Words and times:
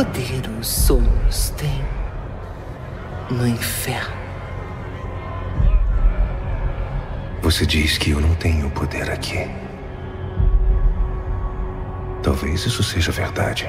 poder 0.00 0.48
os 0.58 0.66
sonhos 0.66 1.50
têm 1.58 1.84
no 3.30 3.46
inferno? 3.46 4.16
Você 7.42 7.66
diz 7.66 7.98
que 7.98 8.12
eu 8.12 8.18
não 8.18 8.34
tenho 8.36 8.70
poder 8.70 9.10
aqui. 9.10 9.46
Talvez 12.22 12.64
isso 12.64 12.82
seja 12.82 13.12
verdade. 13.12 13.68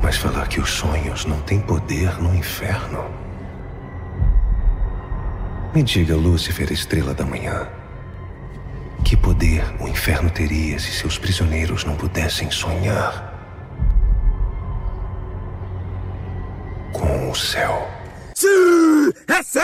Mas 0.00 0.16
falar 0.16 0.46
que 0.46 0.60
os 0.60 0.70
sonhos 0.70 1.24
não 1.24 1.40
têm 1.40 1.60
poder 1.60 2.22
no 2.22 2.32
inferno. 2.32 3.04
Me 5.74 5.82
diga, 5.82 6.14
Lúcifer, 6.14 6.72
estrela 6.72 7.12
da 7.12 7.24
manhã. 7.24 7.66
Que 9.04 9.16
poder 9.16 9.64
o 9.80 9.88
inferno 9.88 10.30
teria 10.30 10.78
se 10.78 10.92
seus 10.92 11.18
prisioneiros 11.18 11.84
não 11.84 11.96
pudessem 11.96 12.52
sonhar? 12.52 13.31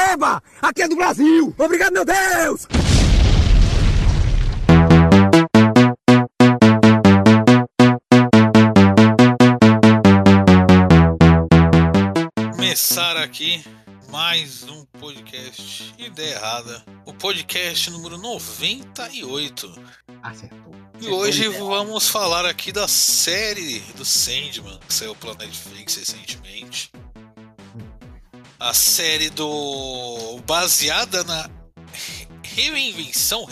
Receba! 0.08 0.42
Aqui 0.62 0.82
é 0.82 0.88
do 0.88 0.96
Brasil! 0.96 1.54
Obrigado, 1.58 1.92
meu 1.92 2.04
Deus! 2.04 2.66
Começar 12.54 13.18
aqui 13.18 13.62
mais 14.10 14.62
um 14.62 14.82
podcast 14.98 15.94
Ideia 15.98 16.36
Errada. 16.36 16.82
O 17.04 17.12
podcast 17.12 17.90
número 17.90 18.16
98. 18.16 19.74
Acertou. 20.22 20.74
E 21.02 21.08
hoje 21.08 21.48
vamos 21.48 22.08
falar 22.08 22.46
aqui 22.46 22.72
da 22.72 22.88
série 22.88 23.80
do 23.94 24.06
Sandman, 24.06 24.80
que 24.88 24.94
saiu 24.94 25.14
pela 25.14 25.34
Netflix 25.34 25.96
recentemente. 25.96 26.90
A 28.58 28.74
série 28.74 29.30
do. 29.30 30.40
baseada 30.44 31.22
na 31.22 31.48
reinvenção, 32.42 33.46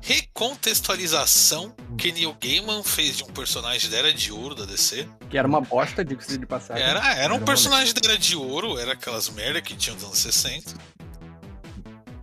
recontextualização 0.00 1.72
que 1.96 2.10
Neil 2.10 2.36
Gaiman 2.40 2.82
fez 2.82 3.18
de 3.18 3.22
um 3.22 3.28
personagem 3.28 3.88
da 3.88 3.98
Era 3.98 4.12
de 4.12 4.32
Ouro 4.32 4.56
da 4.56 4.64
DC. 4.64 5.08
Que 5.30 5.38
era 5.38 5.46
uma 5.46 5.60
bosta, 5.60 6.04
diga-se 6.04 6.36
de 6.36 6.44
passagem. 6.44 6.82
Era, 6.82 7.14
era 7.14 7.32
um 7.32 7.36
uma 7.36 7.46
personagem 7.46 7.94
da 7.94 8.00
Era 8.04 8.18
de 8.18 8.34
Ouro, 8.34 8.76
era 8.78 8.94
aquelas 8.94 9.28
merda 9.28 9.62
que 9.62 9.76
tinha 9.76 9.94
nos 9.94 10.02
anos 10.02 10.18
60. 10.18 10.74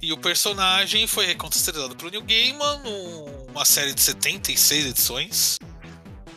E 0.02 0.12
o 0.12 0.18
personagem 0.18 1.08
foi 1.08 1.26
recontextualizado 1.26 1.96
pelo 1.96 2.12
Neil 2.12 2.24
Gaiman 2.24 2.82
numa 2.84 3.64
série 3.64 3.94
de 3.94 4.02
76 4.02 4.88
edições. 4.88 5.58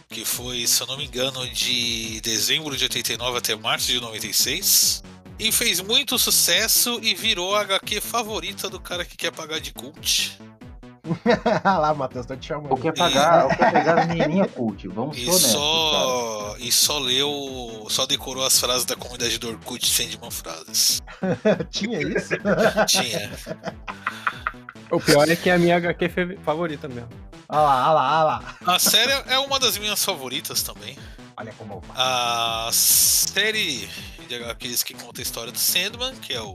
Que 0.09 0.25
foi, 0.25 0.67
se 0.67 0.83
eu 0.83 0.87
não 0.87 0.97
me 0.97 1.05
engano, 1.05 1.47
de 1.51 2.20
dezembro 2.23 2.77
de 2.77 2.84
89 2.84 3.39
até 3.39 3.55
março 3.55 3.89
de 3.89 4.01
96. 4.01 5.03
E 5.39 5.53
fez 5.53 5.81
muito 5.81 6.19
sucesso 6.19 6.98
e 7.03 7.15
virou 7.15 7.55
a 7.55 7.61
HQ 7.61 8.00
favorita 8.00 8.69
do 8.69 8.81
cara 8.81 9.05
que 9.05 9.17
quer 9.17 9.31
pagar 9.31 9.61
de 9.61 9.73
cult. 9.73 10.37
Lá, 11.65 11.95
Matheus, 11.95 12.27
tô 12.27 12.37
te 12.37 12.47
chamando. 12.47 12.70
Ou 12.73 12.77
quer 12.77 12.92
pagar, 12.92 13.45
ou 13.45 13.50
quer 13.50 13.73
pegar 13.73 13.98
as 14.00 14.09
menininhas 14.09 14.50
cult. 14.50 14.89
Vamos 14.89 15.17
E 15.17 15.20
ser 15.20 15.31
honestos, 15.31 15.53
só, 15.53 16.56
e 16.59 16.72
só 16.72 16.98
leu, 16.98 17.87
só 17.89 18.05
decorou 18.06 18.45
as 18.45 18.59
frases 18.59 18.84
da 18.84 18.97
comunidade 18.97 19.39
do 19.39 19.48
Orkut 19.48 19.87
Sandman 19.87 20.31
Frases. 20.31 21.03
Tinha 21.70 22.00
isso? 22.03 22.34
Tinha. 22.87 23.31
O 24.91 24.98
pior 24.98 25.28
é 25.28 25.37
que 25.37 25.50
é 25.50 25.55
a 25.55 25.59
minha 25.59 25.77
HQ 25.77 26.11
favorita 26.43 26.89
mesmo. 26.89 27.11
Olha 27.51 27.61
lá, 27.63 27.87
olha 27.87 27.93
lá, 27.95 28.19
olha 28.19 28.25
lá. 28.25 28.57
A 28.75 28.79
série 28.79 29.11
é 29.27 29.39
uma 29.39 29.59
das 29.59 29.79
minhas 29.79 30.05
favoritas 30.05 30.63
também. 30.63 30.99
Olha 31.35 31.51
como 31.55 31.75
eu. 31.75 31.83
A 31.95 32.69
série 32.73 33.89
de 34.29 34.35
HQs 34.35 34.83
que 34.83 34.93
conta 34.93 35.21
a 35.21 35.23
história 35.23 35.51
do 35.51 35.59
Sandman, 35.59 36.15
que 36.17 36.35
é 36.35 36.43
o, 36.43 36.55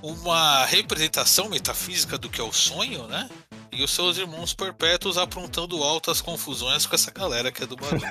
uma 0.00 0.64
representação 0.66 1.48
metafísica 1.48 2.16
do 2.16 2.30
que 2.30 2.40
é 2.40 2.44
o 2.44 2.52
sonho, 2.52 3.08
né? 3.08 3.28
E 3.72 3.82
os 3.82 3.90
seus 3.90 4.16
irmãos 4.16 4.54
perpétuos 4.54 5.18
aprontando 5.18 5.82
altas 5.82 6.20
confusões 6.20 6.86
com 6.86 6.94
essa 6.94 7.10
galera 7.10 7.50
que 7.50 7.64
é 7.64 7.66
do 7.66 7.74
barulho. 7.74 8.00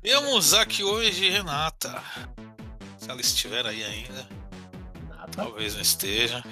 Temos 0.00 0.54
aqui 0.54 0.82
hoje 0.82 1.28
Renata. 1.28 2.02
Se 2.96 3.10
ela 3.10 3.20
estiver 3.20 3.66
aí 3.66 3.84
ainda, 3.84 4.26
Nada. 5.10 5.30
talvez 5.34 5.74
não 5.74 5.82
esteja. 5.82 6.42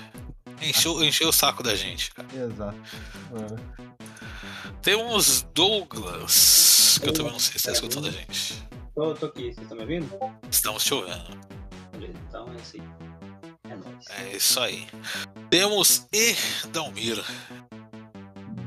Encheu, 0.63 1.03
encheu 1.05 1.29
o 1.29 1.33
saco 1.33 1.63
da 1.63 1.75
gente, 1.75 2.13
cara. 2.13 2.29
Exato. 2.35 2.79
Mano. 3.31 3.75
Temos 4.83 5.43
Douglas, 5.55 6.99
que 7.03 7.09
eu 7.09 7.13
também 7.13 7.33
não 7.33 7.39
sei 7.39 7.53
se 7.53 7.57
está 7.59 7.73
escutando 7.73 8.09
a 8.09 8.11
gente. 8.11 8.63
Tô, 8.95 9.15
tô 9.15 9.27
aqui, 9.27 9.45
vocês 9.45 9.59
estão 9.59 9.77
me 9.77 9.83
ouvindo? 9.83 10.09
Estamos 10.51 10.85
te 10.85 10.95
ouvindo. 10.95 11.39
Então 12.29 12.49
é 12.53 12.57
isso 12.57 12.77
aí. 12.77 12.83
É 13.71 13.77
nóis. 13.77 14.11
É 14.11 14.37
isso 14.37 14.61
aí. 14.61 14.87
Temos 15.51 16.07
E 16.13 16.35
Dalmir. 16.69 17.23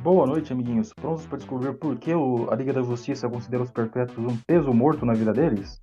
Boa 0.01 0.25
noite, 0.25 0.51
amiguinhos. 0.53 0.91
Prontos 0.93 1.25
para 1.25 1.37
descobrir 1.37 1.73
por 1.73 1.97
que 1.97 2.13
o- 2.13 2.47
a 2.51 2.55
Liga 2.55 2.73
da 2.73 2.81
Justiça 2.81 3.29
considera 3.29 3.63
os 3.63 3.71
perpétuos 3.71 4.31
um 4.31 4.37
peso 4.47 4.73
morto 4.73 5.05
na 5.05 5.13
vida 5.13 5.33
deles? 5.33 5.79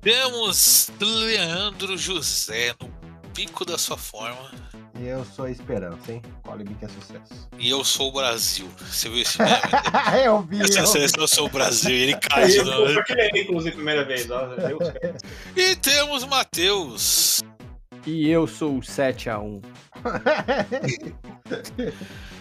Temos 0.00 0.90
Leandro 1.00 1.96
José 1.96 2.74
no 2.80 2.88
pico 3.32 3.64
da 3.64 3.78
sua 3.78 3.96
forma. 3.96 4.50
E 5.04 5.08
eu 5.08 5.22
sou 5.22 5.44
a 5.44 5.50
esperança, 5.50 6.12
hein? 6.12 6.22
Colibri 6.42 6.74
que 6.76 6.86
é 6.86 6.88
sucesso. 6.88 7.46
E 7.58 7.68
eu 7.68 7.84
sou 7.84 8.08
o 8.08 8.12
Brasil. 8.12 8.66
Você 8.78 9.10
viu 9.10 9.20
esse 9.20 9.36
meme? 9.42 9.52
eu 10.24 10.40
vi, 10.40 10.62
Essa 10.62 10.78
eu 10.78 10.84
vi. 10.86 10.92
seleção 10.92 11.20
eu 11.22 11.28
sou 11.28 11.46
o 11.46 11.50
Brasil 11.50 11.90
e 11.90 12.02
ele 12.04 12.16
cai 12.16 12.48
de 12.48 12.62
novo. 12.62 12.86
Eu 12.90 13.04
criei, 13.04 13.30
inclusive, 13.42 13.72
a 13.72 13.74
primeira 13.74 14.04
vez. 14.06 14.26
E 15.54 15.76
temos 15.76 16.24
Matheus. 16.24 17.42
E 18.06 18.30
eu 18.30 18.46
sou 18.46 18.76
o 18.78 18.80
7x1. 18.80 19.62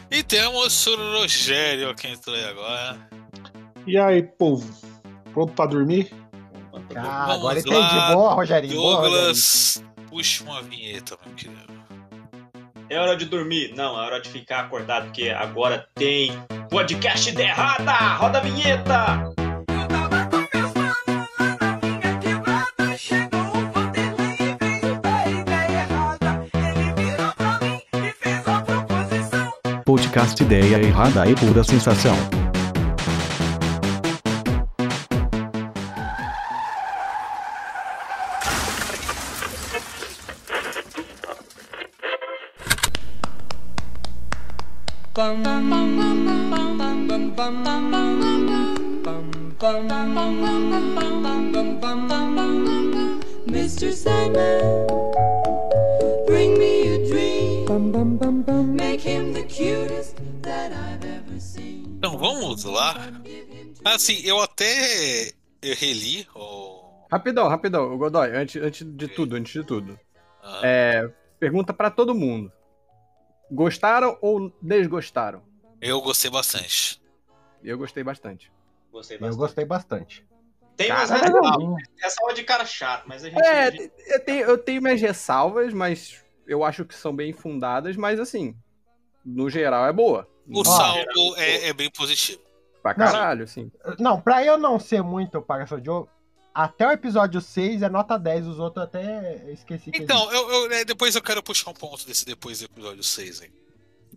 E 0.09 0.23
temos 0.23 0.87
o 0.87 0.95
Rogério, 1.19 1.93
que 1.95 2.07
entrou 2.07 2.33
aí 2.35 2.45
agora. 2.45 3.09
E 3.85 3.97
aí, 3.97 4.23
povo? 4.23 4.73
Pronto 5.33 5.51
pra 5.53 5.65
dormir? 5.65 6.13
Ah, 6.95 7.25
Vamos 7.27 7.35
agora 7.35 7.53
lá, 7.55 7.59
entendi. 7.59 8.13
Boa, 8.13 8.33
Rogerinho. 8.35 8.75
Boa, 8.75 8.95
Rogerinho. 8.95 9.11
Douglas, 9.11 9.83
puxa 10.07 10.43
uma 10.45 10.61
vinheta, 10.61 11.17
meu 11.25 11.35
querido. 11.35 11.82
É 12.93 12.99
hora 12.99 13.17
de 13.17 13.25
dormir? 13.25 13.73
Não, 13.75 13.99
é 13.99 14.05
hora 14.05 14.21
de 14.21 14.29
ficar 14.29 14.59
acordado, 14.59 15.05
porque 15.05 15.27
agora 15.27 15.83
tem 15.95 16.31
podcast 16.69 17.27
Ideia 17.27 17.47
Errada! 17.47 17.91
Roda 17.91 18.37
a 18.37 18.41
vinheta! 18.41 19.33
Podcast 29.83 30.43
Ideia 30.43 30.77
Errada 30.77 31.27
e 31.27 31.33
Pura 31.33 31.63
Sensação. 31.63 32.15
Mr. 53.83 53.91
Sandman, 53.91 54.87
bring 56.25 56.57
me 56.57 56.95
a 56.95 56.97
dream. 57.05 57.65
Make 58.75 59.01
him 59.01 59.33
the 59.33 59.43
cutest 59.43 60.15
that 60.41 60.71
I've 60.71 61.03
ever 61.05 61.37
seen. 61.39 61.83
Então 61.97 62.17
vamos 62.17 62.63
lá. 62.63 62.95
Assim, 63.83 64.21
eu 64.23 64.39
até 64.39 65.31
eu 65.61 65.75
reli 65.75 66.25
o. 66.33 66.81
Rapidão, 67.11 67.47
rapidão, 67.49 67.97
Godoy, 67.97 68.29
antes, 68.33 68.61
antes 68.61 68.87
de 68.95 69.07
tudo, 69.09 69.35
antes 69.35 69.51
de 69.51 69.63
tudo. 69.65 69.99
Ah, 70.41 70.61
É, 70.63 71.11
pergunta 71.37 71.73
pra 71.73 71.91
todo 71.91 72.15
mundo. 72.15 72.51
Gostaram 73.51 74.17
ou 74.21 74.49
desgostaram? 74.61 75.43
Eu 75.81 75.99
gostei 76.01 76.31
bastante. 76.31 77.01
Eu 77.61 77.77
gostei 77.77 78.01
bastante. 78.03 78.49
Gostei 78.91 79.17
Eu 79.17 79.21
bastante. 79.21 79.37
gostei 79.39 79.65
bastante. 79.65 80.25
Tem 80.75 80.91
umas 80.91 81.09
Cara, 81.09 81.25
ressalvas. 81.25 81.83
Ressalva 82.01 82.33
de 82.33 82.43
cara 82.43 82.65
chato, 82.65 83.03
mas 83.07 83.23
a 83.23 83.29
gente. 83.29 83.41
É, 83.45 83.91
eu 84.15 84.19
tenho, 84.25 84.45
eu 84.45 84.57
tenho 84.57 84.81
minhas 84.81 85.01
ressalvas, 85.01 85.73
mas 85.73 86.21
eu 86.47 86.63
acho 86.63 86.83
que 86.85 86.95
são 86.95 87.15
bem 87.15 87.31
fundadas, 87.31 87.95
mas 87.95 88.19
assim, 88.19 88.55
no 89.25 89.49
geral 89.49 89.85
é 89.85 89.93
boa. 89.93 90.27
O 90.47 90.65
saldo 90.65 91.35
é, 91.37 91.69
é 91.69 91.73
bem 91.73 91.89
positivo. 91.89 92.41
Pra 92.81 92.93
caralho, 92.93 93.45
assim. 93.45 93.71
Não, 93.97 94.19
pra 94.19 94.43
eu 94.43 94.57
não 94.57 94.77
ser 94.77 95.01
muito 95.01 95.41
pagação 95.41 95.79
de 95.79 95.89
ovo, 95.89 96.09
até 96.53 96.85
o 96.85 96.91
episódio 96.91 97.39
6 97.39 97.81
é 97.81 97.87
nota 97.89 98.19
10, 98.19 98.45
os 98.45 98.59
outros 98.59 98.83
até 98.83 99.41
esqueci 99.51 99.89
que 99.89 100.03
Então, 100.03 100.31
eu, 100.33 100.51
eu- 100.51 100.69
né, 100.69 100.83
depois 100.83 101.15
eu 101.15 101.21
quero 101.21 101.41
puxar 101.41 101.71
um 101.71 101.73
ponto 101.73 102.05
desse 102.05 102.25
depois 102.25 102.59
do 102.59 102.65
episódio 102.65 103.01
6, 103.01 103.41
hein? 103.41 103.53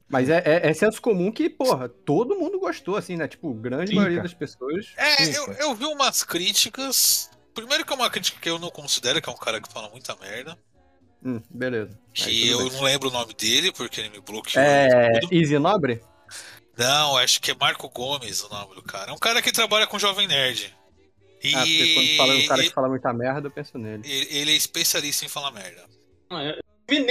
Mas 0.08 0.28
é, 0.28 0.42
é, 0.44 0.70
é 0.70 0.72
senso 0.74 1.02
comum 1.02 1.32
que, 1.32 1.50
porra, 1.50 1.88
todo 1.88 2.36
mundo 2.38 2.60
gostou, 2.60 2.96
assim, 2.96 3.16
né? 3.16 3.26
Tipo, 3.26 3.52
grande 3.52 3.94
maioria 3.94 4.22
das 4.22 4.34
pessoas. 4.34 4.92
É, 4.96 5.16
Sim, 5.24 5.32
eu, 5.32 5.52
eu 5.54 5.74
vi 5.74 5.84
umas 5.84 6.22
críticas. 6.22 7.28
Primeiro 7.54 7.84
que 7.84 7.92
é 7.92 7.96
uma 7.96 8.10
crítica 8.10 8.38
que 8.40 8.48
eu 8.48 8.58
não 8.58 8.70
considero, 8.70 9.20
que 9.20 9.28
é 9.28 9.32
um 9.32 9.36
cara 9.36 9.60
que 9.60 9.72
fala 9.72 9.88
muita 9.88 10.14
merda. 10.16 10.56
Hum, 11.24 11.42
beleza. 11.50 11.98
Aí, 12.24 12.42
Que 12.42 12.50
tudo 12.50 12.62
eu 12.62 12.68
bem. 12.68 12.76
não 12.78 12.84
lembro 12.84 13.08
o 13.08 13.12
nome 13.12 13.34
dele, 13.34 13.72
porque 13.72 14.00
ele 14.00 14.10
me 14.10 14.20
bloqueou. 14.20 14.64
É. 14.64 15.20
Easy 15.32 15.58
Nobre? 15.58 16.00
Não, 16.76 17.16
acho 17.16 17.40
que 17.40 17.50
é 17.50 17.54
Marco 17.54 17.88
Gomes 17.88 18.44
o 18.44 18.48
nome 18.50 18.74
do 18.74 18.82
cara. 18.82 19.10
É 19.10 19.14
um 19.14 19.18
cara 19.18 19.40
que 19.42 19.50
trabalha 19.50 19.86
com 19.86 19.98
Jovem 19.98 20.28
Nerd. 20.28 20.72
E 21.42 21.54
Ah, 21.54 21.58
porque 21.60 21.94
quando 21.94 22.16
fala 22.16 22.34
o 22.36 22.46
cara 22.46 22.60
que 22.60 22.66
ele, 22.66 22.74
fala 22.74 22.88
muita 22.88 23.12
merda, 23.12 23.46
eu 23.48 23.50
penso 23.50 23.78
nele. 23.78 24.02
ele 24.06 24.52
é 24.52 24.56
especialista 24.56 25.24
em 25.24 25.28
falar 25.28 25.50
merda. 25.50 25.84
Não, 26.30 26.42
eu 26.42 26.56
vi 26.88 27.00
nem 27.00 27.10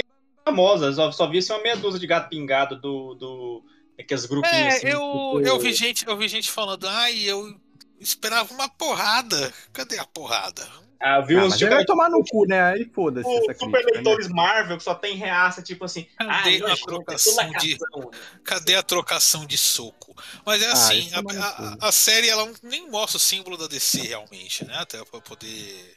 famosas, 0.50 0.96
só, 0.96 1.10
só 1.12 1.28
vi 1.28 1.38
assim, 1.38 1.52
uma 1.52 1.62
meia 1.62 1.76
dúzia 1.76 1.98
de 1.98 2.06
gato 2.06 2.28
pingado 2.28 2.76
do. 2.80 3.14
do 3.14 3.64
aqueles 3.98 4.26
grupinhos 4.26 4.56
É, 4.56 4.68
assim. 4.68 4.86
eu, 4.88 5.00
tipo- 5.00 5.40
eu, 5.40 5.58
vi 5.58 5.72
gente, 5.72 6.06
eu 6.06 6.16
vi 6.16 6.28
gente 6.28 6.50
falando, 6.50 6.86
ai, 6.86 7.18
eu 7.22 7.58
esperava 7.98 8.52
uma 8.54 8.68
porrada. 8.68 9.52
Cadê 9.72 9.98
a 9.98 10.04
porrada? 10.04 10.66
Ah, 11.00 11.16
eu 11.18 11.26
vi 11.26 11.34
Ah, 11.36 11.40
ele 11.44 11.48
vai 11.48 11.58
tipo, 11.58 11.86
tomar 11.86 12.08
no 12.08 12.24
cu, 12.24 12.46
né? 12.46 12.72
Aí 12.72 12.90
foda-se 12.94 13.28
super 13.28 13.54
crítica, 13.54 13.82
né? 13.82 13.90
leitores 13.96 14.28
Marvel 14.28 14.78
que 14.78 14.82
só 14.82 14.94
tem 14.94 15.14
reaça, 15.14 15.62
tipo 15.62 15.84
assim. 15.84 16.06
Cadê 16.18 16.62
Ah, 16.64 16.72
a 16.72 16.76
trocação 16.76 17.50
de- 17.58 17.76
cação. 17.78 18.10
Cadê 18.44 18.74
a 18.76 18.82
trocação 18.82 19.46
de 19.46 19.58
soco? 19.58 20.14
Mas 20.44 20.62
é 20.62 20.68
Ah, 20.68 20.72
assim, 20.72 21.10
é 21.12 21.20
uma 21.20 21.32
a, 21.34 21.48
a- 21.48 21.88
a 21.88 21.92
série 21.92 22.28
ela 22.30 22.50
nem 22.62 22.90
mostra 22.90 23.18
o 23.18 23.20
símbolo 23.20 23.56
da 23.58 23.66
DC 23.66 24.00
realmente, 24.02 24.64
né? 24.64 24.74
Até 24.78 25.04
pra 25.04 25.20
poder. 25.20 25.95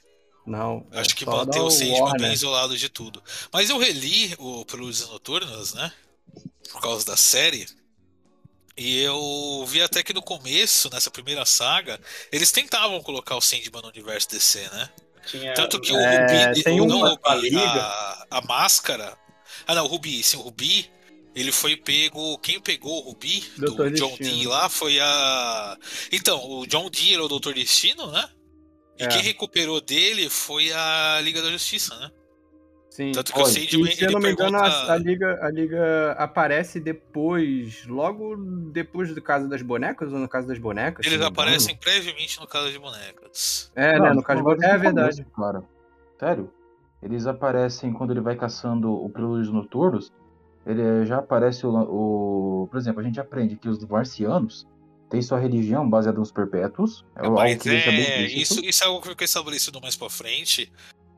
Não. 0.50 0.86
Acho 0.92 1.16
que 1.16 1.26
manter 1.26 1.60
o 1.60 1.70
Sandman 1.70 2.02
Warner. 2.02 2.22
bem 2.22 2.34
isolado 2.34 2.76
de 2.76 2.90
tudo. 2.90 3.22
Mas 3.54 3.70
eu 3.70 3.78
reli 3.78 4.34
o 4.40 4.66
Prelúdios 4.66 5.08
Noturnas, 5.08 5.76
né? 5.76 5.94
Por 6.72 6.82
causa 6.82 7.06
da 7.06 7.16
série. 7.16 7.68
E 8.76 9.00
eu 9.02 9.64
vi 9.68 9.82
até 9.82 10.02
que 10.02 10.14
no 10.14 10.24
começo, 10.24 10.90
nessa 10.90 11.12
primeira 11.12 11.46
saga, 11.46 12.00
eles 12.32 12.52
tentavam 12.52 13.02
colocar 13.04 13.36
o 13.36 13.42
Sandman 13.42 13.82
no 13.84 13.90
universo 13.90 14.30
DC, 14.30 14.62
né? 14.70 14.90
Tinha, 15.28 15.54
Tanto 15.54 15.80
que 15.80 15.94
É, 15.94 15.96
o 15.96 16.48
Rubi, 16.48 16.64
tem 16.64 16.82
o, 16.82 16.86
não, 16.86 17.02
o 17.02 17.20
a 17.24 17.34
Rubi, 17.36 17.56
a, 17.58 18.28
a 18.32 18.42
máscara. 18.42 19.16
Ah, 19.68 19.76
não, 19.76 19.86
o 19.86 19.88
Rubi, 19.88 20.24
sim, 20.24 20.38
o 20.38 20.42
Rubi. 20.42 20.90
Ele 21.36 21.52
foi 21.52 21.78
pego. 21.78 22.40
Quem 22.40 22.60
pegou 22.60 22.98
o 22.98 23.10
Rubi 23.10 23.42
do 23.56 23.68
Doutor 23.68 23.92
John 23.92 24.10
Destino. 24.10 24.30
Dee 24.30 24.48
lá 24.48 24.68
foi 24.68 25.00
a. 25.00 25.78
Então, 26.12 26.44
o 26.50 26.66
John 26.66 26.90
Dee 26.90 27.14
era 27.14 27.24
o 27.24 27.28
Doutor 27.28 27.54
Destino, 27.54 28.12
né? 28.12 28.28
E 29.00 29.04
É. 29.04 29.08
quem 29.08 29.22
recuperou 29.22 29.80
dele 29.80 30.30
foi 30.30 30.72
a 30.74 31.22
Liga 31.22 31.42
da 31.42 31.50
Justiça, 31.50 31.96
né? 31.98 32.12
Sim. 32.90 33.12
Tanto 33.14 33.32
que 33.32 33.40
o 33.40 33.44
Olha, 33.44 33.52
Sandman 33.54 33.92
E, 33.92 33.96
se 33.96 34.02
eu 34.04 34.08
ele 34.08 34.14
não 34.14 34.20
me 34.20 34.32
engano, 34.32 34.60
pergunta. 34.60 34.92
a, 34.92 34.94
a 34.94 34.98
Liga, 34.98 35.40
a 35.42 35.50
Liga 35.50 36.12
aparece 36.18 36.80
depois, 36.82 37.86
logo 37.88 38.36
depois 38.74 39.14
do 39.16 39.22
caso 39.22 39.48
das 39.48 39.62
bonecas, 39.62 40.12
ou 40.12 40.20
no 40.20 40.28
caso 40.28 40.48
das 40.48 40.58
bonecas? 40.60 41.06
Eles 41.06 41.18
engano? 41.18 41.32
aparecem 41.32 41.78
previamente 41.78 42.40
no 42.42 42.48
caso 42.48 42.72
de 42.72 42.80
bonecas. 42.80 43.72
É, 43.76 43.98
Não, 43.98 44.06
né? 44.06 44.14
No 44.14 44.24
caso 44.24 44.40
de 44.40 44.44
logo 44.46 44.56
bonecas. 44.58 44.76
É 44.76 44.78
verdade. 44.80 45.24
começo, 45.24 45.36
Cara. 45.36 45.64
Sério? 46.20 46.52
Eles 47.02 47.26
aparecem 47.26 47.94
quando 47.94 48.12
ele 48.12 48.20
vai 48.22 48.36
caçando 48.36 48.92
o 48.92 49.10
Prelúdios 49.10 49.54
Noturnos. 49.54 50.12
Ele 50.66 51.06
já 51.06 51.20
aparece 51.20 51.66
o, 51.66 51.70
o- 51.74 52.68
Por 52.70 52.78
exemplo, 52.78 53.00
a 53.00 53.04
gente 53.04 53.20
aprende 53.20 53.56
que 53.56 53.70
os 53.70 53.80
marcianos 53.86 54.68
têm 55.10 55.22
sua 55.22 55.40
religião 55.40 55.90
baseada 55.90 56.20
nos 56.20 56.32
perpétuos. 56.32 57.04
É 57.16 57.26
algo 57.26 57.36
Mas 57.36 57.58
que 57.62 57.70
deixa 57.70 57.90
bem 57.92 58.02
é, 58.06 58.22
isso, 58.28 58.64
isso 58.64 58.84
é 58.84 58.88
algo 58.88 59.02
que 59.02 59.10
fica 59.10 59.26
estabelecido 59.26 59.80
mais 59.82 59.96
pra 59.96 60.10
frente. 60.10 60.72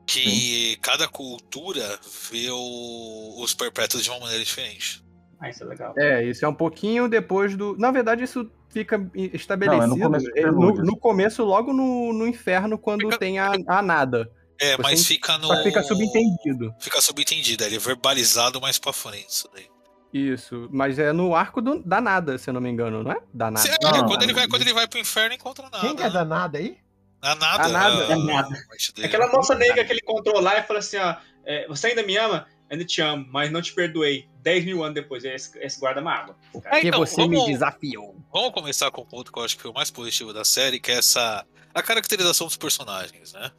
Que 0.04 0.76
cada 0.82 1.06
cultura 1.06 1.98
vê 2.30 2.50
o- 2.50 3.40
os 3.40 3.54
perpétuos 3.54 4.02
de 4.02 4.10
uma 4.10 4.18
maneira 4.20 4.42
diferente. 4.44 5.02
Ah, 5.40 5.48
isso 5.48 5.62
é 5.62 5.66
legal. 5.66 5.94
É, 5.96 6.24
isso 6.24 6.44
é 6.44 6.48
um 6.48 6.54
pouquinho 6.54 7.08
depois 7.08 7.56
do. 7.56 7.76
Na 7.78 7.90
verdade, 7.92 8.22
isso 8.24 8.50
fica 8.68 9.08
estabelecido 9.14 9.86
Não, 9.96 10.06
é 10.06 10.10
no 10.10 10.10
começo 10.10 10.52
no, 10.52 10.72
no 10.84 10.96
começo, 10.96 11.44
logo 11.44 11.72
no, 11.72 12.12
no 12.12 12.26
inferno, 12.26 12.76
quando 12.78 13.02
Fica- 13.02 13.18
tem 13.18 13.38
a, 13.38 13.52
a 13.68 13.80
nada. 13.82 14.30
É, 14.60 14.76
Você 14.76 14.82
mas 14.82 15.06
fica 15.06 15.38
no. 15.38 15.46
Só 15.48 15.62
fica 15.62 15.82
subentendido. 15.82 16.74
Fica 16.80 17.00
subentendido, 17.00 17.64
ele 17.64 17.76
é 17.76 17.78
verbalizado 17.78 18.60
mais 18.60 18.78
pra 18.78 18.92
frente. 18.92 19.28
Isso 19.28 19.48
daí. 19.54 19.66
Isso. 20.12 20.68
Mas 20.70 20.98
é 20.98 21.12
no 21.12 21.34
arco 21.34 21.62
do, 21.62 21.82
da 21.82 22.00
nada, 22.00 22.36
se 22.36 22.50
eu 22.50 22.54
não 22.54 22.60
me 22.60 22.68
engano, 22.70 23.02
não 23.02 23.12
é? 23.12 23.20
Da 23.32 23.50
nada. 23.50 23.68
Não, 23.82 24.06
quando, 24.06 24.22
ele 24.22 24.32
vai, 24.34 24.42
não. 24.44 24.50
quando 24.50 24.62
ele 24.62 24.72
vai 24.74 24.86
pro 24.86 24.98
inferno, 24.98 25.34
encontra 25.34 25.64
nada. 25.64 25.80
Quem 25.80 25.96
que 25.96 26.02
é 26.02 26.06
né? 26.06 26.10
danado 26.12 26.56
aí? 26.58 26.76
A 27.22 27.34
nada. 27.34 27.64
A 27.64 27.68
nada. 27.68 28.06
a- 28.08 28.12
A 28.12 28.16
nada. 28.18 28.66
Aquela 29.02 29.28
moça 29.28 29.54
negra 29.54 29.84
que 29.84 29.92
ele 29.92 30.00
encontrou 30.02 30.40
lá 30.40 30.58
e 30.58 30.62
falou 30.64 30.80
assim: 30.80 30.98
ó, 30.98 31.16
é, 31.46 31.66
você 31.66 31.88
ainda 31.88 32.02
me 32.02 32.16
ama? 32.16 32.46
Ainda 32.68 32.84
te 32.84 33.00
amo, 33.02 33.26
mas 33.30 33.50
não 33.50 33.60
te 33.62 33.72
perdoei. 33.74 34.28
10 34.42 34.64
mil 34.64 34.82
anos 34.82 34.94
depois, 34.94 35.24
esse, 35.24 35.56
esse 35.58 35.78
guarda 35.78 36.00
mágoa. 36.00 36.34
Porque 36.52 36.88
então, 36.88 36.98
você 37.00 37.26
me 37.28 37.36
vamos- 37.36 37.50
desafiou. 37.52 38.16
Vamos 38.32 38.50
começar 38.52 38.90
com 38.90 39.02
o 39.02 39.06
ponto 39.06 39.30
que 39.32 39.38
eu 39.38 39.44
acho 39.44 39.56
que 39.56 39.62
foi 39.62 39.70
o 39.70 39.74
mais 39.74 39.90
positivo 39.90 40.32
da 40.32 40.44
série, 40.44 40.80
que 40.80 40.90
é 40.90 40.96
essa. 40.98 41.46
A 41.74 41.82
caracterização 41.82 42.46
dos 42.46 42.56
personagens, 42.56 43.32
né? 43.34 43.50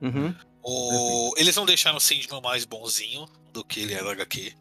Uhum. 0.00 0.34
O... 0.62 1.34
Eles 1.36 1.54
não 1.56 1.64
deixaram 1.66 1.98
o 1.98 2.00
Sandman 2.00 2.40
mais 2.42 2.64
bonzinho 2.64 3.26
do 3.52 3.64
que 3.64 3.80
ele 3.80 3.92
era 3.94 4.10
HQ. 4.12 4.54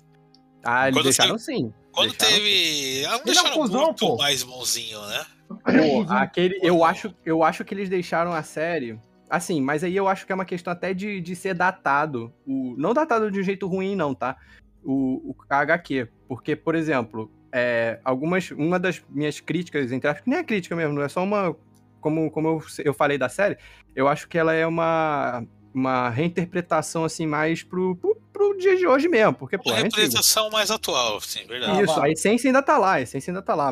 Ah, 0.64 0.88
eles 0.88 0.96
Quando 0.98 1.04
deixaram 1.04 1.38
sim. 1.38 1.74
Quando 1.92 2.12
Deixaram 2.12 2.34
teve. 2.34 3.06
Ah, 3.06 3.10
não 3.10 3.18
é 3.18 3.22
um 3.22 3.26
deixaram 3.26 3.56
cuzão, 3.56 3.84
muito 3.86 4.08
pô. 4.08 4.18
mais 4.18 4.44
bonzinho, 4.44 5.02
né? 5.08 5.26
Pô, 5.48 6.06
aquele, 6.14 6.60
eu, 6.62 6.84
acho, 6.84 7.14
eu 7.26 7.44
acho 7.44 7.66
que 7.66 7.74
eles 7.74 7.90
deixaram 7.90 8.34
a 8.34 8.44
série. 8.44 9.00
Assim, 9.30 9.62
mas 9.62 9.84
aí 9.84 9.96
eu 9.96 10.08
acho 10.08 10.26
que 10.26 10.32
é 10.32 10.36
uma 10.36 10.46
questão 10.46 10.74
até 10.74 10.94
de, 10.94 11.22
de 11.22 11.36
ser 11.36 11.54
datado. 11.54 12.34
O, 12.46 12.76
não 12.78 12.94
datado 12.94 13.32
de 13.32 13.40
um 13.40 13.44
jeito 13.44 13.68
ruim, 13.68 13.96
não, 13.96 14.14
tá? 14.14 14.38
O, 14.84 15.32
o 15.32 15.36
HQ. 15.50 16.08
Porque, 16.28 16.56
por 16.56 16.76
exemplo, 16.76 17.32
é, 17.52 18.00
algumas. 18.04 18.52
Uma 18.52 18.80
das 18.80 19.04
minhas 19.10 19.40
críticas, 19.40 19.92
entre 19.92 20.10
aspas, 20.10 20.24
que 20.24 20.30
nem 20.30 20.40
é 20.40 20.44
crítica 20.44 20.76
mesmo, 20.76 20.94
não 20.94 21.02
é 21.04 21.10
só 21.10 21.24
uma. 21.24 21.56
Como, 22.00 22.32
como 22.32 22.48
eu, 22.48 22.64
eu 22.86 22.94
falei 22.94 23.18
da 23.18 23.28
série, 23.28 23.58
eu 23.96 24.08
acho 24.08 24.28
que 24.28 24.38
ela 24.38 24.54
é 24.54 24.66
uma. 24.66 25.44
Uma 25.72 26.10
reinterpretação, 26.10 27.04
assim, 27.06 27.28
mais 27.28 27.62
pro, 27.62 27.96
pro, 27.96 28.16
pro 28.48 28.58
dia 28.58 28.76
de 28.78 28.88
hoje 28.88 29.08
mesmo. 29.10 29.34
Porque, 29.34 29.58
pô, 29.58 29.70
Uma 29.70 29.76
é 29.76 29.80
antigo. 29.82 29.96
representação 29.96 30.50
mais 30.50 30.72
atual, 30.72 31.20
sim, 31.22 31.46
verdade. 31.46 31.84
Isso, 31.84 32.00
a 32.02 32.10
essência 32.10 32.48
ainda 32.48 32.62
tá 32.64 32.78
lá, 32.78 32.94
a 32.94 33.02
essência 33.02 33.32
ainda 33.32 33.42
tá 33.42 33.54
lá. 33.54 33.72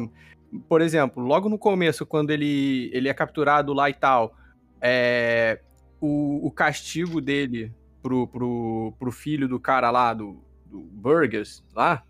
Por 0.68 0.82
exemplo, 0.82 1.24
logo 1.24 1.48
no 1.50 1.58
começo, 1.58 2.06
quando 2.06 2.32
ele, 2.32 2.90
ele 2.94 3.08
é 3.10 3.14
capturado 3.14 3.74
lá 3.74 3.90
e 3.90 3.94
tal, 3.94 4.36
é, 4.82 5.60
o, 6.02 6.46
o 6.48 6.52
castigo 6.52 7.20
dele 7.22 7.74
pro, 8.02 8.28
pro, 8.28 8.94
pro 9.00 9.12
filho 9.12 9.48
do 9.48 9.60
cara 9.60 9.90
lá, 9.92 10.14
do, 10.14 10.42
do 10.66 10.80
Burgers, 10.80 11.64
lá, 11.76 12.04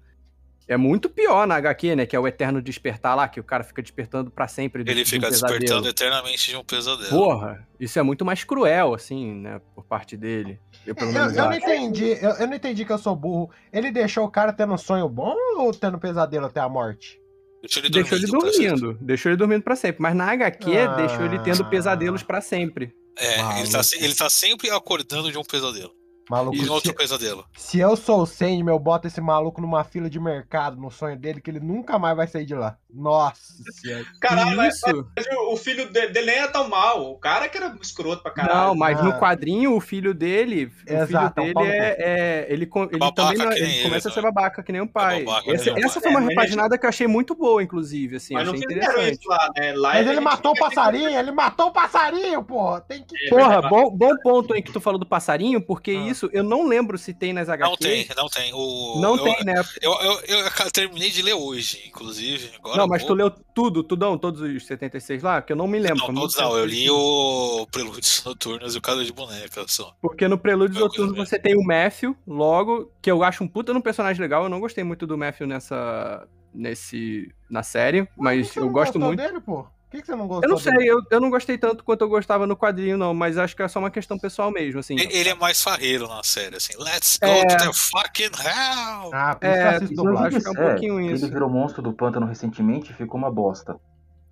é 0.68 0.76
muito 0.76 1.10
pior 1.10 1.48
na 1.48 1.56
HQ, 1.56 1.96
né? 1.96 2.06
Que 2.06 2.14
é 2.16 2.20
o 2.20 2.28
Eterno 2.28 2.62
Despertar 2.62 3.16
lá, 3.16 3.28
que 3.30 3.40
o 3.40 3.44
cara 3.44 3.64
fica 3.64 3.82
despertando 3.82 4.30
pra 4.30 4.48
sempre. 4.50 4.84
de- 4.84 4.92
Ele 4.92 5.04
de 5.04 5.08
um 5.08 5.12
fica 5.16 5.30
despertando 5.32 5.88
eternamente 5.88 6.50
de 6.50 6.58
um 6.58 6.64
pesadelo. 6.64 7.10
Porra, 7.10 7.66
isso 7.80 7.98
é 7.98 8.04
muito 8.04 8.26
mais 8.26 8.44
cruel, 8.44 8.94
assim, 8.94 9.34
né? 9.34 9.62
Por 9.74 9.86
parte 9.86 10.18
dele. 10.18 10.60
Eu, 10.88 10.96
pelo 10.96 11.10
Eu, 11.10 11.14
menos, 11.14 11.36
eu 11.36 11.44
não 11.44 11.50
acho. 11.50 11.60
entendi, 11.60 12.06
eu, 12.22 12.30
eu 12.32 12.48
não 12.48 12.56
entendi 12.56 12.86
que 12.86 12.92
eu 12.92 12.98
sou 12.98 13.16
burro. 13.16 13.52
Ele 13.72 13.92
deixou 13.92 14.26
o 14.26 14.32
cara 14.32 14.54
tendo 14.54 14.74
um 14.74 14.78
sonho 14.78 15.08
bom 15.10 15.36
ou 15.58 15.74
tendo 15.74 16.00
pesadelo 16.00 16.46
até 16.46 16.60
a 16.62 16.70
morte? 16.70 17.20
Deixou 17.62 17.82
ele 17.84 17.90
Deixou 17.90 18.18
ele 18.18 18.28
dormindo 18.28 18.52
dormindo, 18.52 18.94
deixou 19.02 19.30
ele 19.32 19.38
dormindo 19.38 19.64
pra 19.64 19.76
sempre. 19.76 20.02
Mas 20.02 20.16
na 20.16 20.32
HQ, 20.32 20.78
Ah. 20.78 20.96
deixou 20.96 21.26
ele 21.26 21.40
tendo 21.40 21.66
pesadelos 21.66 22.24
pra 22.24 22.40
sempre. 22.40 22.96
É, 23.18 23.60
ele 23.60 23.70
tá, 23.72 23.82
ele 24.00 24.16
tá 24.16 24.30
sempre 24.30 24.70
acordando 24.70 25.32
de 25.32 25.38
um 25.38 25.44
pesadelo. 25.44 25.92
Maluco, 26.30 26.58
E 26.58 26.68
outro 26.70 26.90
se, 26.92 26.96
pesadelo. 26.96 27.46
se 27.56 27.80
eu 27.80 27.96
sou 27.96 28.22
o 28.22 28.26
Sandman, 28.26 28.74
eu 28.74 28.80
boto 28.80 29.08
esse 29.08 29.22
maluco 29.22 29.62
numa 29.62 29.84
fila 29.84 30.10
de 30.10 30.20
mercado 30.20 30.76
no 30.76 30.92
sonho 30.92 31.18
dele 31.18 31.40
que 31.40 31.50
ele 31.50 31.60
nunca 31.60 31.98
mais 31.98 32.18
vai 32.18 32.28
sair 32.28 32.46
de 32.46 32.54
lá. 32.54 32.78
Nossa 32.94 33.36
senhora. 33.72 34.06
Caralho, 34.20 34.58
mas, 34.58 34.76
Isso. 34.76 35.08
mas 35.16 35.26
o 35.28 35.48
o 35.54 35.56
filho 35.58 35.88
de- 35.92 36.08
dele 36.10 36.26
nem 36.28 36.36
era 36.40 36.48
tão 36.52 36.68
mal. 36.68 37.10
O 37.12 37.18
cara 37.18 37.48
que 37.48 37.58
era 37.58 37.76
escroto 37.82 38.22
pra 38.22 38.32
caralho. 38.32 38.68
Não, 38.68 38.76
mas 38.76 39.00
Ah. 39.00 39.04
no 39.04 39.14
quadrinho, 39.20 39.76
o 39.76 39.80
filho 39.80 40.14
dele, 40.14 40.66
o 40.88 40.94
Exato, 40.94 41.40
é 41.40 41.42
um 41.42 41.46
filho 41.46 41.54
pau 41.54 41.64
dele 41.64 41.78
é, 41.78 41.96
é- 42.00 42.48
ele, 42.50 42.64
ele 42.92 42.98
Babaca 43.00 43.14
também 43.14 43.38
não- 43.38 43.52
ele 43.54 43.66
ele, 43.66 43.84
começa 43.84 44.08
a 44.08 44.12
né? 44.12 44.16
ser 44.16 44.22
babaca 44.22 44.62
que 44.64 44.72
nem 44.72 44.82
o 44.82 44.88
pai. 44.88 45.24
babaca 45.24 45.44
que 45.46 45.52
Essa, 45.52 46.00
o 46.00 46.02
foi 46.02 46.12
uma 46.12 46.22
É, 46.22 46.28
repaginada 46.28 46.78
que 46.78 46.86
eu 46.86 46.90
achei 46.90 47.08
muito 47.08 47.34
boa, 47.34 47.64
inclusive, 47.64 48.18
assim, 48.18 48.34
mas 48.34 48.46
não 48.48 48.54
achei 48.54 48.66
interessante. 48.66 49.20
isso 49.20 49.30
lá, 49.30 49.50
né? 49.58 49.74
Lá 49.74 49.90
Mas 49.90 49.96
a 49.98 50.00
ele 50.02 50.10
gente 50.16 50.24
matou 50.24 50.52
o 50.52 50.56
passarinho, 50.60 51.10
ele 51.10 51.32
matou 51.32 51.68
o 51.68 51.72
passarinho, 51.72 52.44
porra. 52.44 52.82
Tem 52.82 53.04
que. 53.04 53.16
É 53.26 53.30
Porra, 53.30 53.62
bom, 53.70 53.90
bom 53.90 54.16
ponto 54.22 54.54
aí 54.54 54.62
que 54.62 54.72
tu 54.72 54.82
falou 54.82 55.00
do 55.00 55.06
passarinho, 55.06 55.62
porque 55.62 55.92
Ah. 55.92 55.94
Isso 56.18 56.30
eu 56.34 56.44
não 56.44 56.68
lembro 56.68 56.98
se 56.98 57.14
tem 57.14 57.32
nas 57.32 57.48
HQ. 57.48 57.70
Não 57.70 57.78
tem, 57.78 58.08
não 58.16 58.28
tem. 58.28 58.54
O, 58.54 59.00
Não 59.00 59.16
eu, 59.16 59.24
tem, 59.24 59.46
né? 59.46 59.64
Eu, 59.82 59.94
eu, 59.94 60.40
eu 60.40 60.72
terminei 60.72 61.10
de 61.10 61.22
ler 61.22 61.34
hoje, 61.34 61.84
inclusive. 61.88 62.52
Agora 62.58 62.78
não, 62.78 62.88
mas 62.88 63.04
há 63.04 63.08
tu 63.08 63.14
leu 63.14 63.30
tudo, 63.30 63.84
tudão, 63.84 64.18
todos 64.18 64.42
os 64.42 64.66
76 64.66 65.22
lá? 65.24 65.42
Que 65.42 65.54
eu 65.54 65.58
não 65.58 65.68
me 65.68 65.80
lembro. 65.80 66.08
Não, 66.08 66.14
todos 66.14 66.36
não. 66.36 66.58
Eu 66.58 66.66
li 66.66 66.90
o 66.90 67.68
Prelúdios 67.72 68.24
Noturnos 68.26 68.76
e 68.76 68.78
o 68.78 68.82
Casa 68.82 69.06
de 69.06 69.14
Boneca 69.14 69.66
só. 69.68 69.96
Porque 70.02 70.28
no 70.28 70.38
Prelúdios 70.38 70.80
coisa 70.80 70.88
Noturnos 70.88 71.30
você 71.30 71.40
tem 71.40 71.56
o 71.56 71.64
Matthew, 71.64 72.16
logo, 72.26 72.92
que 73.02 73.12
eu 73.12 73.24
acho 73.24 73.44
um 73.44 73.48
puta 73.48 73.74
no 73.74 73.82
personagem 73.82 74.22
legal. 74.22 74.44
Eu 74.44 74.50
não 74.50 74.60
gostei 74.60 74.84
muito 74.84 75.06
do 75.06 75.18
Matthew 75.18 75.48
nessa. 75.48 76.28
nesse. 76.54 77.32
na 77.50 77.64
série, 77.64 78.08
mas 78.18 78.50
Você 78.50 78.60
eu 78.60 78.70
gosto 78.70 79.00
muito. 79.00 79.22
dele, 79.22 79.40
pô? 79.40 79.66
Por 79.90 79.92
que, 79.92 80.02
que 80.02 80.08
você 80.08 80.16
não 80.18 80.28
gostou 80.28 80.44
Eu 80.44 80.50
não 80.50 80.58
sei, 80.58 80.90
eu, 80.90 81.00
eu 81.10 81.22
não 81.22 81.30
gostei 81.30 81.58
tanto 81.58 81.82
quanto 81.82 82.02
eu 82.02 82.10
gostava 82.10 82.46
no 82.46 82.58
quadrinho, 82.58 82.98
não, 82.98 83.14
mas 83.14 83.38
acho 83.38 83.56
que 83.56 83.64
é 83.64 83.68
só 83.70 83.80
uma 83.80 83.90
questão 83.90 84.20
pessoal 84.20 84.52
mesmo, 84.52 84.82
assim. 84.82 84.96
Ele 85.00 85.30
é 85.30 85.34
mais 85.34 85.64
farreiro 85.64 86.08
na 86.10 86.22
série, 86.24 86.58
assim. 86.58 86.74
Let's 86.78 87.18
go 87.22 87.28
É. 87.30 87.46
to 87.46 87.58
the 87.58 87.72
fucking 87.74 88.36
hell! 88.38 89.12
Ah, 89.14 89.36
por 89.40 89.48
É, 89.48 89.78
isso 89.78 89.88
que 89.88 90.00
eu 90.00 90.18
acho 90.18 90.42
que 90.42 90.48
é 90.48 90.50
um 90.52 90.54
É, 90.64 90.70
pouquinho 90.72 91.00
Ele 91.00 91.14
isso. 91.14 91.30
virou 91.30 91.50
monstro 91.50 91.82
do 91.82 91.94
pântano 91.94 92.26
recentemente 92.26 92.92
e 92.92 92.94
ficou 92.96 93.18
uma 93.18 93.32
bosta. 93.32 93.80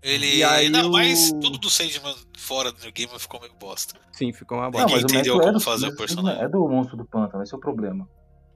Ele. 0.03 0.37
E 0.37 0.43
aí 0.43 0.65
Ainda 0.65 0.85
o- 0.85 0.91
mais 0.91 1.31
tudo 1.31 1.57
do 1.57 1.69
Sandman 1.69 2.13
fora 2.37 2.71
do 2.71 2.79
New 2.81 2.91
Game 2.91 3.17
ficou 3.17 3.39
meio 3.39 3.53
bosta. 3.53 3.95
Sim, 4.11 4.33
ficou 4.33 4.57
uma 4.57 4.65
Não, 4.65 4.71
bosta. 4.71 4.87
Ninguém 4.87 5.03
mas 5.03 5.11
o 5.11 5.15
entendeu 5.15 5.37
como 5.39 5.49
é 5.49 5.53
do- 5.53 5.59
fazer 5.61 5.87
o 5.87 5.95
personagem. 5.95 6.43
É 6.43 6.47
do 6.49 6.67
monstro 6.67 6.97
do 6.97 7.05
pântano, 7.05 7.41
esse 7.43 7.53
é 7.53 7.57
o 7.57 7.61
problema. 7.61 8.07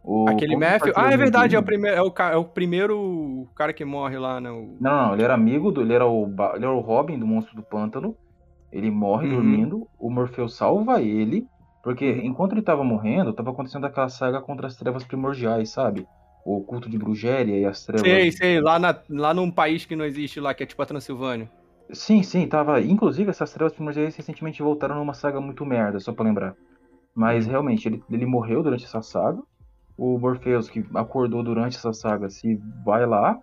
O- 0.03 0.29
Aquele 0.29 0.56
Matthew. 0.56 0.94
Ah, 0.96 1.12
é 1.12 1.18
verdade, 1.18 1.56
é 1.56 1.60
o, 1.60 1.63
primeiro, 1.63 1.98
é, 1.98 2.01
o, 2.01 2.13
é 2.32 2.38
o 2.38 2.46
primeiro 2.46 3.48
cara 3.56 3.74
que 3.74 3.84
morre 3.86 4.18
lá, 4.18 4.39
né? 4.39 4.50
o- 4.51 4.77
Não, 4.79 4.91
não, 5.08 5.13
ele 5.13 5.24
era 5.24 5.34
amigo 5.34 5.72
do. 5.72 5.82
Ele 5.82 5.94
era 5.94 6.06
o, 6.08 6.25
ele 6.56 6.65
era 6.65 6.74
o 6.74 6.79
Robin 6.79 7.20
do 7.20 7.27
monstro 7.27 7.56
do 7.56 7.63
pântano. 7.63 8.15
Ele 8.72 8.91
morre 8.91 9.27
Uhum. 9.27 9.36
dormindo. 9.36 9.88
O 10.00 10.10
Morpheus 10.12 10.56
salva 10.56 11.01
ele. 11.01 11.48
Porque 11.84 12.06
enquanto 12.24 12.53
ele 12.53 12.62
tava 12.62 12.84
morrendo, 12.84 13.34
tava 13.34 13.51
acontecendo 13.51 13.86
aquela 13.86 14.10
saga 14.10 14.41
contra 14.41 14.68
as 14.68 14.75
trevas 14.75 15.03
primordiais, 15.06 15.70
sabe? 15.72 16.08
O 16.46 16.63
culto 16.63 16.89
de 16.89 16.98
Brugéria 16.98 17.58
e 17.58 17.65
as 17.65 17.86
trevas. 17.86 18.10
Sei, 18.10 18.32
sei, 18.32 18.60
lá, 18.62 18.79
na, 18.79 19.03
lá 19.10 19.34
num 19.34 19.51
país 19.51 19.86
que 19.86 19.96
não 19.96 20.06
existe 20.06 20.39
lá, 20.39 20.53
que 20.53 20.63
é 20.63 20.65
tipo 20.65 20.82
a 20.82 20.86
Transilvânia. 20.86 21.50
Sim, 21.94 22.22
sim, 22.24 22.48
tava. 22.48 22.82
Inclusive, 22.82 23.29
essas 23.32 23.51
trevas 23.51 23.74
primordiais 23.74 24.15
recentemente 24.15 24.62
voltaram 24.62 24.96
numa 24.96 25.13
saga 25.13 25.41
muito 25.41 25.65
merda, 25.65 26.00
só 26.00 26.13
pra 26.13 26.24
lembrar. 26.25 26.56
Mas 27.15 27.48
realmente, 27.48 27.88
ele, 27.88 28.03
ele 28.10 28.25
morreu 28.25 28.63
durante 28.63 28.86
essa 28.86 29.01
saga. 29.01 29.41
O 30.00 30.18
Morpheus, 30.18 30.70
que 30.70 30.86
acordou 30.96 31.44
durante 31.44 31.75
essa 31.75 31.91
saga, 31.91 32.29
se 32.29 32.56
vai 32.86 33.06
lá, 33.06 33.38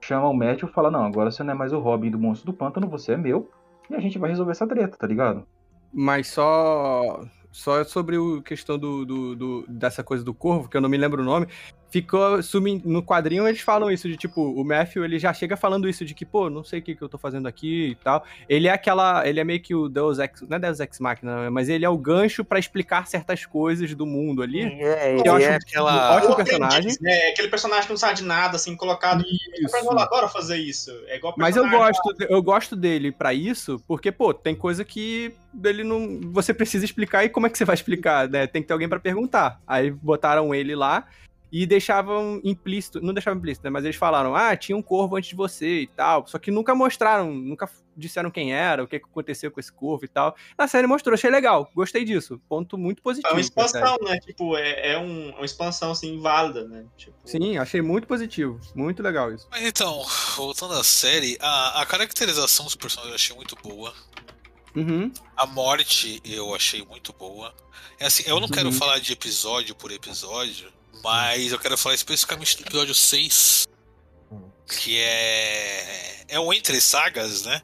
chama 0.00 0.28
o 0.28 0.32
Matthew 0.32 0.68
e 0.68 0.72
fala: 0.72 0.88
Não, 0.88 1.04
agora 1.04 1.32
você 1.32 1.42
não 1.42 1.52
é 1.52 1.56
mais 1.56 1.72
o 1.72 1.80
Robin 1.80 2.12
do 2.12 2.18
monstro 2.18 2.52
do 2.52 2.56
pântano, 2.56 2.88
você 2.88 3.12
é 3.12 3.16
meu. 3.16 3.50
E 3.90 3.96
a 3.96 3.98
gente 4.00 4.16
vai 4.16 4.30
resolver 4.30 4.52
essa 4.52 4.68
treta, 4.68 4.96
tá 4.96 5.06
ligado? 5.06 5.44
Mas 5.92 6.28
só. 6.28 7.20
Só 7.52 7.82
sobre 7.84 8.16
o 8.16 8.40
questão 8.42 8.78
do, 8.78 9.04
do, 9.04 9.34
do- 9.36 9.64
dessa 9.68 10.04
coisa 10.04 10.22
do 10.24 10.32
corvo, 10.32 10.68
que 10.68 10.76
eu 10.76 10.80
não 10.80 10.88
me 10.88 10.96
lembro 10.96 11.20
o 11.20 11.24
nome, 11.24 11.48
ficou 11.90 12.40
sumindo. 12.42 12.88
No 12.88 13.02
quadrinho 13.02 13.46
eles 13.48 13.60
falam 13.60 13.90
isso 13.90 14.08
de 14.08 14.16
tipo, 14.16 14.40
o 14.40 14.64
Matthew 14.64 15.04
ele 15.04 15.18
já 15.18 15.32
chega 15.34 15.56
falando 15.56 15.88
isso 15.88 16.04
de 16.04 16.14
que, 16.14 16.24
pô, 16.24 16.48
não 16.48 16.62
sei 16.62 16.78
o 16.78 16.82
que, 16.82 16.94
que 16.94 17.02
eu 17.02 17.08
tô 17.08 17.18
fazendo 17.18 17.48
aqui 17.48 17.88
e 17.88 17.94
tal. 17.96 18.24
Ele 18.48 18.68
é 18.68 18.70
aquela. 18.72 19.26
Ele 19.26 19.40
é 19.40 19.44
meio 19.44 19.60
que 19.60 19.74
o 19.74 19.88
Deus 19.88 20.20
Ex. 20.20 20.42
Não 20.48 20.56
é 20.56 20.60
Deus 20.60 20.78
Ex 20.78 21.00
Machina, 21.00 21.50
mas 21.50 21.68
ele 21.68 21.84
é 21.84 21.88
o 21.88 21.98
gancho 21.98 22.44
pra 22.44 22.58
explicar 22.60 23.08
certas 23.08 23.44
coisas 23.44 23.92
do 23.96 24.06
mundo 24.06 24.42
ali. 24.42 24.62
É, 24.62 25.16
Que 25.20 25.28
eu 25.28 25.34
acho 25.34 25.46
é 25.46 25.50
um 25.50 25.56
aquela- 25.56 26.16
ótimo 26.16 26.32
O 26.34 26.36
personagem. 26.36 26.92
né? 27.00 27.10
É 27.12 27.30
aquele 27.32 27.48
personagem 27.48 27.84
que 27.86 27.90
não 27.90 27.96
sabe 27.98 28.14
de 28.14 28.22
nada, 28.24 28.54
assim, 28.54 28.76
colocado. 28.76 29.24
Isso. 29.24 29.76
Eu 29.76 29.98
adoro 29.98 30.28
fazer 30.28 30.56
isso. 30.56 30.90
É 31.08 31.16
igual 31.16 31.34
Mas 31.36 31.56
eu 31.56 31.68
gosto, 31.68 32.14
eu 32.28 32.40
gosto 32.40 32.76
dele 32.76 33.10
pra 33.10 33.34
isso, 33.34 33.82
porque, 33.88 34.12
pô, 34.12 34.32
tem 34.32 34.54
coisa 34.54 34.84
que 34.84 35.34
ele 35.64 35.82
não. 35.82 36.20
Você 36.32 36.54
precisa 36.54 36.84
explicar 36.84 37.24
e 37.24 37.28
como 37.40 37.46
é 37.46 37.50
que 37.50 37.56
você 37.56 37.64
vai 37.64 37.74
explicar, 37.74 38.28
né? 38.28 38.46
Tem 38.46 38.60
que 38.60 38.68
ter 38.68 38.74
alguém 38.74 38.88
pra 38.88 39.00
perguntar. 39.00 39.58
Aí 39.66 39.90
botaram 39.90 40.54
ele 40.54 40.76
lá 40.76 41.06
e 41.50 41.64
deixavam 41.64 42.38
implícito. 42.44 43.00
Não 43.00 43.14
deixavam 43.14 43.38
implícito, 43.38 43.64
né? 43.64 43.70
Mas 43.70 43.82
eles 43.84 43.96
falaram, 43.96 44.36
ah, 44.36 44.54
tinha 44.54 44.76
um 44.76 44.82
corvo 44.82 45.16
antes 45.16 45.30
de 45.30 45.36
você 45.36 45.80
e 45.80 45.86
tal. 45.86 46.26
Só 46.26 46.38
que 46.38 46.50
nunca 46.50 46.74
mostraram, 46.74 47.32
nunca 47.32 47.66
disseram 47.96 48.30
quem 48.30 48.52
era, 48.52 48.84
o 48.84 48.86
que, 48.86 48.96
aconteceu 48.96 49.50
com 49.50 49.58
esse 49.58 49.72
corvo 49.72 50.04
e 50.04 50.08
tal. 50.08 50.36
Na 50.56 50.68
série 50.68 50.86
mostrou, 50.86 51.14
achei 51.14 51.30
legal, 51.30 51.70
gostei 51.74 52.04
disso. 52.04 52.38
Ponto 52.46 52.76
muito 52.76 53.02
positivo. 53.02 53.30
É 53.32 53.34
uma 53.34 53.40
expansão, 53.40 53.96
né? 54.02 54.18
Tipo, 54.20 54.54
é, 54.58 54.92
é 54.92 54.98
um- 54.98 55.30
uma 55.30 55.44
expansão, 55.46 55.92
assim, 55.92 56.20
válida, 56.20 56.68
né? 56.68 56.84
Tipo, 56.94 57.16
Sim, 57.24 57.56
achei 57.56 57.80
muito 57.80 58.06
positivo. 58.06 58.60
Muito 58.74 59.02
legal 59.02 59.32
isso. 59.32 59.48
Mas 59.50 59.62
então, 59.62 60.04
voltando 60.36 60.74
à 60.74 60.84
série, 60.84 61.38
a, 61.40 61.80
a 61.80 61.86
caracterização 61.86 62.66
dos 62.66 62.74
personagens 62.74 63.12
eu 63.12 63.14
achei 63.16 63.34
muito 63.36 63.56
boa. 63.62 63.94
Uhum. 64.74 65.12
A 65.36 65.46
morte 65.46 66.20
eu 66.24 66.54
achei 66.54 66.84
muito 66.84 67.12
boa. 67.12 67.54
É 67.98 68.06
assim, 68.06 68.22
eu 68.26 68.38
não 68.40 68.48
quero 68.48 68.66
Uhum. 68.68 68.72
falar 68.72 68.98
de 69.00 69.12
episódio 69.12 69.74
por 69.74 69.90
episódio, 69.90 70.72
mas 71.02 71.52
eu 71.52 71.58
quero 71.58 71.76
falar 71.76 71.94
especificamente 71.94 72.56
do 72.56 72.62
episódio 72.62 72.94
6. 72.94 73.66
Que 74.66 74.98
é. 75.00 76.24
É 76.28 76.38
o 76.38 76.52
Entre 76.52 76.80
Sagas, 76.80 77.44
né? 77.44 77.60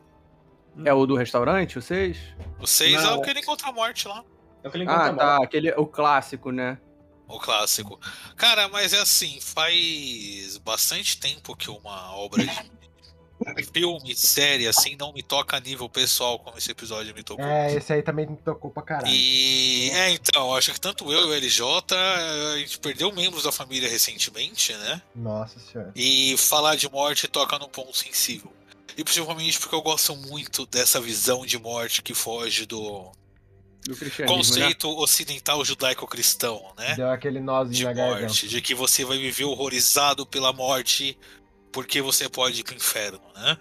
É 0.84 0.92
o 0.92 1.06
do 1.06 1.14
restaurante, 1.16 1.76
vocês? 1.76 2.18
O 2.60 2.66
6 2.66 3.02
é 3.04 3.10
o 3.12 3.22
que 3.22 3.30
ele 3.30 3.40
encontra 3.40 3.68
a 3.68 3.72
morte 3.72 4.08
lá. 4.08 4.24
é 4.64 4.68
o 4.68 4.70
que 4.70 4.76
ele 4.76 4.84
encontra 4.84 5.02
Ah, 5.04 5.08
a 5.08 5.12
morte. 5.12 5.18
tá. 5.38 5.44
Aquele, 5.44 5.70
o 5.72 5.86
clássico, 5.86 6.50
né? 6.50 6.78
O 7.28 7.38
clássico. 7.38 7.98
Cara, 8.36 8.68
mas 8.68 8.92
é 8.92 9.00
assim, 9.00 9.40
faz 9.40 10.58
bastante 10.58 11.18
tempo 11.18 11.56
que 11.56 11.70
uma 11.70 12.14
obra 12.16 12.44
de 12.44 12.70
filme, 13.72 14.14
série, 14.14 14.66
assim, 14.66 14.96
não 14.98 15.12
me 15.12 15.22
toca 15.22 15.56
a 15.56 15.60
nível 15.60 15.88
pessoal 15.88 16.38
como 16.38 16.56
esse 16.58 16.70
episódio 16.70 17.14
me 17.14 17.22
tocou. 17.22 17.44
É, 17.44 17.74
esse 17.74 17.92
aí 17.92 18.02
também 18.02 18.26
me 18.26 18.36
tocou 18.36 18.70
pra 18.70 18.82
caralho. 18.82 19.08
E 19.08 19.90
é, 19.90 20.10
então, 20.10 20.54
acho 20.54 20.72
que 20.72 20.80
tanto 20.80 21.12
eu 21.12 21.20
e 21.20 21.24
o 21.24 21.34
LJ, 21.34 21.94
a 21.94 22.58
gente 22.58 22.78
perdeu 22.78 23.12
membros 23.12 23.44
da 23.44 23.52
família 23.52 23.88
recentemente, 23.88 24.72
né? 24.74 25.02
Nossa 25.14 25.58
senhora. 25.60 25.92
E 25.94 26.36
falar 26.38 26.76
de 26.76 26.90
morte 26.90 27.28
toca 27.28 27.58
num 27.58 27.68
ponto 27.68 27.96
sensível. 27.96 28.52
E 28.96 29.04
principalmente 29.04 29.58
porque 29.58 29.74
eu 29.74 29.82
gosto 29.82 30.16
muito 30.16 30.64
dessa 30.66 31.00
visão 31.00 31.44
de 31.44 31.58
morte 31.58 32.00
que 32.02 32.14
foge 32.14 32.64
do 32.64 33.12
Do 33.86 33.94
cristianismo, 33.94 34.24
né? 34.38 34.44
conceito 34.44 34.88
ocidental 34.98 35.62
judaico-cristão, 35.62 36.72
né? 36.78 36.94
Deu 36.96 37.10
aquele 37.10 37.38
nozinho 37.38 37.74
de 37.74 37.84
na 37.84 37.92
garganta. 37.92 38.22
morte, 38.22 38.48
de 38.48 38.62
que 38.62 38.74
você 38.74 39.04
vai 39.04 39.18
viver 39.18 39.44
horrorizado 39.44 40.24
pela 40.26 40.50
morte 40.50 41.18
porque 41.76 42.00
você 42.00 42.26
pode 42.26 42.58
ir 42.58 42.64
pro 42.64 42.74
inferno, 42.74 43.20
né? 43.34 43.58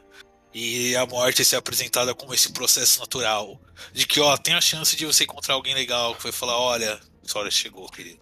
E 0.54 0.96
a 0.96 1.06
morte 1.06 1.44
ser 1.44 1.58
apresentada 1.58 2.16
como 2.16 2.34
esse 2.34 2.54
processo 2.54 3.02
natural. 3.02 3.60
De 3.92 4.08
que, 4.08 4.22
ó, 4.22 4.38
tem 4.38 4.54
a 4.54 4.62
chance 4.62 4.96
de 4.96 5.06
você 5.06 5.26
encontrar 5.26 5.56
alguém 5.56 5.76
legal 5.76 6.16
que 6.16 6.24
vai 6.24 6.32
falar, 6.32 6.58
olha, 6.58 6.98
sua 7.24 7.42
hora 7.42 7.52
chegou, 7.52 7.90
querido. 7.90 8.22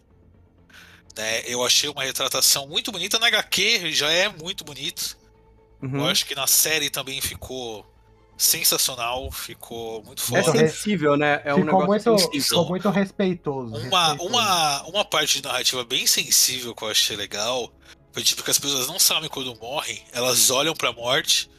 Né? 1.16 1.44
Eu 1.46 1.64
achei 1.64 1.88
uma 1.92 2.04
retratação 2.04 2.68
muito 2.68 2.92
bonita 2.92 3.20
na 3.20 3.28
HQ, 3.28 3.92
já 3.92 4.10
é 4.10 4.30
muito 4.30 4.64
bonito. 4.64 5.16
Uhum. 5.80 6.00
Eu 6.00 6.06
acho 6.08 6.26
que 6.26 6.34
na 6.34 6.48
série 6.48 6.90
também 6.90 7.22
ficou 7.22 7.86
sensacional, 8.36 9.32
ficou 9.32 10.04
muito 10.04 10.24
É 10.36 10.42
foda. 10.44 10.58
sensível, 10.58 11.16
né? 11.16 11.40
É 11.46 11.54
um 11.54 11.64
ficou, 11.64 11.82
negócio 11.82 12.12
muito, 12.14 12.24
sensível. 12.24 12.48
ficou 12.48 12.70
muito 12.70 12.90
respeitoso. 12.90 13.76
Uma, 13.76 14.08
respeitoso. 14.08 14.28
uma, 14.28 14.84
uma 14.88 15.06
parte 15.06 15.40
de 15.40 15.48
narrativa 15.48 15.84
bem 15.86 16.08
sensível 16.08 16.74
que 16.74 16.84
eu 16.84 16.90
achei 16.90 17.16
legal 17.16 17.72
foi 18.14 18.24
tipo 18.24 18.42
que 18.44 18.52
as 18.52 18.58
pessoas 18.60 18.88
não 18.88 18.98
sabem 19.00 19.30
quando 19.30 19.54
morrem, 19.60 20.02
elas 20.14 20.50
olham 20.50 20.74
pra 20.74 20.94
morte, 20.94 21.50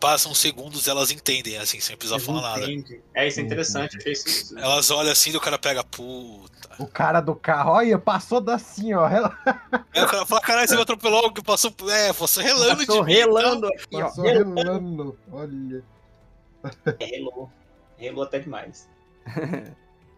passam 0.00 0.34
segundos 0.34 0.86
elas 0.88 1.10
entendem, 1.10 1.58
assim, 1.58 1.80
sem 1.80 1.96
precisar 1.96 2.18
falar 2.20 2.40
nada. 2.58 2.66
É, 3.14 3.26
isso 3.28 3.40
é 3.40 3.42
interessante. 3.42 3.96
achei 3.98 4.12
isso- 4.12 4.56
Elas 4.58 4.90
olham 4.90 5.10
assim 5.12 5.30
e 5.32 5.36
o 5.36 5.40
cara 5.40 5.58
pega, 5.58 5.84
puta. 5.84 6.54
O 6.78 6.86
cara 6.86 7.20
do 7.20 7.34
carro, 7.34 7.72
olha, 7.72 7.98
passou 7.98 8.40
da 8.40 8.54
assim, 8.54 8.92
ó. 8.94 9.06
rela- 9.06 9.36
Aí 9.94 10.02
o 10.02 10.06
cara 10.06 10.24
fala, 10.26 10.40
caralho, 10.40 10.68
você 10.68 10.74
me 10.76 10.82
atropelou 10.82 11.18
algo 11.20 11.34
que 11.34 11.42
passou. 11.42 11.72
É, 11.90 12.12
você 12.12 12.42
relando 12.42 12.86
Passou 12.86 13.00
de 13.04 13.06
mim. 13.06 13.12
relando 13.18 13.66
então." 13.68 13.70
aqui, 13.76 13.96
ó. 13.96 14.00
Passou 14.02 14.24
relando. 14.24 15.18
Olha. 15.32 15.84
É, 16.98 17.04
relou. 17.04 17.50
Relou 17.96 18.24
até 18.24 18.38
demais. 18.38 18.88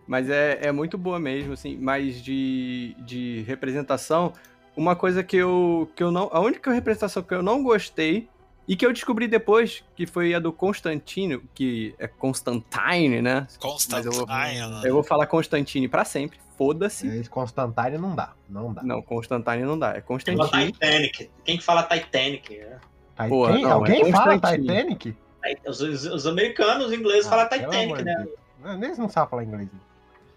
Mas 0.07 0.31
é, 0.31 0.59
é 0.69 0.73
muito 0.73 0.97
boa 0.97 1.19
mesmo, 1.19 1.53
assim, 1.53 1.77
mas 1.77 2.23
de, 2.23 2.95
de 3.01 3.43
representação, 3.47 4.33
uma 4.77 4.95
coisa 4.95 5.23
que 5.25 5.37
eu, 5.37 5.91
que 5.97 6.03
eu 6.03 6.11
não. 6.13 6.29
A 6.33 6.41
única 6.41 6.71
representação 6.73 7.23
que 7.23 7.35
eu 7.35 7.43
não 7.43 7.63
gostei, 7.63 8.29
e 8.69 8.75
que 8.77 8.85
eu 8.85 8.93
descobri 8.93 9.27
depois, 9.29 9.85
que 9.95 10.07
foi 10.07 10.35
a 10.35 10.39
do 10.41 10.53
Constantino, 10.53 11.41
que 11.55 11.95
é 11.99 12.07
Constantine, 12.09 13.23
né? 13.23 13.47
Mas 13.91 14.05
eu 14.07 14.13
vou, 14.13 14.27
Constantine. 14.27 14.87
eu 14.87 14.95
vou 14.95 15.05
falar 15.05 15.27
Constantine 15.27 15.87
pra 15.89 16.05
sempre, 16.05 16.39
foda-se. 16.59 17.07
Esse 17.07 17.31
Constantine 17.31 17.97
não 17.99 18.15
dá. 18.15 18.33
Não 18.49 18.73
dá. 18.73 18.83
Não, 18.83 19.01
Constantine 19.03 19.63
não 19.63 19.79
dá, 19.79 19.91
é 19.91 19.93
Fala 19.93 20.03
Constantine. 20.03 20.73
Titanic. 20.73 21.31
Quem 21.45 21.59
que 21.59 21.65
fala 21.65 21.83
Titanic? 21.85 22.57
né? 22.59 22.79
Titan- 23.13 23.29
Porra, 23.29 23.59
não, 23.59 23.73
Alguém 23.73 24.03
é 24.03 24.11
fala 24.13 24.39
Constantine. 24.39 24.67
Titanic? 24.67 25.17
Os, 25.67 25.81
os- 25.81 26.05
os 26.07 26.27
americanos, 26.27 26.87
os 26.87 26.93
ingleses 26.93 27.29
falam 27.29 27.45
Ah, 27.45 27.49
pelo 27.49 27.63
Titanic, 27.71 28.03
né? 28.03 28.27
Eles 28.83 28.99
não 28.99 29.09
sabem 29.09 29.31
falar 29.31 29.45
inglês. 29.45 29.69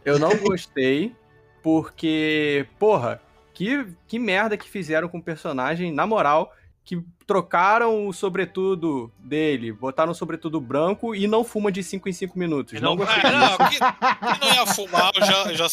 Eu 0.06 0.20
não 0.20 0.38
gostei, 0.38 1.16
porque, 1.64 2.68
porra, 2.78 3.20
que, 3.60 3.86
que 4.08 4.18
merda 4.18 4.56
que 4.56 4.70
fizeram 4.70 5.10
com 5.10 5.18
o 5.18 5.22
personagem, 5.22 5.92
na 5.92 6.08
moral, 6.08 6.54
que 6.86 7.04
trocaram 7.28 8.08
o 8.08 8.14
sobretudo 8.14 9.12
dele, 9.20 9.74
botaram 9.74 10.14
o 10.14 10.16
sobretudo 10.16 10.62
branco 10.62 11.14
e 11.14 11.28
não 11.28 11.44
fuma 11.44 11.70
de 11.70 11.84
5 11.84 12.08
em 12.08 12.14
5 12.14 12.40
minutos. 12.40 12.80
Não, 12.80 12.92
Não, 12.92 12.96
gostei 12.96 13.18
é, 13.20 13.22
disso. 13.22 13.36
não, 13.60 13.70
que, 13.70 13.76
que 14.40 14.46
não 14.46 14.54
ia 14.54 14.66
fumar, 14.66 15.12
eu 15.14 15.26
já, 15.26 15.54
já, 15.54 15.68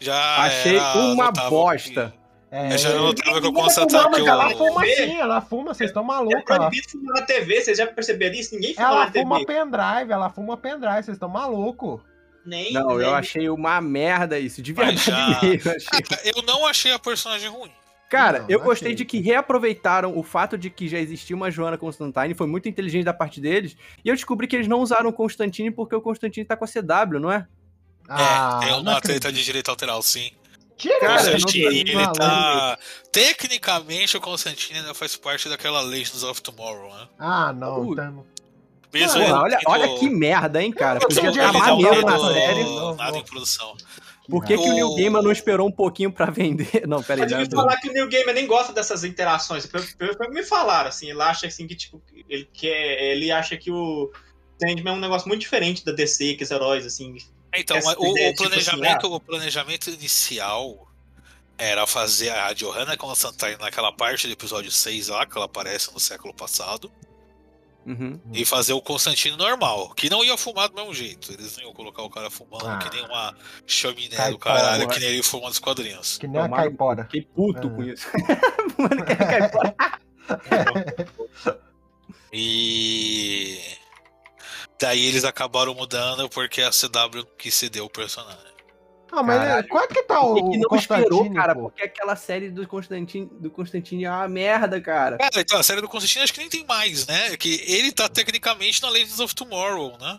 já 0.00 0.44
Achei 0.44 0.76
era 0.78 0.94
uma 0.98 1.30
bosta. 1.30 2.14
É, 2.50 2.72
Eu 2.72 2.78
já 2.78 2.88
notava 2.94 3.40
que 3.40 3.46
eu 3.46 3.50
Ninguém 3.50 3.62
constatava 3.64 4.04
fuma, 4.04 4.14
que 4.16 4.20
mas 4.22 4.28
ela 4.30 4.50
eu- 4.52 4.56
fuma 4.58 4.86
sim, 4.86 5.16
ela 5.20 5.40
fuma, 5.42 5.74
vocês 5.74 5.90
estão 5.90 6.02
É 6.04 6.06
malucos. 6.06 6.42
Ela, 6.48 6.58
proibido 6.58 6.88
fumar 6.90 7.14
na 7.20 7.22
TV, 7.26 7.60
vocês 7.60 7.76
já 7.76 7.86
perceberam 7.86 8.34
isso? 8.34 8.54
Ninguém 8.54 8.74
fuma 8.74 8.86
ela 8.86 9.04
na 9.04 9.10
TV. 9.10 9.22
fuma 9.24 9.44
pendrive, 9.44 10.12
ela 10.12 10.30
fuma 10.30 10.56
pendrive, 10.56 11.02
vocês 11.02 11.16
estão 11.16 11.28
malucos. 11.28 12.00
Nem, 12.44 12.72
Não, 12.72 12.88
nem- 12.96 13.06
eu 13.06 13.14
achei 13.14 13.48
uma 13.48 13.80
merda 13.80 14.38
isso, 14.38 14.60
de 14.60 14.72
verdade 14.72 14.98
já- 15.04 15.40
mesmo. 15.42 15.70
Achei... 15.70 16.32
Eu 16.36 16.42
não 16.42 16.66
achei 16.66 16.92
a 16.92 16.98
personagem 16.98 17.48
ruim. 17.48 17.70
Cara, 18.10 18.40
Não, 18.40 18.50
eu 18.50 18.58
não 18.58 18.66
gostei 18.66 18.88
achei. 18.88 18.96
de 18.96 19.04
que 19.04 19.18
reaproveitaram 19.20 20.16
o 20.16 20.22
fato 20.22 20.56
de 20.56 20.70
que 20.70 20.86
já 20.88 20.98
existia 20.98 21.34
uma 21.34 21.50
Joana 21.50 21.76
Constantine, 21.78 22.34
foi 22.34 22.46
muito 22.46 22.68
inteligente 22.68 23.04
da 23.04 23.14
parte 23.14 23.40
deles, 23.40 23.76
e 24.04 24.08
eu 24.08 24.14
descobri 24.14 24.46
que 24.46 24.54
eles 24.54 24.68
não 24.68 24.80
usaram 24.80 25.08
o 25.10 25.12
Constantine 25.12 25.70
porque 25.70 25.96
o 25.96 26.00
Constantine 26.00 26.44
tá 26.46 26.56
com 26.56 26.64
a 26.64 26.68
CW, 26.68 27.18
não 27.18 27.32
é? 27.32 27.46
Ah, 28.08 28.60
é, 28.62 28.66
tem 28.66 28.72
não 28.72 28.82
uma 28.82 29.00
treta 29.00 29.32
de 29.32 29.42
direito 29.42 29.70
alteral, 29.70 30.00
sim. 30.02 30.30
Tira 30.76 31.00
Cara, 31.00 31.22
eu 31.28 31.32
Constantine, 31.32 31.90
ele 31.90 32.12
tá. 32.12 32.78
Tecnicamente, 33.10 34.16
o 34.16 34.20
Constantine 34.20 34.80
ainda 34.80 34.92
faz 34.92 35.16
parte 35.16 35.48
daquela 35.48 35.80
Legends 35.80 36.22
of 36.22 36.42
Tomorrow, 36.42 36.92
né? 36.94 37.08
Ah, 37.18 37.52
não. 37.52 37.80
Uh. 37.88 37.94
tá- 37.96 38.12
Mesmo 38.94 39.20
olha, 39.20 39.58
tendo- 39.58 39.70
olha 39.70 39.98
que 39.98 40.08
merda, 40.08 40.62
hein, 40.62 40.72
cara. 40.72 41.00
Eu 41.02 41.08
Podia 41.08 41.52
maneiro 41.52 42.00
não 42.02 42.28
na 42.28 42.32
série. 42.32 42.64
Nada 42.96 43.18
em 43.18 43.24
produção. 43.24 43.76
Por 44.28 44.42
que, 44.44 44.56
que 44.56 44.68
o 44.70 44.72
Neil 44.72 44.94
Gaiman 44.94 45.22
não 45.22 45.30
esperou 45.30 45.68
um 45.68 45.72
pouquinho 45.72 46.10
pra 46.10 46.30
vender? 46.30 46.86
Não, 46.88 47.02
peraí. 47.02 47.24
Eu 47.24 47.28
não, 47.30 47.38
ouvi 47.40 47.50
falar 47.54 47.76
que 47.76 47.90
o 47.90 47.92
Neil 47.92 48.08
Gaiman 48.08 48.32
nem 48.32 48.46
gosta 48.46 48.72
dessas 48.72 49.04
interações. 49.04 49.66
Pelo 49.66 49.84
pelo 49.96 50.16
que 50.16 50.28
me 50.28 50.42
falaram, 50.42 50.88
assim, 50.88 51.10
ele 51.10 51.20
acha 51.20 51.46
assim 51.46 51.66
que, 51.66 51.74
tipo, 51.74 52.00
ele 52.26 52.48
quer. 52.50 53.02
Ele 53.02 53.30
acha 53.30 53.54
que 53.56 53.70
o 53.70 54.10
Sandman 54.58 54.94
é 54.94 54.96
um 54.96 55.00
negócio 55.00 55.28
muito 55.28 55.42
diferente 55.42 55.84
da 55.84 55.92
DC, 55.92 56.36
que 56.36 56.44
os 56.44 56.50
heróis, 56.50 56.86
assim. 56.86 57.18
Então, 57.54 57.76
Essa 57.76 57.98
o, 57.98 58.12
o 58.12 58.14
tipo 58.14 58.36
planejamento, 58.36 59.06
assim, 59.06 59.14
o 59.14 59.20
planejamento 59.20 59.90
inicial 59.90 60.88
era 61.58 61.86
fazer 61.86 62.30
a 62.30 62.52
Johanna 62.52 62.96
Constantine 62.96 63.56
naquela 63.60 63.92
parte 63.92 64.26
do 64.26 64.32
episódio 64.32 64.72
6 64.72 65.08
lá, 65.08 65.26
que 65.26 65.36
ela 65.36 65.46
aparece 65.46 65.92
no 65.92 66.00
século 66.00 66.34
passado, 66.34 66.90
Uhum. 67.86 68.18
e 68.32 68.44
fazer 68.44 68.72
o 68.72 68.80
Constantino 68.80 69.36
normal, 69.36 69.90
que 69.94 70.08
não 70.08 70.24
ia 70.24 70.36
fumar 70.38 70.68
do 70.68 70.74
mesmo 70.74 70.94
jeito. 70.94 71.32
Eles 71.32 71.56
não 71.56 71.64
iam 71.64 71.72
colocar 71.74 72.02
o 72.02 72.08
cara 72.10 72.30
fumando 72.30 72.66
Ah. 72.66 72.78
que 72.78 72.88
nem 72.96 73.04
uma 73.04 73.36
chaminé 73.66 74.16
Cai 74.16 74.30
do 74.30 74.38
caralho, 74.38 74.88
que 74.88 74.98
nem 75.00 75.08
ele 75.10 75.22
fuma 75.22 75.48
nos 75.48 75.58
quadrinhos. 75.58 76.16
Que 76.18 76.26
nem 76.26 76.40
a 76.40 76.48
caipora. 76.48 77.04
Fiquei 77.04 77.22
puto 77.22 77.66
É. 77.68 77.70
com 77.70 77.82
isso. 77.82 78.06
Mano, 78.78 79.04
quer 79.04 79.16
cair 79.16 79.50
fora. 79.52 79.74
E 82.36 83.60
daí 84.80 85.06
eles 85.06 85.24
acabaram 85.24 85.72
mudando 85.74 86.28
porque 86.28 86.62
a 86.62 86.70
CW 86.70 87.24
quis 87.38 87.54
ceder 87.54 87.82
o 87.84 87.88
personagem. 87.88 88.53
Ah, 89.20 89.22
mas 89.22 89.66
qual 89.68 89.84
é 89.84 89.86
que 89.86 90.02
tá 90.02 90.20
o, 90.20 90.50
que 90.50 90.58
não 90.58 90.76
esperou, 90.78 91.08
Constantine, 91.10 91.34
cara? 91.34 91.54
pô? 91.54 91.62
Porque 91.70 91.82
aquela 91.82 92.16
série 92.16 92.50
do 92.50 92.66
Constantine, 92.66 93.26
do 93.38 93.50
Constantine 93.50 94.04
é 94.04 94.10
uma 94.10 94.28
merda, 94.28 94.80
cara. 94.80 95.18
Cara, 95.18 95.40
então 95.40 95.58
a 95.58 95.62
série 95.62 95.80
do 95.80 95.88
Constantino 95.88 96.24
acho 96.24 96.32
que 96.32 96.40
nem 96.40 96.48
tem 96.48 96.64
mais, 96.66 97.06
né? 97.06 97.32
É 97.32 97.36
Que 97.36 97.62
ele 97.66 97.92
tá 97.92 98.08
tecnicamente 98.08 98.82
na 98.82 98.88
Legends 98.90 99.20
of 99.20 99.34
Tomorrow, 99.34 99.96
né? 100.00 100.18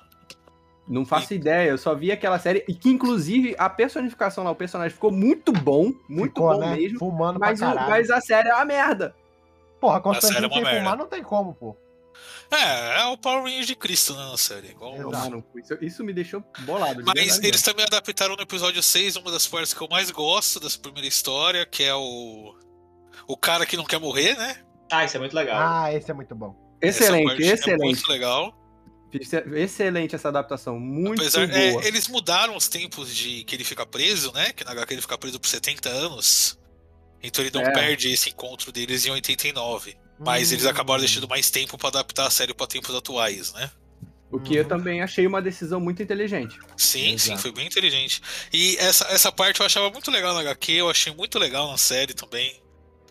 Não 0.88 1.04
faço 1.04 1.34
ideia, 1.34 1.70
eu 1.70 1.78
só 1.80 1.96
vi 1.96 2.12
aquela 2.12 2.38
série. 2.38 2.64
E 2.68 2.74
que, 2.76 2.90
inclusive, 2.90 3.56
a 3.58 3.68
personificação 3.70 4.44
lá, 4.44 4.52
o 4.52 4.56
personagem 4.56 4.94
ficou 4.94 5.12
muito 5.12 5.52
bom, 5.52 5.92
muito 6.08 6.34
Ficou, 6.36 6.54
bom 6.54 6.60
né? 6.60 6.76
mesmo. 6.76 7.00
Fumando 7.00 7.40
Mas, 7.40 7.60
pra 7.60 7.70
o- 7.70 7.74
caralho. 7.74 7.90
mas 7.92 8.10
a 8.12 8.22
série 8.22 8.50
é 8.50 8.54
uma 8.54 8.66
merda. 8.66 9.16
Porra, 9.82 10.00
Constantine 10.00 10.44
é 10.44 10.48
uma 10.48 10.54
sem 10.54 10.64
merda. 10.64 10.80
fumar 10.80 10.98
não 10.98 11.08
tem 11.08 11.24
como, 11.24 11.56
pô. 11.56 11.76
É, 12.52 13.02
é 13.02 13.06
o 13.06 13.18
Power 13.18 13.44
Rangers 13.44 13.68
de 13.68 13.76
Cristo, 13.76 14.14
né, 14.14 14.24
na 14.30 14.38
série. 14.38 14.70
Igual- 14.70 14.96
Exato. 14.96 15.44
Isso, 15.56 15.78
isso 15.82 16.04
me 16.04 16.14
deixou 16.14 16.44
bolado. 16.60 17.00
de 17.00 17.04
Mas 17.06 17.16
verdade 17.26 17.48
eles 17.48 17.62
também 17.62 17.86
adaptaram 17.86 18.36
no 18.36 18.42
episódio 18.44 18.82
6 18.84 19.16
uma 19.16 19.32
das 19.32 19.48
partes 19.48 19.74
que 19.74 19.82
eu 19.82 19.88
mais 19.90 20.12
gosto 20.12 20.60
dessa 20.60 20.78
primeira 20.80 21.08
história, 21.08 21.66
que 21.66 21.84
é 21.84 21.94
o. 21.96 22.56
O 23.28 23.36
cara 23.36 23.66
que 23.66 23.76
não 23.78 23.86
quer 23.86 24.00
morrer, 24.00 24.38
né? 24.38 24.62
Ah, 24.92 25.04
isso 25.04 25.18
é 25.18 25.20
muito 25.20 25.34
legal. 25.36 25.58
Ah, 25.60 25.92
esse 25.94 26.12
é 26.12 26.14
muito 26.14 26.36
bom. 26.36 26.56
Excelente, 26.82 27.26
parte 27.28 27.44
É 27.44 27.54
excelente. 27.54 27.82
muito 27.84 28.08
legal. 28.10 28.56
Excelente 29.56 30.14
essa 30.16 30.28
adaptação. 30.28 30.80
Muito 30.80 31.22
Apesar, 31.22 31.48
boa. 31.48 31.58
é, 31.84 31.88
eles 31.88 32.08
mudaram 32.08 32.56
os 32.56 32.68
tempos 32.68 33.16
de 33.16 33.44
que 33.46 33.56
ele 33.56 33.64
fica 33.64 33.86
preso, 33.86 34.32
né? 34.34 34.52
Que 34.54 34.64
na 34.64 34.72
HQ 34.72 34.94
ele 34.94 35.02
fica 35.02 35.18
preso 35.18 35.40
por 35.40 35.48
70 35.48 35.90
anos. 35.90 36.60
Então 37.24 37.44
ele 37.44 37.52
não 37.54 37.62
É. 37.62 37.72
perde 37.72 38.12
esse 38.12 38.30
encontro 38.30 38.72
deles 38.72 39.06
em 39.06 39.12
89. 39.12 39.98
Mas 40.20 40.52
eles 40.52 40.66
Hum. 40.66 40.70
acabaram 40.70 41.00
deixando 41.02 41.28
mais 41.28 41.50
tempo 41.50 41.78
pra 41.78 41.90
adaptar 41.90 42.28
a 42.28 42.30
série 42.30 42.54
pra 42.54 42.68
tempos 42.68 42.96
atuais, 42.96 43.54
né? 43.54 43.70
O 44.32 44.40
que 44.40 44.56
eu 44.56 44.68
também 44.68 45.02
achei 45.02 45.26
uma 45.28 45.42
decisão 45.42 45.80
muito 45.80 46.02
inteligente. 46.02 46.58
Sim, 46.76 47.18
sim, 47.18 47.32
Exato. 47.32 47.42
foi 47.42 47.52
bem 47.52 47.68
inteligente. 47.68 48.22
E 48.52 48.76
essa, 48.78 49.06
essa 49.06 49.32
parte 49.32 49.60
eu 49.60 49.66
achava 49.66 49.90
muito 49.90 50.10
legal 50.12 50.34
na 50.34 50.42
HQ, 50.42 50.72
eu 50.74 50.90
achei 50.90 51.14
muito 51.14 51.38
legal 51.40 51.70
na 51.72 51.78
série 51.78 52.14
também. 52.14 52.62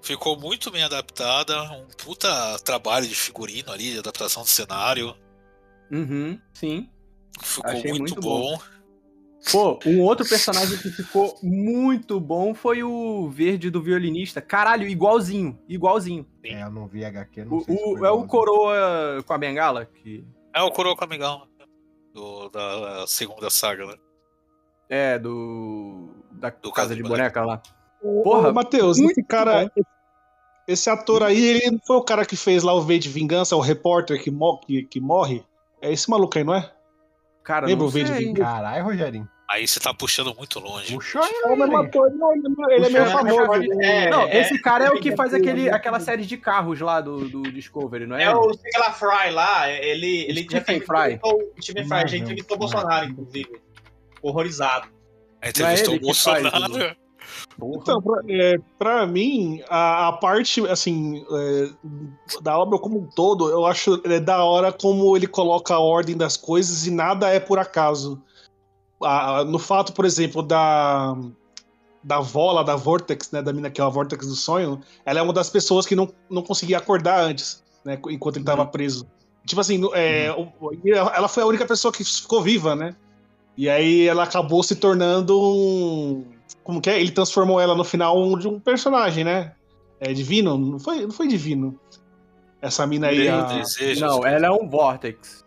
Ficou 0.02 0.38
muito 0.38 0.70
bem 0.70 0.82
adaptada, 0.82 1.62
um 1.72 1.86
puta 1.96 2.58
trabalho 2.58 3.06
de 3.06 3.14
figurino 3.14 3.72
ali, 3.72 3.92
de 3.92 3.98
adaptação 4.00 4.42
do 4.42 4.48
cenário. 4.48 5.16
Uhum, 5.90 6.38
sim. 6.52 6.90
Ficou 7.42 7.70
Achei 7.70 7.90
muito, 7.90 8.00
muito 8.00 8.20
bom. 8.20 8.56
bom. 8.56 8.62
Pô, 9.52 9.78
um 9.86 10.00
outro 10.00 10.26
personagem 10.26 10.78
que 10.78 10.90
ficou 10.90 11.36
muito 11.42 12.18
bom 12.18 12.54
foi 12.54 12.82
o 12.82 13.28
verde 13.28 13.70
do 13.70 13.82
violinista. 13.82 14.40
Caralho, 14.40 14.88
igualzinho, 14.88 15.58
igualzinho. 15.68 16.26
É, 16.42 16.62
eu 16.62 16.70
não 16.70 16.86
vi 16.86 17.04
HQ, 17.04 17.44
não 17.44 17.58
O, 17.58 17.60
sei 17.64 17.76
se 17.76 17.84
o- 17.84 18.04
é 18.06 18.10
o 18.10 18.26
coroa 18.26 19.22
com 19.26 19.32
a 19.32 19.38
bengala, 19.38 19.84
que 19.84 20.24
É 20.54 20.62
o 20.62 20.70
Coroa 20.70 20.96
Amigão 21.00 21.46
do, 22.14 22.48
da 22.48 23.04
segunda 23.06 23.50
saga, 23.50 23.86
né? 23.86 23.94
é 24.88 25.18
do 25.18 26.10
da 26.32 26.50
Do 26.50 26.70
casa 26.72 26.94
de 26.94 27.02
boneca 27.02 27.44
lá. 27.44 27.58
Porra, 28.00 28.22
Porra, 28.22 28.52
Matheus, 28.52 28.98
esse 28.98 29.22
cara. 29.22 29.70
Esse 30.66 30.88
ator 30.88 31.22
aí, 31.22 31.44
ele 31.44 31.70
não 31.72 31.78
foi 31.86 31.96
o 31.96 32.02
cara 32.02 32.24
que 32.24 32.36
fez 32.36 32.62
lá 32.62 32.72
o 32.72 32.80
V 32.80 32.98
de 32.98 33.08
Vingança, 33.10 33.54
o 33.54 33.60
repórter 33.60 34.22
que, 34.22 34.30
mo- 34.30 34.58
que, 34.60 34.82
que 34.84 34.98
morre? 35.00 35.44
É 35.82 35.92
esse 35.92 36.08
maluco 36.08 36.38
aí, 36.38 36.44
não 36.44 36.54
é? 36.54 36.72
Cara, 37.42 37.66
Lembra 37.66 37.84
não 37.84 37.90
sei. 37.92 38.04
de 38.04 38.12
vingança? 38.12 38.50
Caralho, 38.50 38.84
Rogerinho. 38.84 39.28
Aí 39.48 39.66
você 39.68 39.78
tá 39.78 39.92
puxando 39.92 40.34
muito 40.34 40.58
longe. 40.58 40.94
Puxou 40.94 41.22
aí, 41.22 41.30
É 41.30 41.76
ator, 41.76 42.10
não, 42.14 42.32
ele, 42.32 42.46
é- 42.46 42.74
ele 42.76 42.86
é 42.86 42.88
meio 42.88 43.04
Puxa, 43.04 43.16
famoso. 43.18 43.72
É, 43.82 44.10
Não, 44.10 44.22
é, 44.22 44.40
esse 44.40 44.58
cara 44.60 44.86
é 44.86 44.90
o 44.90 44.98
que 44.98 45.10
é, 45.10 45.16
faz 45.16 45.34
é, 45.34 45.36
aquele, 45.36 45.68
é, 45.68 45.72
aquela 45.72 46.00
série 46.00 46.24
de 46.24 46.36
carros 46.36 46.80
lá 46.80 47.00
do, 47.00 47.28
do 47.28 47.42
Discovery, 47.52 48.06
não 48.06 48.16
é? 48.16 48.24
É 48.24 48.34
o 48.34 48.52
Stephen 48.54 48.92
Fry 48.92 49.30
lá, 49.32 49.70
ele, 49.70 50.22
ele 50.22 50.42
já 50.42 50.60
Stephen 50.60 50.76
entrevistou 50.78 51.34
o 51.56 51.62
Stephen 51.62 51.84
Fry, 51.84 52.08
já 52.08 52.16
não, 52.16 52.24
entrevistou 52.24 52.56
o. 52.56 52.60
Bolsonaro, 52.60 53.06
inclusive. 53.06 53.60
Horrorizado. 54.22 54.88
Aí 55.42 55.50
entrevistou 55.50 55.94
ele 55.94 56.10
o 56.10 56.14
faz 56.14 56.42
Bolsonaro. 56.42 56.96
Porra. 57.58 57.78
Então, 57.82 58.02
pra, 58.02 58.20
é, 58.28 58.56
pra 58.78 59.06
mim, 59.06 59.62
a, 59.68 60.08
a 60.08 60.12
parte, 60.12 60.66
assim, 60.68 61.24
é, 61.30 61.68
da 62.42 62.58
obra 62.58 62.78
como 62.78 62.98
um 62.98 63.06
todo, 63.06 63.50
eu 63.50 63.64
acho 63.66 64.00
é, 64.04 64.18
da 64.18 64.42
hora 64.42 64.72
como 64.72 65.16
ele 65.16 65.26
coloca 65.26 65.74
a 65.74 65.78
ordem 65.78 66.16
das 66.16 66.36
coisas 66.36 66.86
e 66.86 66.90
nada 66.90 67.28
é 67.28 67.38
por 67.38 67.58
acaso. 67.58 68.22
A- 69.02 69.44
no 69.44 69.58
fato, 69.58 69.92
por 69.92 70.04
exemplo, 70.04 70.42
da 70.42 71.16
da 72.02 72.20
Vola, 72.20 72.62
da 72.62 72.76
Vortex, 72.76 73.30
né, 73.30 73.40
da 73.40 73.50
mina 73.50 73.70
que 73.70 73.80
é 73.80 73.84
a 73.84 73.88
Vortex 73.88 74.26
do 74.26 74.34
sonho, 74.36 74.78
ela 75.06 75.20
é 75.20 75.22
uma 75.22 75.32
das 75.32 75.48
pessoas 75.48 75.86
que 75.86 75.96
não, 75.96 76.06
não 76.28 76.42
conseguia 76.42 76.76
acordar 76.76 77.18
antes, 77.18 77.62
né, 77.82 77.98
enquanto 78.10 78.36
ele 78.36 78.44
tava 78.44 78.66
preso. 78.66 79.06
Tipo 79.46 79.60
assim, 79.62 79.80
é, 79.94 80.30
o- 80.32 80.52
ela 81.14 81.28
foi 81.28 81.42
a 81.42 81.46
única 81.46 81.64
pessoa 81.64 81.90
que 81.90 82.04
ficou 82.04 82.42
viva, 82.42 82.76
né? 82.76 82.94
E 83.56 83.70
aí 83.70 84.06
ela 84.06 84.24
acabou 84.24 84.62
se 84.62 84.76
tornando 84.76 85.40
um. 85.40 86.26
Como 86.62 86.80
que 86.80 86.90
é? 86.90 87.00
Ele 87.00 87.10
transformou 87.10 87.58
ela 87.60 87.74
no 87.74 87.84
final 87.84 88.36
de 88.38 88.48
um 88.48 88.58
personagem, 88.60 89.22
né? 89.24 89.52
É 90.00 90.12
divino? 90.12 90.58
Não 90.58 90.78
foi, 90.78 91.02
não 91.02 91.10
foi 91.12 91.26
divino. 91.28 91.78
Essa 92.60 92.86
mina 92.86 93.06
aí. 93.08 93.28
A- 93.28 93.42
desejo. 93.44 94.04
Não, 94.04 94.26
ela 94.26 94.46
é 94.46 94.50
um 94.50 94.68
Vortex. 94.68 95.43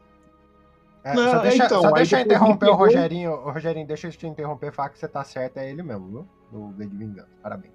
É, 1.08 1.14
Não, 1.14 1.32
só 1.32 1.40
deixa, 1.40 1.66
então, 1.66 1.82
só 1.82 1.92
deixa 1.92 2.20
eu 2.20 2.26
interromper 2.26 2.70
o 2.70 2.74
Rogerinho. 2.74 3.32
Ô, 3.32 3.52
Rogerinho, 3.52 3.88
deixa 3.88 4.08
eu 4.08 4.12
te 4.12 4.28
interromper 4.28 4.74
falar 4.74 4.90
que 4.90 5.00
você 5.00 5.08
tá 5.08 5.24
certo, 5.24 5.58
é 5.58 5.70
ele 5.70 5.82
mesmo, 5.82 6.08
viu? 6.10 6.28
Do 6.52 6.72
V 6.76 6.86
de 6.86 6.98
Vingança. 6.98 7.30
Parabéns. 7.42 7.74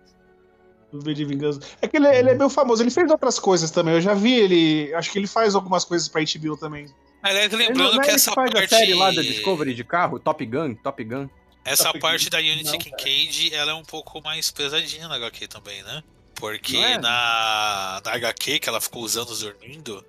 do 0.92 1.00
V 1.00 1.14
de 1.14 1.24
Vingança. 1.24 1.60
É 1.80 1.88
que 1.88 1.96
ele, 1.96 2.08
ele 2.08 2.30
é 2.30 2.34
meio 2.34 2.50
famoso, 2.50 2.82
ele 2.82 2.90
fez 2.90 3.10
outras 3.10 3.38
coisas 3.38 3.70
também. 3.70 3.94
Eu 3.94 4.00
já 4.00 4.12
vi 4.12 4.34
ele. 4.34 4.94
Acho 4.94 5.10
que 5.10 5.18
ele 5.18 5.26
faz 5.26 5.54
algumas 5.54 5.84
coisas 5.84 6.08
pra 6.08 6.20
HBO 6.22 6.56
também. 6.56 6.86
Aliás, 7.22 7.50
não 7.50 7.58
lembrando 7.58 8.00
é 8.00 8.02
que 8.02 8.08
ele 8.08 8.16
essa 8.16 8.32
faz 8.32 8.50
parte. 8.50 8.74
a 8.74 8.78
série 8.78 8.94
lá 8.94 9.10
da 9.12 9.22
Discovery 9.22 9.74
de 9.74 9.84
carro, 9.84 10.18
Top 10.18 10.44
Gun, 10.44 10.74
Top 10.74 11.02
Gun. 11.04 11.28
Essa 11.64 11.84
Top 11.84 12.00
parte 12.00 12.24
Gun. 12.24 12.30
da 12.30 12.38
Unity 12.38 12.64
Não, 12.72 12.78
Kincaid, 12.78 13.54
ela 13.54 13.70
é 13.70 13.74
um 13.74 13.84
pouco 13.84 14.20
mais 14.20 14.50
pesadinha 14.50 15.06
na 15.08 15.14
HQ 15.14 15.46
também, 15.48 15.82
né? 15.84 16.02
Porque 16.34 16.76
é? 16.76 16.98
na, 16.98 18.02
na 18.04 18.12
HQ 18.14 18.58
que 18.58 18.68
ela 18.68 18.80
ficou 18.80 19.02
usando 19.02 19.32
dormindo, 19.38 20.04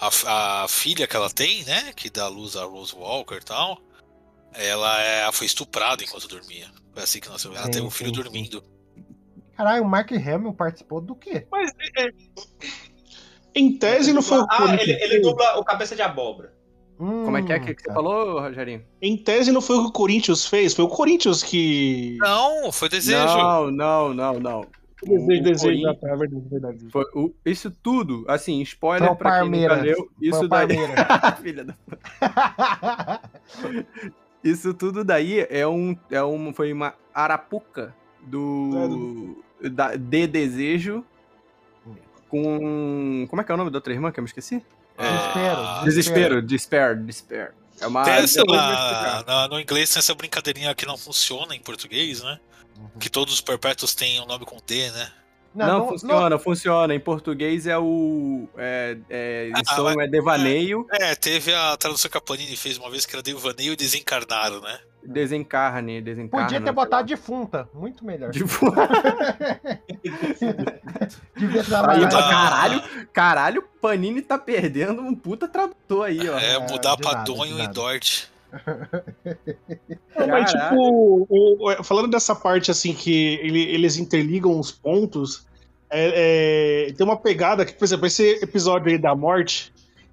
a, 0.00 0.64
a 0.64 0.68
filha 0.68 1.06
que 1.06 1.14
ela 1.14 1.30
tem, 1.30 1.64
né? 1.64 1.92
Que 1.94 2.08
dá 2.08 2.26
luz 2.28 2.56
a 2.56 2.64
Rose 2.64 2.94
Walker 2.94 3.36
e 3.36 3.44
tal, 3.44 3.78
ela 4.54 5.00
é, 5.00 5.30
foi 5.32 5.46
estuprada 5.46 6.02
enquanto 6.02 6.26
dormia. 6.26 6.68
Foi 6.92 7.02
assim 7.02 7.20
que 7.20 7.28
nasceu. 7.28 7.52
Ela 7.54 7.66
Sim, 7.66 7.70
teve 7.70 7.86
um 7.86 7.90
filho 7.90 8.10
sim, 8.10 8.22
dormindo. 8.22 8.64
Caralho, 9.56 9.84
o 9.84 9.88
Mark 9.88 10.10
Hamill 10.12 10.54
participou 10.54 11.00
do 11.00 11.14
quê? 11.14 11.46
Mas 11.50 11.70
é, 11.98 12.08
em 13.54 13.76
tese 13.76 14.12
não 14.12 14.22
foi 14.22 14.38
o 14.38 14.46
Ah, 14.48 14.56
Corinthians 14.56 14.88
ele, 14.88 15.02
ele 15.02 15.20
dubla 15.20 15.58
o 15.58 15.64
Cabeça 15.64 15.94
de 15.94 16.02
Abóbora. 16.02 16.58
Como 16.96 17.34
é 17.34 17.42
que 17.42 17.52
é 17.52 17.58
que, 17.58 17.74
que 17.74 17.80
você 17.80 17.88
tá. 17.88 17.94
falou, 17.94 18.40
Rogerinho? 18.40 18.84
Em 19.00 19.16
tese 19.16 19.50
não 19.50 19.62
foi 19.62 19.76
o 19.76 19.82
que 19.84 19.88
o 19.88 19.92
Corinthians 19.92 20.44
fez, 20.44 20.74
foi 20.74 20.84
o 20.84 20.88
Corinthians 20.88 21.42
que. 21.42 22.18
Não, 22.20 22.70
foi 22.70 22.90
desejo. 22.90 23.38
Não, 23.38 23.70
não, 23.70 24.14
não, 24.14 24.38
não. 24.38 24.66
Desejo, 25.02 25.42
desejo, 25.42 25.94
tá, 25.94 26.08
é 26.08 26.16
verdade, 26.16 26.42
é 26.46 26.48
verdade. 26.50 26.86
Foi 26.90 27.04
o- 27.14 27.32
isso 27.44 27.70
tudo, 27.70 28.24
assim, 28.28 28.60
spoiler 28.62 29.08
Foi 29.08 29.14
o 29.14 29.18
pra 29.18 29.40
quem 29.40 29.50
nunca 29.50 29.74
leu. 29.74 30.10
Isso 30.20 30.44
o 30.44 30.48
daí. 30.48 30.68
Filha 31.42 31.64
da... 31.64 31.74
Isso 34.42 34.72
tudo 34.74 35.04
daí 35.04 35.46
é 35.50 35.66
um, 35.66 35.96
é 36.10 36.22
um, 36.24 36.52
foi 36.52 36.72
uma 36.72 36.94
arapuca 37.14 37.94
do, 38.22 39.42
da, 39.70 39.96
de 39.96 40.26
desejo 40.26 41.04
com. 42.28 43.26
Como 43.28 43.42
é 43.42 43.44
que 43.44 43.52
é 43.52 43.54
o 43.54 43.58
nome 43.58 43.70
da 43.70 43.78
outra 43.78 43.92
irmã 43.92 44.10
que 44.10 44.18
eu 44.18 44.22
me 44.22 44.28
esqueci? 44.28 44.64
Ah, 44.96 45.82
Desespero, 45.84 46.42
despair, 46.42 46.96
despair. 46.96 47.52
É 47.80 47.86
uma. 47.86 48.04
Tem 48.04 48.14
no 49.50 49.60
inglês 49.60 49.90
tem 49.92 49.98
essa 49.98 50.14
brincadeirinha 50.14 50.74
que 50.74 50.86
não 50.86 50.96
funciona 50.96 51.54
em 51.54 51.60
português, 51.60 52.22
né? 52.22 52.38
Que 52.98 53.08
todos 53.08 53.34
os 53.34 53.40
perpétuos 53.40 53.94
têm 53.94 54.20
um 54.20 54.26
nome 54.26 54.44
com 54.44 54.56
D, 54.66 54.90
né? 54.90 55.10
Não, 55.52 55.88
funciona, 55.88 56.38
funciona. 56.38 56.94
Em 56.94 57.00
português 57.00 57.66
é 57.66 57.76
o. 57.76 58.48
É, 58.56 58.96
é, 59.10 59.50
Ah, 59.52 59.82
mas- 59.82 59.96
é 59.96 60.06
devaneio, 60.06 60.86
É, 60.92 61.14
teve 61.16 61.52
a 61.52 61.76
tradução 61.76 62.08
que 62.08 62.16
a 62.16 62.20
Panini 62.20 62.56
fez 62.56 62.78
uma 62.78 62.88
vez 62.88 63.04
que 63.04 63.14
era 63.16 63.22
Devaneio 63.22 63.76
Desencarnado, 63.76 64.60
né? 64.60 64.78
desencarne, 65.02 66.02
desencarne. 66.02 66.44
Podia 66.46 66.60
ter 66.60 66.72
botado 66.72 67.08
defunta. 67.08 67.66
Muito 67.72 68.04
melhor. 68.04 68.30
Defunta. 68.30 68.86
Devia 71.36 71.64
trabalhar. 71.64 72.08
caralho, 72.10 72.82
caralho, 73.12 73.62
Panini 73.80 74.22
tá 74.22 74.38
perdendo 74.38 75.00
um 75.02 75.14
puta 75.14 75.48
tradutor 75.48 76.06
aí, 76.06 76.28
ó. 76.28 76.38
É, 76.38 76.58
mudar 76.58 76.96
de 76.96 77.02
pra 77.02 77.12
nada, 77.12 77.24
Donho 77.24 77.58
e. 77.58 77.66
Dort. 77.68 78.29
Não, 80.16 80.26
mas, 80.28 80.50
tipo, 80.50 81.26
o- 81.28 81.70
o- 81.80 81.84
falando 81.84 82.10
dessa 82.10 82.34
parte 82.34 82.70
assim 82.70 82.92
que 82.92 83.38
ele- 83.42 83.62
eles 83.70 83.96
interligam 83.96 84.58
os 84.58 84.70
pontos, 84.70 85.46
é- 85.90 86.86
é, 86.88 86.92
tem 86.92 87.04
uma 87.04 87.16
pegada 87.16 87.64
que, 87.64 87.72
por 87.72 87.84
exemplo, 87.84 88.06
esse 88.06 88.22
episódio 88.42 88.90
aí 88.90 88.98
da 88.98 89.14
morte, 89.14 89.72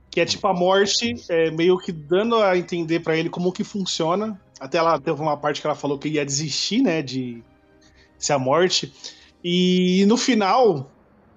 que 0.09 0.21
é 0.21 0.25
tipo 0.25 0.47
a 0.47 0.53
morte 0.53 1.15
é, 1.29 1.51
meio 1.51 1.77
que 1.77 1.91
dando 1.91 2.37
a 2.37 2.57
entender 2.57 3.01
pra 3.01 3.15
ele 3.15 3.29
como 3.29 3.51
que 3.51 3.63
funciona. 3.63 4.39
Até 4.59 4.79
ela 4.79 4.99
teve 4.99 5.21
uma 5.21 5.37
parte 5.37 5.61
que 5.61 5.67
ela 5.67 5.75
falou 5.75 5.99
que 5.99 6.07
ia 6.09 6.25
desistir, 6.25 6.81
né, 6.81 7.01
de 7.01 7.43
ser 8.17 8.33
a 8.33 8.39
morte. 8.39 8.91
E 9.43 10.03
no 10.07 10.17
final, 10.17 10.89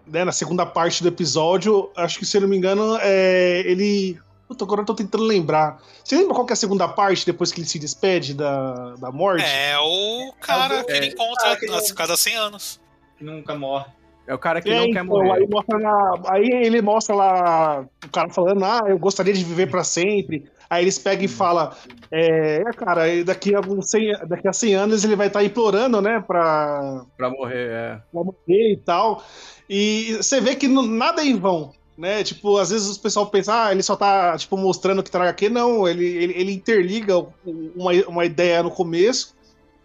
né, 0.07 0.25
na 0.25 0.33
segunda 0.33 0.65
parte 0.65 1.03
do 1.03 1.09
episódio, 1.09 1.91
acho 1.95 2.19
que 2.19 2.25
se 2.25 2.37
eu 2.37 2.41
não 2.41 2.49
me 2.49 2.57
engano, 2.57 2.97
é, 3.03 3.63
ele. 3.67 4.19
Puta, 4.51 4.65
agora 4.65 4.81
eu 4.81 4.85
tô 4.85 4.97
tentando 4.97 5.23
lembrar. 5.23 5.81
Você 6.03 6.17
lembra 6.17 6.35
qual 6.35 6.45
que 6.45 6.53
é 6.53 6.55
a 6.55 6.57
segunda 6.57 6.89
parte 6.89 7.25
depois 7.25 7.53
que 7.53 7.61
ele 7.61 7.69
se 7.69 7.79
despede 7.79 8.35
da, 8.35 8.97
da 8.97 9.13
morte? 9.13 9.45
É 9.45 9.79
o 9.79 10.33
cara 10.41 10.83
que 10.83 10.91
ele 10.91 11.07
encontra 11.07 11.53
Ah, 11.53 11.57
que 11.57 11.67
ele- 11.67 11.77
a 11.77 11.95
cada 11.95 12.17
100 12.17 12.35
anos. 12.35 12.81
Que 13.17 13.23
nunca 13.23 13.55
morre. 13.55 13.87
É 14.27 14.35
o 14.35 14.39
cara 14.39 14.61
que 14.61 14.69
É, 14.69 14.75
não 14.75 14.85
quer 14.87 14.91
então, 14.91 15.05
morrer. 15.07 15.31
Aí, 15.35 15.47
mostra 15.49 15.79
lá- 15.79 16.21
aí 16.31 16.49
ele 16.65 16.83
mostra 16.83 17.15
lá 17.15 17.85
o 18.05 18.09
cara 18.11 18.29
falando, 18.29 18.65
ah, 18.65 18.81
eu 18.89 18.99
gostaria 18.99 19.33
de 19.33 19.45
viver 19.45 19.71
pra 19.71 19.85
sempre. 19.85 20.51
Aí 20.69 20.83
eles 20.83 20.99
pegam 20.99 21.25
e 21.25 21.29
falam, 21.29 21.71
é, 22.11 22.57
é, 22.57 22.73
cara, 22.77 23.03
daqui 23.25 23.55
a, 23.55 23.59
alguns 23.59 23.89
100, 23.89 24.13
daqui 24.27 24.49
a 24.49 24.53
100 24.53 24.75
anos 24.75 25.05
ele 25.05 25.15
vai 25.15 25.29
estar 25.29 25.45
implorando, 25.45 26.03
né, 26.03 26.23
pra, 26.27 27.05
Pra 27.17 27.31
morrer, 27.31 27.71
é. 27.71 28.01
pra 28.13 28.25
morrer 28.25 28.73
e 28.73 28.77
tal. 28.85 29.23
E 29.69 30.15
você 30.17 30.41
vê 30.41 30.57
que 30.57 30.67
nada 30.67 31.23
é 31.23 31.27
em 31.27 31.37
vão, 31.39 31.73
né? 32.01 32.25
Tipo, 32.25 32.57
às 32.57 32.71
vezes 32.71 32.97
o 32.97 33.01
pessoal 33.01 33.27
pensa, 33.27 33.67
ah, 33.67 33.73
ele 33.73 33.83
só 33.83 33.95
tá, 33.95 34.37
tipo, 34.39 34.57
mostrando 34.57 35.03
que 35.03 35.11
traga 35.11 35.29
aqui. 35.31 35.51
Não, 35.51 35.87
ele, 35.87 36.05
ele, 36.07 36.33
ele 36.33 36.53
interliga 36.53 37.19
uma, 37.45 37.93
uma 38.09 38.25
ideia 38.25 38.63
no 38.63 38.71
começo 38.71 39.37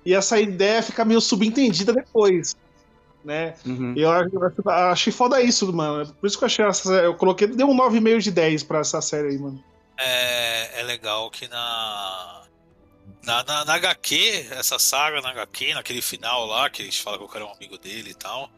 e 0.06 0.14
essa 0.14 0.40
ideia 0.40 0.82
fica 0.82 1.04
meio 1.04 1.20
subentendida 1.20 1.92
depois, 1.92 2.56
né? 3.24 3.56
Uhum. 3.66 3.94
E 3.98 4.02
eu, 4.02 4.10
acho- 4.10 4.30
eu 4.34 4.72
achei 4.72 5.12
foda 5.12 5.42
isso, 5.42 5.72
mano. 5.74 6.14
Por 6.14 6.26
isso 6.26 6.38
que 6.38 6.44
eu 6.44 6.48
achei 6.48 6.64
essa, 6.66 6.94
eu 6.94 7.16
coloquei, 7.16 7.48
deu 7.48 7.68
um 7.68 7.76
9,5 7.76 8.20
de 8.22 8.32
10 8.32 8.64
pra 8.64 8.80
essa 8.80 9.02
série 9.02 9.30
aí, 9.30 9.38
mano. 9.38 9.62
É, 9.98 10.80
é 10.80 10.84
legal 10.84 11.30
que 11.30 11.50
na, 11.50 12.44
na, 13.24 13.44
na, 13.44 13.66
na 13.66 13.74
HQ, 13.74 14.48
essa 14.52 14.80
saga 14.80 15.20
na 15.22 15.32
HQ, 15.32 15.74
naquele 15.74 16.02
final 16.02 16.46
lá, 16.46 16.70
que 16.70 16.82
eles 16.82 16.98
falam 16.98 17.20
que 17.20 17.26
o 17.26 17.28
cara 17.28 17.44
é 17.44 17.48
um 17.48 17.52
amigo 17.54 17.78
dele 17.78 18.12
e 18.12 18.16
tal. 18.16 18.50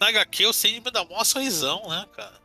Na 0.00 0.08
HQ 0.08 0.46
o 0.46 0.52
Sandman 0.52 0.92
dá 0.92 1.04
mó 1.04 1.22
sorrisão, 1.24 1.82
né, 1.88 2.04
cara? 2.16 2.41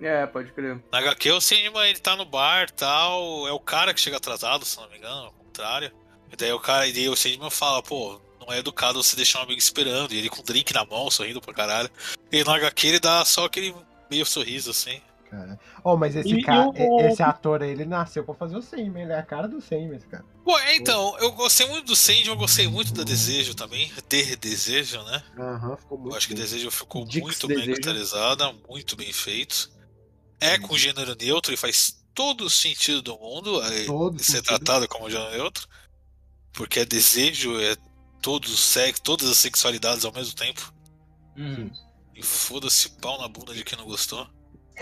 É, 0.00 0.26
pode 0.26 0.52
crer. 0.52 0.78
Na 0.92 0.98
HQ 0.98 1.32
o 1.32 1.40
Sandman 1.40 1.88
ele 1.88 1.98
tá 1.98 2.14
no 2.16 2.24
bar 2.24 2.70
tal, 2.70 3.46
é 3.48 3.52
o 3.52 3.60
cara 3.60 3.94
que 3.94 4.00
chega 4.00 4.16
atrasado, 4.18 4.64
se 4.64 4.76
não 4.76 4.88
me 4.90 4.98
engano, 4.98 5.26
ao 5.26 5.32
contrário. 5.32 5.90
E 6.32 6.36
daí 6.36 6.52
o 6.52 6.60
cara, 6.60 6.86
e 6.86 6.92
daí 6.92 7.08
o 7.08 7.16
Sandman 7.16 7.50
fala, 7.50 7.82
pô, 7.82 8.20
não 8.40 8.52
é 8.52 8.58
educado 8.58 9.02
você 9.02 9.16
deixar 9.16 9.40
um 9.40 9.42
amigo 9.44 9.58
esperando, 9.58 10.12
e 10.12 10.18
ele 10.18 10.28
com 10.28 10.40
um 10.40 10.44
drink 10.44 10.72
na 10.74 10.84
mão, 10.84 11.10
sorrindo 11.10 11.40
pra 11.40 11.54
caralho. 11.54 11.90
E 12.30 12.44
no 12.44 12.50
HQ 12.50 12.86
ele 12.88 13.00
dá 13.00 13.24
só 13.24 13.46
aquele 13.46 13.74
meio 14.10 14.26
sorriso 14.26 14.70
assim. 14.70 15.00
Cara. 15.30 15.58
Oh, 15.82 15.96
mas 15.96 16.14
esse 16.14 16.28
E- 16.34 16.42
cara, 16.42 16.70
e 16.76 16.82
o- 16.88 17.00
esse 17.00 17.20
ator 17.22 17.60
aí, 17.62 17.70
ele 17.70 17.84
nasceu 17.84 18.22
pra 18.22 18.32
fazer 18.34 18.56
o 18.56 18.62
Sandman, 18.62 19.02
ele 19.02 19.12
é 19.12 19.18
a 19.18 19.22
cara 19.24 19.48
do 19.48 19.60
Sandman, 19.60 19.96
esse 19.96 20.06
cara. 20.06 20.24
Pô, 20.44 20.56
é, 20.58 20.76
então, 20.76 21.16
eu 21.18 21.32
gostei 21.32 21.66
muito 21.68 21.86
do 21.86 21.96
Sandman, 21.96 22.28
eu 22.28 22.36
gostei 22.36 22.68
muito 22.68 22.92
da 22.94 23.02
Desejo 23.02 23.52
também, 23.54 23.90
ter 24.08 24.36
Desejo, 24.36 25.02
né? 25.02 25.22
Aham, 25.36 25.76
ficou 25.76 25.98
muito 25.98 26.12
Eu 26.12 26.16
acho 26.16 26.28
que 26.28 26.34
bem. 26.34 26.42
Desejo 26.44 26.70
ficou 26.70 27.04
Dix 27.04 27.20
muito 27.24 27.48
bem 27.48 27.56
Desejo. 27.56 27.72
caracterizada, 27.80 28.54
muito 28.68 28.94
bem 28.94 29.12
feito. 29.12 29.68
É 30.40 30.58
com 30.58 30.76
gênero 30.76 31.14
neutro 31.18 31.52
e 31.52 31.56
faz 31.56 32.02
todo 32.14 32.44
o 32.44 32.50
sentido 32.50 33.02
do 33.02 33.18
mundo 33.18 33.62
é, 33.62 33.84
Todo 33.84 34.18
ser 34.18 34.32
sentido. 34.32 34.44
tratado 34.46 34.88
como 34.88 35.10
gênero 35.10 35.30
neutro. 35.32 35.66
Porque 36.52 36.80
é 36.80 36.84
desejo, 36.84 37.58
é 37.60 37.76
todos 38.22 38.52
os 38.52 38.60
sex, 38.60 38.98
todas 39.00 39.28
as 39.28 39.36
sexualidades 39.36 40.04
ao 40.04 40.12
mesmo 40.12 40.34
tempo. 40.34 40.72
Hum. 41.36 41.70
E 42.14 42.22
foda-se 42.22 42.88
pau 43.00 43.18
na 43.20 43.28
bunda 43.28 43.54
de 43.54 43.62
quem 43.64 43.76
não 43.78 43.84
gostou. 43.86 44.26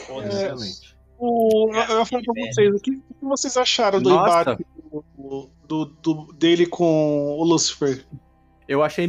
Foda-se. 0.07 0.37
Excelente. 0.37 0.95
O, 1.19 1.71
eu 1.73 1.83
eu 1.83 1.99
ia 2.01 2.07
falar 2.07 2.23
pra 2.23 2.35
vocês, 2.47 2.75
o 2.75 2.81
que, 2.81 2.91
o 2.91 3.15
que 3.15 3.25
vocês 3.25 3.57
acharam 3.57 4.01
do 4.03 4.11
Nossa. 4.11 4.41
embate 4.53 4.67
do, 5.17 5.51
do- 5.67 5.85
do- 5.87 6.33
dele 6.35 6.67
com 6.67 7.37
o 7.39 7.45
Lucifer? 7.45 8.05
Eu 8.67 8.83
achei. 8.83 9.07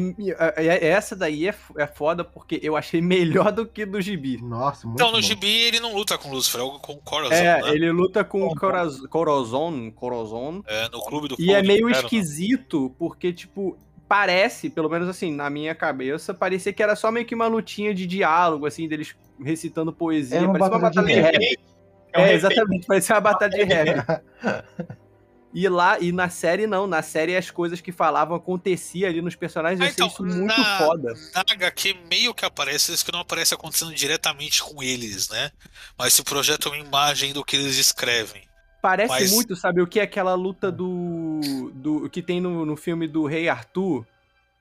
é- 0.58 0.66
é- 0.68 0.88
Essa 0.90 1.16
daí 1.16 1.48
é, 1.48 1.56
é 1.78 1.88
foda 1.88 2.24
porque 2.26 2.60
eu 2.62 2.76
achei 2.76 3.02
melhor 3.02 3.52
do 3.54 3.66
que 3.66 3.86
do 3.86 4.02
gibi. 4.02 4.42
Nossa, 4.42 4.86
muito 4.86 4.98
Então, 5.00 5.08
no 5.12 5.18
bom. 5.18 5.22
gibi 5.22 5.48
ele 5.50 5.80
não 5.80 5.94
luta 5.96 6.18
com 6.18 6.30
Lucifer, 6.30 6.60
é 6.62 6.80
com 6.82 6.94
o 6.94 6.98
Corazon, 6.98 7.34
É, 7.34 7.62
né? 7.62 7.70
ele 7.70 7.90
luta 7.92 8.24
com 8.24 8.46
o 8.46 8.54
Coraz- 8.56 9.00
Corazon, 9.08 9.90
Corazon. 9.92 10.62
É, 10.68 10.90
no 10.90 11.00
clube 11.02 11.30
do 11.30 11.36
E 11.40 11.54
é 11.54 11.62
meio 11.62 11.90
Inferno. 11.90 12.06
esquisito, 12.08 12.94
porque, 13.00 13.32
tipo, 13.32 13.78
parece, 14.10 14.70
pelo 14.70 14.90
menos 14.90 15.08
assim, 15.08 15.34
na 15.34 15.50
minha 15.50 15.74
cabeça, 15.74 16.34
parecia 16.34 16.74
que 16.74 16.84
era 16.84 16.96
só 16.96 17.10
meio 17.10 17.26
que 17.26 17.34
uma 17.34 17.48
lutinha 17.48 17.94
de 17.94 18.06
diálogo, 18.06 18.66
assim, 18.66 18.88
deles 18.90 19.16
recitando 19.42 19.92
poesia. 19.94 20.38
Era 20.40 20.48
uma 20.48 20.60
parecia 20.60 20.78
uma 20.78 20.90
batalha 20.90 21.08
de 21.08 21.16
batalha 21.16 21.40
de 21.40 21.46
rap. 21.46 21.50
rap. 21.56 21.60
É 22.14 22.20
um 22.20 22.22
É, 22.24 22.34
exatamente, 22.34 22.86
parecia 22.88 23.16
uma 23.16 23.22
batalha 23.22 23.52
de 23.52 23.64
rap. 23.64 24.22
E 25.58 25.70
lá, 25.70 25.98
e 26.02 26.12
na 26.12 26.28
série 26.28 26.68
não, 26.68 26.86
na 26.86 27.02
série 27.02 27.38
as 27.38 27.50
coisas 27.50 27.80
que 27.80 27.92
falavam 27.94 28.36
aconteciam 28.36 29.10
ali 29.10 29.22
nos 29.22 29.36
personagens, 29.38 29.80
eu 29.80 29.86
Ah, 29.86 29.90
achei 29.90 30.04
então, 30.06 30.08
isso 30.14 30.24
muito 30.38 30.46
na- 30.58 30.78
foda. 30.80 31.14
Na 31.34 31.42
HQ 31.50 31.96
meio 32.10 32.34
que 32.34 32.44
aparece 32.44 32.92
isso 32.94 33.06
que 33.06 33.12
não 33.14 33.22
aparece 33.22 33.54
acontecendo 33.54 33.94
diretamente 33.94 34.62
com 34.62 34.84
eles, 34.84 35.30
né? 35.30 35.52
Mas 35.98 36.14
se 36.14 36.24
projeta 36.24 36.68
uma 36.68 36.78
imagem 36.78 37.32
do 37.32 37.42
que 37.46 37.56
eles 37.56 37.78
escrevem. 37.78 38.42
Parece 38.82 39.10
Mas- 39.14 39.32
muito, 39.32 39.56
sabe, 39.56 39.82
o 39.82 39.88
que 39.88 40.00
é 40.00 40.04
aquela 40.04 40.36
luta 40.36 40.70
do. 40.72 41.72
do 41.74 42.10
que 42.10 42.22
tem 42.22 42.42
no, 42.42 42.66
no 42.66 42.76
filme 42.76 43.08
do 43.08 43.26
Rei 43.26 43.48
Arthur, 43.48 44.06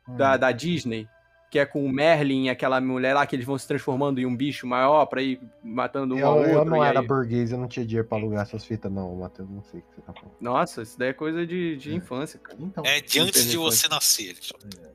Hum. 0.08 0.16
da, 0.16 0.36
da 0.36 0.52
Disney, 0.52 1.08
que 1.54 1.58
é 1.60 1.64
com 1.64 1.84
o 1.86 1.88
Merlin 1.88 2.46
e 2.46 2.50
aquela 2.50 2.80
mulher 2.80 3.14
lá 3.14 3.24
que 3.24 3.36
eles 3.36 3.46
vão 3.46 3.56
se 3.56 3.68
transformando 3.68 4.18
em 4.18 4.26
um 4.26 4.34
bicho 4.34 4.66
maior 4.66 5.06
pra 5.06 5.22
ir 5.22 5.40
matando 5.62 6.16
um 6.16 6.26
ao 6.26 6.32
Eu, 6.34 6.38
outro. 6.40 6.52
eu 6.52 6.64
não 6.64 6.82
era 6.84 6.98
aí- 6.98 7.06
burguês, 7.06 7.52
eu 7.52 7.58
não 7.58 7.68
tinha 7.68 7.86
dinheiro 7.86 8.08
pra 8.08 8.18
alugar 8.18 8.42
essas 8.42 8.64
fitas, 8.64 8.90
não, 8.90 9.14
Matheus. 9.14 9.48
Não 9.48 9.62
sei 9.62 9.78
o 9.78 9.82
que 9.84 9.94
você 9.94 10.00
tá 10.02 10.12
falando. 10.12 10.32
Nossa, 10.40 10.82
isso 10.82 10.98
daí 10.98 11.10
é 11.10 11.12
coisa 11.12 11.46
de, 11.46 11.76
de 11.76 11.94
infância, 11.94 12.40
cara. 12.40 12.58
Então, 12.60 12.82
É 12.84 13.00
de 13.00 13.20
antes 13.20 13.48
de 13.48 13.56
você 13.56 13.86
nascer. 13.86 14.34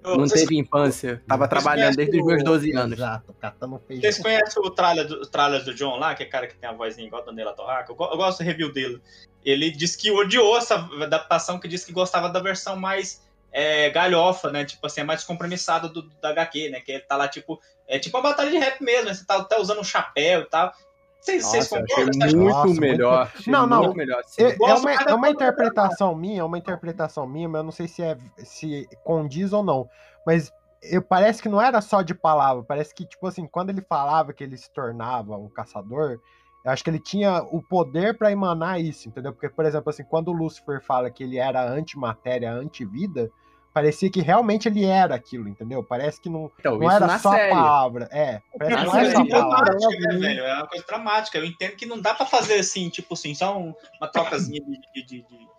Não 0.03 0.17
Vocês- 0.17 0.41
teve 0.41 0.57
infância. 0.57 1.23
Tava 1.25 1.45
Vocês 1.47 1.49
trabalhando 1.49 1.95
desde 1.95 2.19
os 2.19 2.25
meus 2.27 2.41
o- 2.41 2.43
12 2.43 2.71
anos. 2.75 2.97
Exato, 2.99 3.33
catando 3.39 3.79
feijão. 3.87 4.01
Vocês 4.01 4.19
conhecem 4.21 4.61
o 4.61 4.69
trailer 4.69 5.07
do, 5.07 5.21
trailers 5.27 5.63
do 5.63 5.73
John 5.73 5.95
lá, 5.97 6.13
que 6.13 6.23
é 6.23 6.25
o 6.25 6.29
cara 6.29 6.45
que 6.45 6.57
tem 6.57 6.69
a 6.69 6.73
vozinha 6.73 7.07
igual 7.07 7.21
a 7.21 7.25
Daniela 7.25 7.53
Torraca? 7.53 7.93
Eu, 7.93 7.95
eu 8.11 8.17
gosto 8.17 8.39
do 8.39 8.43
review 8.45 8.73
dele. 8.73 9.01
Ele 9.45 9.71
disse 9.71 9.97
que 9.97 10.11
odiou 10.11 10.57
essa 10.57 10.75
adaptação, 10.75 11.57
que 11.57 11.69
disse 11.69 11.85
que 11.85 11.93
gostava 11.93 12.27
da 12.27 12.41
versão 12.41 12.75
mais 12.75 13.21
é, 13.51 13.89
galhofa, 13.89 14.51
né? 14.51 14.65
Tipo 14.65 14.85
assim, 14.87 15.01
é 15.01 15.03
mais 15.03 15.23
compromissada 15.23 15.87
do, 15.87 16.09
da 16.21 16.29
HQ, 16.29 16.69
né? 16.69 16.79
Que 16.79 16.93
ele 16.93 17.01
tá 17.01 17.15
lá, 17.15 17.27
tipo, 17.27 17.59
é 17.87 17.97
tipo 17.99 18.17
uma 18.17 18.23
batalha 18.23 18.51
de 18.51 18.57
rap 18.57 18.81
mesmo, 18.81 19.05
né? 19.05 19.13
Você 19.13 19.25
tá 19.25 19.37
até 19.37 19.59
usando 19.59 19.79
um 19.79 19.83
chapéu 19.83 20.41
e 20.41 20.45
tal. 20.45 20.71
Vocês, 21.19 21.43
Nossa, 21.43 21.79
concordam? 21.81 22.37
Muito 22.37 22.79
melhor. 22.79 23.31
Não, 23.45 23.67
não. 23.67 23.83
Muito 23.83 23.97
melhor. 23.97 24.21
É, 24.37 24.43
é 24.43 24.73
uma, 24.73 24.93
é 24.93 25.13
uma 25.13 25.29
interpretação 25.29 26.15
minha, 26.15 26.41
é 26.41 26.43
uma 26.43 26.57
interpretação 26.57 27.27
minha, 27.27 27.49
mas 27.49 27.59
eu 27.59 27.63
não 27.63 27.71
sei 27.71 27.87
se 27.87 28.01
é 28.01 28.17
se 28.37 28.87
condiz 29.03 29.51
ou 29.51 29.61
não. 29.61 29.89
Mas 30.25 30.51
eu, 30.81 31.01
parece 31.01 31.41
que 31.41 31.49
não 31.49 31.61
era 31.61 31.81
só 31.81 32.01
de 32.01 32.13
palavra, 32.13 32.63
parece 32.63 32.95
que, 32.95 33.05
tipo 33.05 33.27
assim, 33.27 33.45
quando 33.45 33.69
ele 33.69 33.81
falava 33.81 34.31
que 34.31 34.43
ele 34.43 34.55
se 34.55 34.71
tornava 34.71 35.35
um 35.35 35.49
caçador, 35.49 36.19
acho 36.69 36.83
que 36.83 36.89
ele 36.89 36.99
tinha 36.99 37.41
o 37.51 37.61
poder 37.61 38.17
pra 38.17 38.31
emanar 38.31 38.79
isso, 38.81 39.07
entendeu? 39.09 39.31
Porque, 39.33 39.49
por 39.49 39.65
exemplo, 39.65 39.89
assim, 39.89 40.03
quando 40.03 40.29
o 40.29 40.33
Lucifer 40.33 40.81
fala 40.83 41.09
que 41.09 41.23
ele 41.23 41.37
era 41.37 41.63
antimatéria, 41.69 42.51
antivida, 42.51 43.29
parecia 43.73 44.09
que 44.09 44.19
realmente 44.21 44.67
ele 44.67 44.83
era 44.83 45.15
aquilo, 45.15 45.47
entendeu? 45.47 45.83
Parece 45.83 46.19
que 46.21 46.29
não, 46.29 46.51
Então, 46.59 46.77
não 46.77 46.91
era 46.91 47.19
só 47.19 47.31
série. 47.31 47.51
a 47.51 47.55
palavra. 47.55 48.09
É, 48.11 48.41
parece 48.57 48.61
É 48.61 48.67
que 48.67 48.73
uma 48.73 48.83
não 48.83 48.95
era 48.95 49.03
coisa 49.03 49.11
só 49.11 49.21
a 49.21 49.41
palavra. 49.41 49.75
dramática, 49.77 50.07
né, 50.13 50.17
velho? 50.19 50.43
É 50.43 50.53
uma 50.55 50.67
coisa 50.67 50.85
dramática. 50.87 51.37
Eu 51.37 51.45
entendo 51.45 51.75
que 51.75 51.85
não 51.85 52.01
dá 52.01 52.13
pra 52.13 52.25
fazer 52.25 52.55
assim, 52.55 52.89
tipo 52.89 53.13
assim, 53.13 53.33
só 53.35 53.57
um- 53.57 53.73
uma 54.01 54.07
trocazinha 54.11 54.59
de, 54.61 54.71
de- 54.71 55.05
de- 55.05 55.27
de- 55.27 55.49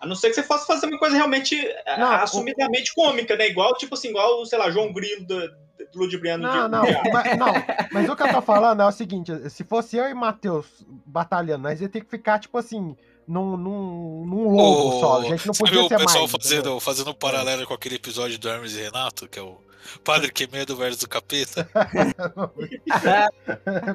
A 0.00 0.06
não 0.06 0.16
ser 0.16 0.30
que 0.30 0.34
você 0.34 0.42
fosse 0.42 0.66
fazer 0.66 0.86
uma 0.86 0.98
coisa 0.98 1.14
realmente 1.16 1.54
é, 1.86 1.96
Não, 1.96 2.10
assumidamente 2.14 2.92
cômica, 2.92 3.36
né? 3.36 3.46
Igual, 3.48 3.72
tipo 3.76 3.94
assim, 3.94 4.08
igual, 4.08 4.44
sei 4.44 4.58
lá, 4.58 4.68
João 4.68 4.92
Grilo 4.92 5.24
da- 5.28 5.48
ludibriando 5.94 6.46
Não, 6.46 6.64
de 6.64 6.70
não, 6.70 6.82
mas, 7.12 7.38
não, 7.38 7.52
mas 7.92 8.08
o 8.08 8.16
que 8.16 8.22
eu 8.22 8.32
tô 8.32 8.42
falando 8.42 8.82
é 8.82 8.86
o 8.86 8.92
seguinte: 8.92 9.50
se 9.50 9.64
fosse 9.64 9.96
eu 9.96 10.08
e 10.08 10.14
Matheus 10.14 10.66
batalhando, 11.06 11.62
nós 11.64 11.80
ia 11.80 11.88
ter 11.88 12.00
que 12.00 12.10
ficar, 12.10 12.38
tipo 12.38 12.56
assim, 12.58 12.96
num, 13.26 13.56
num, 13.56 14.24
num 14.26 14.48
lobo 14.50 14.96
O- 14.96 15.00
só. 15.00 15.20
A 15.20 15.24
gente 15.24 15.46
não 15.46 15.54
podia 15.54 15.84
o 15.84 15.88
ser 15.88 15.98
pessoal 15.98 16.22
mais. 16.22 16.30
fazendo, 16.30 16.58
entendeu? 16.60 16.80
fazendo 16.80 17.10
um 17.10 17.14
paralelo 17.14 17.66
com 17.66 17.74
aquele 17.74 17.96
episódio 17.96 18.38
do 18.38 18.48
Hermes 18.48 18.74
e 18.74 18.82
Renato, 18.82 19.28
que 19.28 19.38
é 19.38 19.42
o 19.42 19.58
Padre 20.04 20.30
Quemedo 20.32 20.76
versus 20.76 21.02
o 21.02 21.08
Capeta? 21.08 21.68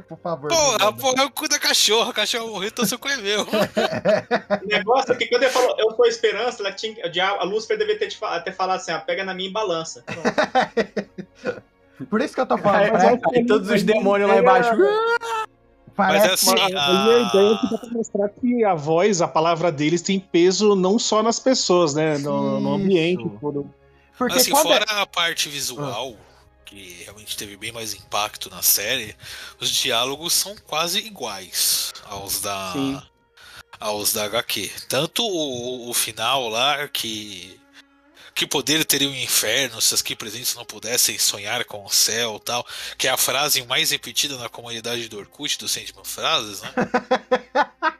Por 0.08 0.18
favor. 0.20 0.50
Porra, 0.50 0.94
porra, 0.94 1.24
eu 1.24 1.32
cuido 1.32 1.56
da 1.56 1.60
cachorra, 1.60 2.12
a 2.12 2.14
cachorra 2.14 2.46
morreu, 2.46 2.68
então 2.68 2.86
seu 2.86 3.00
cu 3.00 3.08
é 3.08 3.18
meu. 3.18 3.46
O 4.64 4.68
negócio 4.68 5.14
é 5.14 5.16
que 5.16 5.28
quando 5.28 5.44
ele 5.44 5.52
falou, 5.52 5.76
eu 5.80 5.96
sou 5.96 6.06
a 6.06 6.10
esperança, 6.10 6.62
ela 6.62 6.72
tinha, 6.72 6.94
o 6.94 7.42
a 7.42 7.44
Lúcifer 7.44 7.78
deveria 7.78 8.00
ter, 8.00 8.08
te 8.08 8.20
ter 8.44 8.52
falado 8.54 8.78
assim, 8.78 8.92
ah, 8.92 9.00
pega 9.00 9.24
na 9.24 9.34
minha 9.34 9.50
e 9.50 9.54
balança. 9.54 10.04
Por 12.10 12.22
isso 12.22 12.34
que 12.34 12.42
eu 12.42 12.46
tô 12.46 12.58
falando. 12.58 12.82
Aí, 12.84 12.92
Parece, 12.92 13.22
aí 13.34 13.46
todos 13.46 13.70
os 13.70 13.84
demônios 13.84 14.30
lá 14.30 14.38
embaixo. 14.38 14.70
parece 15.96 16.28
Mas 16.28 16.34
assim, 16.34 16.50
uma- 16.52 16.66
Aí 16.68 16.76
a 16.76 17.30
ideia 17.30 17.54
é 17.54 17.58
que 17.58 17.70
dá 17.72 17.78
pra 17.80 17.90
mostrar 17.90 18.30
que 18.30 18.64
a 18.64 18.76
voz, 18.76 19.22
a 19.22 19.28
palavra 19.28 19.72
deles 19.72 20.02
tem 20.02 20.20
peso 20.20 20.76
não 20.76 21.00
só 21.00 21.24
nas 21.24 21.40
pessoas, 21.40 21.94
né? 21.96 22.18
No, 22.20 22.60
no 22.60 22.74
ambiente. 22.76 23.28
Todo. 23.42 23.70
Porque 24.18 24.34
Mas 24.36 24.44
assim, 24.44 24.52
quando 24.52 24.72
é- 24.74 24.80
fora 24.86 25.02
a 25.02 25.06
parte 25.08 25.50
visual, 25.50 26.16
que 26.66 27.02
realmente 27.04 27.36
teve 27.38 27.56
bem 27.58 27.72
mais 27.72 27.94
impacto 27.94 28.50
na 28.50 28.62
série, 28.62 29.16
os 29.60 29.70
diálogos 29.70 30.34
são 30.34 30.56
quase 30.68 31.00
iguais 31.00 31.94
aos 32.10 32.42
da 32.42 32.72
Sim. 32.74 33.02
aos 33.80 34.14
da 34.14 34.26
HQ. 34.26 34.70
Tanto 34.90 35.24
o, 35.24 35.90
o 35.90 35.94
final 35.94 36.50
lá 36.50 36.88
que 36.88 37.60
que 38.38 38.46
poder 38.46 38.86
teria 38.86 39.10
o 39.10 39.16
inferno 39.16 39.82
se 39.82 39.96
as 39.96 40.02
aqui 40.02 40.16
presentes 40.16 40.54
não 40.56 40.64
pudessem 40.64 41.18
sonhar 41.18 41.66
com 41.66 41.84
o 41.84 41.90
céu 41.90 42.40
tal, 42.40 42.64
que 42.96 43.08
é 43.08 43.12
a 43.12 43.18
frase 43.18 43.66
mais 43.66 43.90
repetida 43.90 44.38
na 44.38 44.48
comunidade 44.48 45.10
do 45.10 45.18
Orkut, 45.18 45.58
do 45.58 45.68
Sandman 45.68 46.06
Frases, 46.06 46.62
né? 46.62 46.70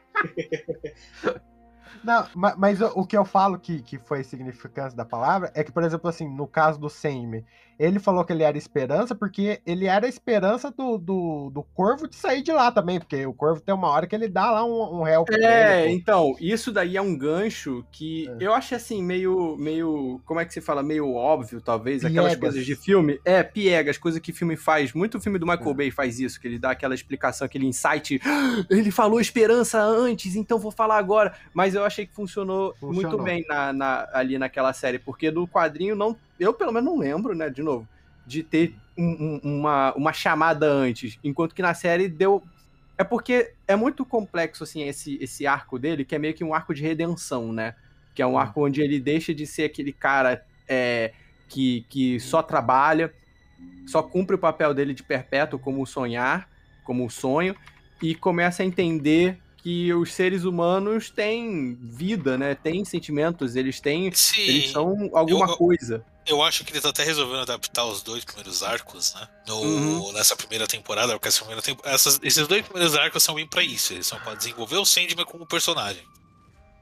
Não, 2.04 2.26
ma- 2.34 2.54
mas 2.56 2.80
o, 2.80 2.86
o 2.94 3.04
que 3.06 3.16
eu 3.16 3.24
falo 3.24 3.58
que, 3.58 3.82
que 3.82 3.98
foi 3.98 4.22
significância 4.22 4.96
da 4.96 5.04
palavra 5.04 5.50
é 5.54 5.64
que, 5.64 5.72
por 5.72 5.82
exemplo, 5.82 6.08
assim, 6.08 6.28
no 6.28 6.46
caso 6.46 6.78
do 6.78 6.88
Sandman, 6.88 7.44
ele 7.78 7.98
falou 7.98 8.24
que 8.24 8.32
ele 8.32 8.42
era 8.42 8.58
esperança 8.58 9.14
porque 9.14 9.60
ele 9.64 9.86
era 9.86 10.06
a 10.06 10.08
esperança 10.08 10.70
do, 10.70 10.98
do, 10.98 11.50
do 11.50 11.62
corvo 11.62 12.08
de 12.08 12.16
sair 12.16 12.42
de 12.42 12.50
lá 12.52 12.70
também, 12.72 12.98
porque 12.98 13.24
o 13.26 13.32
corvo 13.32 13.60
tem 13.60 13.74
uma 13.74 13.88
hora 13.88 14.06
que 14.06 14.14
ele 14.14 14.28
dá 14.28 14.50
lá 14.50 14.64
um, 14.64 15.00
um 15.00 15.06
help. 15.06 15.28
É, 15.30 15.84
ele, 15.84 15.92
então, 15.94 16.34
isso 16.40 16.72
daí 16.72 16.96
é 16.96 17.02
um 17.02 17.16
gancho 17.16 17.84
que 17.92 18.28
É. 18.28 18.36
eu 18.46 18.52
achei 18.54 18.76
assim, 18.76 19.02
meio, 19.02 19.56
meio, 19.58 20.20
como 20.26 20.40
é 20.40 20.44
que 20.44 20.52
se 20.52 20.60
fala? 20.60 20.82
Meio 20.82 21.14
óbvio, 21.14 21.60
talvez, 21.60 22.04
aquelas 22.04 22.32
Piegas. 22.32 22.40
coisas 22.54 22.66
de 22.66 22.74
filme. 22.74 23.20
É, 23.24 23.42
piegas, 23.42 23.96
coisas 23.98 24.20
que 24.20 24.32
filme 24.32 24.56
faz. 24.56 24.92
Muito 24.92 25.20
filme 25.20 25.38
do 25.38 25.50
É. 25.50 25.56
Michael 25.56 25.74
Bay 25.74 25.90
faz 25.90 26.18
isso, 26.18 26.40
que 26.40 26.48
ele 26.48 26.58
dá 26.58 26.70
aquela 26.72 26.94
explicação, 26.94 27.44
aquele 27.46 27.66
insight. 27.66 28.20
"Ah, 28.24 28.64
Ele 28.70 28.90
falou 28.90 29.20
esperança 29.20 29.80
antes, 29.80 30.34
então 30.36 30.58
vou 30.58 30.70
falar 30.72 30.96
agora. 30.98 31.32
Mas 31.54 31.74
eu 31.74 31.84
achei 31.84 32.06
que 32.06 32.14
funcionou, 32.14 32.74
muito 32.82 33.02
Funcionou. 33.02 33.22
bem 33.24 33.44
na, 33.48 33.72
na- 33.72 34.08
ali 34.12 34.38
naquela 34.38 34.72
série, 34.72 34.98
porque 34.98 35.30
do 35.30 35.46
quadrinho 35.46 35.94
não. 35.94 36.16
Eu 36.38 36.54
pelo 36.54 36.72
menos 36.72 36.90
não 36.90 36.98
lembro, 36.98 37.34
né, 37.34 37.50
de 37.50 37.62
novo, 37.62 37.88
de 38.26 38.42
ter 38.42 38.74
um- 38.96 39.40
um- 39.44 39.58
uma, 39.60 39.94
uma 39.94 40.12
chamada 40.12 40.66
antes. 40.66 41.18
Enquanto 41.24 41.54
que 41.54 41.62
na 41.62 41.74
série 41.74 42.08
deu 42.08 42.42
é 42.96 43.04
porque 43.04 43.52
é 43.68 43.76
muito 43.76 44.04
complexo, 44.04 44.64
assim, 44.64 44.82
esse, 44.82 45.16
esse 45.22 45.46
arco 45.46 45.78
dele, 45.78 46.04
que 46.04 46.16
é 46.16 46.18
meio 46.18 46.34
que 46.34 46.42
um 46.42 46.52
arco 46.52 46.74
de 46.74 46.82
redenção, 46.82 47.52
né? 47.52 47.76
Que 48.12 48.20
é 48.20 48.26
um 48.26 48.36
arco 48.36 48.66
onde 48.66 48.82
ele 48.82 48.98
deixa 48.98 49.32
de 49.32 49.46
ser 49.46 49.64
aquele 49.64 49.92
cara 49.92 50.44
é, 50.68 51.12
que, 51.48 51.86
que 51.88 52.18
só 52.18 52.42
trabalha, 52.42 53.14
só 53.86 54.02
cumpre 54.02 54.34
o 54.34 54.38
papel 54.38 54.74
dele 54.74 54.92
de 54.94 55.04
perpétuo 55.04 55.60
como 55.60 55.86
sonhar, 55.86 56.48
como 56.82 57.06
o 57.06 57.10
sonho, 57.10 57.54
e 58.02 58.16
começa 58.16 58.64
a 58.64 58.66
entender 58.66 59.38
que 59.68 59.92
os 59.92 60.14
seres 60.14 60.44
humanos 60.44 61.10
têm 61.10 61.74
vida, 61.78 62.38
né? 62.38 62.54
Têm 62.54 62.86
sentimentos, 62.86 63.54
eles 63.54 63.78
têm. 63.80 64.10
Sim. 64.14 64.40
Eles 64.40 64.70
são 64.70 65.10
alguma 65.12 65.44
Eu- 65.44 65.50
eu- 65.50 65.56
coisa. 65.58 66.02
Eu 66.26 66.42
acho 66.42 66.64
que 66.64 66.72
eles 66.72 66.86
até 66.86 67.04
resolveram 67.04 67.42
adaptar 67.42 67.84
os 67.84 68.02
dois 68.02 68.24
primeiros 68.24 68.62
arcos, 68.62 69.14
né? 69.14 69.28
No- 69.46 69.60
Uhum. 69.60 70.12
Nessa 70.14 70.34
primeira 70.34 70.66
temporada, 70.66 71.12
porque 71.12 71.28
essa 71.28 71.40
primeira 71.40 71.60
tempo- 71.60 71.82
essas- 71.84 72.18
esses 72.22 72.46
dois 72.48 72.62
primeiros 72.62 72.94
arcos 72.96 73.22
são 73.22 73.34
bem 73.34 73.46
pra 73.46 73.62
isso. 73.62 73.92
Eles 73.92 74.06
são 74.06 74.18
pra 74.20 74.34
desenvolver 74.34 74.76
o 74.78 74.86
Sandman 74.86 75.26
como 75.26 75.44
personagem. 75.46 76.02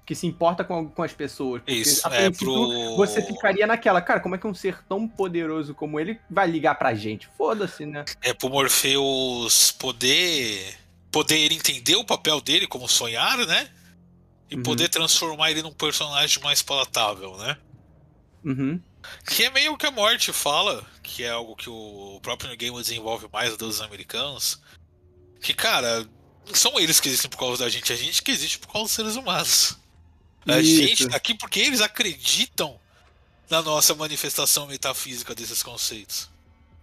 Que 0.04 0.14
se 0.14 0.24
importa 0.24 0.62
com, 0.62 0.88
com 0.88 1.02
as 1.02 1.12
pessoas. 1.12 1.62
Isso, 1.66 2.06
é 2.06 2.30
pro. 2.30 2.96
Você 2.98 3.20
ficaria 3.20 3.66
naquela, 3.66 4.00
cara, 4.00 4.20
como 4.20 4.36
é 4.36 4.38
que 4.38 4.46
um 4.46 4.54
ser 4.54 4.78
tão 4.88 5.08
poderoso 5.08 5.74
como 5.74 5.98
ele 5.98 6.20
vai 6.30 6.46
ligar 6.48 6.76
pra 6.76 6.94
gente? 6.94 7.28
Foda-se, 7.36 7.84
né? 7.84 8.04
É 8.22 8.32
pro 8.32 8.48
Morpheus 8.48 9.72
poder. 9.72 10.85
Poder 11.10 11.52
entender 11.52 11.96
o 11.96 12.04
papel 12.04 12.40
dele 12.40 12.66
como 12.66 12.88
sonhar, 12.88 13.38
né? 13.46 13.70
E 14.50 14.56
Uhum. 14.56 14.62
poder 14.62 14.88
transformar 14.88 15.50
ele 15.50 15.62
num 15.62 15.72
personagem 15.72 16.42
mais 16.42 16.62
palatável, 16.62 17.36
né? 17.36 17.56
Uhum. 18.44 18.80
Que 19.28 19.44
é 19.44 19.50
meio 19.50 19.76
que 19.76 19.86
a 19.86 19.90
morte 19.90 20.32
fala, 20.32 20.84
que 21.02 21.22
é 21.24 21.30
algo 21.30 21.56
que 21.56 21.68
o 21.70 22.20
próprio 22.22 22.48
New 22.48 22.56
Game 22.58 22.80
desenvolve 22.80 23.28
mais 23.32 23.56
dos 23.56 23.80
americanos. 23.80 24.60
Que, 25.40 25.54
cara, 25.54 26.08
não 26.46 26.54
são 26.54 26.78
eles 26.78 27.00
que 27.00 27.08
existem 27.08 27.30
por 27.30 27.38
causa 27.38 27.64
da 27.64 27.70
gente, 27.70 27.90
é 27.92 27.94
a 27.94 27.98
gente 27.98 28.22
que 28.22 28.30
existe 28.30 28.58
por 28.58 28.68
causa 28.68 28.84
dos 28.86 28.92
seres 28.92 29.16
humanos. 29.16 29.78
A 30.46 30.60
Isso. 30.60 30.82
gente 30.82 31.08
tá 31.08 31.16
aqui 31.16 31.34
porque 31.34 31.60
eles 31.60 31.80
acreditam 31.80 32.78
na 33.50 33.62
nossa 33.62 33.94
manifestação 33.94 34.66
metafísica 34.66 35.34
desses 35.34 35.62
conceitos. 35.62 36.30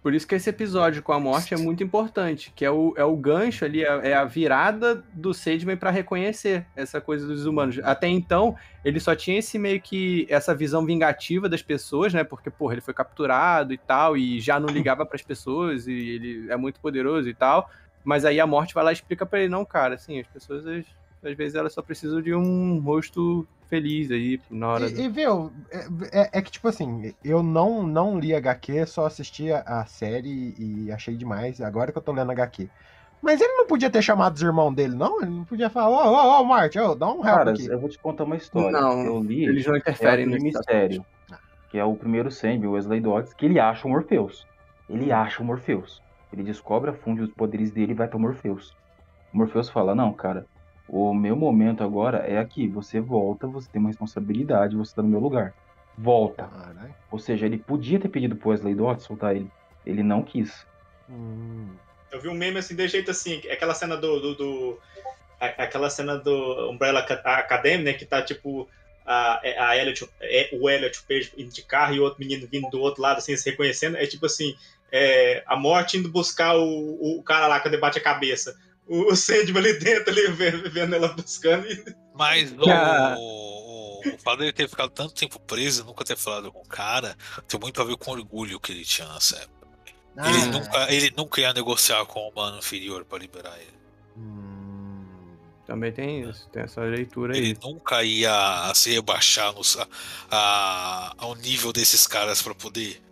Por 0.04 0.12
isso 0.12 0.26
que 0.26 0.34
esse 0.34 0.50
episódio 0.50 1.02
com 1.02 1.14
a 1.14 1.18
morte 1.18 1.54
é 1.54 1.56
muito 1.56 1.82
importante, 1.82 2.52
que 2.54 2.62
é 2.62 2.70
o, 2.70 2.92
é 2.94 3.02
o 3.02 3.16
gancho 3.16 3.64
ali, 3.64 3.82
é, 3.82 4.10
é 4.10 4.14
a 4.14 4.26
virada 4.26 5.02
do 5.14 5.32
Sandman 5.32 5.78
pra 5.78 5.88
reconhecer 5.88 6.66
essa 6.76 7.00
coisa 7.00 7.26
dos 7.26 7.46
humanos. 7.46 7.80
Até 7.82 8.06
então, 8.06 8.54
ele 8.84 9.00
só 9.00 9.16
tinha 9.16 9.38
esse 9.38 9.58
meio 9.58 9.80
que 9.80 10.26
essa 10.28 10.54
visão 10.54 10.84
vingativa 10.84 11.48
das 11.48 11.62
pessoas, 11.62 12.12
né? 12.12 12.22
Porque, 12.22 12.50
porra, 12.50 12.74
ele 12.74 12.82
foi 12.82 12.92
capturado 12.92 13.72
e 13.72 13.78
tal, 13.78 14.14
e 14.14 14.38
já 14.42 14.60
não 14.60 14.68
ligava 14.68 15.06
pras 15.06 15.22
pessoas, 15.22 15.86
e 15.86 15.92
ele 15.92 16.50
é 16.50 16.56
muito 16.58 16.80
poderoso 16.80 17.26
e 17.26 17.34
tal. 17.34 17.70
Mas 18.04 18.26
aí 18.26 18.38
a 18.38 18.46
morte 18.46 18.74
vai 18.74 18.84
lá 18.84 18.90
e 18.90 18.92
explica 18.92 19.24
pra 19.24 19.40
ele, 19.40 19.48
não, 19.48 19.64
cara, 19.64 19.94
assim, 19.94 20.20
as 20.20 20.26
pessoas, 20.26 20.66
às, 20.66 20.84
às 21.24 21.34
vezes, 21.34 21.54
elas 21.54 21.72
só 21.72 21.80
precisam 21.80 22.20
de 22.20 22.34
um 22.34 22.78
rosto 22.80 23.48
feliz 23.74 24.10
aí 24.10 24.40
na 24.50 24.68
hora. 24.68 24.90
do- 24.90 24.96
E, 24.96 25.04
e 25.04 25.08
viu, 25.08 25.52
é, 26.12 26.20
é- 26.22 26.30
é 26.38 26.42
que 26.42 26.50
tipo 26.50 26.66
assim, 26.68 27.14
eu 27.22 27.42
não, 27.42 27.86
não 27.86 28.18
li 28.18 28.34
HQ, 28.34 28.86
só 28.86 29.06
assisti 29.06 29.50
a, 29.52 29.60
a 29.82 29.86
série 29.86 30.54
e 30.58 30.90
achei 30.92 31.16
demais, 31.16 31.60
agora 31.60 31.92
que 31.92 31.98
eu 31.98 32.02
tô 32.02 32.12
lendo 32.12 32.32
HQ. 32.32 32.70
Mas 33.20 33.40
ele 33.40 33.52
não 33.54 33.66
podia 33.66 33.90
ter 33.90 34.02
chamado 34.02 34.34
os 34.36 34.42
irmãos 34.42 34.72
dele, 34.74 34.94
não? 34.96 35.20
Ele 35.22 35.30
não 35.30 35.44
podia 35.44 35.70
falar, 35.70 35.88
ô, 36.10 36.12
ô, 36.38 36.40
ô, 36.42 36.44
Marte, 36.44 36.78
ô, 36.78 36.94
dá 36.94 37.06
um 37.12 37.24
help 37.26 37.46
Cara, 37.46 37.50
aqui. 37.50 37.72
eu 37.72 37.80
vou 37.80 37.88
te 37.88 37.98
contar 37.98 38.24
uma 38.24 38.36
história. 38.36 38.78
Não, 38.78 39.04
eu 39.04 39.20
li 39.22 39.44
Eles 39.48 39.66
não 39.66 39.74
é 39.74 39.78
interferem 39.78 40.24
aquele 40.24 40.30
nesse 40.32 40.44
mistério, 40.44 41.06
que 41.68 41.78
é 41.78 41.84
o 41.84 41.96
primeiro 41.96 42.30
Sandman, 42.30 42.68
o 42.68 42.72
Wesley 42.72 43.00
Dodds, 43.00 43.34
que 43.34 43.46
ele 43.46 43.60
acha 43.60 43.86
o 43.86 43.90
Morpheus. 43.90 44.46
Ele 44.88 45.12
acha 45.12 45.42
o 45.42 45.46
Morpheus. 45.46 46.02
Ele 46.32 46.42
descobre 46.44 46.90
a 46.90 46.94
fundo 46.94 47.22
os 47.24 47.30
poderes 47.32 47.72
dele 47.72 47.92
e 47.92 47.94
vai 47.96 48.08
pro 48.08 48.18
Morpheus. 48.20 48.76
O 49.32 49.38
Morpheus 49.38 49.70
fala, 49.70 49.94
não, 49.94 50.14
cara, 50.14 50.46
o 50.88 51.14
meu 51.14 51.34
momento 51.36 51.82
agora 51.82 52.18
é 52.18 52.38
aqui. 52.38 52.68
Você 52.68 53.00
volta, 53.00 53.46
você 53.46 53.68
tem 53.70 53.80
uma 53.80 53.88
responsabilidade, 53.90 54.76
você 54.76 54.94
tá 54.94 55.02
no 55.02 55.08
meu 55.08 55.20
lugar. 55.20 55.54
Volta. 55.96 56.44
Caralho. 56.44 56.94
Ou 57.10 57.18
seja, 57.18 57.46
ele 57.46 57.58
podia 57.58 57.98
ter 58.00 58.08
pedido 58.08 58.36
pro 58.36 58.50
Wesley 58.50 58.74
Dodds 58.74 59.04
soltar 59.04 59.34
ele. 59.36 59.50
Ele 59.86 60.02
não 60.02 60.22
quis. 60.22 60.66
Hum. 61.08 61.68
Eu 62.10 62.20
vi 62.20 62.28
um 62.28 62.34
meme 62.34 62.58
assim, 62.58 62.74
de 62.76 62.86
jeito 62.88 63.10
assim, 63.10 63.40
aquela 63.50 63.74
cena 63.74 63.96
do. 63.96 64.20
do, 64.20 64.34
do- 64.34 64.78
a- 65.40 65.64
aquela 65.64 65.90
cena 65.90 66.16
do 66.16 66.70
Umbrella 66.70 67.00
Aca- 67.00 67.20
Academy, 67.38 67.84
né? 67.84 67.92
Que 67.92 68.04
tá 68.04 68.22
tipo. 68.22 68.68
A, 69.06 69.38
a 69.68 69.76
Elliot, 69.76 70.08
é, 70.18 70.48
o 70.54 70.70
Elliot 70.70 71.02
Page 71.06 71.30
indo 71.36 71.50
de 71.52 71.60
carro 71.62 71.94
e 71.94 72.00
o 72.00 72.04
outro 72.04 72.18
menino 72.20 72.48
vindo 72.50 72.70
do 72.70 72.80
outro 72.80 73.02
lado, 73.02 73.18
assim, 73.18 73.36
se 73.36 73.50
reconhecendo. 73.50 73.98
É 73.98 74.06
tipo 74.06 74.24
assim: 74.24 74.54
é, 74.90 75.42
a 75.46 75.56
morte 75.56 75.98
indo 75.98 76.08
buscar 76.08 76.56
o, 76.56 77.18
o 77.18 77.22
cara 77.22 77.46
lá 77.46 77.60
quando 77.60 77.74
ele 77.74 77.82
bate 77.82 77.98
a 77.98 78.02
cabeça. 78.02 78.56
O, 78.86 79.12
o 79.12 79.16
Sandman 79.16 79.58
ali 79.62 79.78
dentro, 79.78 80.10
ali, 80.10 80.26
vendo, 80.70 80.94
ela 80.94 81.08
buscando. 81.08 81.66
E... 81.66 81.84
Mas 82.14 82.52
o, 82.52 82.68
Ah. 82.70 83.16
o, 83.18 84.00
o 84.06 84.18
fato 84.18 84.38
dele 84.38 84.52
ter 84.52 84.68
ficado 84.68 84.90
tanto 84.90 85.14
tempo 85.14 85.40
preso 85.40 85.82
e 85.82 85.86
nunca 85.86 86.04
ter 86.04 86.16
falado 86.16 86.52
com 86.52 86.60
o 86.60 86.68
cara 86.68 87.16
tem 87.48 87.58
muito 87.58 87.80
a 87.80 87.84
ver 87.84 87.96
com 87.96 88.10
o 88.10 88.14
orgulho 88.14 88.60
que 88.60 88.72
ele 88.72 88.84
tinha 88.84 89.08
nessa 89.12 89.36
época. 89.36 89.54
Ah, 90.16 90.30
Ele, 90.30 90.46
nunca, 90.46 90.92
ele 90.92 91.14
nunca 91.16 91.40
ia 91.40 91.52
negociar 91.52 92.04
com 92.06 92.20
o 92.20 92.28
humano 92.28 92.58
inferior 92.58 93.04
pra 93.04 93.18
liberar 93.18 93.56
ele. 93.58 93.74
hum. 94.16 95.34
Também 95.66 95.90
tem 95.90 96.28
isso, 96.28 96.46
tem 96.50 96.62
essa 96.62 96.82
leitura 96.82 97.32
aí. 97.34 97.40
Ele 97.40 97.58
nunca 97.62 98.04
ia 98.04 98.70
se 98.74 98.92
rebaixar 98.92 99.50
nos- 99.54 99.78
a- 99.78 99.88
a- 100.30 101.14
ao 101.16 101.34
nível 101.36 101.72
desses 101.72 102.06
caras 102.06 102.42
pra 102.42 102.54
poder. 102.54 103.02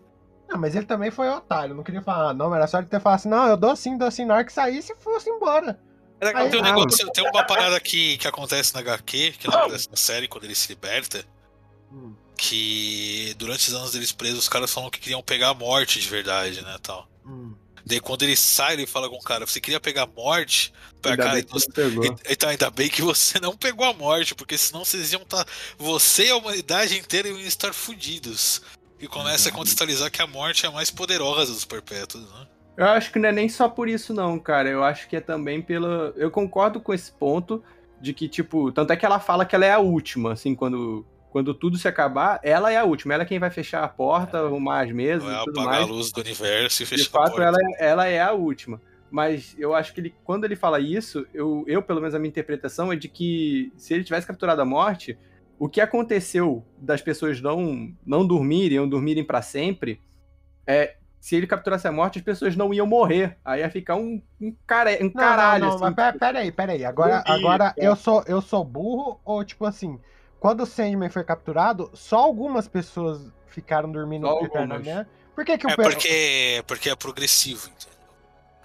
Ah, 0.53 0.59
mas 0.59 0.75
ele 0.77 0.85
também 0.87 1.11
foi 1.11 1.29
otário, 1.29 1.75
não 1.75 1.83
queria 1.83 2.03
falar, 2.03 2.35
não, 2.35 2.55
era 2.55 2.67
só 2.67 2.79
ele 2.79 2.87
ter 2.87 3.01
falado 3.01 3.19
assim, 3.21 3.29
não, 3.29 3.47
eu 3.47 3.57
dou 3.57 3.75
sim, 3.75 3.97
dou 3.97 4.11
sim, 4.11 4.25
na 4.25 4.35
hora 4.35 4.45
que 4.45 4.53
saísse, 4.53 4.95
fosse 5.01 5.31
embora. 5.31 5.81
É 6.21 6.29
Aí- 6.37 6.51
tem 6.51 6.61
um 6.61 6.65
ah, 6.65 6.73
negócio, 6.73 7.11
tem 7.11 7.25
uma 7.29 7.45
parada 7.45 7.81
que, 7.81 8.19
que 8.19 8.29
acontece 8.29 8.75
na 8.75 8.81
HQ, 8.81 9.33
que 9.39 9.49
acontece 9.49 9.89
na 9.91 9.97
série 9.97 10.29
quando 10.29 10.45
ele 10.45 10.55
se 10.55 10.69
liberta, 10.69 11.25
Hum. 11.91 12.15
que 12.37 13.35
durante 13.39 13.69
os 13.69 13.75
anos 13.75 13.93
deles 13.93 14.13
presos, 14.13 14.41
os 14.41 14.49
caras 14.49 14.73
falam 14.73 14.91
que 14.91 14.99
queriam 15.01 15.23
pegar 15.23 15.51
a 15.51 15.55
morte 15.55 16.01
de 16.01 16.09
verdade, 16.09 16.63
né, 16.63 16.77
tal. 16.83 17.09
Hum. 17.25 17.55
Daí 17.85 17.99
quando 18.01 18.23
ele 18.23 18.37
sai, 18.37 18.75
ele 18.75 18.87
fala 18.87 19.09
com 19.11 19.17
o 19.17 19.23
cara, 19.23 19.47
você 19.47 19.61
queria 19.61 19.81
pegar 19.81 20.03
a 20.05 20.07
morte? 20.07 20.73
Pra 21.01 21.13
Ainda 21.13 21.23
cara, 21.25 21.35
bem 21.35 21.45
que 21.45 21.57
então, 21.59 22.17
então 22.31 22.49
ainda 22.49 22.71
bem 22.71 22.89
que 22.89 23.03
você 23.03 23.41
não 23.41 23.57
pegou 23.57 23.85
a 23.87 23.93
morte, 23.93 24.35
porque 24.35 24.57
senão 24.57 24.85
vocês 24.85 25.13
iam 25.13 25.23
estar. 25.23 25.45
Você 25.77 26.27
e 26.27 26.31
a 26.31 26.37
humanidade 26.37 26.97
inteira 26.97 27.29
iam 27.29 27.41
estar 27.41 27.73
fudidos. 27.75 28.63
E 29.03 29.09
começa 29.09 29.49
a 29.49 29.53
contextualizar 29.53 30.11
que 30.11 30.23
a 30.23 30.27
morte 30.29 30.65
é 30.65 30.69
a 30.69 30.73
mais 30.73 30.91
poderosa 30.91 31.53
dos 31.53 31.65
perpétuos, 31.65 32.23
né? 32.31 32.47
Eu 32.77 32.87
acho 32.87 33.13
que 33.13 33.19
não 33.19 33.29
é 33.29 33.33
nem 33.33 33.49
só 33.49 33.69
por 33.69 33.89
isso, 33.89 34.15
não, 34.15 34.39
cara. 34.39 34.69
Eu 34.69 34.83
acho 34.85 35.09
que 35.09 35.17
é 35.17 35.21
também 35.21 35.61
pela. 35.61 36.13
Eu 36.17 36.31
concordo 36.31 36.81
com 36.81 36.95
esse 36.95 37.11
ponto 37.13 37.63
de 38.01 38.15
que, 38.15 38.29
tipo, 38.29 38.71
tanto 38.73 38.93
é 38.93 38.97
que 38.97 39.05
ela 39.05 39.19
fala 39.21 39.45
que 39.45 39.55
ela 39.55 39.67
é 39.67 39.73
a 39.73 39.79
última, 39.81 40.33
assim, 40.33 40.55
quando, 40.55 41.05
quando 41.31 41.53
tudo 41.53 41.77
se 41.77 41.87
acabar, 41.89 42.41
ela 42.43 42.73
é 42.73 42.77
a 42.79 42.85
última. 42.85 43.13
Ela 43.15 43.25
é 43.25 43.27
quem 43.27 43.39
vai 43.39 43.51
fechar 43.51 43.83
a 43.85 43.89
porta, 43.89 44.39
arrumar 44.39 44.85
as 44.85 44.93
mesas 44.93 45.25
Vai 45.25 45.35
e 45.35 45.45
tudo 45.45 45.61
apagar 45.61 45.81
mais. 45.81 45.91
a 45.91 45.93
luz 45.93 46.13
do 46.13 46.21
universo 46.21 46.83
e 46.83 46.87
De 46.87 46.91
fechar 46.91 47.09
a 47.09 47.11
fato, 47.11 47.31
porta. 47.33 47.43
ela, 47.45 47.59
é- 47.61 47.87
ela 47.91 48.07
é 48.07 48.21
a 48.23 48.33
última. 48.33 48.81
Mas 49.11 49.55
eu 49.59 49.75
acho 49.75 49.93
que 49.93 50.01
ele, 50.01 50.15
quando 50.25 50.45
ele 50.45 50.57
fala 50.57 50.81
isso, 50.81 51.27
eu, 51.35 51.65
eu, 51.67 51.83
pelo 51.83 52.01
menos, 52.01 52.15
a 52.15 52.19
minha 52.19 52.31
interpretação 52.31 52.91
é 52.93 52.97
de 52.97 53.09
que 53.09 53.71
se 53.77 53.93
ele 53.93 54.05
tivesse 54.05 54.27
capturado 54.27 54.63
a 54.63 54.65
morte, 54.65 55.19
o 55.65 55.69
que 55.69 55.81
aconteceu 55.81 56.67
das 56.77 57.01
pessoas 57.01 57.41
não, 57.41 57.95
não 58.05 58.27
dormirem 58.27 58.81
ou 58.81 58.87
dormirem 58.89 59.23
pra 59.23 59.41
sempre, 59.41 60.01
é. 60.67 60.97
Se 61.21 61.37
ele 61.37 61.47
capturasse 61.47 61.87
a 61.87 61.93
morte, 61.93 62.19
as 62.19 62.25
pessoas 62.25 62.57
não 62.57 62.75
iam 62.75 62.85
morrer. 62.85 63.39
Aí 63.45 63.61
ia 63.61 63.71
ficar 63.71 63.95
um, 63.95 64.21
um, 64.41 64.53
cara, 64.67 64.91
um 65.01 65.05
Não, 65.05 65.11
caralho. 65.13 65.61
não, 65.61 65.69
não, 65.69 65.75
assim. 65.77 65.85
mas 65.85 65.95
pera- 65.95 66.19
peraí, 66.19 66.51
peraí. 66.51 66.85
Agora, 66.85 67.23
agora 67.25 67.73
cara. 67.73 67.75
eu, 67.77 67.95
sou, 67.95 68.25
eu 68.27 68.43
sou 68.43 68.65
burro 68.65 69.21
ou, 69.25 69.45
tipo 69.45 69.65
assim, 69.65 70.01
quando 70.41 70.65
o 70.65 70.67
Sandman 70.67 71.11
foi 71.11 71.23
capturado, 71.23 71.89
só 71.95 72.17
algumas 72.19 72.67
pessoas 72.67 73.33
ficaram 73.47 73.93
dormindo 73.93 74.27
eternamente? 74.45 75.07
Por 75.33 75.45
que 75.45 75.57
que 75.59 75.67
o 75.69 75.71
É 75.71 75.77
porque, 75.77 76.65
porque 76.67 76.91
é 76.91 76.97
progressivo, 76.97 77.69
entendeu? 77.69 77.92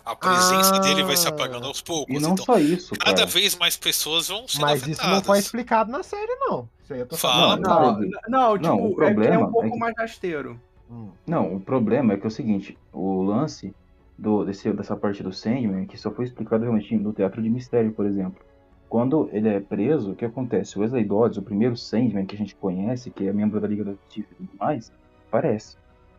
A 0.08 0.15
presença 0.15 0.76
Ah. 0.76 0.80
dele 0.80 1.04
vai 1.04 1.17
se 1.17 1.28
apagando 1.28 1.65
aos 1.67 1.82
poucos. 1.82 2.15
E 2.15 2.20
não 2.20 2.32
então, 2.34 2.46
só 2.46 2.58
isso, 2.58 2.93
cada 2.98 3.13
cara. 3.17 3.26
vez 3.28 3.56
mais 3.58 3.76
pessoas 3.76 4.28
vão 4.30 4.48
sendo 4.48 4.62
Mas 4.62 4.82
afetadas. 4.84 5.00
isso 5.00 5.10
não 5.15 5.22
foi 5.24 5.39
explicado 5.39 5.91
na 5.91 6.02
série, 6.04 6.34
não. 6.36 6.70
Isso 6.84 6.93
aí 6.93 7.00
eu 7.02 7.06
tô 7.06 7.17
Fala. 7.17 7.62
falando. 7.62 8.00
Não, 8.00 8.10
Não, 8.30 8.39
não, 8.52 8.58
tipo, 8.58 8.67
não, 8.67 8.78
o 8.78 8.88
é 8.88 8.91
é 8.91 8.96
problema 9.13 9.48
um 9.48 9.52
pouco 9.52 9.67
é 9.67 9.72
que- 9.72 9.78
mais 9.80 9.93
rasteiro. 9.98 10.60
Hum. 10.89 11.10
Não, 11.28 11.56
o 11.56 11.60
problema 11.60 12.13
é 12.13 12.17
que 12.17 12.24
é 12.24 12.28
o 12.28 12.32
seguinte, 12.32 12.78
o 12.93 13.22
lance 13.24 13.76
do, 14.17 14.46
desse, 14.46 14.72
dessa 14.72 14.96
parte 14.96 15.22
do 15.22 15.34
Sandman, 15.34 15.86
que 15.86 15.98
só 15.98 16.10
foi 16.10 16.24
explicado 16.26 16.63
realmente 16.63 16.96
no 16.96 17.12
Teatro 17.12 17.41
de 17.41 17.50
Mistério, 17.50 17.91
por 17.91 18.06
exemplo. 18.06 18.41
Quando 18.88 19.30
ele 19.34 19.50
é 19.50 19.60
preso, 19.60 20.12
o 20.12 20.15
que 20.15 20.24
acontece? 20.24 20.78
O 20.78 20.82
Wesley 20.82 21.04
Dodds, 21.04 21.38
o 21.38 21.41
primeiro 21.41 21.76
Sandman 21.76 22.26
que 22.26 22.36
a 22.36 22.38
gente 22.38 22.56
conhece, 22.56 23.12
que 23.12 23.28
é 23.28 23.34
membro 23.34 23.60
da 23.60 23.67
Liga 23.67 23.84
da 23.84 23.91
Justiça 23.91 24.30
e 24.32 24.36
tudo 24.36 24.50
mais, 24.58 24.89
aparece. 25.28 25.76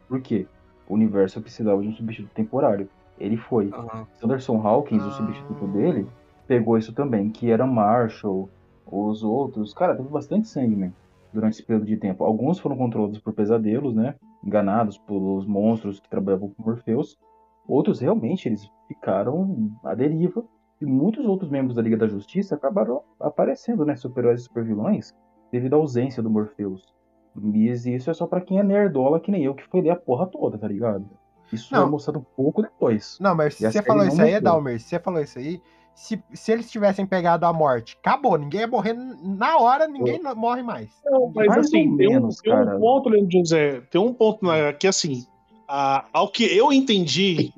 Por 0.07 0.20
quê? 0.20 0.46
O 0.87 0.92
universo 0.94 1.40
precisava 1.40 1.81
de 1.81 1.88
um 1.88 1.94
substituto 1.94 2.31
temporário. 2.35 2.88
Ele 3.18 3.37
foi. 3.37 3.70
Aham. 3.72 4.07
Sanderson 4.16 4.61
Hawkins, 4.66 5.02
o 5.04 5.09
Ah. 5.09 5.12
substituto 5.12 5.66
dele, 5.68 6.07
pegou 6.46 6.78
isso 6.78 6.92
também, 6.92 7.31
que 7.31 7.50
era 7.50 7.66
Marshall, 7.66 8.48
os 8.90 9.22
outros. 9.22 9.74
Cara, 9.74 9.96
teve 9.96 10.09
bastante 10.09 10.48
Sandman 10.48 10.92
durante 11.33 11.54
esse 11.54 11.62
período 11.62 11.87
de 11.87 11.96
tempo. 11.96 12.24
Alguns 12.24 12.59
foram 12.59 12.76
controlados 12.76 13.18
por 13.18 13.33
pesadelos, 13.35 13.94
né? 13.94 14.14
Enganados 14.44 14.96
pelos 14.98 15.46
monstros 15.46 16.00
que 16.00 16.09
trabalhavam 16.09 16.50
com 16.50 16.62
Morpheus. 16.62 17.18
Outros 17.66 18.00
realmente 18.00 18.48
eles 18.48 18.70
ficaram 18.87 19.70
à 19.85 19.94
deriva. 19.94 20.42
E 20.81 20.87
muitos 20.87 21.26
outros 21.26 21.50
membros 21.50 21.74
da 21.74 21.83
Liga 21.83 21.96
da 21.96 22.07
Justiça 22.07 22.54
acabaram 22.54 23.02
aparecendo, 23.20 23.85
né? 23.85 23.96
Super-heróis 23.96 24.40
e 24.40 24.44
super-vilões, 24.44 25.12
devido 25.52 25.74
à 25.74 25.76
ausência 25.76 26.22
do 26.22 26.31
Morpheus. 26.31 26.87
Mas 27.35 27.85
isso 27.85 28.09
é 28.11 28.14
só 28.14 28.26
pra 28.26 28.40
quem 28.40 28.59
é 28.59 28.62
nerdola, 28.62 29.20
que 29.20 29.31
nem 29.31 29.42
eu, 29.44 29.54
que 29.54 29.66
foi 29.68 29.81
ler 29.81 29.90
a 29.90 29.96
porra 29.96 30.26
toda, 30.26 30.57
tá 30.57 30.66
ligado? 30.68 31.04
Isso 31.52 31.72
Não. 31.74 31.82
é 31.82 31.87
mostrado 31.87 32.18
um 32.18 32.24
pouco 32.37 32.62
depois. 32.62 33.16
Não, 33.20 33.34
mas 33.34 33.54
se 33.54 33.66
a 33.66 33.72
você 33.72 33.82
falou 33.82 34.04
isso 34.06 34.20
aí, 34.20 34.32
mostrou. 34.32 34.52
Dalmer, 34.52 34.80
se 34.80 34.88
você 34.88 34.98
falou 34.98 35.20
isso 35.22 35.38
aí, 35.38 35.62
se, 35.94 36.22
se 36.32 36.52
eles 36.52 36.70
tivessem 36.70 37.04
pegado 37.06 37.44
a 37.46 37.52
morte, 37.52 37.96
acabou, 38.00 38.37
ninguém 38.38 38.61
ia 38.61 38.66
morrer 38.68 38.92
na 38.94 39.58
hora, 39.58 39.88
ninguém 39.88 40.20
morre 40.37 40.62
mais. 40.62 40.90
Não, 41.04 41.32
mas 41.34 41.46
Mais 41.48 41.61
assim, 41.66 41.70
tem, 41.96 42.08
um, 42.08 42.12
menos, 42.12 42.37
tem 42.38 42.52
um 42.54 42.78
ponto, 42.78 43.08
Leandro 43.08 43.30
José, 43.32 43.80
tem 43.90 44.00
um 44.00 44.12
ponto 44.14 44.44
na, 44.44 44.72
que 44.72 44.87
assim, 44.87 45.26
a- 45.66 46.04
ao 46.12 46.28
que 46.28 46.44
eu 46.44 46.72
entendi, 46.72 47.52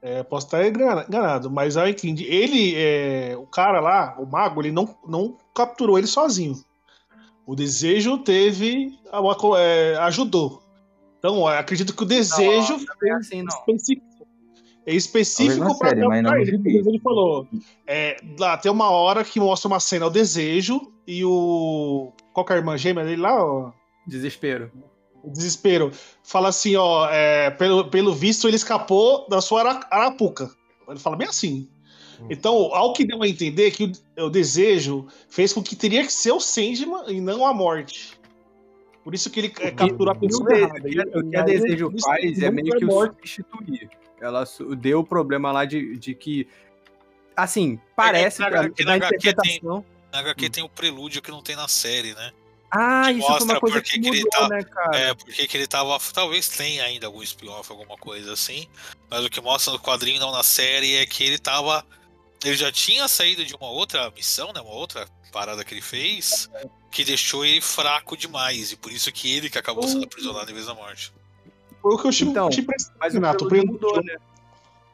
é, 0.00 0.22
posso 0.22 0.46
estar 0.46 0.66
engana- 0.66 1.04
enganado, 1.08 1.50
mas 1.50 1.76
eu 1.76 1.86
entendi, 1.88 2.24
ele, 2.24 2.74
é, 2.76 3.36
o 3.36 3.46
cara 3.46 3.80
lá, 3.80 4.16
o 4.18 4.24
mago, 4.24 4.62
ele 4.62 4.70
não, 4.72 4.88
não 5.06 5.36
capturou 5.54 5.98
ele 5.98 6.06
sozinho. 6.06 6.54
O 7.46 7.54
desejo 7.54 8.18
teve, 8.18 8.98
co- 9.38 9.56
é, 9.56 9.96
ajudou. 9.98 10.62
Então, 11.26 11.38
eu 11.40 11.46
acredito 11.48 11.94
que 11.94 12.02
o 12.02 12.06
desejo 12.06 12.76
Não 12.78 13.08
é 13.08 13.12
assim, 13.12 13.42
não. 13.42 13.48
específico, 13.56 14.06
é 14.86 14.94
específico 14.94 15.78
para 15.78 15.88
série, 15.88 16.06
mas 16.06 16.22
não 16.22 16.36
ele. 16.36 17.00
falou, 17.00 17.48
é, 17.86 18.16
lá 18.38 18.56
tem 18.56 18.70
uma 18.70 18.90
hora 18.90 19.24
que 19.24 19.40
mostra 19.40 19.66
uma 19.68 19.80
cena, 19.80 20.06
o 20.06 20.10
desejo, 20.10 20.80
e 21.06 21.24
o. 21.24 22.12
Qual 22.32 22.44
que 22.44 22.52
é 22.52 22.56
a 22.56 22.58
irmã 22.58 22.76
gêmea 22.76 23.04
dele 23.04 23.20
lá? 23.22 23.44
ó? 23.44 23.72
Desespero. 24.06 24.70
O 25.22 25.30
desespero. 25.30 25.90
Fala 26.22 26.48
assim, 26.50 26.76
ó, 26.76 27.08
é, 27.10 27.50
pelo, 27.50 27.88
pelo 27.90 28.14
visto 28.14 28.46
ele 28.46 28.56
escapou 28.56 29.26
da 29.28 29.40
sua 29.40 29.60
ara- 29.62 29.86
arapuca. 29.90 30.48
Ele 30.88 30.98
fala 31.00 31.16
bem 31.16 31.26
assim. 31.26 31.68
Então, 32.30 32.54
ao 32.74 32.92
que 32.94 33.04
deu 33.04 33.22
a 33.22 33.28
entender 33.28 33.70
que 33.72 33.92
o, 34.16 34.24
o 34.24 34.30
desejo 34.30 35.06
fez 35.28 35.52
com 35.52 35.62
que 35.62 35.76
teria 35.76 36.02
que 36.04 36.12
ser 36.12 36.32
o 36.32 36.40
Sandman 36.40 37.02
e 37.08 37.20
não 37.20 37.44
a 37.44 37.52
morte. 37.52 38.15
Por 39.06 39.14
isso 39.14 39.30
que 39.30 39.38
ele 39.38 39.52
é, 39.60 39.70
capturou 39.70 40.10
a 40.10 40.16
pessoa 40.16 40.52
de- 40.52 40.60
errada. 40.62 41.18
o 41.20 41.30
que, 41.30 41.36
a 41.36 41.42
Desejo 41.42 41.92
faz 42.04 42.42
é 42.42 42.50
meio 42.50 42.66
foi 42.70 42.78
que 42.80 42.84
o 42.86 42.90
substituir. 43.04 43.88
Ela 44.20 44.42
deu 44.78 44.98
o 44.98 45.04
problema 45.04 45.52
lá 45.52 45.64
de, 45.64 45.96
de 45.96 46.12
que. 46.12 46.48
Assim, 47.36 47.78
parece 47.94 48.40
na 48.40 48.50
que 48.50 48.56
HQ 48.56 48.84
na 48.84 48.98
tem- 48.98 49.06
interpretação. 49.06 49.84
Na 50.12 50.18
HQ 50.18 50.50
tem 50.50 50.64
o 50.64 50.68
prelúdio 50.68 51.22
que 51.22 51.30
não 51.30 51.40
tem 51.40 51.54
na 51.54 51.68
série, 51.68 52.14
né? 52.14 52.32
Ah, 52.68 53.04
que 53.04 53.12
isso 53.12 53.20
foi 53.20 53.30
mostra 53.30 53.52
uma 53.54 53.60
coisa 53.60 53.80
que 53.80 53.90
que 53.92 54.00
que 54.00 54.08
ele 54.08 54.24
mudou, 54.24 54.30
tá- 54.40 54.48
né, 54.48 54.64
cara? 54.64 54.98
É, 54.98 55.14
porque 55.14 55.46
que 55.46 55.56
ele 55.56 55.68
tava. 55.68 55.96
Talvez 56.12 56.48
tenha 56.48 56.82
ainda 56.82 57.06
algum 57.06 57.22
spin-off, 57.22 57.70
alguma 57.70 57.96
coisa 57.96 58.32
assim. 58.32 58.66
Mas 59.08 59.24
o 59.24 59.30
que 59.30 59.40
mostra 59.40 59.72
no 59.72 59.78
quadrinho, 59.78 60.18
não 60.18 60.32
na 60.32 60.42
série, 60.42 60.96
é 60.96 61.06
que 61.06 61.22
ele 61.22 61.38
tava. 61.38 61.86
Ele 62.44 62.56
já 62.56 62.70
tinha 62.70 63.08
saído 63.08 63.44
de 63.44 63.54
uma 63.54 63.70
outra 63.70 64.10
missão, 64.10 64.52
né? 64.52 64.60
Uma 64.60 64.74
outra 64.74 65.06
parada 65.32 65.64
que 65.64 65.74
ele 65.74 65.80
fez, 65.82 66.48
que 66.90 67.04
deixou 67.04 67.44
ele 67.44 67.60
fraco 67.60 68.16
demais. 68.16 68.72
E 68.72 68.76
por 68.76 68.92
isso 68.92 69.10
que 69.12 69.32
ele 69.36 69.50
que 69.50 69.58
acabou 69.58 69.86
sendo 69.88 70.04
aprisionado 70.04 70.50
em 70.50 70.54
vez 70.54 70.66
da 70.66 70.74
morte. 70.74 71.12
Foi 71.82 71.94
o 71.94 71.98
que 71.98 72.06
eu 72.06 72.10
te, 72.12 72.24
Então, 72.24 72.48
te 72.50 72.62
prestei, 72.62 72.94
Mas 72.98 73.12
o 73.12 73.16
Renato. 73.16 73.44
o 73.44 73.48
prelúdio 73.48 73.78
prelúdio- 73.78 74.02
mudou, 74.02 74.04
né? 74.04 74.16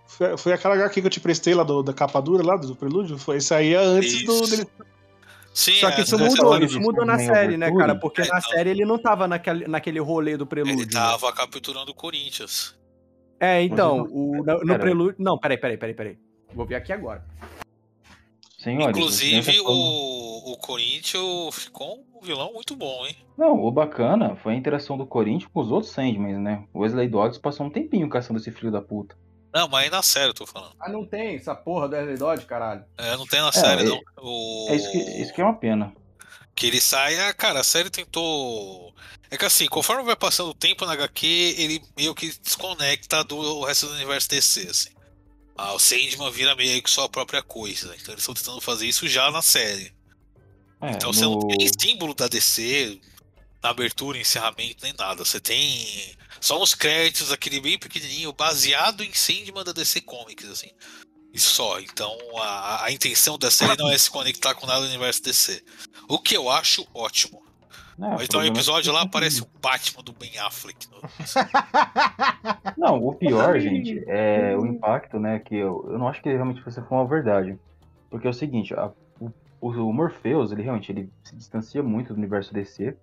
Foi, 0.06 0.36
foi 0.36 0.52
aquela 0.52 0.74
HQ 0.74 1.00
que 1.00 1.06
eu 1.06 1.10
te 1.10 1.20
prestei 1.20 1.54
lá 1.54 1.62
do- 1.62 1.82
da 1.82 1.92
capa 1.94 2.20
dura 2.20 2.44
lá 2.44 2.56
do 2.56 2.76
prelúdio? 2.76 3.16
Foi 3.18 3.38
isso 3.38 3.54
aí 3.54 3.72
é 3.74 3.78
antes 3.78 4.24
do, 4.24 4.42
Isso. 4.42 4.50
dele. 4.56 4.68
Sim, 5.54 5.74
Só 5.80 5.90
que 5.90 6.00
é, 6.00 6.04
isso 6.04 6.18
mudou, 6.18 6.58
isso 6.62 6.80
mudou 6.80 7.04
na 7.04 7.18
série, 7.18 7.56
né, 7.58 7.70
cara? 7.74 7.94
Porque 7.94 8.22
É, 8.22 8.26
na 8.26 8.38
então. 8.38 8.50
série 8.50 8.70
ele 8.70 8.84
não 8.86 8.98
tava 8.98 9.26
naquele, 9.28 9.66
naquele 9.66 10.00
rolê 10.00 10.36
do 10.36 10.46
prelúdio. 10.46 10.76
Ele 10.80 10.84
né? 10.86 10.90
tava 10.92 11.30
capturando 11.32 11.90
o 11.90 11.94
Corinthians. 11.94 12.74
É, 13.38 13.60
então, 13.62 14.06
o, 14.10 14.42
no, 14.44 14.60
no 14.64 14.78
prelúdio. 14.78 15.16
Não, 15.18 15.36
peraí, 15.38 15.58
peraí, 15.58 15.76
peraí, 15.76 15.94
peraí. 15.94 16.18
Vou 16.54 16.66
ver 16.66 16.76
aqui 16.76 16.92
agora. 16.92 17.24
Senhores, 18.62 18.96
Inclusive, 18.96 19.60
o, 19.60 20.52
o 20.52 20.56
Corinthians 20.56 21.52
ficou 21.52 22.04
um 22.14 22.20
vilão 22.24 22.52
muito 22.52 22.76
bom, 22.76 23.04
hein? 23.04 23.16
Não, 23.36 23.60
o 23.60 23.72
bacana 23.72 24.36
foi 24.36 24.52
a 24.52 24.56
interação 24.56 24.96
do 24.96 25.04
Corinthians 25.04 25.50
com 25.52 25.60
os 25.60 25.70
outros 25.72 25.92
Sandmans, 25.92 26.38
né? 26.38 26.64
O 26.72 26.80
Wesley 26.80 27.08
Dodds 27.08 27.38
passou 27.38 27.66
um 27.66 27.70
tempinho 27.70 28.08
caçando 28.08 28.38
esse 28.38 28.52
filho 28.52 28.70
da 28.70 28.80
puta. 28.80 29.16
Não, 29.52 29.66
mas 29.66 29.84
aí 29.84 29.90
na 29.90 30.02
série 30.02 30.30
eu 30.30 30.34
tô 30.34 30.46
falando. 30.46 30.74
Ah, 30.78 30.88
não 30.88 31.04
tem 31.04 31.34
essa 31.34 31.56
porra 31.56 31.88
do 31.88 31.96
Wesley 31.96 32.16
Dodge, 32.16 32.46
caralho. 32.46 32.84
É, 32.96 33.16
não 33.16 33.26
tem 33.26 33.40
na 33.40 33.50
série, 33.50 33.82
é- 33.82 33.84
não. 33.84 34.00
O... 34.18 34.68
É 34.70 34.76
isso 34.76 34.92
que, 34.92 34.98
isso 34.98 35.34
que 35.34 35.40
é 35.40 35.44
uma 35.44 35.56
pena. 35.56 35.92
Que 36.54 36.68
ele 36.68 36.80
saia, 36.80 37.34
cara, 37.34 37.60
a 37.60 37.64
série 37.64 37.90
tentou. 37.90 38.94
É 39.28 39.36
que 39.36 39.44
assim, 39.44 39.66
conforme 39.66 40.04
vai 40.04 40.14
passando 40.14 40.50
o 40.50 40.54
tempo 40.54 40.86
na 40.86 40.92
HQ, 40.92 41.26
ele 41.58 41.82
meio 41.96 42.14
que 42.14 42.30
desconecta 42.38 43.24
do 43.24 43.64
resto 43.64 43.86
do 43.86 43.94
universo 43.94 44.28
DC, 44.28 44.68
assim. 44.68 44.90
Ah, 45.56 45.72
o 45.74 45.78
Sandman 45.78 46.30
vira 46.30 46.54
meio 46.56 46.82
que 46.82 46.90
sua 46.90 47.08
própria 47.08 47.42
coisa. 47.42 47.94
Então 48.00 48.14
eles 48.14 48.22
estão 48.22 48.34
tentando 48.34 48.60
fazer 48.60 48.86
isso 48.86 49.06
já 49.06 49.30
na 49.30 49.42
série. 49.42 49.92
É, 50.80 50.90
Então 50.92 51.12
você 51.12 51.22
não 51.22 51.32
no- 51.36 51.48
tem 51.48 51.68
símbolo 51.80 52.14
da 52.14 52.26
DC 52.28 53.00
na 53.62 53.68
abertura, 53.70 54.18
encerramento, 54.18 54.82
nem 54.82 54.92
nada. 54.98 55.24
Você 55.24 55.38
tem 55.40 56.16
só 56.40 56.60
uns 56.60 56.74
créditos, 56.74 57.30
aquele 57.30 57.60
bem 57.60 57.78
pequenininho, 57.78 58.32
baseado 58.32 59.04
em 59.04 59.12
Sandman 59.12 59.62
da 59.64 59.72
DC 59.72 60.00
Comics, 60.00 60.48
assim. 60.48 60.70
E 61.32 61.38
só. 61.38 61.78
Então 61.80 62.16
a, 62.38 62.84
a 62.86 62.90
intenção 62.92 63.38
da 63.38 63.50
série 63.50 63.76
não 63.76 63.90
é 63.90 63.96
se 63.96 64.10
conectar 64.10 64.54
com 64.54 64.66
nada 64.66 64.80
do 64.80 64.88
universo 64.88 65.22
DC. 65.22 65.62
O 66.08 66.18
que 66.18 66.36
eu 66.36 66.50
acho 66.50 66.86
ótimo. 66.94 67.42
Não, 68.02 68.16
o 68.16 68.22
então 68.22 68.40
o 68.40 68.42
é 68.42 68.48
episódio 68.48 68.92
lá 68.92 69.06
parece 69.06 69.42
o 69.42 69.46
Batman 69.62 70.02
do 70.02 70.12
Ben 70.12 70.36
Affleck. 70.40 70.88
no- 70.90 71.00
Não, 72.76 72.98
o 73.06 73.14
pior, 73.14 73.58
gente, 73.60 74.02
é 74.08 74.56
o 74.56 74.66
impacto, 74.66 75.18
né? 75.20 75.38
Que 75.38 75.56
eu, 75.56 75.86
eu 75.88 75.98
não 75.98 76.08
acho 76.08 76.20
que 76.20 76.28
realmente 76.28 76.60
você 76.64 76.82
foi 76.82 76.98
uma 76.98 77.06
verdade. 77.06 77.56
Porque 78.10 78.26
é 78.26 78.30
o 78.30 78.34
seguinte, 78.34 78.74
a- 78.74 78.90
o, 79.60 79.68
o 79.70 79.92
Morpheus, 79.92 80.50
ele 80.50 80.62
realmente 80.62 80.90
ele 80.90 81.08
se 81.22 81.36
distancia 81.36 81.82
muito 81.82 82.12
do 82.12 82.18
universo 82.18 82.52
DC. 82.52 82.96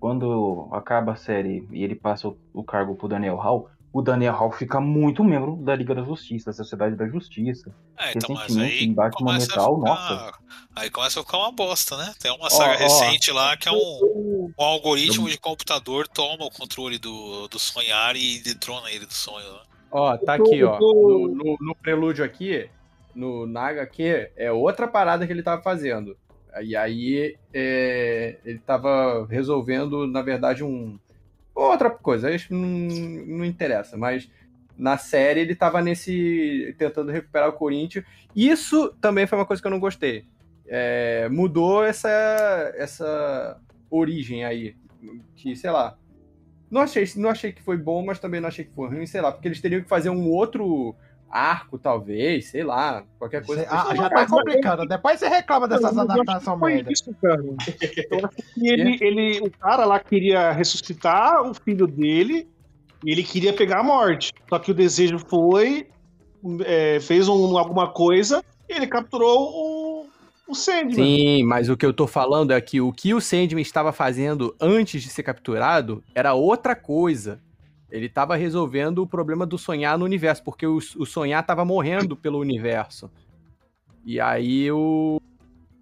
Quando 0.00 0.68
acaba 0.72 1.12
a 1.12 1.16
série 1.16 1.66
e 1.70 1.84
ele 1.84 1.94
passa 1.94 2.28
o, 2.28 2.38
o 2.54 2.62
cargo 2.64 2.94
pro 2.94 3.08
Daniel 3.08 3.36
Hall, 3.36 3.68
o 3.98 4.02
Daniel 4.02 4.34
Hall 4.34 4.52
fica 4.52 4.78
muito 4.78 5.24
membro 5.24 5.56
da 5.56 5.74
Liga 5.74 5.94
da 5.94 6.02
Justiça, 6.02 6.50
da 6.50 6.52
Sociedade 6.52 6.96
da 6.96 7.08
Justiça. 7.08 7.74
É, 7.98 8.10
então, 8.14 8.34
mas 8.34 8.54
aí 8.54 8.84
em 8.84 8.92
Batman 8.92 9.26
começa, 9.26 9.46
a 9.54 9.56
Metal, 9.56 9.78
ficar, 9.78 9.88
nossa. 9.88 10.32
aí 10.76 10.90
começa 10.90 11.20
a 11.20 11.22
ficar 11.24 11.38
uma 11.38 11.52
bosta, 11.52 11.96
né? 11.96 12.12
Tem 12.20 12.30
uma 12.30 12.50
saga 12.50 12.74
ó. 12.74 12.76
recente 12.76 13.32
lá 13.32 13.56
que 13.56 13.68
é 13.70 13.72
um, 13.72 14.52
um 14.58 14.64
algoritmo 14.64 15.30
de 15.30 15.38
computador 15.38 16.06
toma 16.06 16.44
o 16.44 16.50
controle 16.50 16.98
do, 16.98 17.48
do 17.48 17.58
sonhar 17.58 18.14
e 18.16 18.38
detrona 18.42 18.90
ele 18.90 19.06
do 19.06 19.14
sonho. 19.14 19.50
Né? 19.50 19.60
Ó, 19.90 20.16
tá 20.18 20.34
aqui, 20.34 20.62
ó. 20.62 20.78
No, 20.78 21.28
no- 21.28 21.56
no 21.58 21.74
prelúdio 21.74 22.22
aqui, 22.22 22.68
no 23.14 23.46
Naga 23.46 23.80
aqui, 23.80 24.28
é 24.36 24.52
outra 24.52 24.86
parada 24.86 25.26
que 25.26 25.32
ele 25.32 25.42
tava 25.42 25.62
fazendo. 25.62 26.14
E 26.62 26.76
aí 26.76 27.34
é, 27.54 28.36
ele 28.44 28.58
tava 28.58 29.26
resolvendo, 29.30 30.06
na 30.06 30.20
verdade, 30.20 30.62
um. 30.62 30.98
Outra 31.56 31.88
coisa, 31.88 32.30
isso 32.30 32.52
não, 32.52 32.68
não 32.68 33.44
interessa, 33.44 33.96
mas 33.96 34.30
na 34.76 34.98
série 34.98 35.40
ele 35.40 35.54
tava 35.54 35.80
nesse. 35.80 36.74
tentando 36.76 37.10
recuperar 37.10 37.48
o 37.48 37.54
Corinthians. 37.54 38.04
Isso 38.34 38.94
também 39.00 39.26
foi 39.26 39.38
uma 39.38 39.46
coisa 39.46 39.62
que 39.62 39.66
eu 39.66 39.70
não 39.70 39.80
gostei. 39.80 40.26
É, 40.66 41.30
mudou 41.30 41.82
essa, 41.82 42.10
essa 42.76 43.58
origem 43.90 44.44
aí. 44.44 44.76
Que, 45.34 45.56
sei 45.56 45.70
lá, 45.70 45.96
não 46.70 46.82
achei, 46.82 47.08
não 47.16 47.30
achei 47.30 47.52
que 47.52 47.62
foi 47.62 47.78
bom, 47.78 48.04
mas 48.04 48.18
também 48.18 48.38
não 48.38 48.48
achei 48.48 48.66
que 48.66 48.74
foi 48.74 48.88
ruim, 48.88 49.06
sei 49.06 49.22
lá, 49.22 49.32
porque 49.32 49.48
eles 49.48 49.60
teriam 49.60 49.80
que 49.80 49.88
fazer 49.88 50.10
um 50.10 50.28
outro 50.28 50.94
arco, 51.30 51.78
talvez, 51.78 52.46
sei 52.50 52.62
lá, 52.62 53.04
qualquer 53.18 53.44
coisa. 53.44 53.66
Ah, 53.70 53.94
já 53.94 54.08
tá 54.08 54.26
complicando. 54.26 54.86
Depois 54.86 55.18
você 55.20 55.28
reclama 55.28 55.66
dessas 55.68 55.96
adaptações 55.96 56.74
merda. 56.74 56.92
isso, 56.92 57.14
cara. 57.20 57.42
Eu 57.42 58.26
acho 58.26 58.36
que 58.54 58.68
ele, 58.68 58.98
ele, 59.00 59.40
o 59.40 59.50
cara 59.50 59.84
lá 59.84 59.98
queria 60.00 60.52
ressuscitar 60.52 61.42
o 61.42 61.52
filho 61.54 61.86
dele 61.86 62.48
e 63.04 63.10
ele 63.12 63.22
queria 63.22 63.52
pegar 63.52 63.80
a 63.80 63.82
morte. 63.82 64.32
Só 64.48 64.58
que 64.58 64.70
o 64.70 64.74
desejo 64.74 65.18
foi, 65.18 65.86
é, 66.64 66.98
fez 67.00 67.28
um- 67.28 67.58
alguma 67.58 67.88
coisa 67.90 68.42
e 68.68 68.72
ele 68.74 68.86
capturou 68.86 69.50
o, 69.52 70.06
o 70.48 70.54
Sandman. 70.54 70.94
Sim, 70.94 71.42
mas 71.44 71.68
o 71.68 71.76
que 71.76 71.84
eu 71.84 71.92
tô 71.92 72.06
falando 72.06 72.52
é 72.52 72.60
que 72.60 72.80
o 72.80 72.92
que 72.92 73.12
o 73.12 73.20
Sandman 73.20 73.60
estava 73.62 73.92
fazendo 73.92 74.54
antes 74.60 75.02
de 75.02 75.08
ser 75.08 75.22
capturado 75.22 76.02
era 76.14 76.34
outra 76.34 76.74
coisa. 76.74 77.40
Ele 77.90 78.06
estava 78.06 78.34
resolvendo 78.36 78.98
o 78.98 79.06
problema 79.06 79.46
do 79.46 79.56
sonhar 79.56 79.96
no 79.98 80.04
universo, 80.04 80.42
porque 80.42 80.66
o, 80.66 80.76
o 80.76 81.06
sonhar 81.06 81.44
tava 81.46 81.64
morrendo 81.64 82.16
pelo 82.16 82.38
universo. 82.38 83.10
E 84.04 84.20
aí 84.20 84.70
o. 84.70 85.20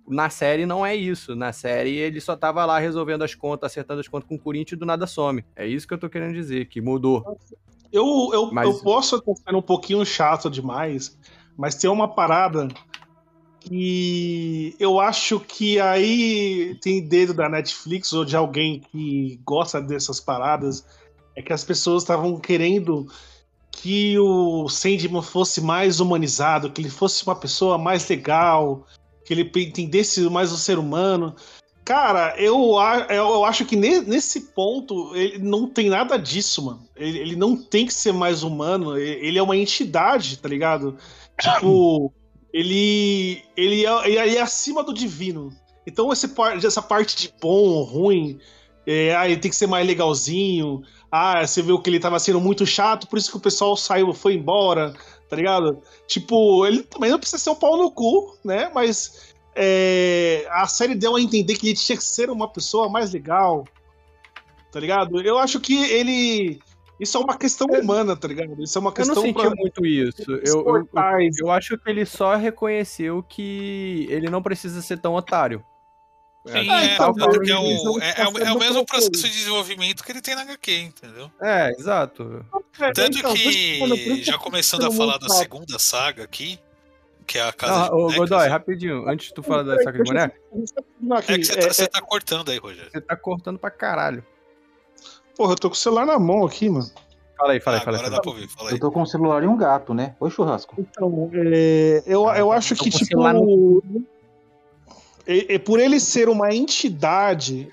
Na 0.07 0.29
série 0.29 0.67
não 0.67 0.85
é 0.85 0.95
isso. 0.95 1.35
Na 1.35 1.53
série 1.53 1.97
ele 1.97 2.21
só 2.21 2.37
tava 2.37 2.65
lá 2.67 2.79
resolvendo 2.79 3.23
as 3.23 3.35
contas, 3.35 3.73
acertando 3.73 4.01
as 4.01 4.09
contas 4.09 4.29
com 4.29 4.35
o 4.35 4.39
Corinthians 4.39 4.77
e 4.77 4.81
do 4.81 4.85
nada 4.87 5.07
some. 5.07 5.45
É 5.57 5.67
isso 5.67 5.89
que 5.89 5.95
eu 5.95 5.99
tô 5.99 6.11
querendo 6.11 6.35
dizer, 6.35 6.67
que 6.67 6.81
mudou. 6.81 7.39
Eu, 7.91 8.31
eu, 8.33 8.51
Mas- 8.53 8.69
eu 8.69 8.83
posso 8.83 9.17
estar 9.17 9.35
sendo 9.37 9.59
um 9.59 9.63
pouquinho 9.63 10.05
chato 10.05 10.51
demais, 10.51 11.17
mas 11.57 11.75
tem 11.75 11.89
uma 11.89 12.09
parada 12.09 12.69
que 13.61 14.77
eu 14.79 15.01
acho 15.01 15.41
que 15.41 15.81
aí 15.81 16.77
tem 16.83 17.07
dedo 17.07 17.33
da 17.33 17.49
Netflix 17.49 18.13
ou 18.13 18.25
de 18.25 18.37
alguém 18.37 18.81
que 18.81 19.41
gosta 19.45 19.81
dessas 19.81 20.21
paradas. 20.21 20.85
É 21.37 21.43
que 21.43 21.53
as 21.53 21.65
pessoas 21.65 22.03
estavam 22.03 22.39
querendo 22.39 23.09
que 23.71 24.19
o 24.19 24.69
Sandman 24.69 25.23
fosse 25.23 25.61
mais 25.61 26.01
humanizado, 26.01 26.71
que 26.71 26.81
ele 26.81 26.89
fosse 26.89 27.25
uma 27.25 27.35
pessoa 27.35 27.77
mais 27.77 28.09
legal, 28.09 28.87
que 29.25 29.33
ele 29.33 29.51
entendesse 29.57 30.21
mais 30.31 30.53
o 30.53 30.57
ser 30.57 30.79
humano. 30.79 31.35
Cara, 31.85 32.35
eu, 32.39 32.77
eu 33.11 33.45
acho 33.45 33.65
que 33.65 33.77
ne- 33.77 34.01
nesse 34.01 34.53
ponto 34.53 35.15
ele 35.15 35.39
não 35.39 35.69
tem 35.69 35.91
nada 35.91 36.17
disso, 36.17 36.65
mano. 36.65 36.89
Ele, 36.97 37.19
ele 37.19 37.37
não 37.37 37.57
tem 37.57 37.85
que 37.85 37.93
ser 37.93 38.13
mais 38.13 38.43
humano. 38.43 38.97
Ele 38.97 39.39
é 39.39 39.43
uma 39.43 39.57
entidade, 39.57 40.39
tá 40.39 40.49
ligado? 40.49 40.97
Tipo, 41.39 42.13
ele, 42.55 43.43
ele, 43.57 43.85
é, 43.85 44.09
ele 44.09 44.37
é 44.37 44.41
acima 44.41 44.83
do 44.83 44.95
divino. 44.95 45.51
Então 45.87 46.11
esse 46.11 46.33
essa 46.65 46.81
parte 46.81 47.17
de 47.17 47.35
bom 47.39 47.69
ou 47.69 47.83
ruim, 47.83 48.39
é, 48.87 49.15
ah, 49.15 49.29
ele 49.29 49.39
tem 49.39 49.51
que 49.51 49.57
ser 49.57 49.67
mais 49.67 49.87
legalzinho. 49.87 50.83
Ah, 51.17 51.47
você 51.47 51.63
viu 51.63 51.79
que 51.79 51.89
ele 51.89 52.01
tava 52.01 52.19
sendo 52.19 52.41
muito 52.41 52.67
chato, 52.67 53.07
por 53.07 53.17
isso 53.17 53.31
que 53.31 53.37
o 53.37 53.41
pessoal 53.41 53.77
saiu, 53.77 54.13
foi 54.13 54.35
embora, 54.35 54.93
tá 55.29 55.37
ligado? 55.37 55.81
Tipo, 56.09 56.67
ele 56.67 56.83
também 56.83 57.09
não 57.09 57.21
precisa 57.21 57.41
ser 57.41 57.51
um 57.51 57.55
pau 57.55 57.77
no 57.77 57.89
cu, 57.89 58.37
né? 58.45 58.69
Mas 58.75 59.33
é, 59.55 60.45
a 60.51 60.67
série 60.67 60.97
deu 60.97 61.15
a 61.15 61.21
entender 61.21 61.55
que 61.55 61.69
ele 61.69 61.77
tinha 61.77 61.97
que 61.97 62.03
ser 62.03 62.29
uma 62.31 62.49
pessoa 62.49 62.89
mais 62.89 63.13
legal, 63.13 63.65
tá 64.73 64.81
ligado? 64.81 65.21
Eu 65.21 65.39
acho 65.39 65.61
que 65.61 65.85
ele. 65.85 66.59
Isso 66.99 67.17
é 67.17 67.21
uma 67.21 67.37
questão 67.37 67.69
humana, 67.69 68.17
tá 68.17 68.27
ligado? 68.27 68.61
Isso 68.61 68.77
é 68.77 68.81
uma 68.81 68.91
Eu 68.91 68.95
questão 68.95 69.15
não 69.15 69.23
senti 69.23 69.41
pra- 69.41 69.51
muito 69.55 69.87
isso. 69.87 70.23
Eu, 70.29 70.65
eu, 70.67 70.89
eu, 70.95 71.31
eu 71.43 71.51
acho 71.53 71.79
que 71.79 71.91
ele 71.91 72.05
só 72.05 72.35
reconheceu 72.35 73.23
que 73.23 74.07
ele 74.11 74.29
não 74.29 74.43
precisa 74.43 74.83
ser 74.83 74.99
tão 74.99 75.15
otário. 75.15 75.65
Sim, 76.47 76.69
Ah, 76.71 76.85
é, 76.85 76.95
então, 76.95 77.07
é, 77.07 77.37
eles 77.37 77.49
não 77.49 77.93
o, 77.95 78.01
é, 78.03 78.15
é 78.19 78.29
o- 78.29 78.39
é 78.39 78.59
mesmo 78.59 78.85
processo 78.85 79.11
de 79.13 79.31
desenvolvimento 79.31 80.05
que 80.05 80.13
ele 80.13 80.21
tem 80.21 80.35
na 80.35 80.43
HQ, 80.43 80.79
entendeu? 80.79 81.31
É, 81.41 81.71
exato. 81.71 82.45
Tanto 82.95 83.19
então, 83.19 83.33
que 83.35 84.23
já 84.23 84.37
começando 84.37 84.85
a 84.85 84.91
falar 84.91 85.17
da 85.17 85.29
segunda 85.31 85.79
saga 85.79 86.23
aqui, 86.25 86.59
que 87.27 87.39
é 87.39 87.49
a 87.49 87.53
Casa 87.53 87.89
Não, 87.91 88.09
de 88.09 88.17
Godoy, 88.17 88.47
rapidinho, 88.49 89.09
antes 89.09 89.29
de 89.29 89.35
tu 89.35 89.43
falar 89.43 89.63
da 89.63 89.79
saca 89.83 89.97
de 89.97 90.05
boné, 90.05 90.31
É 91.27 91.39
que 91.39 91.45
você 91.45 91.57
tá, 91.57 91.73
você 91.73 91.87
tá 91.87 92.03
cortando 92.03 92.51
aí, 92.51 92.59
Rogério. 92.59 92.91
você 92.93 93.01
tá 93.01 93.17
cortando 93.17 93.59
pra 93.59 93.71
caralho. 93.71 94.23
Porra, 95.35 95.53
eu 95.53 95.57
tô 95.57 95.71
com 95.71 95.75
o 95.75 95.79
celular 95.79 96.05
na 96.05 96.19
mão 96.19 96.45
aqui, 96.45 96.69
mano. 96.69 96.91
Fala 97.39 97.53
aí, 97.55 97.61
fala 97.61 97.79
aí, 97.79 97.85
fala 97.85 97.97
aí. 97.97 98.01
Agora 98.03 98.17
dá 98.17 98.21
pra 98.21 98.31
ouvir, 98.31 98.49
fala 98.49 98.69
aí. 98.69 98.75
Eu 98.77 98.81
tô 98.81 98.93
com 98.93 99.01
um 99.03 99.07
celular 99.07 99.43
e 99.43 99.47
um 99.47 99.57
gato, 99.57 99.95
né? 99.95 100.15
Oi, 100.21 100.31
churrasco. 100.31 100.77
Então, 100.79 101.31
é, 101.33 102.03
eu, 102.07 102.29
eu 102.29 102.53
acho 102.53 102.77
tô 102.77 102.85
que, 102.85 102.91
tipo. 102.91 103.05
celular 103.07 103.35
É, 105.27 105.55
é 105.55 105.59
por 105.59 105.81
ele 105.81 105.99
ser 106.01 106.29
uma 106.29 106.55
entidade. 106.55 107.69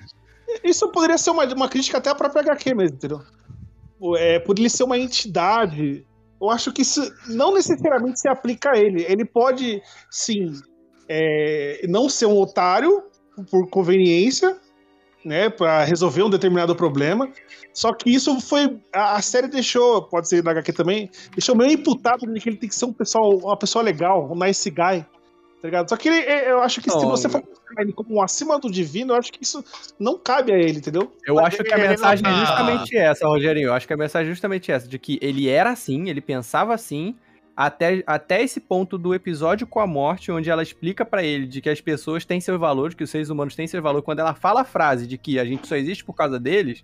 Isso 0.63 0.87
poderia 0.89 1.17
ser 1.17 1.31
uma, 1.31 1.45
uma 1.53 1.69
crítica 1.69 1.97
até 1.97 2.09
à 2.09 2.15
própria 2.15 2.41
HQ 2.41 2.73
mesmo, 2.73 2.97
entendeu? 2.97 3.21
É, 4.17 4.39
por 4.39 4.57
ele 4.57 4.69
ser 4.69 4.83
uma 4.83 4.97
entidade, 4.97 6.05
eu 6.41 6.49
acho 6.49 6.71
que 6.73 6.81
isso 6.81 7.01
não 7.27 7.53
necessariamente 7.53 8.19
se 8.19 8.27
aplica 8.27 8.71
a 8.71 8.77
ele. 8.77 9.05
Ele 9.07 9.23
pode, 9.23 9.81
sim, 10.09 10.53
é, 11.07 11.85
não 11.87 12.09
ser 12.09 12.25
um 12.25 12.37
otário 12.37 13.03
por 13.49 13.69
conveniência, 13.69 14.57
né, 15.23 15.49
para 15.49 15.83
resolver 15.83 16.23
um 16.23 16.29
determinado 16.29 16.75
problema. 16.75 17.31
Só 17.73 17.93
que 17.93 18.09
isso 18.09 18.39
foi 18.41 18.79
a, 18.93 19.15
a 19.15 19.21
série 19.21 19.47
deixou, 19.47 20.01
pode 20.03 20.27
ser 20.27 20.41
da 20.41 20.51
HQ 20.51 20.73
também, 20.73 21.09
deixou 21.31 21.55
meio 21.55 21.71
imputado 21.71 22.25
de 22.25 22.39
que 22.39 22.49
ele 22.49 22.57
tem 22.57 22.69
que 22.69 22.75
ser 22.75 22.85
um 22.85 22.93
pessoal, 22.93 23.37
uma 23.37 23.57
pessoa 23.57 23.83
legal, 23.83 24.29
um 24.31 24.35
nice 24.35 24.69
guy. 24.69 25.05
Tá 25.61 25.67
ligado? 25.67 25.87
Só 25.89 25.95
que 25.95 26.09
ele, 26.09 26.17
é, 26.21 26.51
eu 26.51 26.61
acho 26.61 26.81
que 26.81 26.89
se 26.89 27.05
você 27.05 27.29
for 27.29 27.41
colocar 27.41 27.81
ele 27.83 27.93
como 27.93 28.15
um 28.15 28.21
acima 28.21 28.57
do 28.59 28.69
divino, 28.71 29.13
eu 29.13 29.17
acho 29.19 29.31
que 29.31 29.43
isso 29.43 29.63
não 29.99 30.17
cabe 30.17 30.51
a 30.51 30.57
ele, 30.57 30.79
entendeu? 30.79 31.11
Eu 31.25 31.37
acho 31.39 31.57
que 31.63 31.71
a 31.71 31.77
não 31.77 31.87
mensagem 31.87 32.23
tá- 32.23 32.31
é 32.31 32.35
justamente 32.45 32.97
essa, 32.97 33.27
Rogerinho. 33.27 33.67
Eu 33.67 33.73
acho 33.73 33.85
que 33.85 33.93
a 33.93 33.97
mensagem 33.97 34.27
é 34.27 34.33
justamente 34.33 34.71
essa, 34.71 34.87
de 34.87 34.97
que 34.97 35.19
ele 35.21 35.47
era 35.47 35.69
assim, 35.69 36.09
ele 36.09 36.19
pensava 36.19 36.73
assim, 36.73 37.15
até, 37.55 38.01
até 38.07 38.41
esse 38.41 38.59
ponto 38.59 38.97
do 38.97 39.13
episódio 39.13 39.67
com 39.67 39.79
a 39.79 39.85
morte, 39.85 40.31
onde 40.31 40.49
ela 40.49 40.63
explica 40.63 41.05
pra 41.05 41.21
ele 41.23 41.45
de 41.45 41.61
que 41.61 41.69
as 41.69 41.79
pessoas 41.79 42.25
têm 42.25 42.41
seus 42.41 42.59
valores, 42.59 42.95
que 42.95 43.03
os 43.03 43.09
seres 43.11 43.29
humanos 43.29 43.55
têm 43.55 43.67
seu 43.67 43.81
valor. 43.83 44.01
Quando 44.01 44.17
ela 44.19 44.33
fala 44.33 44.61
a 44.61 44.65
frase 44.65 45.05
de 45.05 45.15
que 45.17 45.37
a 45.37 45.45
gente 45.45 45.67
só 45.67 45.75
existe 45.75 46.03
por 46.03 46.13
causa 46.15 46.39
deles, 46.39 46.83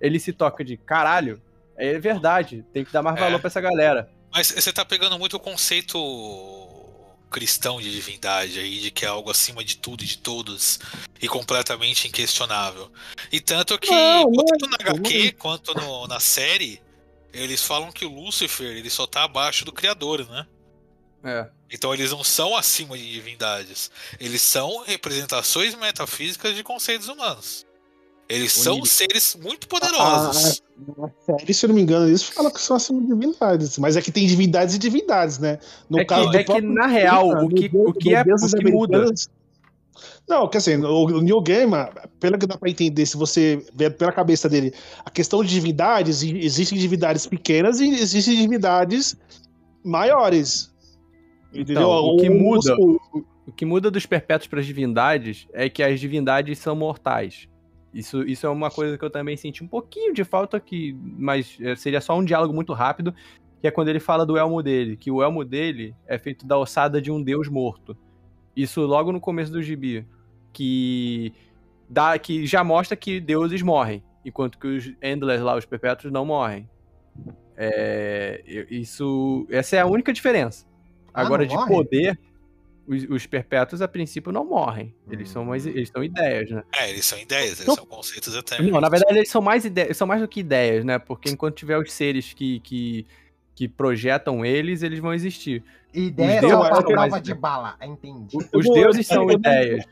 ele 0.00 0.20
se 0.20 0.32
toca 0.32 0.62
de 0.64 0.76
caralho, 0.76 1.42
é 1.76 1.98
verdade, 1.98 2.64
tem 2.72 2.84
que 2.84 2.92
dar 2.92 3.02
mais 3.02 3.16
É. 3.16 3.20
valor 3.20 3.40
pra 3.40 3.48
essa 3.48 3.60
galera. 3.60 4.08
Mas 4.32 4.46
você 4.52 4.72
tá 4.72 4.84
pegando 4.84 5.18
muito 5.18 5.36
o 5.36 5.40
conceito 5.40 5.98
cristão 7.32 7.80
de 7.80 7.90
divindade 7.90 8.60
aí, 8.60 8.78
de 8.78 8.90
que 8.90 9.04
é 9.04 9.08
algo 9.08 9.30
acima 9.30 9.64
de 9.64 9.76
tudo 9.76 10.04
e 10.04 10.06
de 10.06 10.18
todos 10.18 10.78
e 11.20 11.26
completamente 11.26 12.06
inquestionável. 12.06 12.92
E 13.32 13.40
tanto 13.40 13.78
que, 13.78 13.90
Não, 13.90 14.30
tanto 14.32 14.66
na 14.68 14.76
lógico, 14.80 15.06
HQ 15.08 15.32
quanto 15.32 15.74
no- 15.74 16.06
na 16.06 16.20
série, 16.20 16.80
eles 17.32 17.62
falam 17.64 17.90
que 17.90 18.04
o 18.04 18.14
Lúcifer 18.14 18.66
ele 18.76 18.90
só 18.90 19.06
tá 19.06 19.24
abaixo 19.24 19.64
do 19.64 19.72
Criador, 19.72 20.28
né? 20.28 20.46
É. 21.24 21.48
Então 21.70 21.94
eles 21.94 22.10
não 22.10 22.22
são 22.22 22.54
acima 22.56 22.98
de 22.98 23.10
divindades. 23.10 23.90
Eles 24.20 24.42
são 24.42 24.82
representações 24.84 25.74
metafísicas 25.74 26.54
de 26.54 26.62
conceitos 26.62 27.08
humanos. 27.08 27.64
Eles 28.28 28.52
são 28.52 28.84
seres 28.84 29.34
muito 29.36 29.64
A, 29.64 29.68
poderosos. 29.68 30.62
A- 30.98 31.06
a 31.06 31.10
série, 31.38 31.54
se 31.54 31.64
eu 31.64 31.68
não 31.68 31.74
me 31.76 31.82
engano, 31.82 32.06
eles 32.08 32.22
falam 32.22 32.50
que 32.50 32.60
são 32.60 32.76
de 32.78 33.06
divindades. 33.06 33.78
Mas 33.78 33.96
é 33.96 34.02
que 34.02 34.10
tem 34.10 34.26
divindades 34.26 34.74
e 34.74 34.78
divindades, 34.78 35.38
né? 35.38 35.58
No 35.88 35.98
É 35.98 36.00
que- 36.04 36.06
caso 36.08 36.30
do 36.30 36.36
é 36.36 36.44
que, 36.44 36.60
na 36.60 36.86
real, 36.86 37.28
o 37.44 37.48
que- 37.48 37.68
no 37.72 37.88
o 37.90 37.92
que 37.94 38.10
no 38.10 38.16
é- 38.16 38.24
Deuses 38.24 38.52
o 38.52 38.56
que 38.56 38.70
muda- 38.70 39.04
Não, 40.28 40.48
quer 40.48 40.58
dizer, 40.58 40.82
o, 40.84 41.04
o 41.04 41.20
Neil 41.20 41.40
Gaiman, 41.42 41.88
pelo 42.18 42.38
que 42.38 42.46
dá 42.46 42.56
pra 42.56 42.70
entender, 42.70 43.04
se 43.06 43.16
você 43.16 43.64
ver 43.74 43.90
pela 43.96 44.10
cabeça 44.12 44.48
dele, 44.48 44.72
a 45.04 45.10
questão 45.10 45.44
de 45.44 45.50
divindades, 45.50 46.22
existem 46.22 46.78
divindades 46.78 47.26
pequenas 47.26 47.78
e 47.80 47.88
existem 47.90 48.36
divindades 48.36 49.16
maiores. 49.84 50.70
Entendeu? 51.52 51.82
Então, 51.82 51.90
o 51.90 52.16
que 52.16 52.30
muda, 52.30 52.74
o, 52.78 52.98
o 53.46 53.52
que 53.52 53.64
muda 53.66 53.90
dos 53.90 54.06
perpétuos 54.06 54.46
para 54.48 54.60
as 54.60 54.66
divindades 54.66 55.46
é 55.52 55.68
que 55.68 55.82
as 55.82 56.00
divindades 56.00 56.58
são 56.58 56.74
mortais. 56.74 57.46
Isso, 57.92 58.22
isso 58.22 58.46
é 58.46 58.48
uma 58.48 58.70
coisa 58.70 58.96
que 58.96 59.04
eu 59.04 59.10
também 59.10 59.36
senti 59.36 59.62
um 59.62 59.68
pouquinho 59.68 60.14
de 60.14 60.24
falta, 60.24 60.58
que, 60.58 60.96
mas 61.02 61.58
é, 61.60 61.76
seria 61.76 62.00
só 62.00 62.18
um 62.18 62.24
diálogo 62.24 62.54
muito 62.54 62.72
rápido, 62.72 63.14
que 63.60 63.66
é 63.66 63.70
quando 63.70 63.88
ele 63.88 64.00
fala 64.00 64.24
do 64.24 64.36
elmo 64.36 64.62
dele, 64.62 64.96
que 64.96 65.10
o 65.10 65.22
elmo 65.22 65.44
dele 65.44 65.94
é 66.06 66.18
feito 66.18 66.46
da 66.46 66.56
ossada 66.56 67.00
de 67.02 67.10
um 67.10 67.22
deus 67.22 67.48
morto. 67.48 67.96
Isso 68.56 68.80
logo 68.82 69.12
no 69.12 69.20
começo 69.20 69.52
do 69.52 69.62
gibi, 69.62 70.06
que 70.52 71.32
dá, 71.88 72.18
que 72.18 72.46
já 72.46 72.64
mostra 72.64 72.96
que 72.96 73.20
deuses 73.20 73.60
morrem, 73.62 74.02
enquanto 74.24 74.58
que 74.58 74.66
os 74.66 74.92
Endless 75.02 75.42
lá, 75.42 75.56
os 75.56 75.66
perpétuos, 75.66 76.12
não 76.12 76.24
morrem. 76.24 76.68
É, 77.56 78.42
isso, 78.70 79.46
essa 79.50 79.76
é 79.76 79.80
a 79.80 79.86
única 79.86 80.12
diferença. 80.12 80.66
Ah, 81.12 81.20
Agora 81.20 81.46
de 81.46 81.54
morrem? 81.54 81.76
poder, 81.76 82.18
os, 82.86 83.04
os 83.08 83.26
perpétuos 83.26 83.80
a 83.82 83.88
princípio 83.88 84.32
não 84.32 84.44
morrem. 84.44 84.94
Eles 85.10 85.28
são 85.30 85.44
mais, 85.44 85.66
eles 85.66 85.88
são 85.90 86.02
ideias, 86.02 86.50
né? 86.50 86.62
É, 86.74 86.90
eles 86.90 87.04
são 87.06 87.18
ideias, 87.18 87.52
eles 87.58 87.66
Não. 87.66 87.74
são 87.76 87.86
conceitos 87.86 88.34
eternos. 88.34 88.70
Não, 88.72 88.80
na 88.80 88.88
verdade 88.88 89.16
eles 89.18 89.28
são 89.30 89.40
mais 89.42 89.64
ideias, 89.64 89.96
são 89.96 90.06
mais 90.06 90.20
do 90.20 90.28
que 90.28 90.40
ideias, 90.40 90.84
né? 90.84 90.98
Porque 90.98 91.30
enquanto 91.30 91.54
tiver 91.56 91.78
os 91.78 91.92
seres 91.92 92.32
que, 92.34 92.60
que, 92.60 93.06
que 93.54 93.68
projetam 93.68 94.44
eles, 94.44 94.82
eles 94.82 94.98
vão 94.98 95.14
existir. 95.14 95.62
Ideia 95.94 96.40
Os 96.40 96.40
só 96.40 96.46
deuses 96.48 96.66
pra 96.68 96.76
são 96.76 96.84
prova 96.84 97.08
mais- 97.08 97.22
de 97.22 97.34
bala, 97.34 97.76
entendi. 97.82 98.36
Os 98.54 98.66
Eu- 98.66 98.72
deuses 98.74 99.06
são 99.06 99.22
eu 99.22 99.26
não- 99.28 99.34
ideias. 99.34 99.84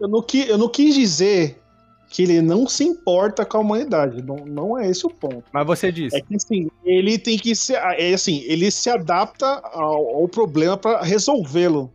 Eu 0.00 0.08
não, 0.08 0.24
eu 0.48 0.56
não 0.58 0.68
quis 0.68 0.94
dizer 0.94 1.60
que 2.08 2.22
ele 2.22 2.40
não 2.40 2.66
se 2.66 2.82
importa 2.84 3.44
com 3.44 3.58
a 3.58 3.60
humanidade. 3.60 4.22
Não, 4.22 4.36
não 4.36 4.78
é 4.78 4.88
esse 4.88 5.06
o 5.06 5.10
ponto. 5.10 5.44
Mas 5.52 5.66
você 5.66 5.92
disse. 5.92 6.16
É 6.16 6.20
que 6.20 6.34
assim, 6.34 6.68
ele 6.84 7.18
tem 7.18 7.36
que 7.38 7.54
se. 7.54 7.74
É 7.74 8.14
assim, 8.14 8.42
ele 8.46 8.70
se 8.70 8.88
adapta 8.90 9.46
ao, 9.46 10.16
ao 10.16 10.26
problema 10.28 10.76
pra 10.76 11.02
resolvê-lo. 11.02 11.92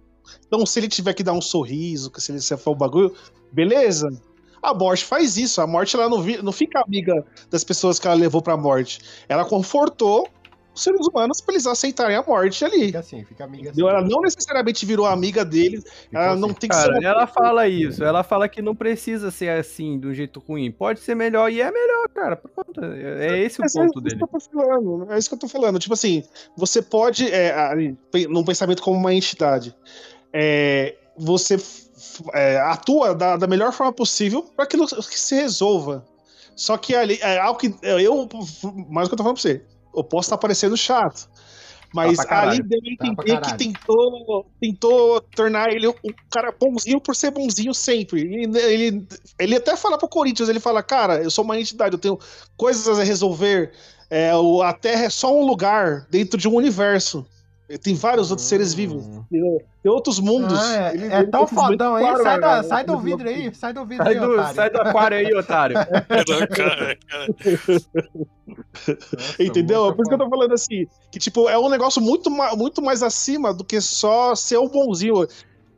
Então, 0.48 0.66
se 0.66 0.80
ele 0.80 0.88
tiver 0.88 1.14
que 1.14 1.24
dar 1.24 1.34
um 1.34 1.42
sorriso, 1.42 2.10
que 2.12 2.22
se 2.22 2.32
ele 2.32 2.40
se 2.42 2.56
for 2.58 2.72
o 2.72 2.76
bagulho, 2.76 3.14
beleza. 3.52 4.10
A 4.62 4.74
morte 4.74 5.06
faz 5.06 5.38
isso. 5.38 5.62
A 5.62 5.68
morte 5.68 5.96
ela 5.96 6.10
não, 6.10 6.22
vi- 6.22 6.42
não 6.42 6.52
fica 6.52 6.82
amiga 6.82 7.24
das 7.52 7.64
pessoas 7.64 8.00
que 8.00 8.08
ela 8.08 8.16
levou 8.16 8.42
pra 8.42 8.58
morte. 8.58 9.00
Ela 9.30 9.46
confortou 9.46 10.28
os 10.74 10.84
seres 10.84 11.08
humanos 11.08 11.40
pra 11.40 11.54
eles 11.54 11.66
aceitarem 11.68 12.18
a 12.18 12.24
morte 12.24 12.66
ali. 12.66 12.88
Fica 12.88 13.00
assim, 13.00 13.24
fica 13.24 13.44
amiga 13.46 13.70
assim. 13.70 13.80
Ela 13.82 14.02
não 14.02 14.22
necessariamente 14.22 14.86
virou 14.86 15.06
amiga 15.06 15.46
deles. 15.46 15.84
Ela 16.12 16.36
não 16.36 16.50
tem 16.52 16.68
que 16.70 16.76
Cara, 16.76 16.96
ser. 16.98 17.04
ela 17.04 17.28
fala 17.28 17.68
isso. 17.68 18.04
Ela 18.04 18.24
fala 18.24 18.50
que 18.50 18.62
não 18.62 18.76
precisa 18.76 19.30
ser 19.32 19.50
assim, 19.50 19.98
do 20.00 20.14
jeito 20.14 20.40
ruim. 20.46 20.70
Pode 20.72 21.00
ser 21.00 21.16
melhor 21.16 21.50
e 21.52 21.62
é 21.62 21.72
melhor, 21.72 22.10
cara. 22.10 22.36
Pronto. 22.36 22.84
É 22.84 23.36
é 23.36 23.40
esse 23.40 23.60
o 23.60 23.62
Mas 23.62 23.72
ponto 23.74 24.00
é 24.00 24.02
dele. 24.02 24.16
isso 24.16 24.18
que 24.18 24.24
eu 24.24 24.28
tô 24.28 24.40
falando. 24.50 25.12
É 25.14 25.18
isso 25.20 25.30
que 25.30 25.36
eu 25.36 25.40
tô 25.40 25.48
falando. 25.48 25.80
Tipo 25.80 25.94
assim, 25.94 26.24
você 26.58 26.82
pode, 26.82 27.32
é, 27.32 27.54
num 28.28 28.44
pensamento 28.44 28.82
como 28.82 28.98
uma 29.00 29.14
entidade, 29.14 29.74
é, 30.38 30.96
você 31.18 31.56
é, 32.34 32.58
atua 32.60 33.16
da, 33.16 33.38
da 33.38 33.48
melhor 33.48 33.72
forma 33.72 33.94
possível 33.94 34.44
para 34.44 34.68
que, 34.68 34.78
que 34.78 35.20
se 35.20 35.34
resolva. 35.36 36.06
Só 36.58 36.78
que 36.78 36.94
ali, 36.94 37.18
é 37.22 37.40
algo 37.40 37.58
que 37.58 37.74
é, 37.82 38.02
eu, 38.02 38.28
mais 38.90 39.08
o 39.08 39.10
que 39.10 39.14
eu 39.14 39.18
tô 39.18 39.24
falando 39.24 39.36
pra 39.36 39.42
você, 39.42 39.64
eu 39.96 40.04
posso 40.04 40.28
estar 40.28 40.38
parecendo 40.38 40.76
chato. 40.76 41.30
Mas 41.94 42.18
Tá 42.18 42.42
ali 42.42 42.62
deu 42.62 42.78
a 42.80 42.82
Tá 42.98 43.08
entender 43.08 43.40
que 43.42 43.58
tentou, 43.58 44.46
tentou 44.60 45.22
tornar 45.22 45.72
ele 45.72 45.88
um 45.88 45.94
cara 46.30 46.52
bonzinho 46.52 47.00
por 47.00 47.16
ser 47.16 47.32
bonzinho 47.32 47.74
sempre. 47.74 48.20
Ele, 48.22 48.60
ele, 48.60 49.08
ele 49.40 49.56
até 49.56 49.78
fala 49.78 49.98
pro 49.98 50.10
Corinthians, 50.10 50.50
ele 50.50 50.60
fala, 50.60 50.84
cara, 50.84 51.24
eu 51.24 51.32
sou 51.32 51.46
uma 51.46 51.58
entidade, 51.58 51.94
eu 51.96 52.00
tenho 52.00 52.20
coisas 52.58 53.00
a 53.00 53.04
resolver. 53.04 53.72
É, 54.10 54.36
o- 54.36 54.62
a 54.62 54.74
Terra 54.74 55.06
é 55.06 55.10
só 55.10 55.34
um 55.34 55.46
lugar 55.46 56.06
dentro 56.10 56.38
de 56.38 56.50
um 56.50 56.56
universo. 56.56 57.26
Tem 57.82 57.96
vários 57.96 58.30
outros 58.30 58.48
seres 58.48 58.74
vivos. 58.76 59.04
Tem, 59.32 59.92
outros 59.92 60.20
mundos. 60.20 60.60
Ah, 60.60 60.76
é, 60.92 60.94
Ele- 60.94 61.08
é 61.08 61.18
ele 61.22 61.28
tão 61.28 61.48
simplesmente 61.48 61.72
fodão 61.72 61.96
aí, 61.96 62.04
claro, 62.04 62.24
sai, 62.24 62.40
da- 62.40 62.62
né, 62.62 62.64
sai 62.68 62.84
do 62.84 62.96
né, 62.98 63.04
vidro 63.04 63.30
aí, 63.30 63.56
sai 63.56 63.74
do 63.74 63.86
vidro 63.86 64.04
Sai 64.06 64.14
aí, 64.14 64.20
do, 64.20 64.32
otário. 64.34 64.56
sai 64.56 64.70
do 64.70 64.82
aquário 64.82 65.18
aí, 65.18 65.34
otário. 65.36 65.76
Nossa, 68.48 69.44
Entendeu? 69.44 69.94
Por 69.96 70.02
isso 70.04 70.10
que 70.10 70.14
eu 70.16 70.20
tô 70.20 70.30
falando 70.30 70.54
assim. 70.54 70.86
Que, 71.12 71.20
tipo, 71.20 71.50
é 71.50 71.58
um 71.58 71.70
negócio 71.70 72.02
muito, 72.02 72.30
muito 72.30 72.82
mais 72.82 73.02
acima 73.04 73.54
do 73.54 73.64
que 73.64 73.80
só 73.82 74.36
ser 74.36 74.58
o 74.58 74.68
bonzinho. 74.70 75.28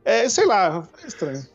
É, 0.04 0.28
sei 0.28 0.46
lá, 0.46 0.86
é 1.02 1.06
estranho. 1.06 1.46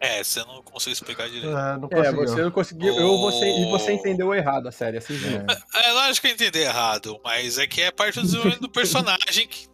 É, 0.00 0.22
você 0.22 0.40
não 0.40 0.62
conseguiu 0.62 0.92
explicar 0.92 1.28
direito. 1.28 1.56
Ah, 1.56 1.78
não 1.78 1.88
É, 1.90 2.12
você 2.12 2.42
não 2.42 2.50
conseguiu. 2.50 2.94
Eu, 2.94 3.16
você, 3.18 3.46
e 3.46 3.70
você 3.70 3.92
entendeu 3.92 4.34
errado 4.34 4.68
a 4.68 4.72
série, 4.72 4.98
assim 4.98 5.14
mesmo. 5.14 5.46
É 5.74 5.92
lógico 5.92 6.26
que 6.26 6.32
eu 6.32 6.34
entendi 6.34 6.58
errado, 6.58 7.18
mas 7.24 7.56
é 7.58 7.66
que 7.66 7.80
é 7.80 7.90
parte 7.90 8.16
do 8.16 8.22
desenvolvimento 8.22 8.60
do 8.60 8.68
personagem 8.70 9.48
que 9.48 9.66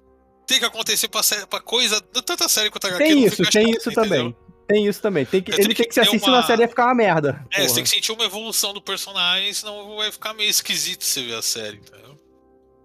tem 0.50 0.58
que 0.60 0.64
acontecer 0.66 1.08
pra, 1.08 1.22
série, 1.22 1.46
pra 1.46 1.60
coisa, 1.60 2.00
tanto 2.00 2.44
a 2.44 2.48
série 2.48 2.70
quanto 2.70 2.86
a 2.86 2.90
HQ 2.90 3.04
Tem 3.04 3.24
isso, 3.24 3.36
tem 3.36 3.44
chato, 3.46 3.76
isso 3.78 3.90
entendeu? 3.90 3.94
também. 4.04 4.36
Tem 4.68 4.86
isso 4.86 5.02
também. 5.02 5.26
Tem 5.26 5.42
que, 5.42 5.50
ele 5.50 5.74
tem 5.74 5.74
que 5.74 5.84
que 5.84 6.00
assim, 6.00 6.18
senão 6.18 6.34
uma- 6.34 6.40
a 6.40 6.46
série 6.46 6.62
ia 6.62 6.68
ficar 6.68 6.86
uma 6.86 6.94
merda. 6.94 7.44
É, 7.52 7.56
você 7.60 7.62
porra. 7.64 7.74
tem 7.74 7.84
que 7.84 7.90
sentir 7.90 8.12
uma 8.12 8.24
evolução 8.24 8.72
do 8.72 8.80
personagem, 8.80 9.52
senão 9.52 9.96
vai 9.96 10.12
ficar 10.12 10.32
meio 10.34 10.48
esquisito 10.48 11.04
você 11.04 11.22
ver 11.24 11.34
a 11.34 11.42
série, 11.42 11.78
entendeu? 11.78 12.16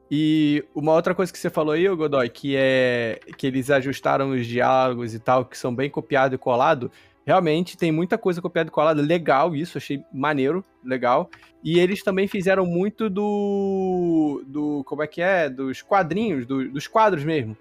E 0.10 0.64
uma 0.74 0.94
outra 0.94 1.14
coisa 1.16 1.32
que 1.34 1.38
você 1.40 1.50
falou 1.50 1.74
aí, 1.74 1.88
Godoy, 1.88 2.30
que 2.30 2.56
é 2.56 3.20
que 3.38 3.48
eles 3.48 3.70
ajustaram 3.70 4.32
os 4.32 4.46
diálogos 4.46 5.14
e 5.14 5.20
tal, 5.20 5.46
que 5.46 5.58
são 5.58 5.74
bem 5.74 5.90
copiado 5.90 6.36
e 6.36 6.38
colado. 6.38 6.92
Realmente 7.26 7.76
tem 7.76 7.92
muita 7.92 8.18
coisa 8.18 8.42
copiada 8.42 8.70
e 8.70 8.72
colada, 8.72 9.02
legal 9.02 9.56
isso, 9.56 9.78
achei 9.78 10.04
maneiro, 10.14 10.64
legal. 10.84 11.30
E 11.64 11.80
eles 11.80 12.04
também 12.04 12.28
fizeram 12.28 12.66
muito 12.66 13.10
do 13.10 14.44
do 14.48 14.84
como 14.86 15.02
é 15.02 15.08
que 15.08 15.22
é, 15.22 15.50
dos 15.50 15.82
quadrinhos, 15.82 16.46
do- 16.46 16.70
dos 16.70 16.88
quadros 16.88 17.24
mesmo. 17.24 17.58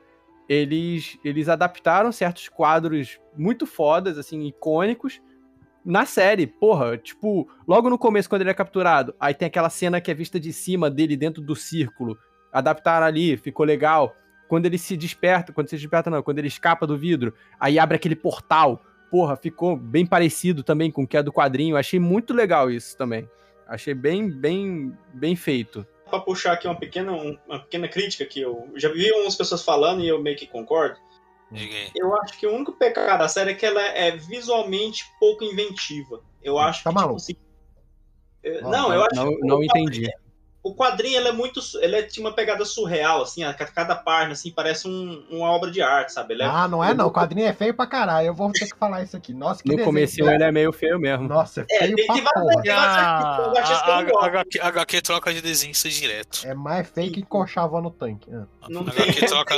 Eles 0.49 1.19
eles 1.25 1.49
adaptaram 1.49 2.13
certos 2.13 2.49
quadros 2.49 3.19
muito 3.37 3.67
fodas, 3.67 4.19
assim, 4.19 4.43
icônicos 4.47 5.23
na 5.85 6.07
série, 6.07 6.47
porra, 6.47 6.97
tipo, 6.97 7.47
logo 7.69 7.91
no 7.91 7.99
começo, 7.99 8.29
quando 8.29 8.41
ele 8.43 8.51
é 8.51 8.55
capturado, 8.55 9.15
aí 9.21 9.35
tem 9.35 9.47
aquela 9.47 9.69
cena 9.69 10.01
que 10.01 10.11
é 10.11 10.15
vista 10.15 10.41
de 10.41 10.51
cima 10.53 10.91
dele 10.91 11.17
dentro 11.17 11.43
do 11.43 11.55
círculo. 11.55 12.17
Adaptaram 12.53 13.07
ali, 13.07 13.37
ficou 13.37 13.67
legal. 13.67 14.15
Quando 14.49 14.65
ele 14.67 14.79
se 14.79 14.97
desperta, 14.97 15.53
quando 15.53 15.69
se 15.69 15.77
desperta, 15.77 16.09
não, 16.11 16.23
quando 16.23 16.39
ele 16.39 16.49
escapa 16.49 16.87
do 16.87 16.97
vidro, 16.97 17.35
aí 17.61 17.79
abre 17.79 17.97
aquele 17.97 18.17
portal. 18.17 18.83
Porra, 19.15 19.37
ficou 19.37 19.77
bem 19.77 20.05
parecido 20.05 20.65
também 20.65 20.91
com 20.91 21.05
o 21.05 21.07
que 21.07 21.17
é 21.17 21.23
do 21.23 21.33
quadrinho. 21.33 21.77
Achei 21.77 22.01
muito 22.01 22.35
legal 22.35 22.69
isso 22.69 22.97
também. 22.97 23.31
Achei 23.65 23.95
bem, 23.95 24.29
bem, 24.29 24.93
bem 25.13 25.37
feito. 25.37 25.87
Pra 26.11 26.19
puxar 26.19 26.55
aqui 26.55 26.67
uma 26.67 26.75
pequena, 26.75 27.13
um- 27.13 27.39
uma 27.47 27.61
pequena 27.61 27.87
crítica 27.87 28.25
que 28.27 28.41
eu 28.41 28.69
já 28.75 28.89
vi 28.89 29.09
umas 29.13 29.37
pessoas 29.37 29.63
falando 29.63 30.03
e 30.03 30.09
eu 30.09 30.21
meio 30.21 30.37
que 30.37 30.49
concordo. 30.49 30.97
Eu 31.95 32.13
acho 32.21 32.37
que 32.41 32.45
o 32.45 32.53
único 32.53 32.73
pecado 32.73 33.21
da 33.21 33.29
série 33.29 33.53
é 33.53 33.55
que 33.55 33.65
ela 33.65 33.81
é 33.81 34.11
visualmente 34.17 35.05
pouco 35.21 35.45
inventiva. 35.45 36.21
Eu 36.43 36.59
acho 36.59 36.83
Tá 36.83 36.91
que, 36.91 36.97
maluco? 36.97 37.21
tipo 37.21 37.39
assim. 37.41 37.45
eu- 38.43 38.63
Não, 38.63 38.71
não, 38.73 38.95
eu 38.95 39.03
acho 39.05 39.15
Não, 39.15 39.25
não 39.27 39.61
quadrinho- 39.65 39.65
entendi. 39.91 40.11
O 40.65 40.75
quadrinho 40.75 41.19
ele 41.19 41.29
é 41.29 41.33
muito. 41.33 41.61
Ele 41.81 41.95
é, 41.97 42.03
tinha 42.03 42.25
uma 42.27 42.35
pegada 42.35 42.65
surreal, 42.65 43.21
assim, 43.23 43.45
a 43.45 43.53
ca- 43.53 43.67
cada 43.67 43.95
página 43.95 44.33
assim, 44.33 44.51
parece 44.51 44.89
um- 44.89 45.23
uma 45.31 45.51
obra 45.51 45.71
de 45.71 45.83
arte, 45.83 46.11
sabe? 46.13 46.33
Ele 46.33 46.43
é- 46.43 46.47
Ah, 46.47 46.67
não 46.67 46.83
é 46.83 46.95
não, 46.95 47.07
o 47.09 47.13
quadrinho 47.13 47.47
é 47.47 47.53
feio 47.53 47.75
pra 47.75 47.87
caralho, 47.87 48.29
eu 48.29 48.35
vou 48.35 48.51
ter 48.51 48.67
que 48.67 48.77
falar 48.79 49.03
isso 49.03 49.15
aqui. 49.15 49.35
Nossa, 49.35 49.63
que 49.63 49.69
No 49.69 49.77
desenho. 49.77 49.85
comecinho 49.85 50.31
ele 50.31 50.43
é 50.43 50.51
meio 50.51 50.73
feio 50.73 50.99
mesmo. 50.99 51.29
Nossa, 51.29 51.67
é 51.69 51.77
É, 51.77 51.79
feio 51.81 51.97
tem, 51.97 52.07
pra 52.07 52.15
tem 52.15 52.25
vários 52.25 52.43
porra. 52.43 52.63
tem 52.63 52.73
vários 52.75 52.97
artistas- 52.97 53.45
A, 53.45 53.61
artistas 53.61 53.83
que 53.83 53.89
eu 53.91 53.95
a, 53.95 54.03
não 54.03 54.11
gosto. 54.11 54.63
HQ, 54.63 55.03
troca 55.03 55.35
de 55.35 55.43
desenho 55.43 55.73
isso 55.73 55.89
direto. 55.91 56.41
É 56.47 56.55
mais 56.55 56.89
feio 56.89 57.13
que 57.13 57.21
encoxava 57.21 57.81
no 57.83 57.91
tanque. 57.91 58.27
Ah. 58.33 58.47
Não 58.71 58.81
HQ 58.89 59.27
troca. 59.27 59.55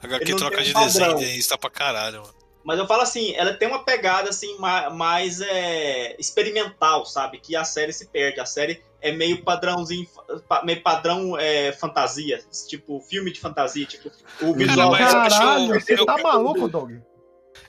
HQ 0.00 0.34
troca 0.36 0.62
de 0.62 0.74
desenho 0.74 1.18
está 1.38 1.58
pra 1.58 1.70
caralho, 1.70 2.20
mano. 2.22 2.34
Mas 2.64 2.78
eu 2.78 2.86
falo 2.86 3.02
assim, 3.02 3.34
ela 3.34 3.54
tem 3.54 3.66
uma 3.66 3.82
pegada 3.82 4.28
assim 4.28 4.58
ma- 4.58 4.90
mais 4.90 5.40
é, 5.40 6.14
experimental, 6.20 7.06
sabe? 7.06 7.38
Que 7.40 7.56
a 7.56 7.64
série 7.64 7.92
se 7.92 8.06
perde. 8.08 8.40
A 8.40 8.44
série 8.46 8.82
é 9.00 9.12
meio 9.12 9.42
padrãozinho, 9.42 10.06
pa- 10.48 10.62
meio 10.64 10.82
padrão 10.82 11.38
é, 11.38 11.72
fantasia, 11.72 12.42
tipo 12.68 13.00
filme 13.00 13.30
de 13.32 13.40
fantasia, 13.40 13.86
tipo 13.86 14.10
o 14.42 14.54
visual. 14.54 14.90
mas 14.90 15.12
eu 15.12 15.18
acho- 15.20 15.38
Caralho, 15.38 15.80
você 15.80 15.94
eu- 15.94 16.06
tá 16.06 16.16
eu- 16.18 16.22
maluco, 16.22 16.68
Doug? 16.68 16.92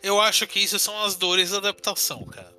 Eu 0.01 0.19
acho 0.21 0.45
que 0.47 0.59
isso 0.59 0.77
são 0.80 1.03
as 1.03 1.15
dores 1.15 1.51
da 1.51 1.57
adaptação, 1.57 2.23
cara. 2.25 2.53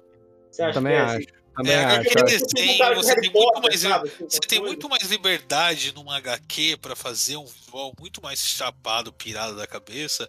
Você 0.51 0.63
acha 0.63 0.75
Também 0.75 0.93
que 0.93 0.99
é 0.99 1.03
acho. 1.03 1.17
assim? 1.17 1.27
Também 1.57 1.73
É, 1.73 1.85
acho. 1.85 1.95
HQ 1.97 2.09
Tipo, 2.11 2.25
desenho, 2.25 2.79
cara 2.79 2.95
de 2.95 3.03
você 3.03 3.15
tem 3.21 3.31
muito 3.33 3.61
mais. 3.63 3.81
Você 3.83 4.41
tem 4.41 4.61
muito 4.61 4.89
mais 4.89 5.03
liberdade 5.11 5.93
numa 5.95 6.17
HQ 6.17 6.77
pra 6.81 6.95
fazer 6.97 7.37
um 7.37 7.45
visual 7.45 7.93
muito 7.99 8.23
mais 8.23 8.41
chapado, 8.41 9.13
pirado 9.13 9.57
da 9.57 9.67
cabeça, 9.67 10.29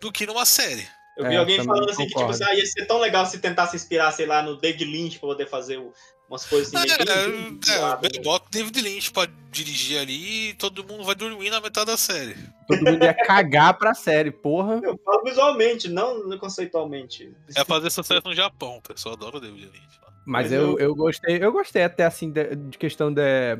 do 0.00 0.10
que 0.10 0.26
numa 0.26 0.44
série. 0.44 0.86
Eu 1.16 1.26
vi 1.28 1.34
É, 1.34 1.38
alguém 1.38 1.64
falando 1.64 1.88
assim 1.90 2.02
que 2.02 2.08
tipo, 2.08 2.20
concordo. 2.20 2.42
assim, 2.44 2.52
ah, 2.52 2.54
ia 2.54 2.66
ser 2.66 2.84
tão 2.84 2.98
legal 2.98 3.24
se 3.26 3.38
tentasse 3.38 3.74
inspirar, 3.74 4.12
sei 4.12 4.26
lá, 4.26 4.42
no 4.42 4.56
David 4.56 4.84
Lynch 4.84 5.18
pra 5.18 5.28
poder 5.30 5.48
fazer 5.48 5.78
o- 5.78 5.92
umas 6.28 6.44
coisas 6.44 6.74
assim. 6.74 6.86
meio 6.86 6.98
bem- 6.98 7.58
bem 7.58 8.10
É, 8.12 8.16
é, 8.18 8.22
bota 8.22 8.46
David 8.50 8.80
Lynch 8.80 9.10
pra 9.12 9.28
dirigir 9.50 9.98
ali 9.98 10.50
e 10.50 10.54
todo 10.54 10.84
mundo 10.84 11.04
vai 11.04 11.14
dormir 11.14 11.50
na 11.50 11.60
metade 11.60 11.86
da 11.86 11.96
série. 11.96 12.36
Todo 12.66 12.84
mundo 12.84 13.02
ia 13.04 13.14
cagar 13.14 13.74
pra 13.78 13.94
série, 13.94 14.30
porra. 14.30 14.80
Eu 14.82 14.98
falo 15.04 15.22
visualmente, 15.24 15.88
não 15.88 16.36
conceitualmente. 16.38 17.32
É 17.56 17.64
fazer 17.64 17.90
sucesso 17.90 18.22
no 18.26 18.34
Japão, 18.34 18.78
o 18.78 18.82
pessoal 18.82 19.14
adora 19.14 19.36
o 19.36 19.40
David 19.40 19.66
Lynch. 19.66 20.00
Mas 20.26 20.46
Mas 20.46 20.52
eu, 20.52 20.72
eu- 20.72 20.78
eu 20.78 20.94
gostei, 20.94 21.38
eu 21.42 21.52
gostei 21.52 21.84
até 21.84 22.04
assim 22.04 22.30
de, 22.30 22.56
de 22.56 22.76
questão 22.76 23.12
de, 23.12 23.56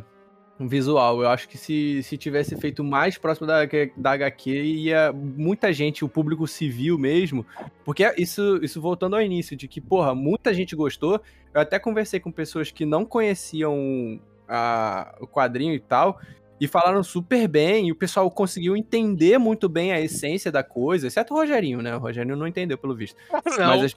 um 0.59 0.67
visual. 0.67 1.23
Eu 1.23 1.29
acho 1.29 1.49
que 1.49 1.59
se, 1.59 2.03
se 2.03 2.17
tivesse 2.17 2.57
feito 2.57 2.83
mais 2.83 3.19
próximo 3.19 3.47
da, 3.47 3.61
da 3.97 4.13
HQ, 4.13 4.51
ia 4.51 5.13
muita 5.13 5.73
gente, 5.73 6.05
o 6.05 6.09
público 6.09 6.47
civil 6.47 6.99
mesmo. 6.99 7.45
Porque 7.85 8.13
isso, 8.17 8.59
isso 8.63 8.81
voltando 8.81 9.17
ao 9.17 9.23
início, 9.23 9.57
de 9.57 9.69
que, 9.69 9.81
porra, 9.81 10.15
muita 10.15 10.53
gente 10.55 10.75
gostou. 10.75 11.21
Eu 11.53 11.61
até 11.61 11.79
conversei 11.79 12.21
com 12.21 12.33
pessoas 12.33 12.71
que 12.71 12.85
não 12.85 13.05
conheciam 13.05 14.21
a, 14.49 15.15
o 15.21 15.27
quadrinho 15.27 15.75
e 15.75 15.81
tal. 15.81 16.19
E 16.59 16.67
falaram 16.67 17.03
super 17.03 17.47
bem, 17.47 17.89
e 17.89 17.93
o 17.93 17.95
pessoal 17.95 18.31
conseguiu 18.31 18.75
entender 18.75 19.37
muito 19.37 19.69
bem 19.69 19.93
a 19.93 20.01
essência 20.01 20.51
da 20.51 20.63
coisa, 20.63 21.07
exceto 21.07 21.35
o 21.35 21.37
Rogerinho, 21.37 21.83
né? 21.83 21.95
O 21.95 21.99
Rogerinho 21.99 22.35
não 22.35 22.47
entendeu, 22.47 22.79
pelo 22.79 22.95
visto. 22.97 23.15
Não, 23.59 23.67
Mas 23.67 23.85
as-. 23.85 23.95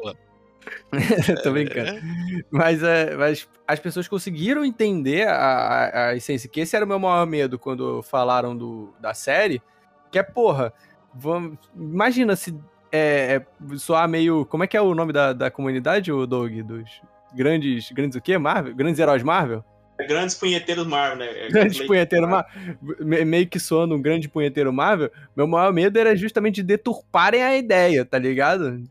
Tô 1.44 1.52
brincando. 1.52 2.00
Mas, 2.52 2.84
é, 2.84 3.16
mas 3.16 3.48
as 3.68 3.80
pessoas 3.80 4.08
conseguiram 4.08 4.64
entender 4.66 5.28
a, 5.28 5.36
a, 5.36 6.08
a 6.10 6.16
essência, 6.16 6.50
que 6.50 6.60
esse 6.62 6.76
era 6.76 6.86
o 6.86 6.88
meu 6.88 7.00
maior 7.00 7.26
medo 7.26 7.58
quando 7.58 8.02
falaram 8.04 8.56
do, 8.56 8.94
da 9.00 9.14
série, 9.14 9.62
que 10.12 10.20
é, 10.20 10.24
porra, 10.24 10.74
vamos, 11.14 11.58
imagina 11.76 12.36
se 12.36 12.56
é, 12.92 13.36
é, 13.72 13.78
soar 13.78 14.08
meio... 14.10 14.46
Como 14.46 14.64
é 14.64 14.68
que 14.68 14.76
é 14.76 14.82
o 14.82 14.96
nome 14.96 15.14
da, 15.14 15.34
da 15.34 15.52
comunidade, 15.52 16.12
o 16.12 16.26
Doug? 16.26 16.52
Dos 16.62 17.02
grandes... 17.36 17.92
Grandes 17.92 18.18
o 18.18 18.22
quê? 18.22 18.38
Marvel? 18.38 18.76
Grandes 18.76 19.00
heróis 19.00 19.22
Marvel? 19.22 19.64
Grandes 20.08 20.34
punheteiros 20.34 20.88
Marvel, 20.88 21.18
né? 21.18 21.26
É, 21.28 21.50
Grande 21.50 21.74
Blade- 21.76 21.88
punheteiro 21.88 22.28
Marvel. 22.28 22.78
Me- 23.02 23.26
Meio 23.26 23.48
que 23.48 23.60
soando 23.60 23.96
um 23.96 24.02
grande 24.02 24.30
punheteiro 24.30 24.72
Marvel. 24.72 25.12
Meu 25.36 25.46
maior 25.46 25.74
medo 25.74 26.00
era 26.00 26.16
justamente 26.16 26.56
de 26.56 26.64
deturparem 26.64 27.44
a 27.44 27.58
ideia, 27.58 28.06
tá 28.06 28.18
ligado? 28.18 28.82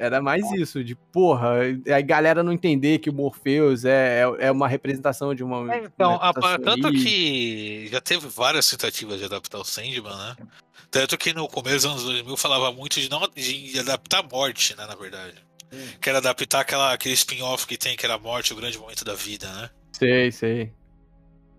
Era 0.00 0.22
mais 0.22 0.50
isso, 0.52 0.82
de 0.82 0.94
porra, 0.94 1.56
a 1.94 2.00
galera 2.00 2.42
não 2.42 2.54
entender 2.54 3.00
que 3.00 3.10
o 3.10 3.12
Morpheus 3.12 3.84
é, 3.84 4.22
é, 4.40 4.46
é 4.46 4.50
uma 4.50 4.66
representação 4.66 5.34
de 5.34 5.44
uma. 5.44 5.76
Então, 5.76 6.16
uma 6.16 6.30
a- 6.30 6.58
tanto 6.58 6.86
ali. 6.86 7.04
que 7.04 7.88
já 7.92 8.00
teve 8.00 8.26
várias 8.26 8.66
tentativas 8.70 9.18
de 9.18 9.26
adaptar 9.26 9.58
o 9.58 9.64
Sandman, 9.64 10.16
né? 10.16 10.36
Tanto 10.90 11.18
que 11.18 11.34
no 11.34 11.46
começo 11.46 11.86
dos 11.86 12.02
anos 12.02 12.04
2000 12.04 12.34
falava 12.38 12.72
muito 12.72 12.98
de 12.98 13.10
não 13.10 13.20
de 13.36 13.78
adaptar 13.78 14.20
a 14.20 14.22
morte, 14.22 14.74
né, 14.74 14.86
na 14.86 14.94
verdade. 14.94 15.34
Que 16.00 16.08
era 16.08 16.16
adaptar 16.18 16.60
aquela, 16.60 16.94
aquele 16.94 17.14
spin-off 17.14 17.66
que 17.66 17.76
tem, 17.76 17.94
que 17.94 18.04
era 18.06 18.14
a 18.14 18.18
morte, 18.18 18.54
o 18.54 18.56
grande 18.56 18.78
momento 18.78 19.04
da 19.04 19.14
vida, 19.14 19.46
né? 19.52 19.70
Sei, 19.92 20.32
sei. 20.32 20.72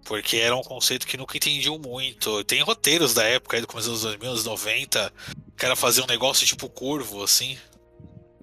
Porque 0.03 0.37
era 0.37 0.55
um 0.55 0.63
conceito 0.63 1.05
que 1.05 1.15
nunca 1.15 1.37
entendiam 1.37 1.77
muito. 1.77 2.43
Tem 2.43 2.59
roteiros 2.63 3.13
da 3.13 3.23
época, 3.23 3.55
aí 3.55 3.61
do 3.61 3.67
começo 3.67 3.89
dos 3.91 4.03
anos 4.03 4.17
2000, 4.17 4.31
anos 4.31 4.45
90, 4.45 5.13
que 5.55 5.63
era 5.63 5.75
fazer 5.75 6.01
um 6.01 6.07
negócio 6.07 6.45
tipo 6.47 6.67
curvo, 6.67 7.23
assim. 7.23 7.55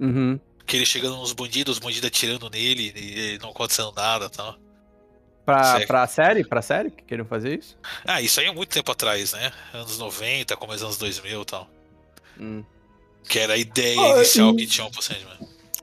Uhum. 0.01 0.39
Que 0.67 0.77
ele 0.77 0.87
chegando 0.87 1.17
nos 1.17 1.33
bandidos, 1.33 1.75
os 1.77 1.79
bandidos 1.83 2.07
atirando 2.09 2.49
nele 2.51 2.93
e 2.97 3.39
não 3.41 3.51
acontecendo 3.51 3.93
nada 3.97 4.27
e 4.27 4.31
tal. 4.31 4.57
Pra, 5.45 5.81
pra 5.87 6.07
série? 6.07 6.45
Pra 6.45 6.61
série 6.61 6.91
que 6.91 7.03
queriam 7.05 7.27
fazer 7.27 7.59
isso? 7.59 7.77
Ah, 8.05 8.21
isso 8.21 8.39
aí 8.39 8.47
é 8.47 8.53
muito 8.53 8.69
tempo 8.69 8.93
atrás, 8.93 9.33
né? 9.33 9.51
Anos 9.73 9.99
90, 9.99 10.55
começo 10.57 10.81
dos 10.81 10.85
anos 10.85 10.99
2000 10.99 11.41
e 11.41 11.45
tal. 11.47 11.69
Hum. 12.39 12.63
Que 13.27 13.39
era 13.39 13.55
a 13.55 13.57
ideia 13.57 13.99
Ah, 14.01 14.17
inicial 14.17 14.51
e- 14.53 14.57
que 14.57 14.67
tinham 14.67 14.91
pro 14.91 15.03
Sandman. 15.03 15.39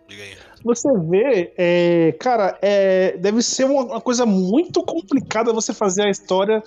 Diga 0.08 0.22
aí. 0.24 0.38
Você 0.64 0.88
vê, 1.10 1.52
é, 1.58 2.12
cara, 2.20 2.58
é, 2.62 3.18
deve 3.18 3.42
ser 3.42 3.66
uma, 3.66 3.84
uma 3.86 4.02
coisa 4.02 4.24
muito 4.26 4.84
complicada 4.84 5.52
você 5.52 5.74
fazer 5.74 6.04
a 6.04 6.10
história 6.12 6.64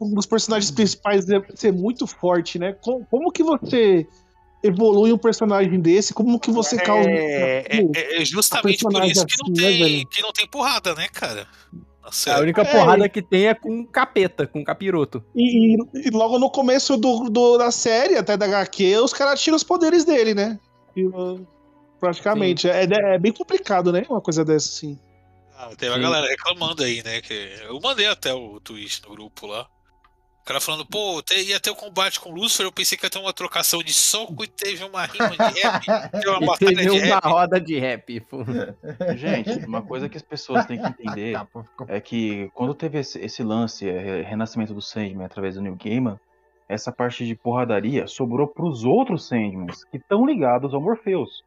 um 0.00 0.12
dos 0.14 0.26
personagens 0.26 0.70
principais 0.72 1.24
ser- 1.24 1.46
ser 1.54 1.72
muito 1.72 2.08
forte, 2.08 2.58
né? 2.58 2.72
Como, 2.80 3.06
como 3.06 3.30
que 3.30 3.44
você 3.44 4.04
evolui 4.62 5.12
um 5.12 5.18
personagem 5.18 5.80
desse? 5.80 6.14
Como 6.14 6.38
que 6.38 6.50
você 6.50 6.76
causa. 6.76 7.08
É, 7.08 7.64
é- 7.68 8.22
é 8.22 8.24
justamente 8.24 8.82
por 8.84 9.04
isso 9.04 9.26
que 9.26 9.36
não, 9.42 9.52
assim, 9.52 9.62
né, 9.62 9.68
tem, 9.70 9.82
velho? 9.82 10.06
que 10.08 10.22
não 10.22 10.32
tem 10.32 10.46
porrada, 10.46 10.94
né, 10.94 11.08
cara? 11.12 11.46
Na 12.02 12.08
A 12.08 12.12
série. 12.12 12.42
única 12.42 12.62
É. 12.62 12.64
porrada 12.64 13.08
que 13.08 13.22
tem 13.22 13.46
é 13.46 13.54
com 13.54 13.84
capeta, 13.86 14.46
com 14.46 14.64
capiroto. 14.64 15.24
E, 15.34 15.74
e- 15.74 16.10
logo 16.10 16.38
no 16.38 16.50
começo 16.50 16.96
do, 16.96 17.28
do- 17.30 17.56
da 17.58 17.70
série, 17.70 18.16
até 18.16 18.36
da 18.36 18.46
HQ, 18.46 18.96
os 18.98 19.12
caras 19.12 19.40
tiram 19.40 19.56
os 19.56 19.62
poderes 19.62 20.04
dele, 20.04 20.34
né? 20.34 20.58
E, 20.96 21.04
uh, 21.06 21.46
praticamente. 22.00 22.68
É, 22.68 22.82
é 22.84 23.18
bem 23.18 23.32
complicado, 23.32 23.92
né? 23.92 24.04
Uma 24.10 24.20
coisa 24.20 24.44
dessa, 24.44 24.68
assim. 24.68 24.98
Ah, 25.56 25.70
teve 25.76 25.92
a 25.92 25.96
Sim. 25.96 26.02
galera 26.02 26.26
reclamando 26.26 26.82
aí, 26.82 27.02
né? 27.04 27.20
Que 27.20 27.54
eu 27.68 27.78
mandei 27.80 28.06
até 28.08 28.34
o 28.34 28.58
tweet 28.60 29.00
no 29.06 29.10
grupo 29.14 29.46
lá. 29.46 29.66
O 30.42 30.44
cara 30.44 30.60
falando, 30.60 30.84
pô, 30.84 31.22
ia 31.36 31.60
ter 31.60 31.70
o 31.70 31.76
combate 31.76 32.18
com 32.18 32.30
o 32.30 32.34
Lucifer, 32.34 32.66
eu 32.66 32.72
pensei 32.72 32.98
que 32.98 33.06
ia 33.06 33.10
ter 33.10 33.20
uma 33.20 33.32
trocação 33.32 33.80
de 33.80 33.92
soco 33.92 34.42
e 34.42 34.48
teve 34.48 34.82
uma 34.82 35.04
rima 35.06 35.30
de 35.30 35.60
rap, 35.60 35.84
teve 36.10 36.28
uma 36.28 36.42
E 36.42 36.46
batalha 36.46 36.76
teve 36.76 36.82
de 36.90 36.90
uma 37.06 37.14
rap. 37.14 37.24
roda 37.24 37.60
de 37.60 37.78
rap. 37.78 38.20
pô. 38.22 38.38
Gente, 39.16 39.64
uma 39.64 39.82
coisa 39.82 40.08
que 40.08 40.16
as 40.16 40.22
pessoas 40.22 40.66
têm 40.66 40.80
que 40.80 40.86
entender 40.88 41.34
Tá, 41.34 41.46
é 41.86 42.00
que 42.00 42.50
quando 42.54 42.74
teve 42.74 42.98
esse, 42.98 43.20
esse 43.20 43.42
lance, 43.44 43.88
é, 43.88 44.22
renascimento 44.22 44.74
do 44.74 44.82
Sandman 44.82 45.24
através 45.24 45.54
do 45.54 45.62
New 45.62 45.76
Gaiman, 45.76 46.18
essa 46.68 46.90
parte 46.90 47.24
de 47.24 47.36
porradaria 47.36 48.08
sobrou 48.08 48.48
pros 48.48 48.82
outros 48.82 49.28
Sandmans 49.28 49.84
que 49.84 49.96
estão 49.96 50.26
ligados 50.26 50.74
ao 50.74 50.80
Morpheus. 50.80 51.44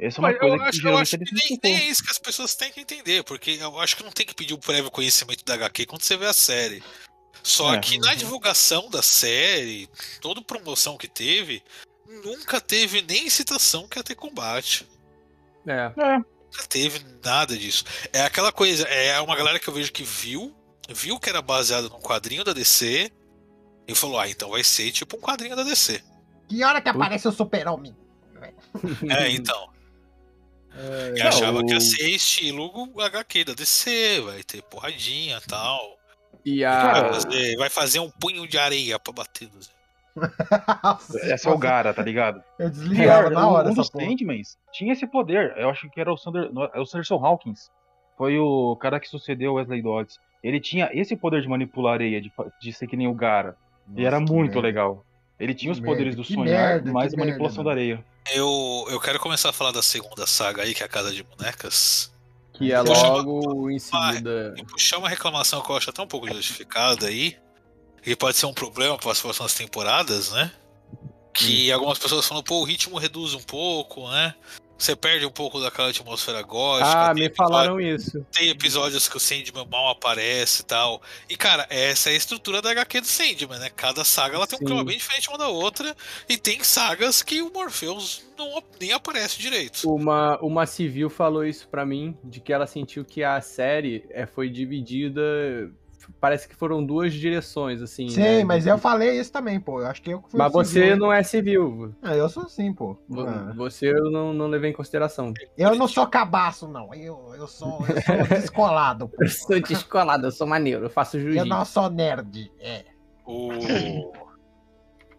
Essa 0.00 0.18
é 0.18 0.20
uma 0.20 0.28
Mas 0.30 0.38
coisa 0.38 0.56
eu 0.56 0.58
que 0.58 0.64
acho, 0.68 0.78
eu 0.78 0.82
geralmente 0.82 1.16
acho 1.16 1.24
que 1.24 1.34
nem, 1.34 1.60
nem 1.62 1.82
é 1.82 1.90
isso 1.90 2.02
que 2.02 2.10
as 2.10 2.18
pessoas 2.18 2.54
têm 2.54 2.72
que 2.72 2.80
entender, 2.80 3.22
porque 3.24 3.58
eu 3.60 3.78
acho 3.78 3.94
que 3.96 4.02
não 4.02 4.10
tem 4.10 4.24
que 4.24 4.34
pedir 4.34 4.54
o 4.54 4.58
prévio 4.58 4.90
conhecimento 4.90 5.44
da 5.44 5.54
HQ 5.54 5.84
quando 5.86 6.02
você 6.02 6.16
vê 6.16 6.26
a 6.26 6.32
série. 6.32 6.82
Só 7.42 7.74
É. 7.74 7.78
que 7.80 7.98
na 7.98 8.14
divulgação 8.14 8.88
da 8.88 9.02
série, 9.02 9.88
toda 10.20 10.40
promoção 10.42 10.96
que 10.96 11.08
teve, 11.08 11.62
nunca 12.24 12.60
teve 12.60 13.02
nem 13.02 13.28
citação 13.28 13.88
que 13.88 13.98
ia 13.98 14.04
ter 14.04 14.14
combate. 14.14 14.86
É. 15.66 15.88
Nunca 15.88 16.66
teve 16.68 17.04
nada 17.24 17.56
disso. 17.56 17.84
É 18.12 18.22
aquela 18.22 18.52
coisa, 18.52 18.84
é 18.88 19.20
uma 19.20 19.34
galera 19.36 19.58
que 19.58 19.66
eu 19.68 19.74
vejo 19.74 19.90
que 19.92 20.02
viu, 20.04 20.54
viu 20.88 21.18
que 21.18 21.28
era 21.28 21.40
baseado 21.42 21.88
num 21.88 22.00
quadrinho 22.00 22.44
da 22.44 22.52
DC 22.52 23.10
e 23.88 23.94
falou: 23.94 24.18
ah, 24.20 24.28
então 24.28 24.50
vai 24.50 24.62
ser 24.62 24.92
tipo 24.92 25.16
um 25.16 25.20
quadrinho 25.20 25.56
da 25.56 25.62
DC. 25.62 26.02
Que 26.48 26.62
hora 26.62 26.80
que 26.80 26.88
aparece 26.88 27.26
o 27.26 27.32
super-homem? 27.32 27.96
É, 29.10 29.30
então. 29.30 29.70
É, 30.74 31.12
E 31.14 31.20
Não, 31.20 31.28
achava 31.28 31.62
que 31.62 31.70
ia 31.72 31.76
o- 31.76 31.80
ser 31.82 32.08
estilo 32.08 32.98
HQ 32.98 33.44
da 33.44 33.52
DC, 33.52 34.22
vai 34.22 34.42
ter 34.42 34.62
porradinha 34.62 35.36
e 35.36 35.46
tal. 35.46 35.98
E 36.44 36.62
Vai 36.64 37.00
a. 37.00 37.12
fazer, 37.12 37.56
vai 37.56 37.70
fazer 37.70 38.00
um 38.00 38.10
punho 38.10 38.46
de 38.46 38.58
areia 38.58 38.98
pra 38.98 39.12
bater 39.12 39.48
nos. 39.52 39.70
Nossa, 40.82 41.18
Essa 41.32 41.48
é 41.48 41.52
o 41.52 41.56
Gara, 41.58 41.94
tá 41.94 42.02
ligado? 42.02 42.42
Eu 42.58 42.68
desligava 42.68 43.30
na 43.30 43.48
hora 43.48 43.70
um 43.70 43.74
dos. 43.74 43.88
Sandmans 43.88 44.58
tinha 44.72 44.92
esse 44.92 45.06
poder. 45.06 45.54
Eu 45.56 45.70
acho 45.70 45.88
que 45.90 46.00
era 46.00 46.12
o, 46.12 46.16
Sander, 46.16 46.50
é 46.74 46.80
o 46.80 46.84
Sanderson 46.86 47.24
Hawkins. 47.24 47.70
Foi 48.18 48.38
o 48.38 48.76
cara 48.76 49.00
que 49.00 49.08
sucedeu 49.08 49.52
o 49.52 49.54
Wesley 49.54 49.82
Dodds. 49.82 50.18
Ele 50.42 50.60
tinha 50.60 50.90
esse 50.92 51.16
poder 51.16 51.40
de 51.40 51.48
manipular 51.48 51.94
areia, 51.94 52.20
de, 52.20 52.30
de 52.60 52.72
ser 52.72 52.86
que 52.86 52.96
nem 52.96 53.06
o 53.08 53.14
Gara. 53.14 53.56
e 53.96 54.04
era 54.04 54.20
Nossa, 54.20 54.32
muito 54.32 54.52
merda. 54.54 54.66
legal. 54.66 55.06
Ele 55.40 55.54
tinha 55.54 55.72
Que 55.72 55.80
os 55.80 55.84
poderes 55.84 56.14
merda, 56.14 56.22
do 56.22 56.24
sonhar, 56.24 56.68
merda, 56.74 56.92
mais 56.92 57.14
a 57.14 57.16
manipulação 57.16 57.64
merda, 57.64 57.70
da 57.76 57.80
areia. 57.80 58.04
Eu, 58.34 58.86
eu 58.90 59.00
quero 59.00 59.18
começar 59.18 59.48
a 59.48 59.52
falar 59.52 59.72
da 59.72 59.82
segunda 59.82 60.26
saga 60.26 60.62
aí, 60.62 60.74
que 60.74 60.82
é 60.82 60.86
a 60.86 60.88
Casa 60.88 61.10
de 61.12 61.22
Bonecas. 61.22 62.12
Que 62.52 62.72
é 62.72 62.82
Poxa, 62.82 63.06
logo 63.06 63.70
em 63.70 63.78
seguida. 63.78 64.54
Puxar 64.68 64.98
uma 64.98 65.08
reclamação 65.08 65.62
que 65.62 65.70
eu 65.70 65.76
acho 65.76 65.90
até 65.90 66.02
um 66.02 66.06
pouco 66.06 66.28
justificada 66.28 67.06
aí. 67.06 67.36
E 68.04 68.16
pode 68.16 68.36
ser 68.36 68.46
um 68.46 68.52
problema 68.52 68.98
para 68.98 69.12
as 69.12 69.20
próximas 69.20 69.54
temporadas, 69.54 70.32
né? 70.32 70.50
Que 71.32 71.72
algumas 71.72 71.98
pessoas 71.98 72.26
falam, 72.26 72.42
pô, 72.42 72.60
o 72.60 72.64
ritmo 72.64 72.98
reduz 72.98 73.32
um 73.32 73.42
pouco, 73.42 74.08
né? 74.10 74.34
Você 74.82 74.96
perde 74.96 75.24
um 75.24 75.30
pouco 75.30 75.60
daquela 75.60 75.90
atmosfera 75.90 76.42
gótica. 76.42 77.10
Ah, 77.10 77.14
me 77.14 77.26
episódio- 77.26 77.36
falaram 77.36 77.80
isso. 77.80 78.26
Tem 78.32 78.48
episódios 78.48 79.08
que 79.08 79.16
o 79.16 79.20
Sandman 79.20 79.64
mal 79.70 79.90
aparece 79.90 80.62
e 80.62 80.64
tal. 80.64 81.00
E, 81.30 81.36
cara, 81.36 81.64
essa 81.70 82.10
é 82.10 82.14
a 82.14 82.16
estrutura 82.16 82.60
da 82.60 82.72
HQ 82.72 83.00
do 83.00 83.06
Sandman, 83.06 83.60
né? 83.60 83.70
Cada 83.76 84.02
saga 84.02 84.34
ela 84.34 84.46
tem 84.46 84.58
um 84.60 84.64
clima 84.64 84.84
bem 84.84 84.98
diferente 84.98 85.28
uma 85.28 85.38
da 85.38 85.46
outra. 85.46 85.94
E 86.28 86.36
tem 86.36 86.64
sagas 86.64 87.22
que 87.22 87.40
o 87.40 87.52
Morpheus 87.52 88.24
não, 88.36 88.60
nem 88.80 88.90
aparece 88.92 89.38
direito. 89.38 89.88
Uma, 89.88 90.36
uma 90.40 90.66
civil 90.66 91.08
falou 91.08 91.46
isso 91.46 91.68
pra 91.68 91.86
mim, 91.86 92.18
de 92.24 92.40
que 92.40 92.52
ela 92.52 92.66
sentiu 92.66 93.04
que 93.04 93.22
a 93.22 93.40
série 93.40 94.04
é, 94.10 94.26
foi 94.26 94.50
dividida. 94.50 95.22
Parece 96.20 96.48
que 96.48 96.54
foram 96.54 96.84
duas 96.84 97.12
direções, 97.12 97.82
assim. 97.82 98.08
Sim, 98.08 98.20
né? 98.20 98.44
mas 98.44 98.66
eu 98.66 98.78
falei 98.78 99.18
isso 99.18 99.30
também, 99.32 99.60
pô. 99.60 99.80
Eu 99.80 99.86
acho 99.86 100.02
que 100.02 100.10
eu 100.10 100.22
fui 100.28 100.38
Mas 100.38 100.52
você 100.52 100.80
civil. 100.80 100.96
não 100.96 101.12
é 101.12 101.22
civil. 101.22 101.94
Ah, 102.02 102.14
eu 102.14 102.28
sou 102.28 102.48
sim, 102.48 102.72
pô. 102.72 102.96
Ah. 103.18 103.52
Você 103.56 103.90
eu 103.90 104.10
não, 104.10 104.32
não 104.32 104.46
levei 104.46 104.70
em 104.70 104.74
consideração. 104.74 105.32
Eu 105.56 105.74
não 105.74 105.88
sou 105.88 106.06
cabaço, 106.06 106.66
não. 106.68 106.94
Eu, 106.94 107.34
eu, 107.36 107.46
sou, 107.46 107.84
eu 107.86 108.02
sou 108.02 108.26
descolado, 108.38 109.08
pô. 109.08 109.22
Eu 109.22 109.28
sou 109.28 109.60
descolado, 109.60 110.26
eu 110.26 110.32
sou 110.32 110.46
maneiro, 110.46 110.86
eu 110.86 110.90
faço 110.90 111.16
Eu 111.16 111.22
jiu-jitsu. 111.22 111.46
não 111.48 111.64
sou 111.64 111.90
nerd. 111.90 112.50
É. 112.60 112.84
O... 113.24 113.50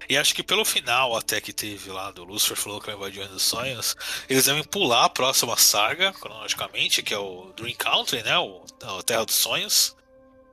E 0.10 0.18
acho 0.18 0.36
que 0.36 0.44
pelo 0.44 0.66
final 0.66 1.16
até 1.16 1.40
que 1.40 1.54
teve 1.54 1.90
lá 1.90 2.12
do 2.12 2.24
Lucifer 2.24 2.58
falou 2.58 2.80
que 2.80 2.88
vai 2.88 2.96
invadir 2.96 3.28
dos 3.30 3.44
sonhos, 3.44 3.96
eles 4.30 4.46
devem 4.46 4.64
pular 4.64 5.06
a 5.06 5.10
próxima 5.10 5.56
saga, 5.58 6.12
cronologicamente, 6.12 7.02
que 7.02 7.14
é 7.14 7.18
o 7.18 7.54
Dream 7.56 7.76
Country, 7.78 8.22
né? 8.22 8.38
O, 8.38 8.64
a 8.82 9.02
Terra 9.04 9.26
dos 9.26 9.36
Sonhos. 9.36 9.96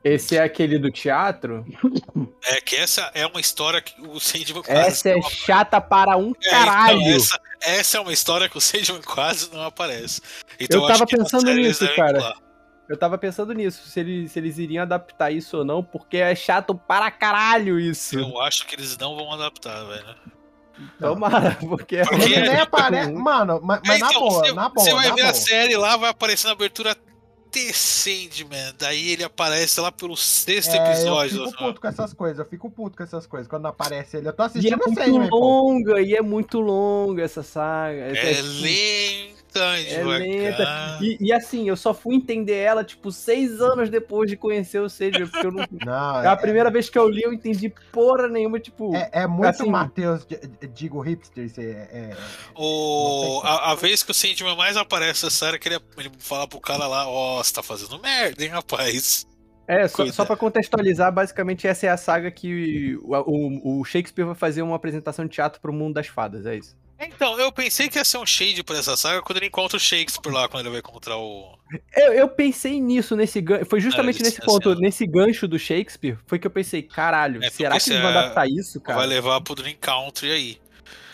Esse 0.03 0.37
é 0.37 0.43
aquele 0.43 0.79
do 0.79 0.91
teatro? 0.91 1.65
É 2.47 2.61
que 2.61 2.75
essa 2.77 3.11
é 3.15 3.27
uma 3.27 3.41
história 3.41 3.81
que 3.83 4.01
o 4.01 4.19
Sandman 4.19 4.63
quase 4.63 4.71
Essa 4.89 5.09
é 5.11 5.15
não 5.15 5.23
chata 5.31 5.81
para 5.81 6.17
um 6.17 6.29
É, 6.43 6.49
então, 6.49 6.51
caralho. 6.51 7.03
essa, 7.03 7.41
essa 7.61 7.99
é 7.99 8.01
uma 8.01 8.13
história 8.13 8.49
que 8.49 8.57
o 8.57 8.61
Sandman 8.61 9.03
quase 9.03 9.53
não 9.53 9.63
aparece. 9.63 10.23
Então, 10.59 10.81
Eu 10.83 10.87
tava 10.87 11.01
na 11.01 11.07
pensando 11.07 11.53
nisso, 11.53 11.81
devem 11.81 11.97
cara. 11.97 12.35
eu 12.89 12.97
tava 12.99 13.19
pensando 13.19 13.53
nisso, 13.53 13.87
se 13.89 14.01
eles, 14.01 14.33
se 14.33 14.39
eles 14.39 14.57
iriam 14.57 14.83
adaptar 14.83 15.31
isso 15.31 15.59
ou 15.59 15.65
não, 15.67 15.83
porque 15.83 16.17
é 16.17 16.35
chato 16.35 16.75
para 16.75 17.11
caralho 17.11 17.79
isso. 17.79 18.19
Eu 18.19 18.41
acho 18.41 18.67
que 18.67 18.75
eles 18.77 18.97
não 18.97 19.15
vão 19.17 19.31
adaptar, 19.35 19.85
velho. 19.85 20.17
Tomara, 20.99 21.59
porque 21.61 21.97
é 21.97 22.05
Porque- 22.07 22.25
Ele 22.25 22.49
nem 22.49 22.57
aparece. 22.61 23.13
Mano, 23.13 23.61
mas, 23.63 23.81
mas 23.87 23.97
É, 23.99 24.01
na 24.01 24.09
então, 24.09 24.21
boa, 24.23 24.33
você, 24.47 24.53
na 24.55 24.69
boa. 24.71 24.85
Você 24.87 24.95
vai 24.95 25.09
na 25.11 25.15
ver 25.15 25.21
boa. 25.23 25.31
a 25.31 25.35
série 25.35 25.77
lá, 25.77 25.97
vai 25.99 26.09
aparecer 26.11 26.47
na 26.47 26.55
abertura 26.55 26.97
The 27.51 27.73
Sandman. 27.73 28.75
Daí 28.79 29.11
ele 29.11 29.25
aparece 29.25 29.81
lá 29.81 29.91
pelo 29.93 30.17
sexto 30.17 30.75
É, 30.75 30.77
eu 30.77 30.85
episódio. 30.87 31.47
fico 31.47 31.59
puto 31.59 31.81
com 31.81 31.89
essas 31.89 32.13
coisas, 32.15 32.39
eu 32.39 32.45
fico 32.47 32.71
puto 32.71 32.97
com 32.97 33.03
essas 33.03 33.27
coisas. 33.27 33.49
Quando 33.49 33.67
aparece 33.67 34.17
ele, 34.19 34.29
eu 34.29 34.33
tô 34.33 34.43
E 34.55 34.69
é 34.69 34.75
assistindo 34.77 34.79
muito 34.79 34.95
Sandman, 34.95 35.29
pô. 35.29 35.39
longa, 35.39 36.01
e 36.01 36.15
é 36.15 36.23
muito 36.23 36.61
longa 36.61 37.23
essa 37.23 37.43
saga. 37.43 38.13
É 38.15 38.43
lenta, 38.43 39.40
É 39.59 39.99
devagar. 39.99 40.19
lenta. 40.21 40.99
E, 41.03 41.17
e 41.21 41.33
assim, 41.33 41.69
eu 41.69 41.77
só 41.77 41.93
fui 41.93 42.15
entender 42.15 42.57
ela, 42.57 42.85
tipo, 42.85 43.11
seis 43.11 43.61
anos 43.61 43.89
depois 43.91 44.31
de 44.31 44.37
conhecer 44.37 44.79
o 44.81 44.89
Sandman, 44.89 45.27
porque 45.27 45.47
eu 45.47 45.53
não. 45.53 45.67
Não, 45.85 46.23
É 46.23 46.27
a 46.29 46.37
primeira 46.37 46.71
vez 46.71 46.89
que 46.89 46.99
eu 46.99 47.09
li, 47.09 47.23
eu 47.23 47.33
entendi 47.33 47.73
porra 47.91 48.29
nenhuma, 48.29 48.61
tipo. 48.61 48.95
É, 48.95 49.11
é 49.13 49.27
muito 49.27 49.47
Assim- 49.49 49.71
Matheus, 49.71 50.27
digo 50.75 51.01
hipster, 51.01 51.51
é, 51.59 51.63
é- 51.63 52.17
O, 52.55 53.41
a, 53.43 53.73
a 53.73 53.75
vez 53.75 54.03
que 54.03 54.11
o 54.11 54.15
Sandman 54.15 54.57
mais 54.57 54.77
aparece 54.77 55.25
nessa 55.25 55.31
série, 55.31 55.57
é 55.57 55.59
que 55.59 55.69
ele, 55.69 55.79
ele 55.99 56.11
fala 56.19 56.47
pro 56.47 56.61
cara 56.61 56.87
lá, 56.87 57.09
ó, 57.09 57.43
você 57.43 57.53
tá 57.53 57.63
fazendo 57.63 57.99
merda, 58.01 58.43
hein, 58.45 58.51
rapaz. 58.51 59.27
É, 59.67 59.87
só, 59.87 60.05
só 60.11 60.25
pra 60.25 60.37
contextualizar, 60.37 61.13
basicamente 61.13 61.67
essa 61.67 61.87
é 61.87 61.89
a 61.91 61.97
saga 61.97 62.29
que 62.31 62.97
o, 63.03 63.15
o- 63.15 63.81
o 63.81 63.85
Shakespeare 63.85 64.25
vai 64.27 64.35
fazer 64.35 64.63
uma 64.63 64.75
apresentação 64.77 65.25
de 65.25 65.31
teatro 65.31 65.61
pro 65.61 65.73
mundo 65.73 65.95
das 65.95 66.09
fadas, 66.09 66.45
é 66.45 66.57
isso. 66.57 66.77
Então, 67.01 67.39
eu 67.39 67.51
pensei 67.51 67.89
que 67.89 67.97
ia 67.99 68.05
ser 68.05 68.19
um 68.19 68.27
shade 68.27 68.63
pra 68.63 68.77
essa 68.77 68.97
saga 68.97 69.23
quando 69.23 69.39
ele 69.39 69.47
encontra 69.47 69.77
o 69.77 69.81
Shakespeare 69.81 70.33
lá, 70.33 70.49
quando 70.49 70.61
ele 70.67 70.71
vai 70.71 70.81
encontrar 70.81 71.17
o. 71.17 71.59
Eu, 71.97 72.13
eu 72.13 72.29
pensei 72.29 72.81
nisso, 72.81 73.17
nesse 73.17 73.41
gancho. 73.41 73.65
Foi 73.65 73.81
justamente 73.81 74.21
É, 74.21 74.25
nesse 74.25 74.39
assim, 74.39 74.47
ponto, 74.47 74.71
assim, 74.71 74.81
nesse 74.83 75.07
gancho 75.07 75.49
do 75.49 75.59
Shakespeare, 75.59 76.19
foi 76.27 76.39
que 76.39 76.47
eu 76.47 76.51
pensei, 76.51 76.83
caralho, 76.83 77.43
É, 77.43 77.49
será 77.49 77.79
que 77.81 77.91
eles 77.91 78.03
vão 78.03 78.11
é- 78.11 78.17
adaptar 78.19 78.49
isso, 78.49 78.81
cara? 78.81 78.99
Vai 78.99 79.07
levar 79.07 79.41
pro 79.41 79.55
Dream 79.55 79.77
Country 79.81 80.31
aí. 80.31 80.59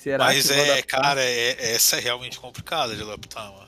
Será 0.00 0.24
Mas 0.24 0.50
é, 0.50 0.82
cara, 0.82 1.20
é- 1.22 1.74
essa 1.74 1.96
é 1.96 2.00
realmente 2.00 2.38
complicada 2.40 2.94
de 2.96 3.02
adaptar, 3.02 3.50
mano. 3.52 3.66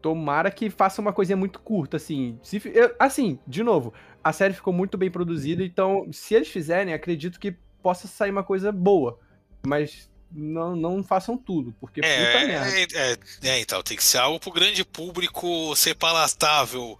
Tomara 0.00 0.50
que 0.50 0.70
faça 0.70 1.00
uma 1.02 1.12
coisinha 1.12 1.36
muito 1.36 1.58
curta, 1.60 1.96
assim. 1.98 2.38
Se 2.42 2.60
eu- 2.74 2.94
assim, 2.98 3.38
de 3.46 3.62
novo, 3.62 3.92
a 4.24 4.32
série 4.32 4.54
ficou 4.54 4.72
muito 4.72 4.96
bem 4.96 5.10
produzida, 5.10 5.62
então, 5.62 6.06
se 6.12 6.34
eles 6.34 6.48
fizerem, 6.48 6.94
acredito 6.94 7.38
que 7.38 7.54
possa 7.82 8.08
sair 8.08 8.30
uma 8.30 8.42
coisa 8.44 8.72
boa. 8.72 9.18
Mas 9.66 10.09
não, 10.32 10.76
não 10.76 11.02
façam 11.02 11.36
tudo, 11.36 11.74
porque 11.80 12.00
puta 12.00 12.12
merda. 12.12 12.70
É, 12.70 12.82
é, 13.12 13.16
é, 13.42 13.60
então, 13.60 13.82
tem 13.82 13.96
que 13.96 14.04
ser 14.04 14.18
algo 14.18 14.38
pro 14.38 14.50
grande 14.52 14.84
público 14.84 15.74
ser 15.76 15.94
palatável. 15.94 16.98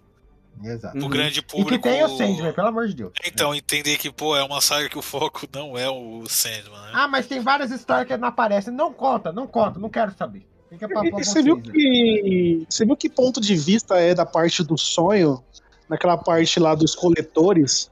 Exato. 0.62 0.92
Pro 0.92 1.04
Uhum. 1.04 1.08
grande 1.10 1.38
E 1.38 1.42
que 1.42 1.48
público. 1.56 1.82
tem 1.82 2.04
o 2.04 2.08
Sandman, 2.18 2.52
pelo 2.52 2.68
amor 2.68 2.86
de 2.88 2.94
Deus. 2.94 3.12
Então, 3.24 3.54
entender 3.54 3.96
que, 3.96 4.10
pô, 4.12 4.36
é 4.36 4.42
uma 4.44 4.60
saga 4.60 4.88
que 4.88 4.98
o 4.98 5.02
foco 5.02 5.48
não 5.54 5.78
é 5.78 5.88
o 5.88 6.24
Sandman, 6.28 6.80
né? 6.82 6.90
Ah, 6.92 7.08
mas 7.08 7.26
tem 7.26 7.40
várias 7.40 7.70
histórias 7.70 8.06
que 8.06 8.16
não 8.16 8.28
aparecem. 8.28 8.72
Não 8.74 8.92
conta, 8.92 9.32
não 9.32 9.46
conta, 9.46 9.78
não 9.78 9.88
quero 9.88 10.12
saber. 10.18 10.44
Fica 10.68 10.86
pra, 10.86 11.00
pra 11.00 11.10
vocês. 11.10 11.28
você 11.28 11.42
viu 11.42 11.60
que. 11.60 12.66
Você 12.68 12.84
viu 12.84 12.96
que 12.96 13.08
ponto 13.08 13.40
de 13.40 13.56
vista 13.56 13.98
é 13.98 14.14
da 14.14 14.26
parte 14.26 14.62
do 14.62 14.76
sonho, 14.76 15.42
naquela 15.88 16.16
parte 16.18 16.60
lá 16.60 16.74
dos 16.74 16.94
coletores, 16.94 17.90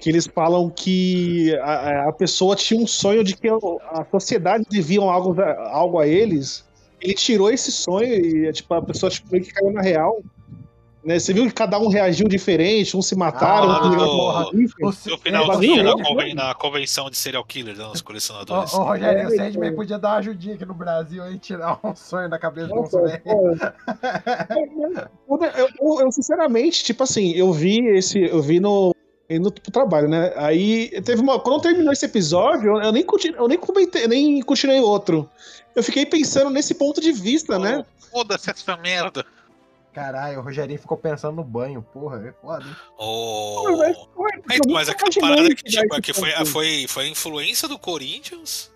que 0.00 0.08
eles 0.08 0.26
falam 0.26 0.70
que 0.70 1.54
a, 1.62 2.08
a 2.08 2.12
pessoa 2.12 2.56
tinha 2.56 2.80
um 2.80 2.86
sonho 2.86 3.22
de 3.22 3.36
que 3.36 3.48
a 3.48 4.04
sociedade 4.10 4.64
devia 4.68 5.00
algo, 5.02 5.40
a- 5.40 5.70
algo 5.72 5.98
a 5.98 6.06
eles. 6.06 6.64
Ele 7.00 7.14
tirou 7.14 7.50
esse 7.50 7.70
sonho 7.70 8.06
e 8.14 8.52
tipo, 8.52 8.72
a 8.74 8.82
pessoa 8.82 9.10
tipo, 9.10 9.30
meio 9.30 9.44
que 9.44 9.52
caiu 9.52 9.72
na 9.72 9.82
real. 9.82 10.22
Né? 11.02 11.18
Você 11.18 11.32
viu 11.32 11.46
que 11.46 11.52
cada 11.54 11.78
um 11.78 11.88
reagiu 11.88 12.28
diferente, 12.28 12.94
uns 12.94 13.06
se 13.06 13.16
mataram, 13.16 13.70
Ah, 13.70 13.74
outros 13.82 13.94
porra. 13.96 14.46
No 14.52 15.14
é, 15.14 15.18
finalzinho, 15.18 15.80
o 15.80 15.84
na, 15.84 15.90
Sandman- 15.92 16.04
conven- 16.04 16.34
na 16.34 16.54
convenção 16.54 17.08
de 17.08 17.16
serial 17.16 17.42
killer, 17.42 17.74
né, 17.74 17.86
os 17.86 18.00
Ô, 18.00 18.04
colecionadores. 18.04 18.74
ô, 18.74 18.82
Rogério, 18.82 19.28
o 19.28 19.32
É, 19.32 19.36
Sandman 19.36 19.68
é. 19.70 19.72
podia 19.72 19.98
dar 19.98 20.08
uma 20.10 20.16
ajudinha 20.18 20.54
aqui 20.56 20.66
no 20.66 20.74
Brasil 20.74 21.30
e 21.32 21.38
tirar 21.38 21.78
um 21.82 21.96
sonho 21.96 22.28
da 22.28 22.38
cabeça 22.38 22.74
um 22.74 22.84
velho. 22.84 23.22
pô, 25.26 25.38
eu, 25.44 25.68
eu- 25.80 26.00
eu, 26.02 26.12
sinceramente, 26.12 26.84
tipo 26.84 27.02
assim, 27.02 27.32
eu 27.32 27.50
vi 27.52 27.78
esse, 27.96 28.18
eu 28.20 28.42
vi 28.42 28.60
no 28.60 28.94
indo 29.30 29.52
pro 29.52 29.70
trabalho, 29.70 30.08
né? 30.08 30.32
Aí 30.36 30.90
teve 31.02 31.22
uma, 31.22 31.38
quando 31.38 31.62
terminou 31.62 31.92
esse 31.92 32.04
episódio, 32.04 32.82
eu, 32.82 32.92
nem 32.92 33.04
continu, 33.04 33.36
eu 33.36 33.48
nem 33.48 33.56
comentei, 33.56 34.08
nem 34.08 34.42
continuei 34.42 34.80
outro. 34.80 35.30
Eu 35.74 35.82
fiquei 35.84 36.04
pensando 36.04 36.50
nesse 36.50 36.74
ponto 36.74 37.00
de 37.00 37.12
vista, 37.12 37.58
né? 37.58 37.84
Foda-se 38.10 38.50
essa 38.50 38.76
merda. 38.76 39.24
Caralho, 39.92 40.38
o 40.38 40.42
Rogerinho 40.42 40.78
ficou 40.78 40.96
pensando 40.96 41.36
no 41.36 41.44
banho, 41.44 41.82
porra, 41.82 42.28
é 42.28 42.32
foda, 42.32 42.64
hein? 42.64 42.76
Oh. 42.98 43.62
Pô, 43.64 43.76
mas, 43.78 43.96
É, 43.96 44.56
nunca 44.58 44.72
mas 44.72 44.88
aquela 44.88 45.10
parada 45.20 45.54
que, 45.54 45.62
tipo, 45.64 46.14
foi, 46.14 46.32
ponto. 46.32 46.46
foi, 46.46 46.86
foi 46.88 47.04
a 47.04 47.08
influência 47.08 47.68
do 47.68 47.78
Corinthians 47.78 48.70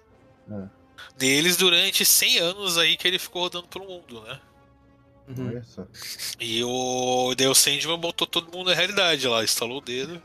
É. 0.51 0.65
deles 1.17 1.57
durante 1.57 2.05
100 2.05 2.39
anos 2.39 2.79
aí 2.79 2.97
que 2.97 3.07
ele 3.07 3.19
ficou 3.19 3.43
rodando 3.43 3.69
pelo 3.69 3.87
mundo, 3.87 4.23
né? 4.23 4.41
Uhum. 5.27 5.63
E 6.39 6.63
o 6.65 7.33
o 7.33 7.55
Sandman 7.55 7.99
botou 7.99 8.27
todo 8.27 8.55
mundo 8.55 8.69
na 8.69 8.75
realidade 8.77 9.27
lá, 9.27 9.43
instalou 9.43 9.79
o 9.79 9.81
dedo. 9.81 10.21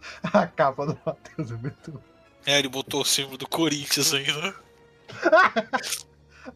A 0.32 0.46
capa 0.46 0.86
do 0.86 0.98
Matheus 1.04 1.50
é 1.50 1.54
muito. 1.56 2.02
É, 2.46 2.58
ele 2.58 2.68
botou 2.68 3.02
o 3.02 3.04
símbolo 3.04 3.36
do 3.36 3.46
Corinthians 3.48 4.12
ainda. 4.14 4.54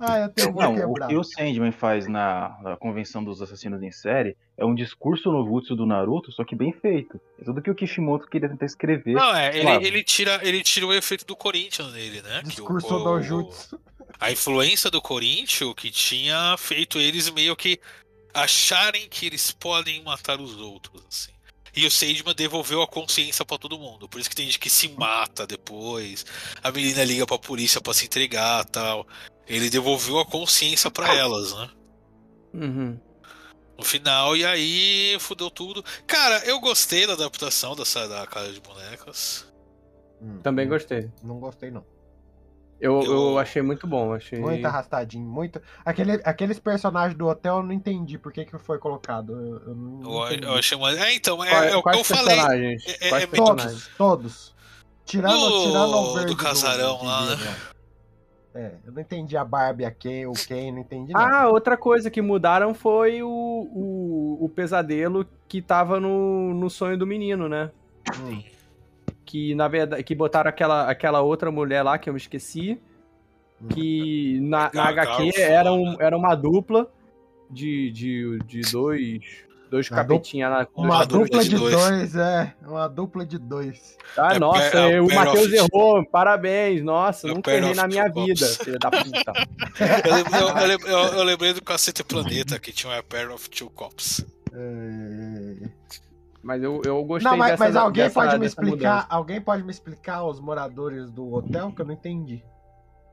Ah, 0.01 0.18
eu 0.20 0.28
tenho 0.30 0.51
um 0.51 0.55
Não, 0.55 0.72
o 0.72 0.76
quebrado. 0.95 1.11
que 1.12 1.16
o 1.16 1.22
Sandman 1.22 1.70
faz 1.72 2.07
na, 2.09 2.57
na 2.62 2.76
convenção 2.76 3.22
dos 3.22 3.40
assassinos 3.42 3.82
em 3.82 3.92
série 3.92 4.34
é 4.57 4.64
um 4.64 4.74
discurso 4.74 5.30
no 5.30 5.45
Jutsu 5.47 5.76
do 5.76 5.84
Naruto, 5.84 6.32
só 6.32 6.42
que 6.42 6.57
bem 6.57 6.72
feito. 6.72 7.20
É 7.38 7.45
tudo 7.45 7.61
que 7.61 7.70
o 7.70 7.74
Kishimoto 7.74 8.26
queria 8.26 8.49
tentar 8.49 8.64
escrever. 8.66 9.12
Não, 9.14 9.34
é, 9.36 9.61
Claro. 9.61 9.80
ele, 9.80 9.88
ele, 9.88 10.03
tira, 10.05 10.40
ele 10.42 10.62
tira 10.62 10.86
o 10.86 10.92
efeito 10.92 11.26
do 11.26 11.36
Corinthians 11.36 11.92
nele, 11.92 12.22
né? 12.22 12.40
Que 12.42 12.49
Discurso 12.49 12.95
o- 12.95 13.05
do 13.05 13.22
Jutsu. 13.22 13.78
A 14.18 14.32
influência 14.32 14.90
do 14.90 15.03
Corinthians 15.03 15.74
que 15.76 15.90
tinha 15.90 16.57
feito 16.57 16.99
eles 16.99 17.28
meio 17.30 17.55
que 17.55 17.78
acharem 18.32 19.09
que 19.09 19.26
eles 19.26 19.53
podem 19.53 20.03
matar 20.03 20.40
os 20.40 20.57
outros, 20.57 21.03
assim. 21.09 21.32
E 21.77 21.87
o 21.87 21.91
Sandman 21.91 22.35
devolveu 22.35 22.83
a 22.83 22.87
consciência 22.87 23.45
pra 23.45 23.59
todo 23.59 23.79
mundo. 23.79 24.09
Por 24.09 24.20
isso 24.20 24.31
que 24.31 24.37
tem 24.37 24.47
gente 24.47 24.59
que 24.61 24.70
se 24.70 24.89
mata 24.89 25.47
depois. 25.47 26.25
A 26.62 26.70
menina 26.70 27.03
liga 27.05 27.27
pra 27.27 27.39
polícia 27.39 27.81
pra 27.81 27.93
se 27.93 28.05
entregar 28.07 28.64
tal. 28.66 29.07
Ele 29.47 29.68
devolveu 29.68 30.18
a 30.20 30.25
consciência 30.27 30.91
pra 30.91 31.14
elas, 31.14 31.53
né? 31.53 31.70
Uhum. 32.55 33.01
No 33.77 33.85
final, 33.85 34.37
e 34.37 34.45
aí 34.47 35.16
fudeu 35.18 35.51
tudo. 35.51 35.85
Cara, 36.07 36.39
eu 36.47 36.61
gostei 36.61 37.07
da 37.07 37.14
adaptação 37.14 37.75
dessa 37.75 38.07
da 38.07 38.25
Casa 38.27 38.53
de 38.53 38.61
Bonecas. 38.61 39.53
Hum, 40.22 40.41
Também 40.43 40.68
gostei. 40.68 41.11
Não 41.22 41.41
gostei, 41.41 41.72
não. 41.72 41.85
Eu, 42.85 43.03
eu... 43.03 43.12
Eu- 43.12 43.39
achei 43.39 43.62
muito 43.62 43.87
bom, 43.87 44.12
achei. 44.12 44.39
Muito 44.39 44.66
arrastadinho, 44.66 45.26
muito. 45.26 45.59
Aquele, 45.82 46.20
aqueles 46.22 46.59
personagens 46.59 47.16
do 47.16 47.26
hotel 47.26 47.57
eu 47.57 47.62
não 47.62 47.72
entendi 47.72 48.18
por 48.18 48.30
que, 48.30 48.45
que 48.45 48.59
foi 48.59 48.78
colocado. 48.78 49.32
Eu, 49.32 49.62
eu 49.68 49.74
não 49.74 50.30
Eu, 50.30 50.39
eu 50.41 50.55
achei 50.55 50.76
mais. 50.76 50.99
É, 50.99 51.14
então, 51.14 51.43
é, 51.43 51.49
Quais, 51.49 51.72
é 51.72 51.76
o 51.76 51.82
que 51.82 51.89
eu 51.89 52.05
falei. 52.05 52.24
personagens? 52.26 52.85
É- 52.87 53.09
é- 53.09 53.22
é? 53.22 53.26
Todos, 53.26 53.91
todos. 53.97 54.55
Tirando, 55.07 55.39
Do- 55.39 55.62
tirando 55.62 55.95
o 55.95 56.03
do 56.03 56.14
verde 56.14 56.37
casarão 56.37 56.99
de 56.99 57.07
lá, 57.07 57.22
né? 57.24 57.37
vidro 57.37 57.74
É, 58.55 58.72
eu 58.87 58.93
não 58.93 59.01
entendi 59.01 59.37
a 59.37 59.45
Barbie, 59.45 59.85
a 59.87 59.91
Ken, 59.91 60.26
o 60.26 60.32
Ken, 60.35 60.70
não 60.70 60.80
entendi 60.80 61.12
nada. 61.12 61.39
Ah, 61.39 61.49
outra 61.49 61.76
coisa 61.78 62.11
que 62.11 62.20
mudaram 62.20 62.74
foi 62.74 63.22
o, 63.22 63.28
o, 63.28 64.45
o 64.45 64.49
pesadelo 64.51 65.26
que 65.49 65.62
tava 65.62 65.99
no, 65.99 66.53
no 66.53 66.68
sonho 66.68 66.99
do 66.99 67.07
menino, 67.07 67.49
né? 67.49 67.70
Hum. 68.20 68.43
Que 69.35 69.53
na 69.53 69.66
verdade 69.66 70.01
que 70.05 70.14
botaram 70.14 70.49
aquela, 70.49 70.89
aquela 70.89 71.20
outra 71.20 71.51
mulher 71.51 71.82
lá 71.82 71.99
que 71.99 72.09
eu 72.09 72.14
me 72.14 72.20
esqueci. 72.20 72.80
Que 73.68 74.39
na, 74.41 74.70
na 74.72 74.93
Gar- 74.93 75.09
HQ 75.09 75.41
era, 75.41 75.72
um, 75.72 75.97
era 76.01 76.16
uma 76.16 76.37
dupla 76.37 76.89
de, 77.51 77.91
de, 77.91 78.39
de 78.47 78.61
dois, 78.70 79.20
dois 79.68 79.91
Uma 79.91 79.97
capetinhas 79.97 80.51
lá. 80.53 80.68
Uma 80.76 81.05
dupla 81.05 81.43
de 81.43 81.49
de 81.49 81.57
dois. 81.57 81.74
dois. 81.74 82.14
é. 82.14 82.55
Uma 82.64 82.87
dupla 82.87 83.26
de 83.26 83.37
dois. 83.39 83.97
Ah, 84.16 84.37
É 84.37 84.39
nossa, 84.39 84.78
é 84.78 85.01
o 85.01 85.12
Matheus 85.12 85.53
errou. 85.53 86.05
Parabéns, 86.07 86.85
nossa, 86.85 87.26
É 87.26 87.35
nunca 87.35 87.53
errei 87.53 87.74
na 87.74 87.89
minha 87.89 88.09
vida, 88.09 88.47
filho 88.47 88.78
da 88.78 88.89
puta. 88.89 89.32
Eu, 90.05 90.68
eu- 90.68 90.68
eu 90.70 90.78
eu- 91.09 91.14
eu 91.18 91.24
lembrei 91.24 91.53
do 91.53 91.61
Cacete 91.61 92.05
Planeta, 92.05 92.57
que 92.61 92.70
tinha 92.70 92.93
uma 92.93 93.03
pair 93.03 93.28
of 93.32 93.51
two 93.51 93.68
cops. 93.70 94.24
É... 94.53 95.68
Mas 96.45 96.62
eu, 96.62 96.82
eu 96.84 97.03
gostei 97.05 97.30
Não, 97.30 97.38
mas, 97.38 97.53
dessa 97.53 97.64
mas 97.64 97.76
alguém 97.76 98.05
dessa- 98.05 98.20
pode 98.20 98.38
me 98.38 98.47
explicar. 98.47 98.70
mudança. 98.76 99.07
Alguém 99.09 99.40
pode 99.40 99.62
me 99.62 99.70
explicar 99.70 100.24
os 100.24 100.38
moradores 100.38 101.11
do 101.11 101.32
hotel 101.32 101.72
que 101.72 101.80
eu 101.80 101.86
não 101.86 101.95
entendi. 101.95 102.45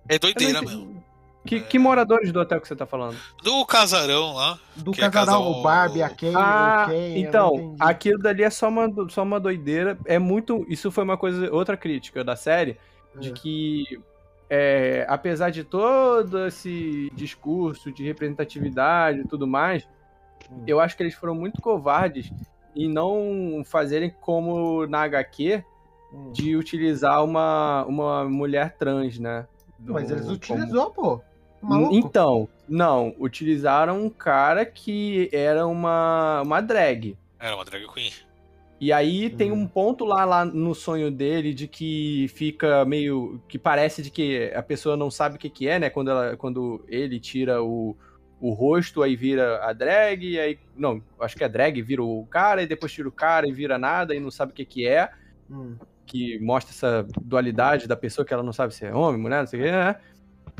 É 0.10 0.20
doideira 0.20 0.62
mesmo. 0.62 1.02
Que, 1.46 1.60
que 1.60 1.80
moradores 1.80 2.32
do 2.32 2.40
hotel 2.40 2.62
que 2.62 2.68
você 2.68 2.76
tá 2.76 2.86
falando? 2.86 3.18
Do 3.42 3.66
casarão 3.66 4.34
lá. 4.34 4.60
Do 4.76 4.92
Que 4.92 5.02
é 5.04 5.10
casarão, 5.10 5.40
casal- 5.40 5.60
o 5.60 5.64
Barbie, 5.64 6.04
a 6.04 6.10
Ken, 6.10 6.34
Ah, 6.36 6.84
o 6.88 6.92
Ken. 6.92 7.18
então, 7.20 7.76
aquilo 7.80 8.20
dali 8.20 8.44
é 8.44 8.50
só 8.50 8.68
uma, 8.70 8.88
do- 8.88 9.10
só 9.10 9.24
uma 9.24 9.40
doideira. 9.40 9.98
É 10.06 10.20
muito. 10.20 10.64
Isso 10.70 10.92
foi 10.92 11.04
uma 11.04 11.18
coisa, 11.18 11.52
outra 11.52 11.76
crítica 11.76 12.24
da 12.24 12.36
série, 12.36 12.78
de 13.20 13.30
É. 13.30 13.34
que 13.34 13.86
é, 14.50 15.06
apesar 15.08 15.50
de 15.50 15.64
todo 15.64 16.46
esse 16.48 17.10
discurso 17.16 17.92
de 17.92 18.04
representatividade 18.04 19.22
e 19.22 19.28
tudo 19.28 19.48
mais, 19.48 19.88
Hum. 20.52 20.64
eu 20.68 20.80
acho 20.82 20.96
que 20.98 21.02
eles 21.04 21.16
foram 21.16 21.34
muito 21.34 21.62
covardes 21.62 22.30
em 22.76 22.88
não 22.92 23.62
fazerem 23.66 24.14
como 24.22 24.86
na 24.88 25.02
HQ 25.04 25.64
Hum. 26.14 26.32
de 26.34 26.58
utilizar 26.58 27.24
uma, 27.24 27.86
uma 27.88 28.26
mulher 28.26 28.76
trans, 28.78 29.18
né? 29.18 29.48
Do- 29.80 29.94
Mas 29.94 30.12
eles 30.12 30.24
como- 30.24 30.36
utilizou, 30.36 30.90
pô. 30.92 31.22
Maluco. 31.62 31.96
Então, 31.96 32.50
não, 32.68 33.16
utilizaram 33.20 34.04
um 34.04 34.10
cara 34.10 34.66
que 34.66 35.30
era 35.32 35.66
uma, 35.66 36.42
uma 36.42 36.60
drag. 36.60 37.16
Era 37.40 37.56
uma 37.56 37.64
drag 37.64 37.88
queen. 37.94 38.12
E 38.80 38.92
aí 38.92 39.30
tem 39.30 39.52
Hum. 39.52 39.62
um 39.62 39.68
ponto 39.68 40.04
lá, 40.04 40.26
lá 40.26 40.44
no 40.44 40.74
sonho 40.76 41.10
dele 41.12 41.54
de 41.54 41.68
que 41.68 42.28
fica 42.34 42.84
meio. 42.84 43.40
que 43.48 43.58
parece 43.60 44.02
de 44.02 44.10
que 44.10 44.52
a 44.56 44.62
pessoa 44.64 44.98
não 44.98 45.10
sabe 45.12 45.36
o 45.36 45.40
que, 45.40 45.50
que 45.50 45.68
é, 45.70 45.78
né? 45.80 45.90
Quando, 45.90 46.10
ela, 46.12 46.36
quando 46.36 46.84
ele 46.90 47.20
tira 47.20 47.62
o, 47.64 47.96
o 48.42 48.52
rosto, 48.54 49.04
aí 49.04 49.16
vira 49.16 49.64
a 49.64 49.72
drag, 49.72 50.24
e 50.28 50.40
aí. 50.40 50.60
Não, 50.76 51.02
acho 51.20 51.36
que 51.38 51.44
é 51.44 51.48
drag, 51.50 51.80
vira 51.82 52.04
o 52.04 52.26
cara, 52.26 52.64
e 52.64 52.68
depois 52.68 52.92
tira 52.92 53.08
o 53.08 53.12
cara 53.12 53.48
e 53.48 53.52
vira 53.52 53.78
nada, 53.78 54.16
e 54.16 54.20
não 54.20 54.32
sabe 54.32 54.52
o 54.52 54.56
que, 54.56 54.66
que 54.66 54.88
é. 54.88 55.10
Hum. 55.50 55.78
Que 56.06 56.40
mostra 56.40 56.74
essa 56.74 57.08
dualidade 57.22 57.88
da 57.88 57.96
pessoa 57.96 58.26
que 58.26 58.34
ela 58.34 58.44
não 58.44 58.52
sabe 58.52 58.74
se 58.74 58.84
é 58.86 58.94
homem, 58.94 59.22
mulher, 59.22 59.40
não 59.42 59.48
sei 59.48 59.60
o 59.60 59.64
que, 59.64 59.72
né? 59.72 59.96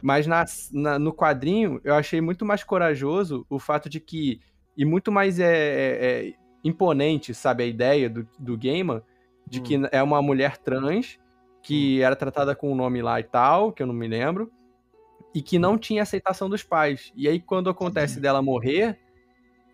Mas 0.02 0.26
na, 0.28 0.46
na- 0.72 1.00
no 1.00 1.12
quadrinho, 1.14 1.82
eu 1.84 1.96
achei 1.96 2.22
muito 2.22 2.46
mais 2.46 2.64
corajoso 2.64 3.46
o 3.50 3.60
fato 3.60 3.90
de 3.90 4.00
que. 4.00 4.40
E 4.78 4.86
muito 4.86 5.12
mais 5.12 5.40
é, 5.40 5.46
é- 5.54 6.28
é 6.30 6.34
imponente, 6.64 7.34
sabe, 7.34 7.64
a 7.64 7.68
ideia 7.68 8.10
do, 8.10 8.28
do 8.40 8.58
Gaiman, 8.58 9.02
de 9.48 9.60
Hum. 9.60 9.64
que 9.64 9.80
é 9.92 10.02
uma 10.04 10.22
mulher 10.22 10.58
trans 10.58 11.20
que 11.64 12.02
era 12.02 12.16
tratada 12.16 12.56
com 12.56 12.72
um 12.72 12.76
nome 12.76 13.02
lá 13.02 13.20
e 13.20 13.24
tal, 13.24 13.72
que 13.72 13.84
eu 13.84 13.88
não 13.88 13.94
me 13.94 14.08
lembro, 14.08 14.52
e 15.34 15.42
que 15.42 15.58
não 15.60 15.78
tinha 15.78 16.04
aceitação 16.04 16.50
dos 16.50 16.64
pais. 16.64 17.12
E 17.16 17.28
aí, 17.28 17.40
quando 17.40 17.70
acontece 17.70 18.20
dela 18.20 18.42
morrer, 18.42 18.98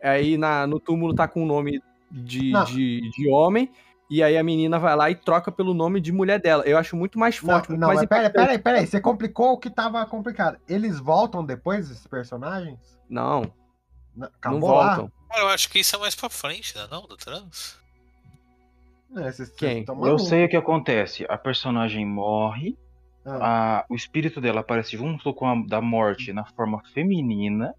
aí 0.04 0.38
na, 0.38 0.68
no 0.68 0.80
túmulo 0.80 1.14
tá 1.16 1.28
com 1.28 1.44
o 1.44 1.46
nome 1.46 1.82
de, 2.12 2.52
Não. 2.52 2.64
de, 2.64 3.02
de 3.12 3.30
homem, 3.30 3.72
e 4.10 4.24
aí 4.24 4.38
a 4.38 4.44
menina 4.44 4.80
vai 4.80 4.96
lá 4.96 5.10
e 5.12 5.16
troca 5.16 5.52
pelo 5.52 5.74
nome 5.74 6.00
de 6.00 6.12
mulher 6.14 6.40
dela. 6.40 6.64
Eu 6.66 6.78
acho 6.78 6.96
muito 6.96 7.20
mais 7.20 7.42
Não, 7.42 7.50
forte, 7.54 7.70
muito 7.70 7.80
não 7.82 7.88
mais 7.88 8.00
mas 8.02 8.08
pera, 8.10 8.22
impactante. 8.22 8.44
pera 8.46 8.52
aí, 8.54 8.60
pera 8.60 8.80
aí. 8.80 8.88
Você 8.88 9.02
complicou 9.02 9.54
o 9.54 9.58
que 9.58 9.70
tava 9.70 10.06
complicado. 10.06 10.58
Eles 10.68 11.00
voltam 11.00 11.44
depois, 11.44 11.90
esses 11.92 12.08
personagens? 12.08 12.80
Não, 13.10 13.42
Não, 13.42 13.52
não 14.16 14.28
acabou 14.28 14.72
lá? 14.76 14.96
voltam. 14.96 15.12
Cara, 15.30 15.42
eu 15.42 15.48
acho 15.50 15.70
que 15.70 15.80
isso 15.80 15.96
é 15.96 16.00
mais 16.00 16.16
pra 16.16 16.30
frente, 16.30 16.74
né? 16.78 16.88
Não, 16.90 17.02
do 17.02 17.18
trans? 17.18 17.78
É, 19.16 19.32
vocês- 19.32 19.50
Quem? 19.52 19.86
Eu 20.06 20.20
sei 20.20 20.46
o 20.46 20.50
que 20.50 20.56
acontece. 20.56 21.26
A 21.30 21.38
personagem 21.38 22.06
morre, 22.06 22.78
Ah, 23.28 23.80
a- 23.80 23.86
o 23.90 23.96
espírito 23.96 24.40
dela 24.40 24.62
aparece 24.62 24.96
junto 24.98 25.34
com 25.34 25.46
a 25.48 25.56
da 25.68 25.82
morte 25.82 26.32
na 26.34 26.46
forma 26.46 26.82
feminina. 26.94 27.74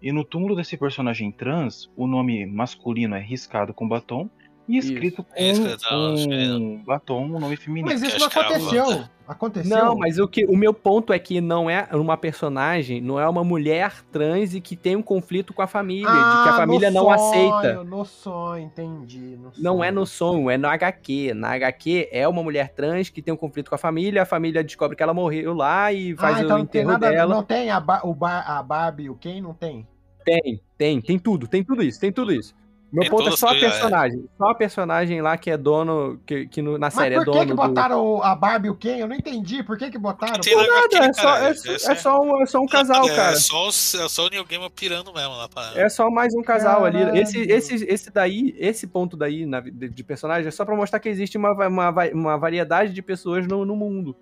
E 0.00 0.12
no 0.12 0.24
túmulo 0.24 0.56
desse 0.56 0.76
personagem 0.76 1.30
trans, 1.32 1.88
o 1.96 2.06
nome 2.06 2.44
masculino 2.46 3.14
é 3.14 3.20
riscado 3.20 3.72
com 3.72 3.88
batom 3.88 4.28
e 4.68 4.78
Isso. 4.78 4.92
escrito 4.92 5.24
com 5.24 5.30
É 5.34 5.50
escrito, 5.50 5.84
ah, 5.90 6.14
um 6.58 6.82
batom 6.84 7.24
o 7.30 7.38
nome 7.40 7.56
feminino. 7.56 7.88
Mas 7.88 8.02
isso 8.02 8.18
não 8.18 8.26
aconteceu. 8.28 9.04
Aconteceu. 9.26 9.76
Não, 9.76 9.96
mas 9.96 10.18
o, 10.18 10.26
que, 10.28 10.44
o 10.44 10.56
meu 10.56 10.74
ponto 10.74 11.12
é 11.12 11.18
que 11.18 11.40
não 11.40 11.70
é 11.70 11.88
uma 11.92 12.16
personagem, 12.16 13.00
não 13.00 13.18
é 13.18 13.26
uma 13.28 13.42
mulher 13.42 14.02
trans 14.12 14.52
e 14.54 14.60
que 14.60 14.76
tem 14.76 14.94
um 14.96 15.02
conflito 15.02 15.54
com 15.54 15.62
a 15.62 15.66
família, 15.66 16.10
de 16.10 16.42
que 16.42 16.48
a 16.48 16.50
Ah, 16.50 16.56
família 16.56 16.90
no 16.90 16.94
não 16.96 17.02
sonho, 17.18 17.54
aceita. 17.54 17.84
No 17.84 18.04
sonho, 18.04 18.64
entendi. 18.64 19.36
no 19.36 19.52
Não 19.58 19.76
sonho. 19.76 19.84
é 19.84 19.90
no 19.90 20.06
sonho, 20.06 20.50
é 20.50 20.58
no 20.58 20.68
HQ. 20.68 21.32
Na 21.34 21.50
HQ 21.54 22.08
é 22.12 22.26
uma 22.28 22.42
mulher 22.42 22.70
trans 22.74 23.08
que 23.08 23.22
tem 23.22 23.32
um 23.32 23.36
conflito 23.36 23.68
com 23.68 23.74
a 23.74 23.78
família, 23.78 24.22
a 24.22 24.26
família 24.26 24.62
descobre 24.62 24.96
que 24.96 25.02
ela 25.02 25.14
morreu 25.14 25.54
lá 25.54 25.92
e 25.92 26.14
faz 26.16 26.36
Ah, 26.38 26.40
o 26.40 26.44
então 26.44 26.58
não 26.58 26.66
tem 26.66 26.80
enterro 26.82 26.92
nada. 26.92 27.10
dela. 27.10 27.34
Não 27.34 27.42
tem 27.42 27.70
a, 27.70 27.80
Bar- 27.80 28.06
o 28.06 28.14
bar, 28.14 28.44
a 28.50 28.62
Barbie 28.62 29.04
e 29.04 29.10
o 29.10 29.14
Ken? 29.14 29.40
Não 29.40 29.54
tem? 29.54 29.86
Tem, 30.24 30.60
tem, 30.76 31.00
tem 31.00 31.18
tudo, 31.18 31.48
tem 31.48 31.64
tudo 31.64 31.82
isso, 31.82 31.98
tem 31.98 32.12
tudo 32.12 32.32
isso. 32.32 32.54
Meu 32.92 33.00
Tem 33.04 33.10
ponto 33.10 33.28
é 33.30 33.36
só 33.38 33.48
a 33.48 33.56
é. 33.56 33.60
personagem. 33.60 34.28
Só 34.36 34.50
a 34.50 34.54
personagem 34.54 35.22
lá 35.22 35.36
que 35.38 35.50
é 35.50 35.56
dono, 35.56 36.20
que, 36.26 36.46
que 36.46 36.60
no- 36.60 36.72
na 36.72 36.88
Mas 36.88 36.94
série 36.94 37.14
é 37.14 37.18
por 37.18 37.24
dono 37.24 37.38
que, 37.40 37.46
que 37.46 37.52
do- 37.52 37.56
botaram 37.56 38.04
o- 38.04 38.22
a 38.22 38.34
Barbie 38.34 38.66
e 38.66 38.70
o 38.70 38.74
Ken? 38.74 38.98
Eu 38.98 39.08
não 39.08 39.16
entendi. 39.16 39.62
Por 39.62 39.78
que, 39.78 39.90
que 39.90 39.96
botaram? 39.96 40.40
Tem 40.40 40.54
na 40.54 40.62
Nada, 40.62 40.84
HQ, 40.84 40.96
é 40.96 41.12
só, 41.14 41.22
cara, 41.22 41.46
é, 41.46 41.50
é 41.92 41.94
só 41.94 42.20
um, 42.20 42.42
é 42.42 42.46
só 42.46 42.60
um 42.60 42.66
casal, 42.68 43.08
é, 43.08 43.16
cara. 43.16 43.36
Só, 43.36 43.66
os- 43.68 43.94
é 43.94 44.06
só 44.10 44.26
o 44.26 44.28
Neil 44.28 44.44
Gaiman 44.44 44.68
pirando 44.70 45.10
mesmo 45.14 45.34
lá 45.34 45.48
pra... 45.48 45.72
É 45.74 45.88
só 45.88 46.10
mais 46.10 46.34
um 46.34 46.42
casal 46.42 46.84
ali. 46.84 47.18
Esse, 47.18 47.40
esse, 47.40 47.74
esse 47.86 48.10
daí, 48.10 48.54
esse 48.58 48.86
ponto 48.86 49.16
daí 49.16 49.46
na- 49.46 49.60
de, 49.60 49.88
de 49.88 50.04
personagem 50.04 50.46
é 50.48 50.50
só 50.50 50.62
pra 50.66 50.76
mostrar 50.76 51.00
que 51.00 51.08
existe 51.08 51.38
uma, 51.38 51.50
uma, 51.66 51.90
uma 52.12 52.36
variedade 52.36 52.92
de 52.92 53.00
pessoas 53.00 53.46
no, 53.46 53.64
no 53.64 53.74
mundo. 53.74 54.14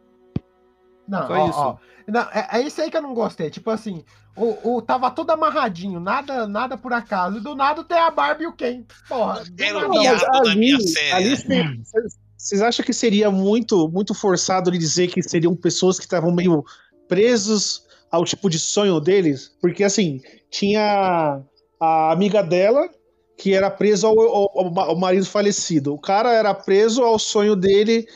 Não, 1.10 1.26
Só 1.26 1.32
ó, 1.34 1.48
isso. 1.48 1.58
ó. 1.58 1.76
Não, 2.06 2.20
é, 2.32 2.48
é 2.52 2.60
isso 2.62 2.80
aí 2.80 2.90
que 2.90 2.96
eu 2.96 3.02
não 3.02 3.12
gostei. 3.14 3.50
Tipo 3.50 3.70
assim, 3.70 4.04
o, 4.36 4.76
o, 4.76 4.82
tava 4.82 5.10
tudo 5.10 5.30
amarradinho, 5.30 6.00
nada, 6.00 6.46
nada 6.46 6.76
por 6.78 6.92
acaso. 6.92 7.36
E 7.36 7.40
do 7.40 7.54
nada 7.54 7.84
tem 7.84 7.98
a 7.98 8.10
Barbie 8.10 8.44
e 8.44 8.46
o 8.46 8.52
Ken. 8.52 8.84
Porra, 9.08 9.44
do 9.44 9.52
Quero 9.54 9.80
nada. 9.80 9.88
Não, 9.88 10.02
Mas 10.04 10.18
diabo 10.20 10.32
da 10.44 10.50
ali, 10.50 10.58
minha 10.60 10.80
série. 10.80 11.12
ali 11.12 11.36
cê- 11.36 12.08
vocês 12.36 12.62
acham 12.62 12.84
que 12.84 12.92
seria 12.94 13.30
muito, 13.30 13.88
muito 13.90 14.14
forçado 14.14 14.70
ele 14.70 14.78
dizer 14.78 15.08
que 15.08 15.22
seriam 15.22 15.54
pessoas 15.54 15.98
que 15.98 16.04
estavam 16.04 16.32
meio 16.34 16.64
presos 17.06 17.82
ao 18.10 18.24
tipo 18.24 18.48
de 18.48 18.58
sonho 18.58 18.98
deles? 19.00 19.52
Porque 19.60 19.84
assim, 19.84 20.20
tinha 20.50 21.40
a 21.78 22.12
amiga 22.12 22.42
dela 22.42 22.88
que 23.36 23.54
era 23.54 23.70
presa 23.70 24.06
ao, 24.06 24.18
ao- 24.20 24.58
ao 24.58 24.70
ma- 24.70 24.84
ao 24.84 24.96
marido 24.96 25.26
falecido. 25.26 25.94
O 25.94 25.98
cara 26.00 26.32
era 26.32 26.54
preso 26.54 27.02
ao 27.02 27.18
sonho 27.18 27.54
dele 27.56 28.06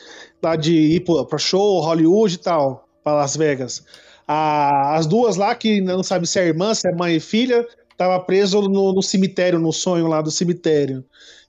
lá 0.41 0.55
de 0.55 0.73
ir 0.73 1.03
pra 1.27 1.37
show, 1.37 1.81
Hollywood 1.81 2.35
e 2.35 2.37
tal, 2.37 2.84
pra 3.05 3.13
Las 3.13 3.37
Vegas. 3.37 3.85
A- 4.27 4.95
as 4.97 5.05
duas 5.05 5.37
lá, 5.37 5.55
que 5.55 5.79
não 5.79 6.03
sabe 6.03 6.27
se 6.27 6.39
é 6.39 6.47
irmã, 6.47 6.73
se 6.73 6.89
é 6.89 6.91
mãe 6.91 7.15
e 7.15 7.19
filha, 7.19 7.65
tava 7.95 8.19
preso 8.19 8.61
no, 8.63 8.91
no 8.93 9.01
cemitério, 9.03 9.59
no 9.59 9.71
sonho 9.71 10.07
lá 10.07 10.21
do 10.21 10.31
cemitério. 10.31 11.05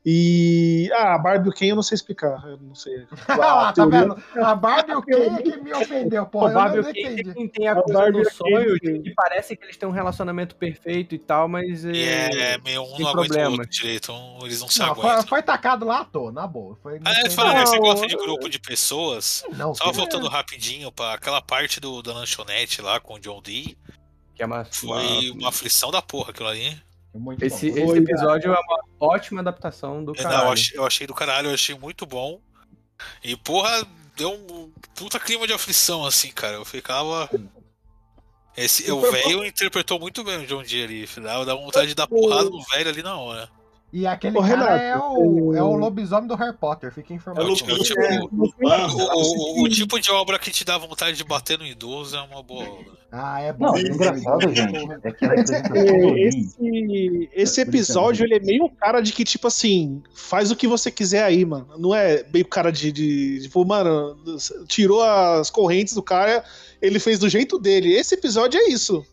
E. 0.09 0.89
Ah, 0.95 1.15
a 1.15 1.19
Barbie 1.19 1.49
e 1.49 1.51
o 1.51 1.53
Ken 1.53 1.67
eu 1.67 1.75
não 1.75 1.83
sei 1.83 1.97
explicar. 1.97 2.41
Eu 2.47 2.59
não 2.59 2.77
sei. 2.77 3.05
Ah, 3.29 3.71
A 3.71 3.73
tá 3.73 3.73
teoria- 3.73 4.01
vendo? 4.03 4.23
A 4.37 4.55
Barbie 4.55 4.93
e 4.93 4.95
o 4.95 5.03
Ken 5.03 5.15
é 5.37 5.43
que 5.43 5.57
me 5.57 5.73
ofendeu, 5.75 6.25
porra. 6.27 6.51
o 6.51 6.55
Barbie 6.55 6.77
eu 6.77 6.81
e 6.83 6.85
não 6.85 6.91
o 6.91 6.95
Ken 6.95 7.01
entendi. 7.13 7.35
tem, 7.35 7.49
tem 7.49 7.67
a 7.69 7.73
A 7.73 7.83
coisa 7.83 7.99
Barbie 7.99 8.19
do 8.23 8.25
Ken 8.29 8.31
sonho 8.37 8.79
tem- 8.79 9.03
que 9.03 9.15
parece 9.15 9.57
que 9.57 9.65
eles 9.65 9.77
têm 9.77 9.89
um 9.89 9.93
relacionamento 9.93 10.55
perfeito 10.55 11.13
e 11.15 11.19
tal, 11.19 11.49
mas 11.49 11.85
E 11.85 11.91
é, 12.05 12.53
é 12.55 12.59
meio 12.59 12.83
um 12.85 12.93
tem 12.93 13.01
não 13.01 13.09
aguenta 13.11 13.11
o 13.11 13.27
problema. 13.27 13.51
outro 13.51 13.69
direito, 13.71 14.13
um- 14.13 14.39
eles 14.47 14.61
não 14.61 14.69
se 14.69 14.79
Não, 14.79 14.95
foi, 14.95 15.05
aguentam. 15.11 15.27
foi 15.29 15.43
tacado 15.43 15.85
lá 15.85 16.01
à 16.03 16.05
toa, 16.05 16.31
na 16.31 16.47
boa. 16.47 16.79
Foi, 16.81 17.01
não 17.01 17.11
Ah, 17.11 17.15
tem 17.23 17.31
falando, 17.31 17.55
nada- 17.55 17.67
você 17.67 17.77
Não, 17.77 17.83
gosta 17.83 18.07
de 18.07 18.17
grupo 18.17 18.49
de 18.49 18.59
pessoas? 18.61 19.45
Não, 19.57 19.75
Só 19.75 19.91
voltando 19.91 20.29
rapidinho 20.29 20.93
pra 20.93 21.15
aquela 21.15 21.43
parte 21.43 21.81
do, 21.81 22.01
da 22.01 22.13
lanchonete 22.15 22.81
lá 22.81 23.01
com 23.01 23.15
o 23.15 23.19
John 23.19 23.43
Dee, 23.43 23.77
que 24.37 24.43
é 24.43 24.47
uma, 24.47 24.65
foi 24.67 24.89
uma- 24.89 25.33
uma 25.41 25.49
aflição 25.49 25.91
da 25.91 26.01
porra 26.01 26.31
aquilo 26.31 26.49
ali. 26.49 26.81
Muito 27.19 27.45
esse, 27.45 27.71
bom. 27.71 27.77
esse 27.77 27.87
Foi, 27.87 27.99
episódio 27.99 28.53
é 28.53 28.59
uma 28.59 28.81
ótima 29.01 29.41
adaptação 29.41 30.05
do 30.05 30.13
não, 30.13 30.23
caralho. 30.23 30.45
eu, 30.45 30.53
achei, 30.53 30.79
eu 30.79 30.87
achei 30.87 31.07
do 31.07 31.15
caralho, 31.15 31.49
eu 31.49 31.55
achei 31.55 31.75
muito 31.75 32.07
bom. 32.07 32.41
E 33.23 33.37
porra, 33.37 33.87
deu 34.17 34.33
um 34.33 34.73
puta 34.95 35.21
clima 35.21 35.47
de 35.47 35.53
aflição, 35.53 36.05
assim, 36.05 36.31
cara. 36.31 36.55
Eu 36.55 36.65
ficava. 36.65 37.29
Esse, 38.57 38.91
o 38.91 39.01
velho 39.01 39.45
interpretou 39.45 40.01
muito 40.01 40.25
bem 40.25 40.39
o 40.39 40.47
John 40.47 40.63
Dee 40.63 40.83
ali. 40.83 41.07
Dava 41.23 41.45
dava 41.45 41.61
vontade 41.61 41.89
de 41.89 41.95
dar 41.95 42.07
porrada 42.07 42.49
no 42.49 42.63
velho 42.63 42.89
ali 42.89 43.03
na 43.03 43.17
hora. 43.17 43.51
E 43.93 44.07
aquele 44.07 44.37
Ô, 44.37 44.43
cara 44.43 44.77
Renato, 44.77 44.83
é, 44.83 44.99
o, 44.99 45.55
é 45.55 45.63
o 45.63 45.75
lobisomem 45.77 46.27
do 46.27 46.35
Harry 46.35 46.57
Potter, 46.57 46.93
fica 46.93 47.15
É 47.15 47.17
informado. 47.17 47.51
o, 47.51 47.55
tipo- 47.55 47.73
o 47.73 47.79
tipo, 47.79 48.01
É, 48.03 48.21
o, 48.21 48.29
o- 48.33 49.63
o 49.63 49.69
tipo 49.69 49.99
de 50.01 50.11
obra 50.11 50.39
que 50.39 50.51
te 50.51 50.65
dá 50.65 50.77
vontade 50.77 51.17
de 51.17 51.25
bater 51.25 51.57
no 51.59 51.65
idoso 51.65 52.17
é 52.17 52.21
uma 52.21 52.43
boa 52.43 52.65
obra. 52.65 52.93
Ah, 53.13 53.41
é 53.41 53.53
bom. 53.53 53.67
Não, 53.67 53.73
o 53.75 53.79
engraçado, 53.79 54.55
gente, 54.55 54.77
é 55.05 55.13
que 55.13 55.25
É, 55.25 56.29
Esse, 56.29 57.31
esse 57.33 57.61
episódio, 57.61 58.25
ele 58.27 58.35
é 58.35 58.41
meio 58.41 58.69
cara 58.69 59.01
de 59.01 59.13
que, 59.13 59.25
tipo 59.25 59.47
assim, 59.47 60.03
faz 60.15 60.51
o 60.51 60.57
que 60.57 60.67
você 60.67 60.91
quiser 60.91 61.23
aí, 61.23 61.45
mano. 61.45 61.69
Não 61.79 61.95
é 61.95 62.25
meio 62.33 62.45
cara 62.47 62.71
de, 62.71 62.91
de, 62.93 63.41
tipo, 63.43 63.65
mano, 63.65 64.17
tirou 64.67 65.03
as 65.03 65.49
correntes 65.49 65.95
do 65.95 66.03
cara, 66.03 66.45
ele 66.83 66.99
fez 66.99 67.19
do 67.19 67.29
jeito 67.29 67.59
dele. 67.59 67.95
Esse 67.95 68.15
episódio 68.15 68.59
é 68.61 68.69
isso. 68.69 69.07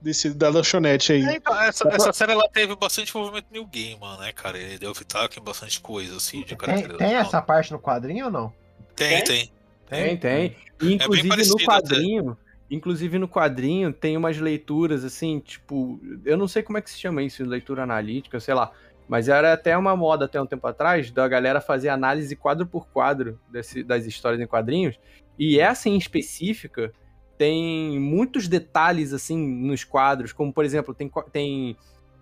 Desse, 0.00 0.32
da 0.32 0.48
lanchonete 0.48 1.12
aí. 1.12 1.22
É, 1.24 1.36
então, 1.36 1.60
essa, 1.60 1.88
essa 1.88 2.12
série 2.12 2.30
ela 2.32 2.48
teve 2.48 2.76
bastante 2.76 3.10
envolvimento 3.10 3.48
no 3.50 3.54
New 3.54 3.66
Game, 3.66 3.98
mano, 4.00 4.20
né, 4.20 4.32
cara? 4.32 4.56
Ele 4.56 4.78
deu 4.78 4.92
pitaco 4.92 5.38
em 5.38 5.42
bastante 5.42 5.80
coisa, 5.80 6.16
assim, 6.16 6.40
de 6.40 6.46
Tem, 6.46 6.56
caracterização. 6.56 6.98
tem 7.08 7.16
essa 7.16 7.42
parte 7.42 7.72
no 7.72 7.80
quadrinho 7.80 8.26
ou 8.26 8.30
não? 8.30 8.52
Tem, 8.94 9.24
tem. 9.24 9.52
Tem, 9.88 10.16
tem. 10.16 10.56
E, 10.80 10.92
inclusive 10.94 11.28
no 11.28 11.34
parecido 11.34 11.64
quadrinho, 11.64 12.38
inclusive 12.70 13.18
no 13.18 13.28
quadrinho 13.28 13.92
tem 13.92 14.16
umas 14.16 14.38
leituras 14.38 15.02
assim, 15.04 15.40
tipo, 15.40 16.00
eu 16.24 16.36
não 16.36 16.46
sei 16.46 16.62
como 16.62 16.78
é 16.78 16.82
que 16.82 16.90
se 16.90 16.98
chama 17.00 17.22
isso, 17.22 17.42
leitura 17.44 17.82
analítica, 17.82 18.38
sei 18.38 18.54
lá. 18.54 18.70
Mas 19.08 19.28
era 19.28 19.52
até 19.54 19.76
uma 19.76 19.96
moda 19.96 20.26
até 20.26 20.40
um 20.40 20.46
tempo 20.46 20.66
atrás 20.66 21.10
da 21.10 21.26
galera 21.26 21.60
fazer 21.60 21.88
análise 21.88 22.36
quadro 22.36 22.66
por 22.66 22.86
quadro 22.88 23.40
desse- 23.50 23.82
das 23.82 24.04
histórias 24.04 24.40
em 24.40 24.46
quadrinhos. 24.46 24.96
E 25.38 25.58
essa 25.58 25.88
em 25.88 25.96
específica 25.96 26.92
tem 27.38 27.98
muitos 28.00 28.48
detalhes 28.48 29.12
assim 29.12 29.38
nos 29.38 29.84
quadros, 29.84 30.32
como 30.32 30.52
por 30.52 30.64
exemplo, 30.64 30.92
tem, 30.92 31.10
tem, 31.32 31.76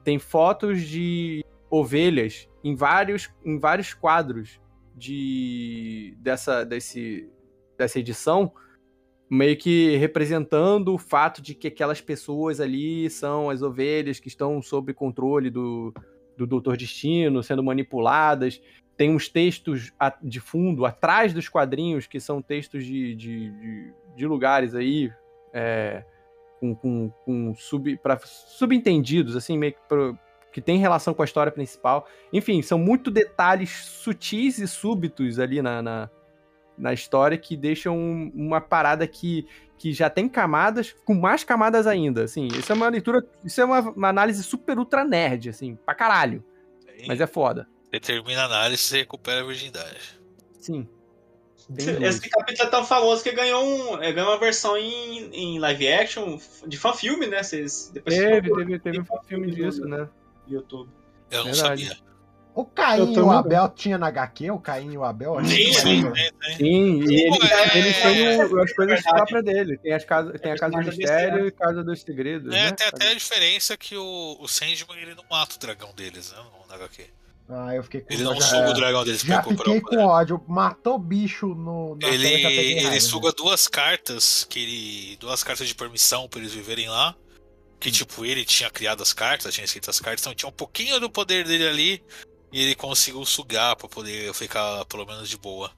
tem 0.04 0.18
fotos 0.18 0.82
de 0.82 1.42
ovelhas 1.70 2.48
em 2.62 2.74
vários, 2.74 3.30
em 3.44 3.58
vários 3.58 3.94
quadros 3.94 4.60
de 4.94 6.16
dessa, 6.20 6.64
desse, 6.64 7.28
dessa 7.76 7.98
edição, 7.98 8.52
meio 9.28 9.56
que 9.56 9.96
representando 9.96 10.94
o 10.94 10.98
fato 10.98 11.42
de 11.42 11.54
que 11.54 11.68
aquelas 11.68 12.00
pessoas 12.00 12.60
ali 12.60 13.10
são 13.10 13.50
as 13.50 13.62
ovelhas 13.62 14.20
que 14.20 14.28
estão 14.28 14.60
sob 14.62 14.92
controle 14.94 15.50
do, 15.50 15.92
do 16.36 16.46
Doutor 16.46 16.76
Destino 16.76 17.42
sendo 17.42 17.62
manipuladas. 17.62 18.60
Tem 18.96 19.10
uns 19.10 19.28
textos 19.28 19.92
de 20.22 20.40
fundo, 20.40 20.86
atrás 20.86 21.34
dos 21.34 21.48
quadrinhos, 21.48 22.06
que 22.06 22.18
são 22.18 22.40
textos 22.40 22.84
de, 22.84 23.14
de, 23.14 23.50
de, 23.50 23.92
de 24.16 24.26
lugares 24.26 24.74
aí, 24.74 25.12
é, 25.52 26.02
com, 26.58 26.74
com, 26.74 27.10
com 27.24 27.54
sub, 27.54 27.96
pra, 27.98 28.18
subentendidos, 28.24 29.36
assim, 29.36 29.58
meio 29.58 29.72
que, 29.74 29.78
pro- 29.88 30.18
que 30.52 30.60
tem 30.60 30.78
relação 30.78 31.12
com 31.14 31.22
a 31.22 31.24
história 31.24 31.52
principal. 31.52 32.08
Enfim, 32.32 32.62
são 32.62 32.78
muito 32.78 33.10
detalhes 33.10 33.70
sutis 33.70 34.58
e 34.58 34.66
súbitos 34.66 35.38
ali 35.38 35.60
na, 35.60 35.82
na, 35.82 36.10
na 36.78 36.92
história 36.92 37.36
que 37.36 37.56
deixam 37.56 37.96
um- 37.96 38.32
uma 38.34 38.60
parada 38.60 39.06
que, 39.06 39.46
que 39.76 39.92
já 39.92 40.08
tem 40.08 40.28
camadas, 40.28 40.94
com 41.04 41.14
mais 41.14 41.44
camadas 41.44 41.86
ainda, 41.86 42.24
assim. 42.24 42.48
Isso 42.48 42.72
é 42.72 42.74
uma 42.74 42.88
leitura, 42.88 43.22
isso 43.44 43.60
é 43.60 43.64
uma, 43.64 43.80
uma 43.80 44.08
análise 44.08 44.42
super 44.42 44.78
ultra 44.78 45.04
nerd, 45.04 45.50
assim, 45.50 45.76
pra 45.84 45.94
caralho. 45.94 46.42
Mas 47.06 47.20
é 47.20 47.26
foda. 47.26 47.68
Você 47.90 48.00
termina 48.00 48.42
a 48.42 48.46
análise 48.46 48.94
e 48.94 48.98
recupera 49.00 49.42
a 49.42 49.44
virgindade. 49.44 50.18
Sim. 50.58 50.88
Esse 51.76 52.28
capítulo 52.28 52.68
é 52.68 52.70
tão 52.70 52.84
famoso 52.84 53.22
que 53.24 53.32
ganhou, 53.32 53.64
um, 53.64 54.02
é, 54.02 54.12
ganhou 54.12 54.30
uma 54.30 54.38
versão 54.38 54.76
em, 54.76 55.28
em 55.34 55.58
live 55.58 55.88
action 55.92 56.38
de 56.66 56.76
fan-filme, 56.78 57.26
né? 57.26 57.42
Vocês, 57.42 57.90
depois 57.92 58.14
Teve, 58.14 58.50
teve, 58.54 58.78
teve 58.78 59.00
um 59.00 59.04
filme 59.26 59.50
disso, 59.50 59.84
né? 59.84 60.08
YouTube. 60.46 60.88
Eu 61.30 61.38
não 61.44 61.52
Verdade. 61.52 61.86
sabia. 61.86 62.06
O 62.54 62.64
Caim 62.64 63.12
e 63.12 63.20
o. 63.20 63.30
Abel 63.30 63.68
tinha 63.68 63.98
na 63.98 64.06
HQ? 64.06 64.50
O 64.50 64.58
Caim 64.58 64.92
e 64.92 64.96
o 64.96 65.04
Abel? 65.04 65.38
Acho 65.38 65.50
que 65.54 65.56
Sim, 65.56 65.72
sim, 65.74 66.02
sim, 66.02 66.56
Sim, 66.56 67.02
e 67.04 67.22
ele, 67.26 67.52
é, 67.52 67.78
ele 67.78 67.92
tem 67.92 68.36
o- 68.38 68.62
as 68.62 68.72
coisas 68.72 68.94
verdade. 68.94 69.02
próprias 69.02 69.44
dele. 69.44 69.76
Tem, 69.78 69.92
as 69.92 70.04
casas, 70.06 70.40
tem 70.40 70.52
a 70.52 70.56
Casa 70.56 70.70
do 70.70 70.76
personagem 70.84 70.98
Mistério 70.98 71.46
e 71.48 71.50
Casa 71.50 71.84
dos 71.84 72.00
Segredos, 72.00 72.54
É, 72.54 72.64
né? 72.64 72.70
tem 72.72 72.86
até 72.86 73.08
a 73.10 73.14
diferença 73.14 73.76
que 73.76 73.94
o, 73.96 74.36
o 74.40 74.48
Sandman 74.48 74.98
ele 75.02 75.14
não 75.14 75.24
mata 75.30 75.56
o 75.56 75.58
dragão 75.58 75.92
deles, 75.94 76.32
né? 76.32 76.38
No 76.66 76.74
HQ. 76.74 77.04
Ah, 77.48 77.74
eu 77.74 77.82
fiquei 77.84 78.00
com 78.00 78.12
Ele 78.12 78.24
não 78.24 78.34
já- 78.34 78.40
suga 78.46 78.70
o 78.70 78.74
dragão 78.74 79.04
deles 79.04 79.22
pra 79.22 79.36
Já 79.36 79.40
recuperar 79.40 79.74
fiquei 79.76 79.98
o 79.98 80.00
com 80.02 80.04
ódio. 80.06 80.42
Matou 80.48 80.98
bicho 80.98 81.46
no, 81.48 81.96
na 81.96 82.08
Ele, 82.08 82.26
ele 82.26 82.80
raiva, 82.80 83.00
suga 83.00 83.32
duas 83.32 83.68
cartas 83.68 84.44
que 84.44 84.58
ele. 84.58 85.16
duas 85.18 85.44
cartas 85.44 85.68
de 85.68 85.74
permissão 85.74 86.28
pra 86.28 86.40
eles 86.40 86.52
viverem 86.52 86.88
lá. 86.88 87.14
Que 87.78 87.90
tipo, 87.92 88.24
ele 88.24 88.44
tinha 88.44 88.70
criado 88.70 89.02
as 89.02 89.12
cartas, 89.12 89.54
tinha 89.54 89.64
escrito 89.64 89.90
as 89.90 90.00
cartas, 90.00 90.22
então 90.22 90.34
tinha 90.34 90.48
um 90.48 90.52
pouquinho 90.52 90.98
do 90.98 91.08
poder 91.10 91.44
dele 91.44 91.68
ali. 91.68 92.02
E 92.52 92.62
ele 92.62 92.74
conseguiu 92.74 93.24
sugar 93.24 93.76
pra 93.76 93.88
poder 93.88 94.32
ficar 94.34 94.84
pelo 94.86 95.04
menos 95.06 95.28
de 95.28 95.36
boa. 95.36 95.70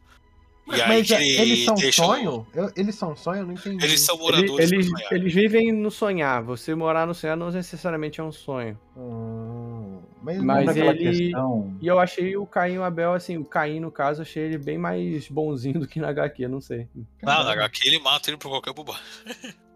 E 0.70 0.86
Mas, 0.86 1.10
é- 1.10 1.22
ele 1.22 1.40
eles 1.52 1.64
são 1.64 1.74
deixa 1.74 2.04
sonho? 2.04 2.46
Eu- 2.54 2.70
eles 2.76 2.94
são 2.94 3.16
sonho? 3.16 3.40
Eu 3.40 3.46
não 3.46 3.54
entendi. 3.54 3.82
Eles 3.84 4.00
são 4.02 4.18
moradores 4.18 4.70
eles, 4.70 4.86
do 4.86 4.90
sonhar. 4.96 5.12
eles 5.12 5.32
vivem 5.34 5.72
no 5.72 5.90
sonhar. 5.90 6.42
Você 6.42 6.74
morar 6.74 7.06
no 7.06 7.14
sonhar 7.14 7.36
não 7.36 7.50
necessariamente 7.50 8.20
é 8.20 8.24
um 8.24 8.30
sonho. 8.32 8.78
Hum, 8.96 10.00
mas 10.22 10.38
Mas 10.42 10.76
ele- 10.76 10.94
questão. 10.98 11.74
E 11.80 11.86
eu 11.86 11.98
achei 11.98 12.36
o 12.36 12.46
Caim 12.46 12.74
e 12.74 12.78
o 12.78 12.84
Abel, 12.84 13.14
assim, 13.14 13.38
o 13.38 13.44
Caim, 13.44 13.80
no 13.80 13.90
caso, 13.90 14.20
achei 14.22 14.42
ele 14.44 14.58
bem 14.58 14.76
mais 14.76 15.26
bonzinho 15.28 15.80
do 15.80 15.86
que 15.88 15.98
na 16.00 16.08
HQ, 16.08 16.46
não 16.48 16.60
sei. 16.60 16.86
Não, 17.22 17.44
na 17.44 17.52
HQ 17.52 17.88
ele 17.88 17.98
mata 18.00 18.28
ele 18.28 18.36
por 18.36 18.48
qualquer 18.50 18.72
bobagem. 18.74 19.02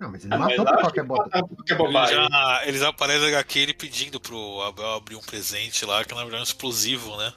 Não, 0.00 0.10
mas 0.10 0.24
ele 0.24 0.34
Ah, 0.34 0.38
mas 0.38 0.56
matou 0.56 0.64
por 0.64 0.80
qualquer. 0.80 1.04
Que 1.64 1.72
Ele 1.74 1.78
bobagem. 1.78 2.16
já, 2.16 2.62
eles 2.66 2.82
aparecem 2.82 3.22
na 3.22 3.28
HQ 3.28 3.58
ele 3.60 3.72
pedindo 3.74 4.18
pro 4.18 4.60
Abel 4.62 4.94
abrir 4.94 5.14
um 5.14 5.20
presente 5.20 5.84
lá, 5.86 6.04
que 6.04 6.10
na 6.12 6.22
verdade 6.22 6.38
é 6.38 6.40
um 6.40 6.42
explosivo, 6.42 7.16
né? 7.18 7.32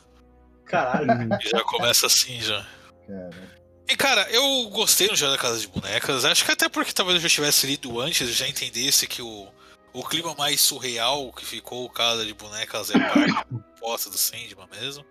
Caralho. 0.66 1.08
Já 1.42 1.64
começa 1.64 2.08
assim 2.08 2.42
já. 2.42 2.66
Cara. 3.08 3.56
E 3.88 3.96
cara, 3.96 4.28
eu 4.32 4.68
gostei 4.70 5.08
no 5.08 5.16
Jogo 5.16 5.34
da 5.34 5.38
Casa 5.38 5.60
de 5.60 5.68
Bonecas. 5.68 6.26
Acho 6.26 6.44
que 6.44 6.52
até 6.52 6.68
porque 6.68 6.92
talvez 6.92 7.18
eu 7.18 7.30
já 7.30 7.36
tivesse 7.36 7.68
lido 7.68 8.00
antes, 8.00 8.28
eu 8.28 8.34
já 8.34 8.48
entendesse 8.48 9.06
que 9.06 9.22
o, 9.22 9.48
o 9.94 10.04
clima 10.04 10.34
mais 10.36 10.60
surreal 10.60 11.32
que 11.32 11.46
ficou 11.46 11.86
o 11.86 11.90
Casa 11.90 12.26
de 12.26 12.34
Bonecas 12.34 12.90
é 12.90 12.98
parte 12.98 13.46
do 13.52 13.64
posta 13.80 14.10
do 14.10 14.18
Sandman 14.18 14.68
mesmo. 14.72 15.06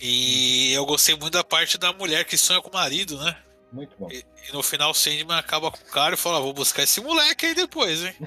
E 0.00 0.72
eu 0.72 0.86
gostei 0.86 1.14
muito 1.14 1.34
da 1.34 1.44
parte 1.44 1.76
da 1.76 1.92
mulher 1.92 2.24
que 2.24 2.36
sonha 2.36 2.62
com 2.62 2.70
o 2.70 2.72
marido, 2.72 3.18
né? 3.18 3.36
Muito 3.74 3.96
bom. 3.98 4.08
E, 4.08 4.24
e 4.48 4.52
no 4.52 4.62
final 4.62 4.92
o 4.92 4.94
Sandman 4.94 5.36
acaba 5.36 5.68
com 5.68 5.78
o 5.78 5.90
cara 5.90 6.14
e 6.14 6.16
fala: 6.16 6.38
"Ah, 6.38 6.40
vou 6.40 6.52
buscar 6.52 6.84
esse 6.84 7.00
moleque 7.00 7.46
aí 7.46 7.54
depois, 7.54 8.04
hein? 8.04 8.14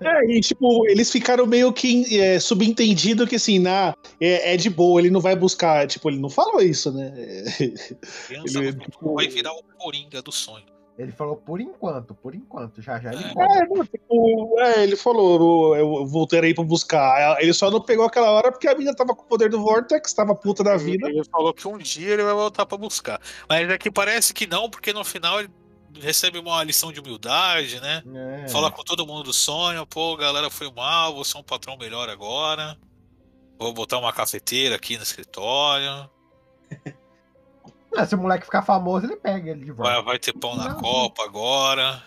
É, 0.00 0.24
e 0.24 0.40
tipo, 0.40 0.88
eles 0.88 1.10
ficaram 1.12 1.44
meio 1.46 1.70
que 1.70 2.18
é, 2.18 2.40
subentendido 2.40 3.26
que 3.26 3.36
assim, 3.36 3.58
na, 3.58 3.94
é, 4.18 4.54
é 4.54 4.56
de 4.56 4.70
boa, 4.70 4.98
ele 4.98 5.10
não 5.10 5.20
vai 5.20 5.36
buscar. 5.36 5.86
Tipo, 5.86 6.08
ele 6.08 6.18
não 6.18 6.30
falou 6.30 6.62
isso, 6.62 6.90
né? 6.90 7.12
Criança 8.26 8.58
Ele- 8.58 8.72
futuro 8.72 9.14
vai 9.14 9.28
virar 9.28 9.52
o 9.52 9.62
Coringa 9.76 10.22
do 10.22 10.32
sonho. 10.32 10.64
Ele 10.98 11.12
falou 11.12 11.36
por 11.36 11.60
enquanto, 11.60 12.14
por 12.14 12.34
enquanto. 12.34 12.80
Já 12.80 12.98
já 12.98 13.12
ele 13.12 13.24
É. 13.24 13.34
conta. 13.34 13.58
É, 13.58 13.66
não, 13.66 13.84
tipo, 13.84 14.60
é, 14.60 14.82
ele 14.82 14.96
falou, 14.96 15.76
eu 15.76 16.26
aí 16.42 16.54
pra 16.54 16.64
buscar. 16.64 17.40
Ele 17.40 17.52
só 17.52 17.70
não 17.70 17.80
pegou 17.80 18.06
aquela 18.06 18.30
hora 18.30 18.50
porque 18.50 18.66
a 18.66 18.74
mina 18.74 18.94
tava 18.94 19.14
com 19.14 19.22
o 19.22 19.26
poder 19.26 19.50
do 19.50 19.60
Vortex, 19.60 20.12
tava 20.14 20.34
puta 20.34 20.64
da 20.64 20.76
vida. 20.76 21.08
Ele 21.08 21.24
falou 21.24 21.52
que 21.52 21.68
um 21.68 21.76
dia 21.76 22.14
ele 22.14 22.22
vai 22.22 22.32
voltar 22.32 22.64
pra 22.64 22.78
buscar. 22.78 23.20
Mas 23.48 23.68
é 23.68 23.76
que 23.76 23.90
parece 23.90 24.32
que 24.32 24.46
não, 24.46 24.70
porque 24.70 24.92
no 24.92 25.04
final 25.04 25.40
ele 25.40 25.50
recebe 26.00 26.38
uma 26.38 26.62
lição 26.64 26.90
de 26.92 27.00
humildade, 27.00 27.80
né? 27.80 28.02
É. 28.44 28.48
Fala 28.48 28.70
com 28.70 28.82
todo 28.82 29.06
mundo 29.06 29.24
do 29.24 29.32
sonho, 29.32 29.86
pô, 29.86 30.16
galera 30.16 30.50
foi 30.50 30.70
mal, 30.70 31.14
vou 31.14 31.24
ser 31.24 31.38
um 31.38 31.42
patrão 31.42 31.76
melhor 31.76 32.08
agora. 32.08 32.76
Vou 33.58 33.72
botar 33.72 33.98
uma 33.98 34.12
cafeteira 34.12 34.76
aqui 34.76 34.96
no 34.96 35.02
escritório. 35.02 36.08
Não, 37.92 38.06
se 38.06 38.14
o 38.14 38.18
moleque 38.18 38.44
ficar 38.44 38.62
famoso, 38.62 39.06
ele 39.06 39.16
pega 39.16 39.50
ele 39.50 39.64
de 39.64 39.72
volta. 39.72 39.92
Vai, 39.94 40.02
vai 40.02 40.18
ter 40.18 40.32
pão 40.34 40.54
na 40.56 40.70
Não. 40.70 40.80
Copa 40.80 41.24
agora. 41.24 42.02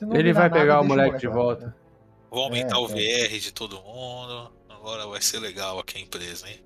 Ele 0.00 0.32
vai 0.32 0.44
nada, 0.48 0.54
pegar 0.60 0.80
o 0.80 0.84
moleque 0.84 1.18
de 1.18 1.26
lá. 1.28 1.34
volta. 1.34 1.76
Vou 2.30 2.44
aumentar 2.44 2.76
É, 2.76 2.78
o 2.78 2.86
é. 2.86 3.28
VR 3.28 3.38
de 3.38 3.52
todo 3.52 3.80
mundo. 3.82 4.52
Agora 4.68 5.06
vai 5.06 5.20
ser 5.20 5.38
legal 5.40 5.78
aqui 5.78 5.98
a 5.98 6.00
empresa, 6.00 6.48
hein? 6.48 6.60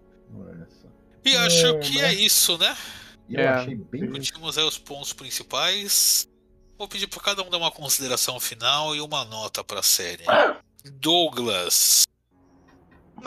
Só. 0.69 0.89
E 1.25 1.37
acho 1.37 1.67
É, 1.67 1.79
que 1.81 1.97
né? 2.01 2.09
é 2.09 2.15
isso, 2.15 2.57
né? 2.59 2.77
Eu 3.29 3.41
É. 3.41 3.49
achei 3.49 3.75
bem. 3.75 4.11
Discutimos 4.13 4.57
aí 4.57 4.65
os 4.65 4.79
pontos 4.79 5.13
principais. 5.13 6.29
Vou 6.79 6.87
pedir 6.89 7.07
para 7.09 7.21
cada 7.21 7.43
um 7.43 7.51
dar 7.51 7.59
uma 7.59 7.71
consideração 7.71 8.39
final 8.39 8.95
e 8.95 9.01
uma 9.01 9.25
nota 9.25 9.65
para 9.65 9.81
a 9.81 9.83
série. 9.83 10.25
Douglas. 10.93 12.05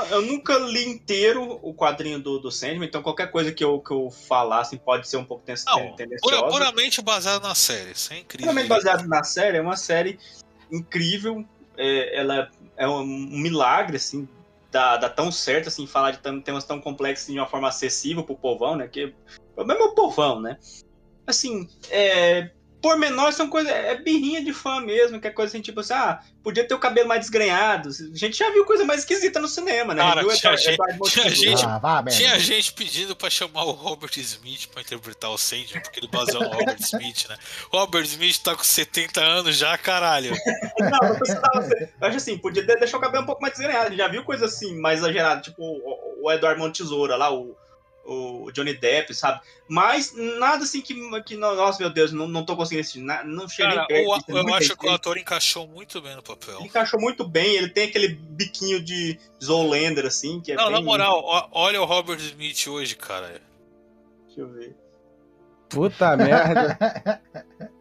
Eu 0.05 0.21
nunca 0.21 0.57
li 0.57 0.85
inteiro 0.87 1.59
o 1.61 1.73
quadrinho 1.73 2.19
do, 2.19 2.39
do 2.39 2.51
Sandman, 2.51 2.87
então 2.87 3.01
qualquer 3.01 3.31
coisa 3.31 3.51
que 3.51 3.63
eu, 3.63 3.79
que 3.79 3.91
eu 3.91 4.09
falar 4.09 4.61
assim, 4.61 4.77
pode 4.77 5.07
ser 5.07 5.17
um 5.17 5.25
pouco 5.25 5.43
tendenciosa. 5.45 5.79
pura- 6.21 6.47
puramente 6.49 7.01
baseado 7.01 7.43
na 7.43 7.55
série. 7.55 7.91
Isso 7.91 8.13
é 8.13 8.19
incrível. 8.19 8.47
Puramente 8.47 8.67
baseado 8.69 9.07
na 9.07 9.23
série, 9.23 9.57
é 9.57 9.61
uma 9.61 9.75
série 9.77 10.19
incrível. 10.71 11.43
é, 11.77 12.19
ela 12.19 12.49
é 12.75 12.87
um, 12.87 13.01
um 13.01 13.37
milagre, 13.39 13.97
assim, 13.97 14.27
dá, 14.71 14.97
dá 14.97 15.09
tão 15.09 15.31
certo, 15.31 15.67
assim, 15.67 15.87
falar 15.87 16.11
de 16.11 16.41
temas 16.43 16.63
tão 16.63 16.79
complexos 16.81 17.27
de 17.27 17.39
uma 17.39 17.47
forma 17.47 17.67
acessível 17.67 18.23
pro 18.23 18.35
povão, 18.35 18.75
né? 18.75 18.87
Que 18.87 19.05
o 19.05 19.13
problema 19.55 19.81
é 19.81 19.83
o 19.85 19.95
povão, 19.95 20.39
né? 20.39 20.57
Assim, 21.25 21.67
é, 21.89 22.51
pormenores 22.87 23.35
são 23.35 23.49
coisa, 23.49 23.69
é 23.69 23.95
birrinha 23.95 24.41
de 24.41 24.53
fã 24.53 24.79
mesmo, 24.79 25.19
que 25.19 25.27
é 25.27 25.31
coisa 25.31 25.51
assim, 25.51 25.61
tipo 25.61 25.81
assim, 25.81 25.93
ah, 25.93 26.19
podia 26.41 26.65
ter 26.65 26.73
o 26.73 26.79
cabelo 26.79 27.07
mais 27.09 27.19
desgrenhado. 27.21 27.89
A 27.89 28.17
gente 28.17 28.37
já 28.37 28.49
viu 28.51 28.63
coisa 28.63 28.85
mais 28.85 29.01
esquisita 29.01 29.39
no 29.41 29.47
cinema, 29.47 29.93
né? 29.93 30.01
Cara, 30.01 30.21
tinha 30.21 30.33
Eduardo- 30.33 30.57
gente- 30.61 30.73
Eduardo 30.73 31.09
tinha 31.09 31.29
gente- 31.29 31.65
Ah, 31.65 31.77
vá. 31.79 32.03
Tinha 32.03 32.39
gente 32.39 32.71
pedindo 32.71 33.13
pra 33.15 33.29
chamar 33.29 33.65
o 33.65 33.71
Robert 33.71 34.11
Smith 34.17 34.67
pra 34.67 34.81
interpretar 34.81 35.29
o 35.31 35.37
Sandman, 35.37 35.81
porque 35.81 35.99
ele 35.99 36.07
baseou 36.07 36.41
no 36.43 36.49
Robert 36.49 36.77
Smith, 36.79 37.27
né? 37.27 37.35
Robert 37.71 38.05
Smith 38.05 38.37
tá 38.41 38.55
com 38.55 38.63
70 38.63 39.21
anos 39.21 39.57
já, 39.57 39.77
caralho. 39.77 40.31
Não, 40.79 41.15
precisava 41.15 41.61
ser. 41.63 41.93
Eu 41.99 42.07
acho 42.07 42.17
assim, 42.17 42.37
podia 42.37 42.63
de- 42.65 42.75
deixar 42.77 42.97
o 42.97 43.01
cabelo 43.01 43.23
um 43.23 43.27
pouco 43.27 43.41
mais 43.41 43.53
desgrenhado. 43.53 43.87
A 43.87 43.89
gente 43.89 43.97
já 43.99 44.07
viu 44.07 44.23
coisa 44.23 44.45
assim, 44.45 44.79
mais 44.79 44.99
exagerada, 44.99 45.41
tipo 45.41 45.61
o, 45.61 46.23
o 46.25 46.31
Eduardo 46.31 46.59
Montesoura 46.61 47.15
lá, 47.17 47.33
o, 47.33 47.53
o 48.07 48.51
Johnny 48.53 48.73
Depp, 48.73 49.13
sabe? 49.13 49.41
Mas 49.67 50.13
nada 50.15 50.63
assim 50.63 50.81
que, 50.81 50.95
que 51.23 51.35
nossa, 51.35 51.79
meu 51.79 51.89
Deus, 51.89 52.11
não, 52.13 52.27
não 52.27 52.45
tô 52.45 52.55
conseguindo 52.55 52.81
assistir. 52.81 53.01
Não 53.01 53.47
cheguei 53.49 53.75
Cara, 53.75 53.85
perto. 53.85 54.07
o- 54.31 54.37
é 54.37 54.41
eu 54.41 54.53
acho 54.55 54.77
que 54.77 54.87
o 54.87 54.91
ator 54.91 55.17
encaixou 55.17 55.67
muito 55.67 56.01
bem 56.01 56.15
no 56.15 56.23
papel. 56.23 56.55
Ele 56.59 56.65
encaixou 56.67 56.99
muito 56.99 57.27
bem, 57.27 57.55
ele 57.55 57.69
tem 57.69 57.89
aquele 57.89 58.07
biquinho 58.07 58.81
de 58.81 59.19
Zoolander, 59.43 60.05
assim, 60.05 60.39
que 60.39 60.53
é 60.53 60.55
Não, 60.55 60.65
bem... 60.67 60.73
na 60.73 60.81
moral, 60.81 61.21
olha 61.51 61.81
o 61.81 61.85
Robert 61.85 62.19
Smith 62.19 62.65
hoje, 62.67 62.95
cara. 62.95 63.41
Deixa 64.25 64.41
eu 64.41 64.47
ver. 64.47 64.75
Puta 65.69 66.15
merda. 66.17 67.21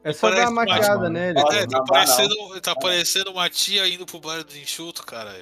É 0.03 0.13
só 0.13 0.29
dar 0.31 0.49
uma 0.49 0.65
maquiada 0.65 1.09
nele. 1.09 1.39
É, 1.53 1.67
tá, 1.69 1.83
parecendo, 1.85 2.61
tá 2.61 2.75
parecendo 2.75 3.31
uma 3.31 3.49
tia 3.49 3.87
indo 3.89 4.05
pro 4.05 4.19
bar 4.19 4.43
do 4.43 4.57
enxuto, 4.59 5.05
cara. 5.07 5.33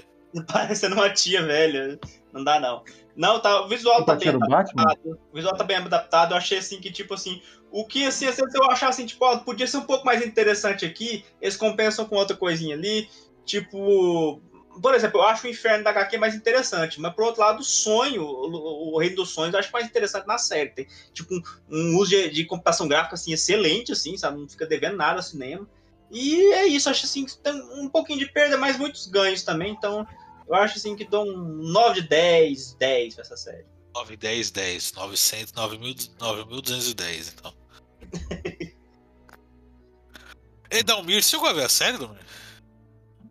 Parecendo 0.53 0.95
uma 0.97 1.09
tia 1.09 1.43
velha. 1.43 1.99
Não 2.33 2.45
dá, 2.45 2.61
não. 2.61 2.83
Não, 3.17 3.39
tá, 3.41 3.63
o 3.63 3.69
visual 3.69 4.05
tá 4.05 4.15
bem 4.15 4.33
Batman? 4.33 4.83
adaptado. 4.83 5.19
O 5.33 5.37
visual 5.37 5.57
tá 5.57 5.65
bem 5.65 5.77
adaptado. 5.77 6.33
Eu 6.33 6.37
achei 6.37 6.59
assim 6.59 6.81
que, 6.81 6.91
tipo 6.91 7.15
assim, 7.15 7.41
o 7.71 7.87
que 7.87 8.05
assim, 8.07 8.27
às 8.27 8.37
vezes 8.37 8.55
eu 8.55 8.65
achar 8.71 8.89
assim, 8.89 9.07
tipo, 9.07 9.25
ó, 9.25 9.39
podia 9.39 9.67
ser 9.67 9.77
um 9.79 9.85
pouco 9.85 10.05
mais 10.05 10.25
interessante 10.25 10.85
aqui, 10.85 11.25
eles 11.41 11.57
compensam 11.57 12.05
com 12.07 12.17
outra 12.17 12.37
coisinha 12.37 12.75
ali. 12.75 13.09
Tipo. 13.45 14.41
Por 14.83 14.93
exemplo, 14.93 15.21
eu 15.21 15.25
acho 15.25 15.47
o 15.47 15.51
inferno 15.51 15.85
da 15.85 15.91
HQ 15.91 16.19
mais 16.19 16.35
interessante, 16.35 17.01
mas 17.01 17.15
por 17.15 17.27
outro 17.27 17.41
lado, 17.41 17.61
o 17.61 17.65
sonho, 17.65 18.25
o, 18.25 18.95
o 18.95 18.99
Reino 18.99 19.15
dos 19.15 19.31
Sonhos, 19.31 19.55
eu 19.55 19.61
acho 19.61 19.71
mais 19.73 19.87
interessante 19.87 20.27
na 20.27 20.37
série. 20.37 20.71
Tem, 20.71 20.89
tipo, 21.13 21.33
um, 21.33 21.41
um 21.71 21.97
uso 21.97 22.11
de, 22.11 22.29
de 22.31 22.45
computação 22.45 22.89
gráfica 22.89 23.15
assim, 23.15 23.33
excelente, 23.33 23.93
assim, 23.93 24.17
sabe? 24.17 24.41
Não 24.41 24.49
fica 24.49 24.67
devendo 24.67 24.97
nada 24.97 25.21
ao 25.21 25.23
cinema. 25.23 25.65
E 26.11 26.53
é 26.55 26.67
isso, 26.67 26.91
acho 26.91 27.07
assim 27.07 27.25
que 27.25 27.37
tem 27.39 27.53
um 27.53 27.89
pouquinho 27.89 28.19
de 28.19 28.27
perda, 28.27 28.57
mas 28.57 28.77
muitos 28.77 29.07
ganhos 29.07 29.45
também. 29.45 29.73
Então, 29.73 30.05
eu 30.49 30.55
acho 30.55 30.79
assim 30.79 30.97
que 30.97 31.05
dou 31.05 31.27
um 31.27 31.37
9 31.73 32.03
de 32.03 32.09
10, 32.09 32.75
10 32.75 33.15
pra 33.15 33.23
essa 33.23 33.37
série. 33.37 33.65
9, 33.95 34.17
10, 34.17 34.51
10. 34.51 34.93
900, 34.93 35.53
9.210, 35.53 37.35
então. 37.39 37.53
Ei, 40.71 40.83
Dalmir, 40.83 41.23
você 41.23 41.31
chegou 41.31 41.49
a 41.49 41.53
ver 41.53 41.65
a 41.65 41.69
série, 41.69 41.99
Dalmir? 41.99 42.25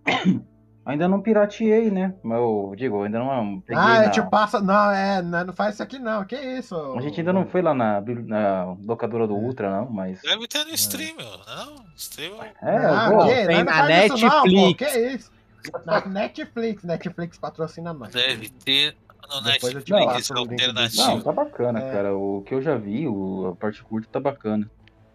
Ainda 0.85 1.07
não 1.07 1.21
pirateei, 1.21 1.89
né? 1.89 2.13
Mas 2.21 2.37
eu 2.39 2.73
digo, 2.75 3.03
ainda 3.03 3.17
não 3.17 3.61
peguei 3.61 3.81
Ah, 3.81 3.99
na... 3.99 4.03
é 4.03 4.09
tipo, 4.09 4.29
passa. 4.29 4.59
Não, 4.59 4.91
é, 4.91 5.21
não, 5.21 5.53
faz 5.53 5.75
isso 5.75 5.83
aqui 5.83 5.97
não. 5.97 6.25
Que 6.25 6.35
isso? 6.35 6.75
A 6.97 7.01
gente 7.01 7.21
ainda 7.21 7.31
não 7.31 7.47
foi 7.47 7.61
lá 7.61 7.73
na, 7.73 8.01
na 8.01 8.75
locadora 8.83 9.25
do 9.25 9.33
Ultra, 9.33 9.69
não, 9.71 9.89
mas... 9.89 10.21
Deve 10.21 10.45
ter 10.45 10.65
no 10.65 10.73
stream, 10.73 11.15
meu. 11.15 11.25
Não, 11.25 11.85
stream. 11.95 12.35
É, 12.43 12.53
ah, 12.61 13.07
eu 13.09 13.15
vou. 13.15 13.27
que? 13.27 13.33
tem 13.33 13.45
Não, 13.45 13.55
não 13.55 13.63
na 13.63 13.73
faz 13.73 14.13
isso 14.13 14.25
não, 14.25 14.29
pô. 14.29 14.49
Netflix. 14.49 14.77
Que 14.77 14.99
isso? 14.99 15.31
Na 15.85 16.05
Netflix, 16.05 16.83
Netflix 16.83 17.37
patrocina 17.37 17.93
nós. 17.93 18.11
Deve 18.13 18.49
ter 18.49 18.95
no 19.29 19.41
Depois 19.41 19.73
eu 19.73 19.79
Netflix 19.79 20.29
link 20.29 20.67
do- 20.73 20.97
Não, 21.07 21.21
tá 21.21 21.31
bacana, 21.31 21.79
É. 21.79 21.91
cara. 21.91 22.15
O 22.15 22.41
que 22.45 22.53
eu 22.53 22.61
já 22.61 22.75
vi, 22.75 23.07
o- 23.07 23.47
a 23.47 23.55
parte 23.55 23.83
curta 23.83 24.07
tá 24.11 24.19
bacana. 24.19 24.69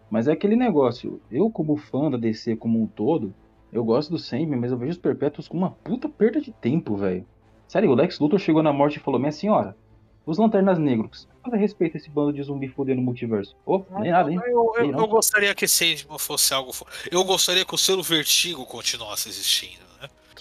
Mas 0.09 0.27
é 0.27 0.31
aquele 0.31 0.55
negócio, 0.55 1.21
eu 1.31 1.49
como 1.51 1.77
fã 1.77 2.09
da 2.09 2.17
DC 2.17 2.55
como 2.55 2.81
um 2.81 2.87
todo, 2.87 3.33
eu 3.71 3.83
gosto 3.83 4.09
do 4.09 4.17
Sandman, 4.17 4.59
mas 4.59 4.71
eu 4.71 4.77
vejo 4.77 4.93
os 4.93 4.97
Perpétuos 4.97 5.47
com 5.47 5.55
uma 5.57 5.69
puta 5.69 6.09
perda 6.09 6.41
de 6.41 6.51
tempo, 6.51 6.97
velho. 6.97 7.23
Sério, 7.67 7.91
o 7.91 7.93
Lex 7.95 8.19
Luthor 8.19 8.39
chegou 8.39 8.63
na 8.63 8.73
morte 8.73 8.97
e 8.97 8.99
falou, 8.99 9.19
minha 9.19 9.31
senhora, 9.31 9.77
os 10.25 10.39
Lanternas 10.39 10.79
Negros, 10.79 11.27
nada 11.45 11.55
respeita 11.55 11.97
esse 11.97 12.09
bando 12.09 12.33
de 12.33 12.41
zumbi 12.41 12.67
fodendo 12.67 12.99
o 12.99 13.03
multiverso. 13.03 13.55
Ô, 13.63 13.83
nem 13.99 14.11
nada, 14.11 14.31
hein? 14.31 14.39
Eu, 14.43 14.73
eu- 14.79 14.91
eu 14.91 15.07
gostaria 15.07 15.53
que 15.53 15.67
Sandman 15.67 16.17
fosse 16.17 16.51
algo. 16.55 16.73
fo- 16.73 16.87
Eu 17.11 17.23
gostaria 17.23 17.63
que 17.63 17.75
o 17.75 17.77
selo 17.77 18.01
Vertigo 18.01 18.65
continuasse 18.65 19.29
existindo? 19.29 19.87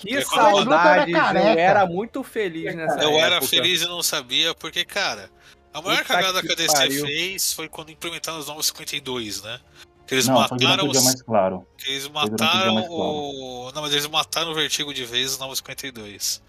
Que 0.01 0.17
É, 0.17 0.25
quando- 0.25 0.65
saudades, 0.65 1.15
careca. 1.15 1.49
eu 1.51 1.59
era 1.59 1.87
muito 1.87 2.23
feliz 2.23 2.75
nessa 2.75 3.01
Eu 3.03 3.19
era 3.19 3.37
época. 3.37 3.49
feliz 3.49 3.83
e 3.83 3.87
não 3.87 4.03
sabia, 4.03 4.55
porque, 4.55 4.85
cara, 4.85 5.31
a 5.75 5.83
maior 5.83 5.99
Puta 6.03 6.15
cagada 6.15 6.41
que 6.43 6.53
a 6.53 6.55
DC 6.55 6.73
pariu. 6.73 7.05
fez 7.07 7.53
foi 7.53 7.69
quando 7.69 7.91
implementaram 7.91 8.39
os 8.39 8.47
novos 8.47 8.67
52, 8.67 9.43
né? 9.43 9.61
Que 10.07 10.15
eles 10.15 10.27
Não, 10.29 10.35
mataram 10.37 10.89
os. 10.89 11.03
mais 11.05 11.23
claro. 11.23 11.67
Que 11.77 11.91
eles 11.91 12.09
mataram 12.09 12.75
mais 12.75 12.87
claro. 12.87 13.03
o. 13.03 13.73
Não, 13.75 13.83
mas 13.83 13.93
eles 13.93 14.07
mataram 14.07 14.53
o 14.53 14.55
Vertigo 14.55 14.95
de 14.95 15.05
vez 15.05 15.33
os 15.33 15.39
novos 15.39 15.59
52. 15.59 16.41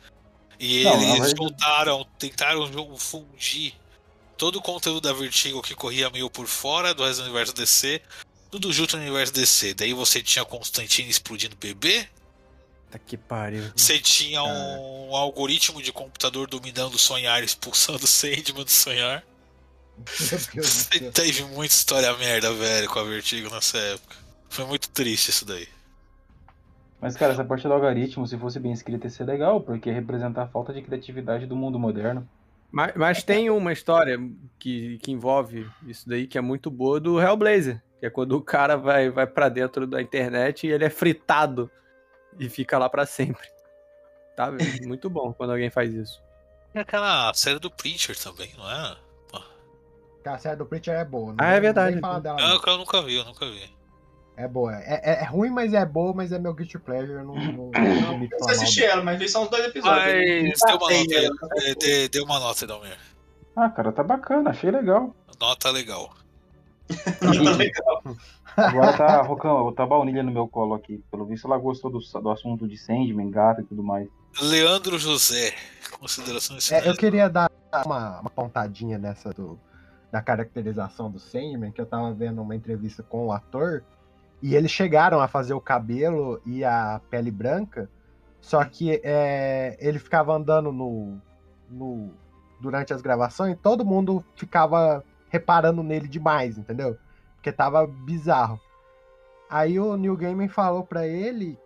E 0.59 0.83
Não, 0.83 0.93
eles 0.93 1.09
verdade- 1.11 1.33
juntaram, 1.37 2.05
tentaram 2.17 2.97
fundir 2.97 3.73
todo 4.37 4.57
o 4.57 4.61
conteúdo 4.61 5.01
da 5.01 5.11
Vertigo 5.13 5.61
que 5.61 5.75
corria 5.75 6.09
meio 6.09 6.29
por 6.29 6.47
fora 6.47 6.93
do 6.93 7.03
resto 7.03 7.19
do 7.19 7.25
universo 7.25 7.53
DC, 7.53 8.01
tudo 8.49 8.71
junto 8.71 8.95
no 8.95 9.03
universo 9.03 9.33
DC. 9.33 9.73
Daí 9.73 9.93
você 9.93 10.21
tinha 10.23 10.45
Constantine 10.45 11.09
explodindo 11.09 11.55
bebê, 11.57 12.07
Puta 12.89 12.97
que 12.97 13.15
pariu. 13.15 13.63
você 13.75 13.99
tinha 13.99 14.43
um 14.43 15.15
algoritmo 15.15 15.79
de 15.79 15.93
computador 15.93 16.47
dominando 16.47 16.95
o 16.95 16.99
sonhar, 16.99 17.41
expulsando 17.45 18.03
o 18.03 18.07
Sandman 18.07 18.63
do 18.63 18.71
sonhar. 18.71 19.23
Céu. 20.07 21.11
Teve 21.11 21.43
muita 21.43 21.73
história 21.73 22.11
merda, 22.17 22.51
velho, 22.53 22.89
com 22.89 22.99
a 22.99 23.03
Vertigo 23.03 23.53
nessa 23.53 23.77
época. 23.77 24.15
Foi 24.49 24.65
muito 24.65 24.89
triste 24.89 25.29
isso 25.29 25.45
daí. 25.45 25.67
Mas, 26.99 27.15
cara, 27.15 27.33
essa 27.33 27.45
parte 27.45 27.67
do 27.67 27.73
algoritmo, 27.73 28.25
se 28.25 28.37
fosse 28.37 28.59
bem 28.59 28.71
escrita, 28.71 29.05
ia 29.05 29.11
ser 29.11 29.25
legal, 29.25 29.61
porque 29.61 29.89
ia 29.89 29.95
representar 29.95 30.43
a 30.43 30.47
falta 30.47 30.73
de 30.73 30.81
criatividade 30.81 31.45
do 31.45 31.55
mundo 31.55 31.77
moderno. 31.77 32.27
Mas, 32.71 32.93
mas 32.95 33.23
tem 33.23 33.49
uma 33.49 33.71
história 33.71 34.17
que, 34.57 34.97
que 34.99 35.11
envolve 35.11 35.67
isso 35.85 36.07
daí 36.07 36.27
que 36.27 36.37
é 36.37 36.41
muito 36.41 36.71
boa 36.71 36.99
do 36.99 37.21
Hellblazer. 37.21 37.81
Que 37.99 38.05
é 38.07 38.09
quando 38.09 38.33
o 38.33 38.41
cara 38.41 38.77
vai, 38.77 39.09
vai 39.09 39.27
para 39.27 39.49
dentro 39.49 39.85
da 39.85 40.01
internet 40.01 40.65
e 40.65 40.71
ele 40.71 40.85
é 40.85 40.89
fritado 40.89 41.69
e 42.37 42.49
fica 42.49 42.77
lá 42.77 42.89
pra 42.89 43.05
sempre. 43.05 43.47
Tá? 44.35 44.49
Muito 44.85 45.09
bom 45.09 45.33
quando 45.33 45.51
alguém 45.51 45.69
faz 45.69 45.93
isso. 45.93 46.21
Tem 46.73 46.81
aquela 46.81 47.33
série 47.33 47.59
do 47.59 47.71
Preacher 47.71 48.17
também, 48.17 48.53
não 48.57 48.69
é? 48.69 48.97
A 50.25 50.37
série 50.37 50.57
do 50.57 50.65
Preacher 50.65 50.93
é 50.93 51.03
boa. 51.03 51.33
não 51.33 51.37
Ah, 51.43 51.53
é 51.53 51.59
verdade. 51.59 51.99
falar 51.99 52.19
dela, 52.19 52.39
Não, 52.39 52.49
não. 52.49 52.61
que 52.61 52.69
eu 52.69 52.77
nunca 52.77 53.01
vi, 53.01 53.15
eu 53.15 53.25
nunca 53.25 53.45
vi. 53.49 53.75
É 54.37 54.47
boa. 54.47 54.75
É, 54.75 55.01
é, 55.03 55.21
é 55.21 55.23
ruim, 55.25 55.49
mas 55.49 55.73
é 55.73 55.83
boa, 55.85 56.13
mas 56.13 56.31
é 56.31 56.37
meu 56.37 56.53
guilty 56.53 56.77
pleasure. 56.77 57.13
Eu 57.13 57.23
não, 57.23 57.33
não, 57.35 57.71
não 57.71 58.29
mal 58.39 58.49
assisti 58.49 58.83
ela, 58.85 59.01
mas 59.03 59.17
vi 59.17 59.27
só 59.27 59.41
uns 59.43 59.49
dois 59.49 59.65
episódios. 59.65 60.03
Mas 60.05 60.59
deu 60.59 60.77
uma 60.77 60.79
nota 60.79 60.93
aí. 61.63 61.75
dê- 61.75 62.07
Dê 62.09 62.21
uma 62.21 62.39
nota 62.39 62.63
aí, 62.63 62.67
Dalmir. 62.67 62.97
Ah, 63.55 63.69
cara, 63.69 63.91
tá 63.91 64.03
bacana, 64.03 64.51
achei 64.51 64.69
legal. 64.69 65.15
Nota 65.41 65.71
legal. 65.71 66.13
Agora 68.55 68.97
tá, 68.97 69.21
Rocão, 69.21 69.71
tá 69.73 69.85
baunilha 69.85 70.23
no 70.23 70.31
meu 70.31 70.47
colo 70.47 70.73
aqui. 70.73 71.03
Pelo 71.09 71.25
visto, 71.25 71.47
ela 71.47 71.57
gostou 71.57 71.91
do, 71.91 71.99
do 71.99 72.29
assunto 72.29 72.67
de 72.67 72.77
Sandman, 72.77 73.29
gato 73.29 73.61
e 73.61 73.63
tudo 73.63 73.83
mais. 73.83 74.07
Leandro 74.41 74.97
José. 74.97 75.53
Considerações 75.99 76.71
É, 76.71 76.87
eu 76.87 76.95
queria 76.95 77.29
dar 77.29 77.51
uma, 77.85 78.21
uma 78.21 78.29
pontadinha 78.29 78.97
nessa 78.97 79.31
do, 79.31 79.59
da 80.11 80.21
caracterização 80.21 81.09
do 81.09 81.19
Sandman, 81.19 81.71
que 81.71 81.81
eu 81.81 81.85
tava 81.85 82.13
vendo 82.13 82.41
uma 82.41 82.55
entrevista 82.55 83.03
com 83.03 83.27
o 83.27 83.31
ator, 83.31 83.83
e 84.41 84.55
eles 84.55 84.71
chegaram 84.71 85.19
a 85.19 85.27
fazer 85.27 85.53
o 85.53 85.61
cabelo 85.61 86.41
e 86.45 86.63
a 86.63 87.01
pele 87.09 87.31
branca, 87.31 87.89
só 88.39 88.63
que 88.63 89.01
é, 89.03 89.77
ele 89.79 89.99
ficava 89.99 90.33
andando 90.33 90.71
no, 90.71 91.21
no 91.69 92.09
durante 92.59 92.93
as 92.93 93.01
gravações 93.01 93.53
e 93.53 93.55
todo 93.55 93.85
mundo 93.85 94.23
ficava 94.35 95.03
reparando 95.29 95.83
nele 95.83 96.07
demais, 96.07 96.57
entendeu? 96.57 96.97
Porque 97.39 97.51
tava 97.53 97.87
bizarro. 97.87 98.59
Aí 99.49 99.79
o 99.79 99.95
Neil 99.95 100.15
Gaiman 100.15 100.49
falou 100.49 100.83
pra 100.83 101.07
ele 101.07 101.57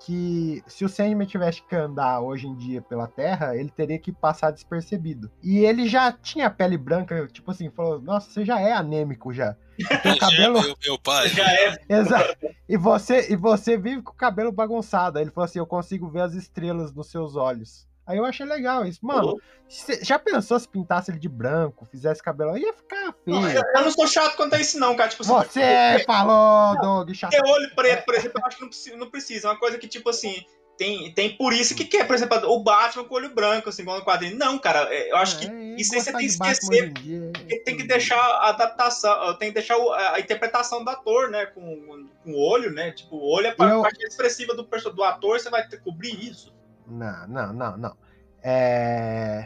que 0.00 0.64
se 0.66 0.82
o 0.82 0.88
Sandman 0.88 1.26
tivesse 1.26 1.62
que 1.62 1.76
andar 1.76 2.20
hoje 2.20 2.46
em 2.46 2.56
dia 2.56 2.80
pela 2.80 3.06
Terra, 3.06 3.54
ele 3.54 3.68
teria 3.68 3.98
que 3.98 4.10
passar 4.10 4.50
despercebido. 4.50 5.30
E 5.42 5.58
ele 5.58 5.86
já 5.86 6.10
tinha 6.10 6.46
a 6.46 6.50
pele 6.50 6.78
branca, 6.78 7.28
tipo 7.28 7.50
assim, 7.50 7.70
falou: 7.70 8.00
Nossa, 8.00 8.30
você 8.30 8.44
já 8.44 8.58
é 8.58 8.72
anêmico 8.72 9.32
já. 9.32 9.54
Tem 10.02 10.12
o 10.12 10.18
cabelo. 10.18 10.60
Meu, 10.60 10.76
meu 10.82 10.98
pai. 10.98 11.28
Já 11.28 11.52
é. 11.52 11.78
Exato. 11.88 12.34
E 12.66 12.76
você, 12.76 13.30
e 13.30 13.36
você 13.36 13.76
vive 13.76 14.02
com 14.02 14.12
o 14.12 14.16
cabelo 14.16 14.50
bagunçado. 14.50 15.18
Aí 15.18 15.24
ele 15.24 15.30
falou 15.30 15.44
assim: 15.44 15.58
Eu 15.58 15.66
consigo 15.66 16.08
ver 16.08 16.22
as 16.22 16.32
estrelas 16.32 16.94
nos 16.94 17.10
seus 17.10 17.36
olhos. 17.36 17.86
Aí 18.10 18.18
eu 18.18 18.24
achei 18.24 18.44
legal 18.44 18.84
isso. 18.84 18.98
Mano, 19.02 19.40
cê 19.68 20.00
já 20.02 20.18
pensou 20.18 20.58
se 20.58 20.68
pintasse 20.68 21.10
ele 21.10 21.18
de 21.18 21.28
branco, 21.28 21.84
fizesse 21.86 22.22
cabelo? 22.22 22.58
Ia 22.58 22.72
ficar 22.72 23.14
Não, 23.24 23.42
feio. 23.42 23.56
eu, 23.58 23.62
eu 23.76 23.84
não 23.84 23.90
sou 23.90 24.06
chato 24.06 24.36
quanto 24.36 24.54
a 24.54 24.60
isso, 24.60 24.78
não, 24.78 24.96
cara. 24.96 25.08
Tipo, 25.08 25.22
assim, 25.22 25.48
Você 25.50 26.04
falou, 26.04 26.80
Doug, 26.80 27.10
chato. 27.14 27.30
ter 27.30 27.42
olho 27.44 27.74
preto, 27.74 28.04
por 28.04 28.14
exemplo, 28.14 28.40
eu 28.40 28.46
acho 28.46 28.56
que 28.56 28.62
não 28.62 28.68
precisa. 28.68 28.96
Não 28.96 29.10
precisa. 29.10 29.48
É 29.48 29.50
uma 29.52 29.58
coisa 29.58 29.78
que, 29.78 29.86
tipo 29.86 30.10
assim, 30.10 30.44
tem, 30.76 31.12
tem 31.12 31.36
por 31.36 31.52
isso 31.52 31.74
que 31.74 31.84
quer, 31.84 32.06
por 32.06 32.16
exemplo, 32.16 32.38
o 32.50 32.62
Batman 32.62 33.04
com 33.04 33.14
olho 33.14 33.34
branco, 33.34 33.68
assim, 33.68 33.82
igual 33.82 33.98
no 33.98 34.04
quadrinho. 34.04 34.36
Não, 34.38 34.58
cara, 34.58 34.88
é, 34.90 35.12
eu 35.12 35.16
acho 35.18 35.38
que 35.38 35.46
É, 35.46 35.76
isso 35.76 35.94
aí 35.94 36.00
você 36.00 36.10
tem 36.10 36.20
que 36.20 36.26
esquecer, 36.26 36.92
tem 37.64 37.76
que 37.76 37.82
deixar 37.84 38.16
a 38.18 38.48
adaptação, 38.48 39.36
tem 39.38 39.48
que 39.50 39.54
deixar 39.54 39.76
a 39.76 40.18
interpretação 40.18 40.82
do 40.82 40.88
ator, 40.90 41.30
né, 41.30 41.46
com, 41.46 42.08
com 42.24 42.32
o 42.32 42.38
olho, 42.40 42.72
né? 42.72 42.92
Tipo, 42.92 43.16
o 43.16 43.30
olho 43.30 43.46
é 43.46 43.50
a 43.56 43.68
Eu- 43.68 43.82
parte 43.82 44.02
expressiva 44.04 44.54
do, 44.54 44.62
do 44.64 45.04
ator, 45.04 45.38
você 45.38 45.50
vai 45.50 45.68
cobrir 45.84 46.28
isso. 46.28 46.50
Não, 46.90 47.28
não, 47.28 47.52
não, 47.52 47.76
não. 47.76 47.96
É. 48.42 49.44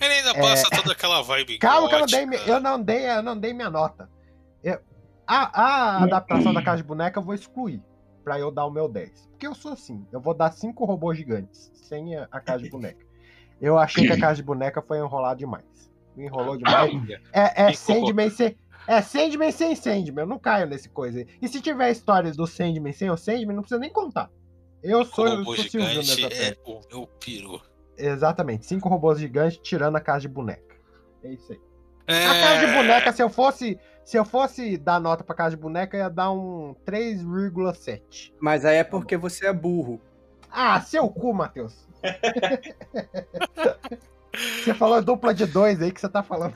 Ele 0.00 0.14
ainda 0.14 0.34
passa 0.34 0.68
toda 0.70 0.92
aquela 0.92 1.22
vibe 1.22 1.58
Calma 1.60 1.88
que 1.88 1.94
eu 1.94 2.00
não 2.00 2.06
dei, 2.06 2.40
eu 2.46 2.60
não 2.60 2.82
dei, 2.82 3.10
eu 3.10 3.22
não 3.22 3.38
dei 3.38 3.52
minha 3.54 3.70
nota. 3.70 4.10
Eu- 4.62 4.80
a, 5.26 5.60
a 5.60 6.04
adaptação 6.04 6.52
da 6.52 6.62
Casa 6.62 6.78
de 6.78 6.84
Boneca 6.84 7.18
eu 7.18 7.22
vou 7.24 7.34
excluir, 7.34 7.82
pra 8.22 8.38
eu 8.38 8.50
dar 8.50 8.64
o 8.66 8.70
meu 8.70 8.88
10. 8.88 9.28
Porque 9.30 9.46
eu 9.46 9.54
sou 9.54 9.72
assim, 9.72 10.06
eu 10.12 10.20
vou 10.20 10.34
dar 10.34 10.52
cinco 10.52 10.84
robôs 10.84 11.16
gigantes, 11.18 11.70
sem 11.74 12.16
a, 12.16 12.28
a 12.30 12.40
Casa 12.40 12.62
de 12.64 12.70
Boneca. 12.70 13.04
Eu 13.60 13.78
achei 13.78 14.06
que 14.06 14.12
a 14.12 14.20
Casa 14.20 14.36
de 14.36 14.42
Boneca 14.42 14.82
foi 14.82 14.98
enrolar 14.98 15.34
demais. 15.34 15.64
Me 16.14 16.26
enrolou 16.26 16.56
demais. 16.56 16.92
É, 17.32 17.62
é 17.64 17.72
Sandman 17.72 18.30
sem... 18.30 18.56
É 18.86 19.02
Sandman 19.02 19.50
sem 19.50 19.74
Sandman, 19.74 20.22
eu 20.22 20.28
não 20.28 20.38
caio 20.38 20.66
nesse 20.66 20.88
coisa 20.88 21.18
aí. 21.18 21.26
E 21.42 21.48
se 21.48 21.60
tiver 21.60 21.90
histórias 21.90 22.36
do 22.36 22.46
Sandman 22.46 22.92
sem 22.92 23.10
o 23.10 23.16
Sandman, 23.16 23.56
não 23.56 23.62
precisa 23.62 23.80
nem 23.80 23.90
contar. 23.90 24.30
Eu 24.86 25.00
O 25.00 25.04
sou, 25.04 25.26
eu 25.26 25.36
robô 25.38 25.56
sou 25.56 25.64
Silvio 25.64 26.02
gigante 26.02 26.34
é 26.34 26.56
o 26.64 26.80
meu 26.88 27.06
piru. 27.20 27.60
Exatamente, 27.98 28.66
cinco 28.66 28.88
robôs 28.88 29.18
gigantes 29.18 29.58
tirando 29.58 29.96
a 29.96 30.00
casa 30.00 30.20
de 30.20 30.28
boneca. 30.28 30.76
É 31.24 31.32
isso 31.32 31.52
aí. 31.52 31.60
É... 32.06 32.26
A 32.26 32.40
casa 32.40 32.66
de 32.66 32.72
boneca, 32.72 33.12
se 33.12 33.22
eu 33.22 33.28
fosse, 33.28 33.78
se 34.04 34.16
eu 34.16 34.24
fosse 34.24 34.76
dar 34.76 35.00
nota 35.00 35.24
pra 35.24 35.34
casa 35.34 35.56
de 35.56 35.62
boneca, 35.62 35.96
eu 35.96 36.02
ia 36.02 36.08
dar 36.08 36.30
um 36.30 36.76
3,7. 36.86 38.32
Mas 38.40 38.64
aí 38.64 38.76
é 38.76 38.84
porque 38.84 39.16
você 39.16 39.46
é 39.46 39.52
burro. 39.52 40.00
Ah, 40.50 40.80
seu 40.80 41.08
cu, 41.08 41.34
Matheus. 41.34 41.84
você 44.62 44.74
falou 44.74 45.02
dupla 45.02 45.34
de 45.34 45.46
dois 45.46 45.82
aí 45.82 45.90
que 45.90 46.00
você 46.00 46.08
tá 46.08 46.22
falando. 46.22 46.54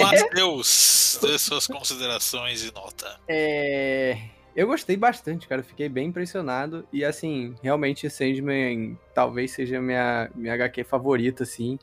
Matheus, 0.00 1.20
dê 1.22 1.38
suas 1.38 1.68
considerações 1.68 2.64
e 2.64 2.74
nota. 2.74 3.20
É. 3.28 4.18
Eu 4.54 4.66
gostei 4.66 4.96
bastante, 4.96 5.48
cara. 5.48 5.62
Fiquei 5.62 5.88
bem 5.88 6.08
impressionado. 6.08 6.86
E 6.92 7.04
assim, 7.04 7.54
realmente 7.62 8.08
Sandman 8.10 8.98
talvez 9.14 9.52
seja 9.52 9.80
minha, 9.80 10.30
minha 10.34 10.54
HQ 10.54 10.84
favorita, 10.84 11.42
assim. 11.42 11.78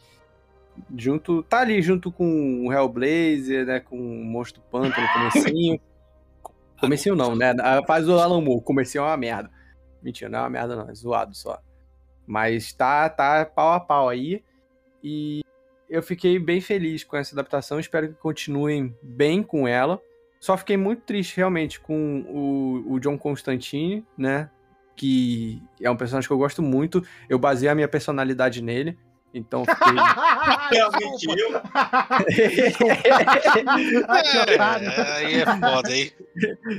Junto. 0.96 1.44
Tá 1.44 1.60
ali 1.60 1.82
junto 1.82 2.12
com 2.12 2.68
o 2.68 2.72
Hellblazer, 2.72 3.66
né? 3.66 3.80
Com 3.80 3.98
o 3.98 4.24
Monstro 4.24 4.62
Pântano 4.72 5.08
no 5.08 5.32
comecinho. 5.32 5.80
Comecinho 6.80 7.14
não, 7.14 7.36
né? 7.36 7.54
A 7.60 7.86
fase 7.86 8.06
do 8.06 8.18
Alan 8.18 8.40
Moore, 8.40 8.64
comecinho 8.64 9.02
é 9.02 9.08
uma 9.08 9.18
merda. 9.18 9.52
Mentira, 10.02 10.30
não 10.30 10.40
é 10.40 10.42
uma 10.44 10.50
merda 10.50 10.78
não, 10.78 10.90
é 10.90 10.94
zoado 10.94 11.36
só. 11.36 11.60
Mas 12.26 12.72
tá, 12.72 13.10
tá 13.10 13.46
pau 13.46 13.74
a 13.74 13.82
pau 13.82 14.08
aí. 14.08 14.42
E 15.04 15.42
eu 15.90 16.02
fiquei 16.02 16.40
bem 16.40 16.62
feliz 16.62 17.04
com 17.04 17.18
essa 17.18 17.36
adaptação, 17.36 17.82
espero 17.82 18.08
que 18.08 18.14
continuem 18.14 18.96
bem 19.02 19.44
com 19.44 19.68
ela. 19.68 20.02
Só 20.40 20.56
fiquei 20.58 20.78
muito 20.78 21.02
triste 21.02 21.36
realmente 21.38 21.80
com 21.80 22.22
o, 22.28 22.94
o 22.94 23.00
John 23.00 23.18
Constantine, 23.18 24.06
né? 24.18 24.50
Que 24.96 25.62
é 25.82 25.90
um 25.92 25.96
personagem 25.98 26.28
que 26.28 26.34
eu 26.34 26.38
gosto 26.38 26.62
muito. 26.62 27.04
Eu 27.28 27.38
baseei 27.38 27.70
a 27.70 27.76
minha 27.76 27.88
personalidade 27.88 28.62
nele. 28.62 28.98
Então 29.34 29.64
fiquei. 29.64 29.94
Realmente 30.72 31.28
eu. 31.40 31.62
É, 34.50 34.60
aí 35.18 35.42
é 35.42 35.46
foda, 35.46 35.96
hein? 35.96 36.12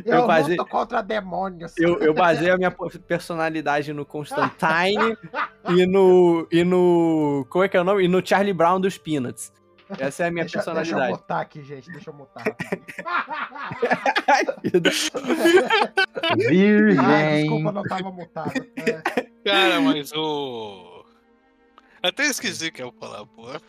Eu, 0.05 0.15
eu 0.17 0.27
basei- 0.27 0.57
luto 0.57 0.69
contra 0.69 1.03
demônios. 1.03 1.73
Eu, 1.79 1.99
eu 2.01 2.15
baseei 2.15 2.51
a 2.51 2.57
minha 2.57 2.71
personalidade 3.07 3.93
no 3.93 4.05
Constantine 4.05 5.17
e 5.77 5.87
no. 5.87 6.47
e 6.51 6.65
no. 6.65 7.47
Como 7.49 7.65
é 7.65 7.69
que 7.69 7.77
é 7.77 7.81
o 7.81 7.85
nome? 7.85 8.05
E 8.05 8.09
no 8.09 8.25
Charlie 8.25 8.53
Brown 8.53 8.81
dos 8.81 8.99
Peanuts. 8.99 9.53
Essa 9.99 10.25
é 10.25 10.27
a 10.29 10.31
minha 10.31 10.45
Deixa, 10.45 10.59
deixa 10.59 10.71
eu 10.71 10.75
personalidade. 10.75 11.13
mutar 11.23 11.41
aqui, 11.41 11.63
gente. 11.65 11.91
Deixa 11.91 12.11
eu 12.11 12.15
mutar. 12.15 12.45
Ah, 16.23 16.37
Virgem. 16.37 17.41
desculpa, 17.41 17.73
não 17.73 17.83
tava 17.83 18.11
mutado. 18.13 18.53
É. 18.77 19.27
Cara, 19.45 19.81
mas 19.81 20.13
o. 20.13 21.05
Até 22.03 22.25
esqueci 22.25 22.71
que 22.71 22.83
eu 22.83 22.95
falar, 22.99 23.27
porra. 23.27 23.61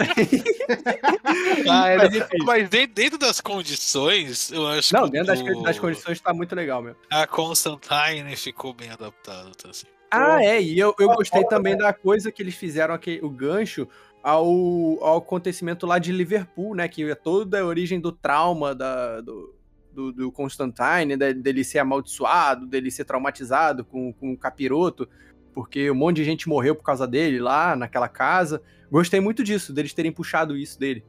Ah, 1.70 1.88
é 1.90 1.98
mas, 1.98 2.28
mas 2.46 2.70
dentro, 2.70 2.94
dentro 2.96 3.18
das 3.18 3.42
condições, 3.42 4.52
eu 4.52 4.66
acho 4.68 4.94
Não, 4.94 5.06
que. 5.06 5.12
dentro 5.12 5.28
das, 5.28 5.42
o- 5.42 5.62
das 5.64 5.80
condições 5.80 6.22
tá 6.22 6.34
muito 6.34 6.56
legal, 6.56 6.82
meu. 6.82 6.96
A 7.12 7.28
Constantine 7.28 8.36
ficou 8.38 8.74
bem 8.74 8.90
adaptada, 8.90 9.52
tá 9.62 9.70
assim. 9.70 9.88
Ah, 10.12 10.44
é, 10.44 10.62
e 10.62 10.78
eu, 10.78 10.94
eu 11.00 11.08
gostei 11.16 11.42
também 11.46 11.78
da 11.78 11.94
coisa 11.94 12.32
que 12.32 12.42
eles 12.44 12.56
fizeram 12.56 12.94
aqui, 12.94 13.20
o 13.24 13.30
gancho 13.30 13.88
ao, 14.22 14.46
ao 15.04 15.18
acontecimento 15.18 15.86
lá 15.88 15.98
de 16.00 16.12
Liverpool, 16.12 16.76
né? 16.76 16.88
Que 16.88 17.10
é 17.10 17.16
toda 17.16 17.60
a 17.62 17.66
origem 17.66 18.00
do 18.00 18.12
trauma 18.12 18.76
da, 18.76 19.22
do, 19.22 19.56
do, 19.94 20.12
do 20.12 20.32
Constantine, 20.32 21.16
da- 21.18 21.32
dele 21.32 21.64
ser 21.64 21.80
amaldiçoado, 21.80 22.66
dele 22.68 22.92
ser 22.92 23.06
traumatizado 23.06 23.84
com, 23.86 24.12
com 24.14 24.34
o 24.34 24.38
capiroto, 24.38 25.08
porque 25.54 25.90
um 25.90 25.96
monte 25.96 26.18
de 26.18 26.24
gente 26.26 26.48
morreu 26.48 26.76
por 26.76 26.84
causa 26.84 27.08
dele 27.08 27.40
lá 27.40 27.76
naquela 27.76 28.08
casa. 28.08 28.62
Gostei 28.92 29.20
muito 29.22 29.44
disso, 29.44 29.72
deles 29.74 29.94
terem 29.94 30.12
puxado 30.12 30.58
isso 30.58 30.78
dele. 30.80 31.04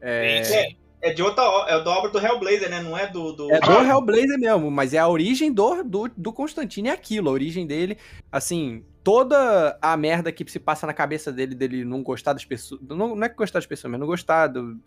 É, 0.00 0.38
É, 0.40 0.70
é 1.00 1.12
de 1.12 1.22
outra 1.22 1.42
é 1.68 1.82
da 1.82 1.90
obra 1.90 2.10
do 2.10 2.18
Hellblazer, 2.18 2.68
né? 2.70 2.80
Não 2.80 2.96
é 2.96 3.06
do. 3.06 3.32
do... 3.32 3.52
É 3.52 3.60
do 3.60 3.72
Hellblazer 3.72 4.38
mesmo, 4.38 4.70
mas 4.70 4.94
é 4.94 4.98
a 4.98 5.08
origem 5.08 5.52
do, 5.52 5.82
do, 5.84 6.10
do 6.16 6.32
Constantine 6.32 6.88
é 6.88 6.92
aquilo, 6.92 7.28
a 7.28 7.32
origem 7.32 7.66
dele, 7.66 7.96
assim, 8.32 8.84
toda 9.04 9.78
a 9.80 9.96
merda 9.96 10.30
que 10.32 10.48
se 10.50 10.58
passa 10.58 10.86
na 10.86 10.92
cabeça 10.92 11.32
dele, 11.32 11.54
dele 11.54 11.84
não 11.84 12.02
gostar 12.02 12.32
das 12.32 12.44
pessoas, 12.44 12.80
não, 12.82 13.14
não 13.16 13.22
é 13.24 13.28
que 13.28 13.36
gostar 13.36 13.58
das 13.58 13.66
pessoas, 13.66 13.90
mas 13.90 14.00
não 14.00 14.06
gostar 14.06 14.48
do, 14.48 14.78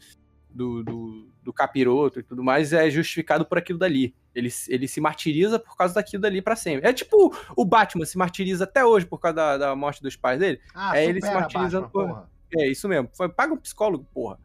do, 0.49 0.83
do, 0.83 1.27
do 1.43 1.53
capiroto 1.53 2.19
e 2.19 2.23
tudo 2.23 2.43
mais, 2.43 2.73
é 2.73 2.89
justificado 2.89 3.45
por 3.45 3.57
aquilo 3.57 3.79
dali. 3.79 4.13
Ele, 4.35 4.49
ele 4.69 4.87
se 4.87 5.01
martiriza 5.01 5.59
por 5.59 5.75
causa 5.75 5.93
daquilo 5.95 6.21
dali 6.21 6.41
pra 6.41 6.55
sempre. 6.55 6.87
É 6.87 6.93
tipo 6.93 7.33
o 7.55 7.65
Batman 7.65 8.05
se 8.05 8.17
martiriza 8.17 8.63
até 8.63 8.83
hoje 8.85 9.05
por 9.05 9.17
causa 9.19 9.35
da, 9.35 9.57
da 9.57 9.75
morte 9.75 10.01
dos 10.01 10.15
pais 10.15 10.39
dele. 10.39 10.59
Ah, 10.73 10.97
É, 10.97 11.05
ele 11.05 11.21
se 11.21 11.33
martirizando 11.33 11.87
Batman, 11.87 11.91
por- 12.05 12.07
porra. 12.07 12.31
É 12.57 12.67
isso 12.67 12.87
mesmo. 12.87 13.09
Foi, 13.13 13.27
paga 13.29 13.53
um 13.53 13.57
psicólogo, 13.57 14.05
porra. 14.13 14.37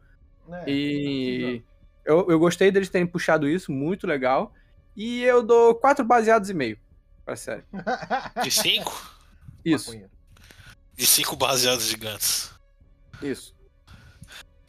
É, 0.51 0.63
E 0.69 1.63
eu, 2.05 2.29
eu 2.29 2.39
gostei 2.39 2.71
deles 2.71 2.89
terem 2.89 3.07
puxado 3.07 3.47
isso, 3.47 3.71
muito 3.71 4.07
legal. 4.07 4.53
E 4.95 5.23
eu 5.23 5.43
dou 5.43 5.75
quatro 5.75 6.03
baseados 6.05 6.49
e 6.49 6.53
meio 6.53 6.77
pra 7.25 7.35
série. 7.35 7.63
De 8.43 8.49
cinco? 8.51 9.15
Isso. 9.63 9.91
De 10.95 11.05
cinco 11.05 11.35
baseados 11.35 11.85
gigantes. 11.85 12.51
isso. 13.21 13.55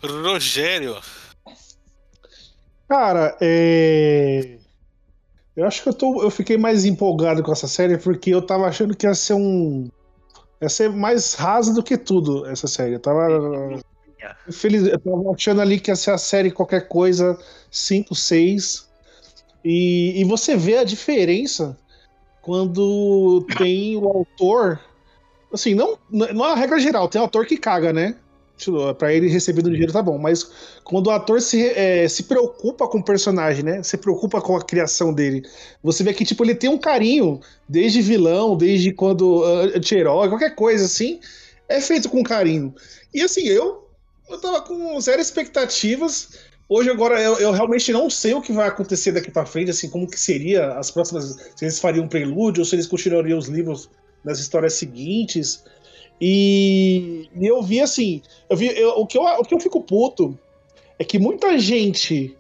Rogério. 0.03 0.97
Cara, 2.89 3.37
é. 3.41 4.59
Eu 5.57 5.67
acho 5.67 5.83
que 5.83 5.89
eu, 5.89 5.95
tô, 5.95 6.23
eu 6.23 6.31
fiquei 6.31 6.57
mais 6.57 6.85
empolgado 6.85 7.43
com 7.43 7.51
essa 7.51 7.67
série 7.67 7.99
porque 7.99 8.31
eu 8.31 8.41
tava 8.41 8.67
achando 8.67 8.97
que 8.97 9.07
ia 9.07 9.15
ser 9.15 9.35
um. 9.35 9.89
Ia 10.63 10.69
ser 10.69 10.89
mais 10.91 11.35
rasa 11.35 11.75
do 11.75 11.83
que 11.83 11.99
tudo 11.99 12.47
essa 12.47 12.67
série. 12.69 12.95
Eu 12.95 13.01
tava. 13.01 13.29
Feliz, 14.51 14.87
eu 14.87 14.99
tava 14.99 15.35
achando 15.35 15.61
ali 15.61 15.79
que 15.79 15.91
ia 15.91 15.97
ser 15.97 16.11
a 16.11 16.19
série 16.19 16.51
qualquer 16.51 16.89
coisa, 16.89 17.39
5, 17.71 18.15
6. 18.15 18.89
E, 19.65 20.21
e 20.21 20.25
você 20.25 20.57
vê 20.57 20.79
a 20.79 20.85
diferença 20.85 21.77
quando 22.43 23.47
tem 23.57 23.97
o 23.97 24.07
autor. 24.09 24.81
Assim, 25.53 25.75
não, 25.75 25.99
não 26.11 26.47
é 26.47 26.53
a 26.53 26.55
regra 26.55 26.79
geral, 26.79 27.09
tem 27.09 27.21
autor 27.21 27.47
que 27.47 27.57
caga, 27.57 27.93
né? 27.93 28.17
Tipo, 28.57 28.93
Pra 28.95 29.13
ele 29.15 29.29
receber 29.29 29.63
do 29.63 29.71
dinheiro 29.71 29.93
tá 29.93 30.03
bom, 30.03 30.19
mas 30.19 30.51
quando 30.83 31.07
o 31.07 31.11
ator 31.11 31.41
se, 31.41 31.65
é, 31.65 32.09
se 32.09 32.25
preocupa 32.25 32.89
com 32.89 32.99
o 32.99 33.05
personagem, 33.05 33.65
né? 33.65 33.83
Se 33.83 33.97
preocupa 33.97 34.41
com 34.41 34.57
a 34.57 34.65
criação 34.65 35.13
dele. 35.13 35.43
Você 35.83 36.03
vê 36.03 36.13
que, 36.13 36.25
tipo, 36.25 36.45
ele 36.45 36.55
tem 36.55 36.69
um 36.69 36.79
carinho, 36.79 37.41
desde 37.69 38.03
vilão, 38.03 38.57
desde 38.57 38.93
quando 38.93 39.43
uh, 39.43 39.77
anti-herói, 39.77 40.29
qualquer 40.29 40.55
coisa 40.55 40.85
assim, 40.85 41.21
é 41.69 41.81
feito 41.81 42.09
com 42.09 42.23
carinho. 42.23 42.75
E 43.15 43.23
assim, 43.23 43.47
eu, 43.47 43.88
eu 44.29 44.41
tava 44.41 44.61
com 44.63 45.01
zero 45.01 45.21
expectativas. 45.21 46.39
Hoje, 46.69 46.91
agora, 46.91 47.21
eu, 47.21 47.39
eu 47.39 47.51
realmente 47.53 47.91
não 47.93 48.11
sei 48.11 48.35
o 48.35 48.43
que 48.43 48.53
vai 48.53 48.69
acontecer 48.69 49.13
daqui 49.13 49.31
pra 49.31 49.47
frente, 49.47 49.71
assim, 49.71 49.89
como 49.89 50.07
que 50.07 50.21
seria 50.21 50.75
as 50.75 50.91
próximas. 50.91 51.37
Se 51.57 51.65
eles 51.65 51.79
fariam 51.79 52.05
um 52.05 52.09
prelúdio 52.09 52.61
ou 52.61 52.65
se 52.67 52.75
eles 52.75 52.87
continuariam 52.87 53.39
os 53.39 53.47
livros 53.49 53.89
nas 54.23 54.39
histórias 54.39 54.75
seguintes. 54.75 55.65
E, 56.21 57.29
e 57.41 57.47
eu 57.47 57.63
vi 57.63 57.81
assim, 57.81 58.21
eu 58.51 58.57
vi, 58.57 58.67
eu- 58.77 58.91
o, 58.99 59.07
que 59.07 59.17
eu, 59.17 59.23
o 59.23 59.45
que 59.45 59.55
eu 59.55 59.61
fico 59.61 59.81
puto 59.83 60.39
é 60.99 61.05
que 61.05 61.19
muita 61.19 61.57
gente 61.59 62.37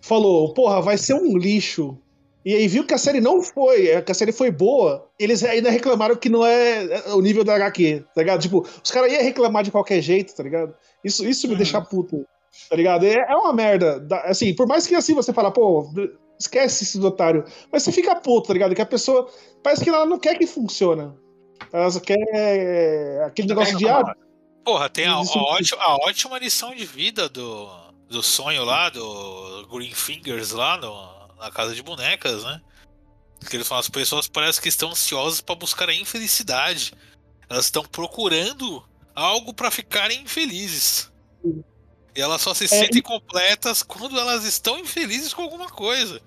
falou, 0.00 0.52
porra, 0.52 0.80
vai 0.82 0.96
ser 0.98 1.14
um 1.14 1.36
lixo. 1.36 1.98
E 2.46 2.54
aí 2.54 2.68
viu 2.68 2.86
que 2.86 2.94
a 2.94 2.98
série 2.98 3.20
não 3.20 3.42
foi, 3.42 3.88
é, 3.88 4.00
que 4.00 4.12
a 4.12 4.14
série 4.14 4.30
foi 4.30 4.52
boa, 4.52 5.08
eles 5.18 5.42
ainda 5.42 5.68
reclamaram 5.68 6.14
que 6.14 6.28
não 6.28 6.46
é 6.46 7.02
o 7.08 7.20
nível 7.20 7.42
da 7.42 7.56
HQ, 7.56 8.04
tá 8.14 8.20
ligado? 8.22 8.40
Tipo, 8.40 8.64
os 8.84 8.90
caras 8.92 9.12
iam 9.12 9.20
reclamar 9.20 9.64
de 9.64 9.72
qualquer 9.72 10.00
jeito, 10.00 10.32
tá 10.32 10.44
ligado? 10.44 10.72
Isso, 11.02 11.26
isso 11.28 11.48
me 11.48 11.56
deixa 11.56 11.80
puto, 11.80 12.24
tá 12.70 12.76
ligado? 12.76 13.04
É, 13.04 13.14
é 13.14 13.34
uma 13.34 13.52
merda. 13.52 13.98
da- 13.98 14.20
Assim, 14.22 14.54
por 14.54 14.64
mais 14.68 14.86
que 14.86 14.94
assim 14.94 15.12
você 15.12 15.32
fala, 15.32 15.50
pô, 15.50 15.90
esquece 16.38 16.84
esse 16.84 17.00
otário, 17.00 17.44
mas 17.72 17.82
você 17.82 17.90
fica 17.90 18.14
puto, 18.14 18.46
tá 18.46 18.52
ligado? 18.52 18.76
Que 18.76 18.82
a 18.82 18.86
pessoa, 18.86 19.28
parece 19.60 19.82
que 19.82 19.90
ela 19.90 20.06
não 20.06 20.18
quer 20.18 20.38
que 20.38 20.46
funcione. 20.46 21.12
Ela 21.72 21.90
só 21.90 21.98
quer 21.98 22.16
é, 22.32 23.24
aquele 23.26 23.48
negócio 23.48 23.76
de, 23.76 23.88
ah, 23.88 24.14
Porra, 24.64 24.88
tem 24.88 25.06
a, 25.06 25.18
ótima, 25.20 25.82
a 25.82 25.94
ótima 26.08 26.38
lição 26.38 26.72
de 26.74 26.84
vida 26.84 27.28
do, 27.28 27.68
do 28.08 28.22
sonho 28.22 28.64
lá, 28.64 28.88
do 28.88 29.66
Green 29.68 29.92
Fingers 29.92 30.52
lá 30.52 30.76
no- 30.76 31.25
na 31.38 31.50
casa 31.50 31.74
de 31.74 31.82
bonecas, 31.82 32.44
né? 32.44 32.60
Que 33.48 33.56
eles 33.56 33.68
falam, 33.68 33.80
as 33.80 33.88
pessoas 33.88 34.26
parecem 34.28 34.62
que 34.62 34.68
estão 34.68 34.90
ansiosas 34.90 35.40
para 35.40 35.54
buscar 35.54 35.88
a 35.88 35.94
infelicidade. 35.94 36.92
Elas 37.48 37.66
estão 37.66 37.84
procurando 37.84 38.82
algo 39.14 39.52
para 39.54 39.70
ficarem 39.70 40.22
infelizes. 40.22 41.10
E 42.14 42.20
elas 42.20 42.40
só 42.40 42.54
se 42.54 42.64
É, 42.64 42.68
sentem 42.68 43.02
completas 43.02 43.82
quando 43.82 44.18
elas 44.18 44.44
estão 44.44 44.78
infelizes 44.78 45.34
com 45.34 45.42
alguma 45.42 45.68
coisa. 45.68 46.20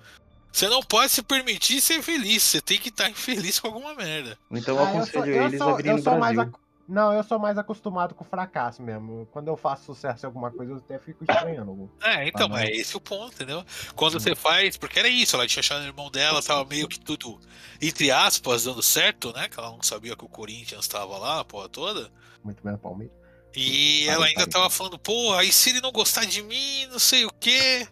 Você 0.51 0.67
não 0.67 0.81
pode 0.81 1.11
se 1.11 1.21
permitir 1.21 1.81
ser 1.81 2.01
feliz, 2.01 2.41
você 2.43 2.61
tem 2.61 2.79
que 2.79 2.89
estar 2.89 3.09
infeliz 3.09 3.59
com 3.59 3.67
alguma 3.67 3.93
merda. 3.95 4.37
Então 4.51 4.75
eu 4.77 4.83
Ah, 4.83 4.87
eu 4.87 4.91
sou, 4.91 5.01
aconselho 5.01 5.35
eu 5.35 5.43
eles 5.47 5.57
sou- 5.59 5.69
a 5.69 5.75
virem 5.75 5.95
no 5.95 6.01
Brasil. 6.01 6.51
Não, 6.89 7.13
eu 7.13 7.23
sou 7.23 7.37
mais 7.37 7.55
acostumado 7.55 8.15
com 8.15 8.23
o 8.23 8.27
fracasso 8.27 8.81
mesmo. 8.81 9.27
Quando 9.31 9.47
eu 9.47 9.55
faço 9.55 9.85
sucesso 9.85 10.25
em 10.25 10.27
alguma 10.27 10.49
coisa, 10.49 10.71
eu 10.71 10.77
até 10.77 10.97
fico 10.97 11.23
estranhando. 11.23 11.87
É, 12.01 12.27
então, 12.27 12.49
Ah, 12.51 12.63
é 12.63 12.71
esse 12.71 12.97
o 12.97 12.99
ponto, 12.99 13.31
entendeu? 13.31 13.63
Quando 13.95 14.19
você 14.19 14.33
faz, 14.33 14.75
porque 14.75 14.97
era 14.97 15.07
isso, 15.07 15.35
ela 15.35 15.45
tinha 15.45 15.61
achado 15.61 15.83
o 15.83 15.85
irmão 15.85 16.09
dela, 16.09 16.41
tava 16.41 16.65
meio 16.65 16.87
que 16.87 16.99
tudo, 16.99 17.39
entre 17.79 18.09
aspas, 18.09 18.63
dando 18.63 18.81
certo, 18.81 19.31
né? 19.33 19.47
Que 19.47 19.59
ela 19.59 19.69
não 19.69 19.83
sabia 19.83 20.15
que 20.15 20.25
o 20.25 20.29
Corinthians 20.29 20.87
tava 20.87 21.15
lá, 21.19 21.41
a 21.41 21.45
porra 21.45 21.69
toda. 21.69 22.11
Muito 22.43 22.65
menos 22.65 22.81
Palmeiras. 22.81 23.15
E 23.55 24.07
ela 24.07 24.25
ainda 24.25 24.39
parei, 24.39 24.51
tava 24.51 24.69
falando, 24.71 24.97
porra, 24.97 25.43
e 25.43 25.53
se 25.53 25.69
ele 25.69 25.81
não 25.81 25.91
gostar 25.91 26.25
de 26.25 26.41
mim, 26.41 26.87
não 26.87 26.99
sei 26.99 27.23
o 27.23 27.31
quê. 27.39 27.87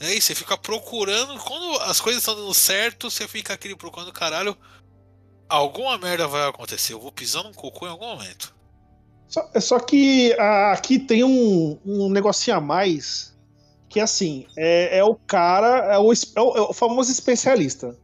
Aí 0.00 0.20
você 0.20 0.34
fica 0.34 0.58
procurando, 0.58 1.38
quando 1.38 1.80
as 1.82 2.00
coisas 2.00 2.22
estão 2.22 2.34
dando 2.34 2.52
certo, 2.52 3.08
você 3.08 3.28
fica 3.28 3.54
aquele 3.54 3.76
procurando, 3.76 4.12
caralho, 4.12 4.58
alguma 5.56 5.98
merda 5.98 6.26
vai 6.26 6.48
acontecer, 6.48 6.92
eu 6.94 7.00
vou 7.00 7.12
pisar 7.12 7.42
num 7.44 7.52
cocô 7.52 7.86
em 7.86 7.90
algum 7.90 8.06
momento. 8.06 8.54
Só, 9.28 9.48
é 9.54 9.60
só 9.60 9.78
que 9.78 10.34
ah, 10.38 10.72
aqui 10.72 10.98
tem 10.98 11.24
um, 11.24 11.78
um 11.84 12.08
negocinho 12.10 12.56
a 12.56 12.60
mais 12.60 13.32
que 13.88 14.00
assim 14.00 14.46
é, 14.56 14.98
é 14.98 15.04
o 15.04 15.14
cara, 15.14 15.94
é 15.94 15.98
o, 15.98 16.12
é 16.12 16.40
o- 16.40 16.56
é 16.56 16.60
o 16.62 16.72
famoso 16.72 17.10
especialista. 17.10 17.96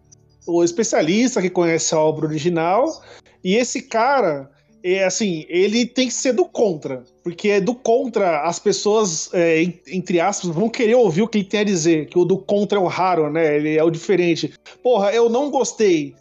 O 0.46 0.64
especialista 0.64 1.42
que 1.42 1.50
conhece 1.50 1.94
a 1.94 1.98
obra 2.00 2.26
original, 2.26 3.02
e 3.44 3.54
esse 3.56 3.82
cara 3.82 4.50
é 4.82 5.04
assim, 5.04 5.44
ele 5.48 5.84
tem 5.84 6.06
que 6.06 6.14
ser 6.14 6.32
do 6.32 6.46
contra. 6.46 7.04
Porque 7.22 7.60
do 7.60 7.74
contra, 7.74 8.42
as 8.42 8.58
pessoas, 8.58 9.28
é, 9.34 9.62
en- 9.62 9.80
entre 9.88 10.20
aspas, 10.20 10.50
vão 10.54 10.68
querer 10.70 10.94
ouvir 10.94 11.22
o 11.22 11.28
que 11.28 11.38
ele 11.38 11.44
tem 11.44 11.60
a 11.60 11.64
dizer. 11.64 12.06
Que 12.06 12.18
o 12.18 12.24
do 12.24 12.38
contra 12.38 12.78
é 12.78 12.80
o 12.80 12.86
raro, 12.86 13.30
né? 13.30 13.56
Ele 13.56 13.76
é 13.76 13.84
o 13.84 13.90
diferente. 13.90 14.54
Porra, 14.82 15.12
eu 15.12 15.28
não 15.28 15.50
gostei. 15.50 16.14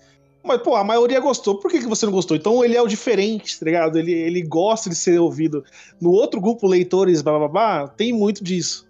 Mas, 0.47 0.61
pô, 0.61 0.75
a 0.75 0.83
maioria 0.83 1.19
gostou. 1.19 1.59
Por 1.59 1.69
que, 1.69 1.79
que 1.79 1.87
você 1.87 2.05
não 2.05 2.13
gostou? 2.13 2.35
Então 2.37 2.63
ele 2.63 2.75
é 2.77 2.81
o 2.81 2.87
diferente, 2.87 3.59
tá 3.59 3.65
ligado? 3.65 3.97
Ele, 3.99 4.11
ele 4.11 4.41
gosta 4.41 4.89
de 4.89 4.95
ser 4.95 5.19
ouvido. 5.19 5.63
No 6.01 6.11
outro 6.11 6.39
grupo, 6.41 6.67
leitores, 6.67 7.21
blá 7.21 7.37
blá 7.37 7.47
blá, 7.47 7.87
tem 7.87 8.13
muito 8.13 8.43
disso. 8.43 8.87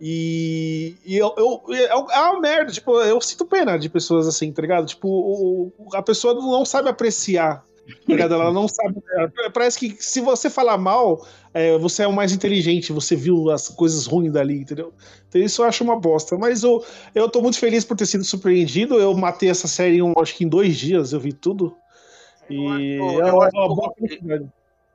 E, 0.00 0.94
e 1.04 1.16
eu, 1.18 1.34
eu- 1.36 1.62
é 1.78 1.94
uma 1.94 2.40
merda, 2.40 2.72
tipo, 2.72 2.98
eu 3.00 3.20
sinto 3.20 3.44
pena 3.44 3.76
de 3.78 3.88
pessoas 3.90 4.26
assim, 4.26 4.50
tá 4.50 4.62
ligado? 4.62 4.86
Tipo, 4.86 5.08
o- 5.08 5.72
a 5.92 6.00
pessoa 6.02 6.32
não 6.32 6.64
sabe 6.64 6.88
apreciar? 6.88 7.62
Ela 8.08 8.52
não 8.52 8.66
sabe. 8.68 9.02
Parece 9.52 9.78
que 9.78 10.02
se 10.02 10.20
você 10.20 10.48
falar 10.50 10.78
mal, 10.78 11.26
é, 11.54 11.76
você 11.78 12.02
é 12.02 12.06
o 12.08 12.12
mais 12.12 12.32
inteligente, 12.32 12.92
você 12.92 13.14
viu 13.16 13.50
as 13.50 13.68
coisas 13.68 14.06
ruins 14.06 14.32
dali, 14.32 14.60
entendeu? 14.60 14.92
Então 15.28 15.40
isso 15.40 15.62
eu 15.62 15.66
acho 15.66 15.82
uma 15.84 15.98
bosta. 15.98 16.36
Mas 16.36 16.62
eu, 16.62 16.84
eu 17.14 17.28
tô 17.28 17.40
muito 17.40 17.58
feliz 17.58 17.84
por 17.84 17.96
ter 17.96 18.06
sido 18.06 18.24
surpreendido. 18.24 18.98
Eu 18.98 19.14
matei 19.14 19.48
essa 19.48 19.68
série, 19.68 19.98
em, 19.98 20.14
acho 20.16 20.34
que 20.34 20.44
em 20.44 20.48
dois 20.48 20.76
dias, 20.76 21.12
eu 21.12 21.20
vi 21.20 21.32
tudo. 21.32 21.76
E 22.48 22.96
eu 22.98 23.26
é 23.26 23.32
uma, 23.32 23.46
acho- 23.46 23.56
uma 23.56 23.74
boa 23.74 23.92
felicidade. 23.94 24.48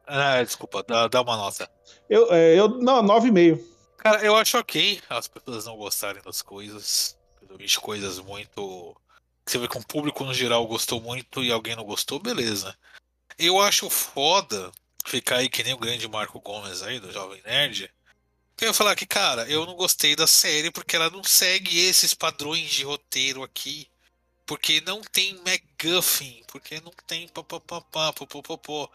Ah, 0.08 0.44
desculpa, 0.44 0.84
dá, 0.88 1.08
dá 1.08 1.22
uma 1.22 1.38
nota. 1.38 1.70
Eu, 2.10 2.32
é, 2.32 2.60
eu, 2.60 2.70
não, 2.70 3.02
nove 3.02 3.30
e 3.30 3.32
meio. 3.32 3.66
Cara, 3.98 4.24
eu 4.24 4.36
acho 4.36 4.58
ok 4.58 5.00
as 5.10 5.28
pessoas 5.28 5.66
não 5.66 5.78
gostarem 5.78 6.22
das 6.24 6.42
coisas. 6.42 7.18
Principalmente 7.40 7.80
coisas 7.80 8.20
muito. 8.20 8.96
Você 9.46 9.58
vê 9.58 9.68
que 9.68 9.78
um 9.78 9.84
público 9.84 10.24
no 10.24 10.34
geral 10.34 10.66
gostou 10.68 11.00
muito 11.00 11.44
e 11.44 11.52
alguém 11.52 11.76
não 11.76 11.84
gostou, 11.84 12.20
beleza. 12.20 12.76
Eu 13.38 13.60
acho 13.60 13.90
foda 13.90 14.72
ficar 15.06 15.38
aí 15.38 15.50
que 15.50 15.64
nem 15.64 15.74
o 15.74 15.78
grande 15.78 16.08
Marco 16.08 16.40
Gomes 16.40 16.82
aí, 16.82 17.00
do 17.00 17.12
Jovem 17.12 17.42
Nerd. 17.46 17.92
Que 18.58 18.66
eu 18.66 18.70
ia 18.70 18.74
falar 18.74 18.96
que, 18.96 19.06
cara, 19.06 19.48
eu 19.50 19.66
não 19.66 19.76
gostei 19.76 20.16
da 20.16 20.26
série 20.26 20.72
porque 20.72 20.96
ela 20.96 21.10
não 21.10 21.24
segue 21.24 21.78
esses 21.78 22.14
padrões 22.14 22.70
de 22.70 22.84
roteiro 22.84 23.44
aqui. 23.44 23.88
Porque 24.46 24.80
não 24.82 25.02
tem 25.02 25.40
MacGuffin, 25.44 26.44
porque 26.48 26.80
não 26.80 26.92
tem 27.08 27.28
papapá, 27.28 28.14
popopopó. 28.14 28.90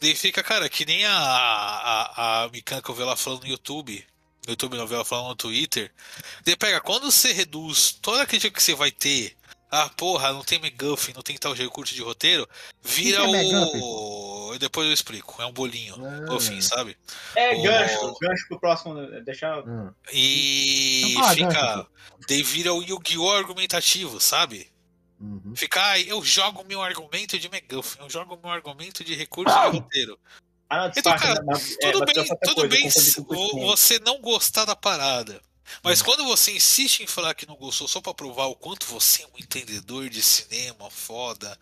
Daí 0.00 0.16
fica, 0.16 0.42
cara, 0.42 0.68
que 0.68 0.86
nem 0.86 1.04
a, 1.04 1.14
a, 1.14 2.44
a 2.44 2.48
Mikan 2.48 2.80
que 2.80 2.88
eu 2.88 2.94
vi 2.94 3.02
ela 3.02 3.14
falando 3.14 3.42
no 3.42 3.48
YouTube. 3.48 4.04
No 4.46 4.52
YouTube 4.52 4.76
não 4.78 4.86
vi 4.86 4.94
ela 4.94 5.04
falando 5.04 5.28
no 5.28 5.36
Twitter. 5.36 5.92
Daí 6.44 6.56
pega, 6.56 6.80
quando 6.80 7.10
você 7.10 7.32
reduz 7.32 7.92
toda 7.92 8.22
a 8.22 8.26
crítica 8.26 8.56
que 8.56 8.62
você 8.62 8.74
vai 8.74 8.90
ter. 8.90 9.36
Ah, 9.76 9.90
porra, 9.96 10.32
não 10.32 10.44
tem 10.44 10.60
MacGuffin, 10.60 11.12
não 11.14 11.22
tem 11.22 11.36
tal 11.36 11.52
recurso 11.52 11.92
de 11.94 12.00
roteiro. 12.00 12.48
Vira 12.80 13.24
O 13.24 13.32
que 13.32 13.44
que 13.44 13.52
é 13.54 13.58
o. 13.58 14.56
Depois 14.60 14.86
eu 14.86 14.92
explico. 14.94 15.42
É 15.42 15.46
um 15.46 15.52
bolinho 15.52 15.96
no 15.96 16.38
fim, 16.38 16.60
sabe? 16.60 16.96
É, 17.34 17.56
O- 17.56 17.62
gancho, 17.64 18.16
gancho 18.20 18.46
pro 18.48 18.60
próximo. 18.60 18.94
né? 18.94 19.20
Deixa. 19.22 19.58
Hum. 19.66 19.90
E 20.12 21.02
Então 21.10 21.22
fala, 21.22 21.34
fica. 21.34 21.48
gancho, 21.76 21.86
Daí 22.28 22.42
vira 22.44 22.72
o 22.72 22.82
Yu-Gi-Oh! 22.82 23.32
argumentativo, 23.32 24.20
sabe? 24.20 24.70
Uhum. 25.20 25.54
Fica, 25.56 25.84
ah, 25.84 26.00
eu 26.00 26.22
jogo 26.22 26.64
meu 26.64 26.80
argumento 26.80 27.36
de 27.38 27.48
MacGuffin, 27.48 27.98
eu 28.00 28.08
jogo 28.08 28.38
meu 28.40 28.52
argumento 28.52 29.02
de 29.02 29.14
recurso 29.14 29.52
de 29.52 29.78
roteiro. 29.78 30.18
Ah, 30.70 30.78
não, 30.86 30.92
Então, 30.96 31.16
cara, 31.18 31.34
é, 31.34 31.90
tudo 31.90 31.98
mas 32.00 32.14
bem, 32.14 32.24
tudo 32.44 32.54
coisa, 32.54 32.68
bem 32.68 32.88
você 33.66 33.98
não 33.98 34.20
gostar 34.20 34.64
da 34.64 34.76
parada. 34.76 35.40
Mas 35.82 36.02
quando 36.02 36.24
você 36.24 36.52
insiste 36.52 37.00
em 37.00 37.06
falar 37.06 37.34
que 37.34 37.46
não 37.46 37.56
gostou 37.56 37.88
só 37.88 38.00
pra 38.00 38.14
provar 38.14 38.46
o 38.46 38.56
quanto 38.56 38.86
você 38.86 39.22
é 39.22 39.26
um 39.26 39.38
entendedor 39.38 40.08
de 40.08 40.22
cinema 40.22 40.90
foda 40.90 41.58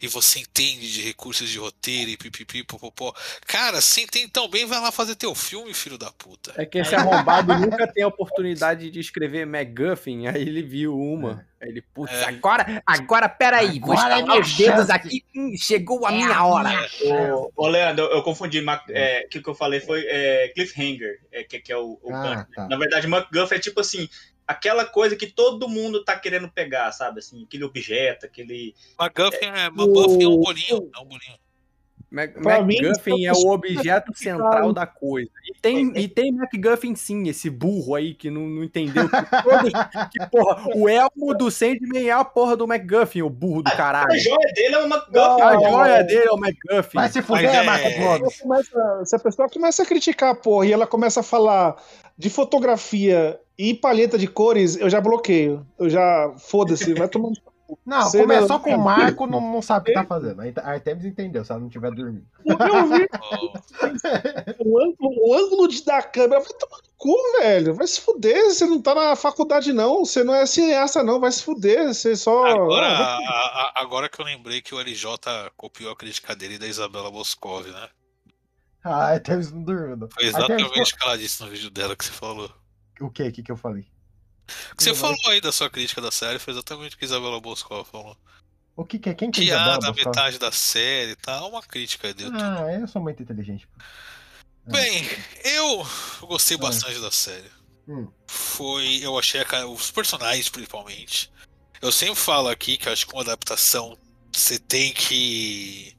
e 0.00 0.08
você 0.08 0.40
entende 0.40 0.92
de 0.92 1.02
recursos 1.02 1.48
de 1.48 1.58
roteiro 1.58 2.10
e 2.10 2.16
pipipi 2.16 2.62
popopó. 2.62 3.14
Cara, 3.46 3.80
se 3.80 4.02
entende 4.02 4.28
tão 4.28 4.48
bem, 4.48 4.66
vai 4.66 4.80
lá 4.80 4.90
fazer 4.92 5.14
teu 5.16 5.34
filme, 5.34 5.72
filho 5.74 5.98
da 5.98 6.10
puta. 6.12 6.52
É 6.56 6.64
que 6.66 6.78
esse 6.78 6.94
arrombado 6.94 7.54
nunca 7.58 7.86
tem 7.86 8.02
a 8.04 8.08
oportunidade 8.08 8.90
de 8.90 9.00
escrever 9.00 9.46
MacGuffin, 9.46 10.26
aí 10.26 10.42
ele 10.42 10.62
viu 10.62 10.98
uma. 10.98 11.46
Aí 11.60 11.70
ele, 11.70 11.80
putz, 11.80 12.12
É. 12.12 12.24
agora, 12.24 12.82
agora, 12.84 13.28
peraí, 13.28 13.80
vou 13.80 13.92
Agora 13.96 14.18
é 14.18 14.22
minha 14.22 14.40
os 14.40 14.54
dedos 14.56 14.90
aqui, 14.90 15.24
hum, 15.34 15.54
chegou 15.56 16.06
a 16.06 16.12
É 16.12 16.16
minha 16.16 16.44
hora. 16.44 16.86
Ô, 17.02 17.50
ô, 17.56 17.66
Leandro, 17.66 18.04
eu, 18.04 18.22
confundi. 18.22 18.60
Mac- 18.60 18.88
É, 18.90 19.22
o 19.24 19.28
que, 19.30 19.40
que 19.40 19.48
eu 19.48 19.54
falei 19.54 19.80
foi 19.80 20.04
é, 20.06 20.48
Cliffhanger, 20.54 21.18
é, 21.32 21.44
que, 21.44 21.58
que 21.58 21.72
é 21.72 21.76
o, 21.76 21.98
o 22.02 22.12
Ah, 22.14 22.22
gancho. 22.22 22.46
tá. 22.54 22.68
Na 22.68 22.76
verdade, 22.76 23.06
MacGuff 23.06 23.54
é 23.54 23.58
tipo 23.58 23.80
assim, 23.80 24.06
aquela 24.46 24.84
coisa 24.84 25.16
que 25.16 25.26
todo 25.26 25.68
mundo 25.68 26.04
tá 26.04 26.16
querendo 26.18 26.48
pegar, 26.48 26.92
sabe? 26.92 27.18
Assim, 27.20 27.44
aquele 27.44 27.64
objeto, 27.64 28.26
aquele. 28.26 28.74
MacGuffin 28.98 29.44
é, 29.46 29.70
MacGuffin 29.70 30.22
é 30.24 30.28
um 30.28 30.36
bolinho, 30.38 30.90
é 30.94 31.00
um 31.00 31.04
bolinho. 31.04 31.38
Mac- 32.08 32.34
Pra 32.40 32.62
mim, 32.62 32.80
MacGuffin 32.80 33.26
é 33.26 33.32
o 33.32 33.48
objeto 33.50 34.16
central 34.16 34.72
da 34.72 34.86
coisa. 34.86 35.28
E 35.44 35.58
tem, 35.60 35.92
e 35.98 36.06
tem 36.06 36.30
MacGuffin 36.30 36.94
sim, 36.94 37.28
esse 37.28 37.50
burro 37.50 37.96
aí 37.96 38.14
que 38.14 38.30
não, 38.30 38.42
não 38.42 38.62
entendeu 38.62 39.08
que, 39.08 39.16
todos, 39.42 39.72
que, 40.12 40.26
porra, 40.30 40.68
o 40.76 40.88
elmo 40.88 41.34
do 41.36 41.50
Sandman 41.50 42.06
é 42.06 42.12
a 42.12 42.24
porra 42.24 42.56
do 42.56 42.64
MacGuffin, 42.66 43.22
o 43.22 43.28
burro 43.28 43.60
do 43.62 43.72
caralho. 43.72 44.12
A 44.12 44.16
joia 44.18 44.52
dele 44.54 44.74
é 44.76 44.84
um 44.84 44.88
MacGuff. 44.88 45.42
A 45.42 45.52
joia 45.60 46.04
dele 46.04 46.28
é 46.28 46.30
o 46.32 46.36
MacGuffin. 46.38 46.94
Vai 46.94 47.08
se 47.08 47.20
fuder, 47.22 47.64
Mas 47.66 47.82
é-. 47.82 48.40
Começa- 48.40 49.04
se 49.04 49.16
a 49.16 49.18
pessoa 49.18 49.48
começa 49.48 49.82
a 49.82 49.86
criticar, 49.86 50.36
porra, 50.36 50.64
e 50.66 50.72
ela 50.72 50.86
começa 50.86 51.18
a 51.20 51.24
falar 51.24 51.74
de 52.16 52.30
fotografia 52.30 53.38
e 53.58 53.74
palheta 53.74 54.18
de 54.18 54.26
cores, 54.26 54.76
eu 54.76 54.88
já 54.90 55.00
bloqueio. 55.00 55.66
Eu 55.78 55.88
já. 55.90 56.34
Foda-se, 56.38 56.92
vai 56.94 57.08
tomando. 57.08 57.36
Não, 57.84 58.02
Você 58.02 58.20
começou 58.20 58.48
não- 58.48 58.60
com 58.60 58.74
o 58.76 58.78
Marco, 58.78 59.26
não, 59.26 59.40
não 59.40 59.60
sabe 59.60 59.80
o 59.82 59.84
que 59.86 59.92
tá 59.92 60.04
fazendo. 60.06 60.40
A 60.40 60.70
Artemis 60.70 61.04
entendeu, 61.04 61.44
se 61.44 61.50
ela 61.50 61.60
não 61.60 61.68
tiver 61.68 61.90
dormindo. 61.90 62.24
Eu 62.44 62.56
vi 62.86 63.08
Ó, 63.20 63.48
o 64.64 64.80
ângulo, 64.80 65.10
o 65.26 65.34
ângulo 65.34 65.66
de 65.66 65.84
dar 65.84 65.98
a 65.98 66.02
câmera. 66.04 66.40
Vai 66.40 66.52
tomar 66.52 66.76
no 66.76 66.82
cu, 66.96 67.16
velho. 67.40 67.74
Vai 67.74 67.88
se 67.88 68.00
fuder. 68.00 68.44
Você 68.44 68.66
não 68.66 68.80
tá 68.80 68.94
na 68.94 69.16
faculdade, 69.16 69.72
não. 69.72 70.04
Você 70.04 70.22
não 70.22 70.32
é 70.32 70.46
cineasta, 70.46 71.02
não. 71.02 71.18
Vai 71.18 71.32
se 71.32 71.42
fuder. 71.42 71.92
Você 71.92 72.14
só. 72.14 72.46
Agora, 72.46 72.86
Ah, 72.86 73.16
a- 73.18 73.72
a- 73.78 73.82
agora 73.82 74.08
que 74.08 74.20
eu 74.20 74.24
lembrei 74.24 74.62
que 74.62 74.72
o 74.72 74.78
LJ 74.80 75.50
copiou 75.56 75.90
a 75.90 75.96
crítica 75.96 76.36
dele 76.36 76.58
da 76.58 76.68
Isabela 76.68 77.10
Boscov, 77.10 77.66
né? 77.66 77.88
A 78.84 79.06
Artemis 79.14 79.50
não 79.50 79.64
dormiu. 79.64 79.96
não. 79.96 80.08
Foi 80.08 80.24
exatamente 80.24 80.62
o 80.94 80.96
que 80.96 81.04
ela 81.04 81.18
disse 81.18 81.42
no 81.42 81.48
vídeo 81.50 81.68
dela 81.70 81.96
que 81.96 82.04
você 82.04 82.12
falou. 82.12 82.48
O 83.00 83.10
que? 83.10 83.22
O 83.22 83.32
que 83.32 83.50
eu 83.50 83.56
falei? 83.56 83.86
O 84.72 84.76
que 84.76 84.82
você 84.82 84.94
falou 84.94 85.18
aí 85.28 85.40
da 85.40 85.50
sua 85.50 85.68
crítica 85.68 86.00
da 86.00 86.10
série 86.10 86.38
foi 86.38 86.52
exatamente 86.52 86.94
o 86.94 86.98
que 86.98 87.04
a 87.04 87.08
Isabela 87.08 87.40
Boscov 87.40 87.86
falou. 87.88 88.16
O 88.76 88.84
que 88.84 88.98
que 88.98 89.10
é? 89.10 89.14
Quem 89.14 89.30
que 89.30 89.50
é 89.50 89.54
ah, 89.54 89.56
Isabela 89.56 89.78
da 89.78 89.92
metade 89.92 90.38
da 90.38 90.52
série 90.52 91.12
e 91.12 91.16
tal, 91.16 91.50
uma 91.50 91.62
crítica 91.62 92.12
deu 92.14 92.30
tudo. 92.30 92.42
Ah, 92.42 92.72
eu 92.72 92.86
sou 92.86 93.02
muito 93.02 93.22
inteligente. 93.22 93.68
Bem, 94.66 95.04
eu 95.44 95.86
gostei 96.22 96.56
bastante 96.56 97.00
da 97.00 97.10
série. 97.10 97.50
Hum. 97.88 98.08
Foi, 98.26 98.98
eu 99.02 99.18
achei 99.18 99.40
a 99.40 99.66
os 99.66 99.90
personagens 99.90 100.48
principalmente. 100.48 101.30
Eu 101.80 101.92
sempre 101.92 102.16
falo 102.16 102.48
aqui 102.48 102.76
que 102.76 102.88
eu 102.88 102.92
acho 102.92 103.06
que 103.06 103.12
uma 103.12 103.22
adaptação 103.22 103.96
você 104.32 104.58
tem 104.58 104.92
que 104.92 105.96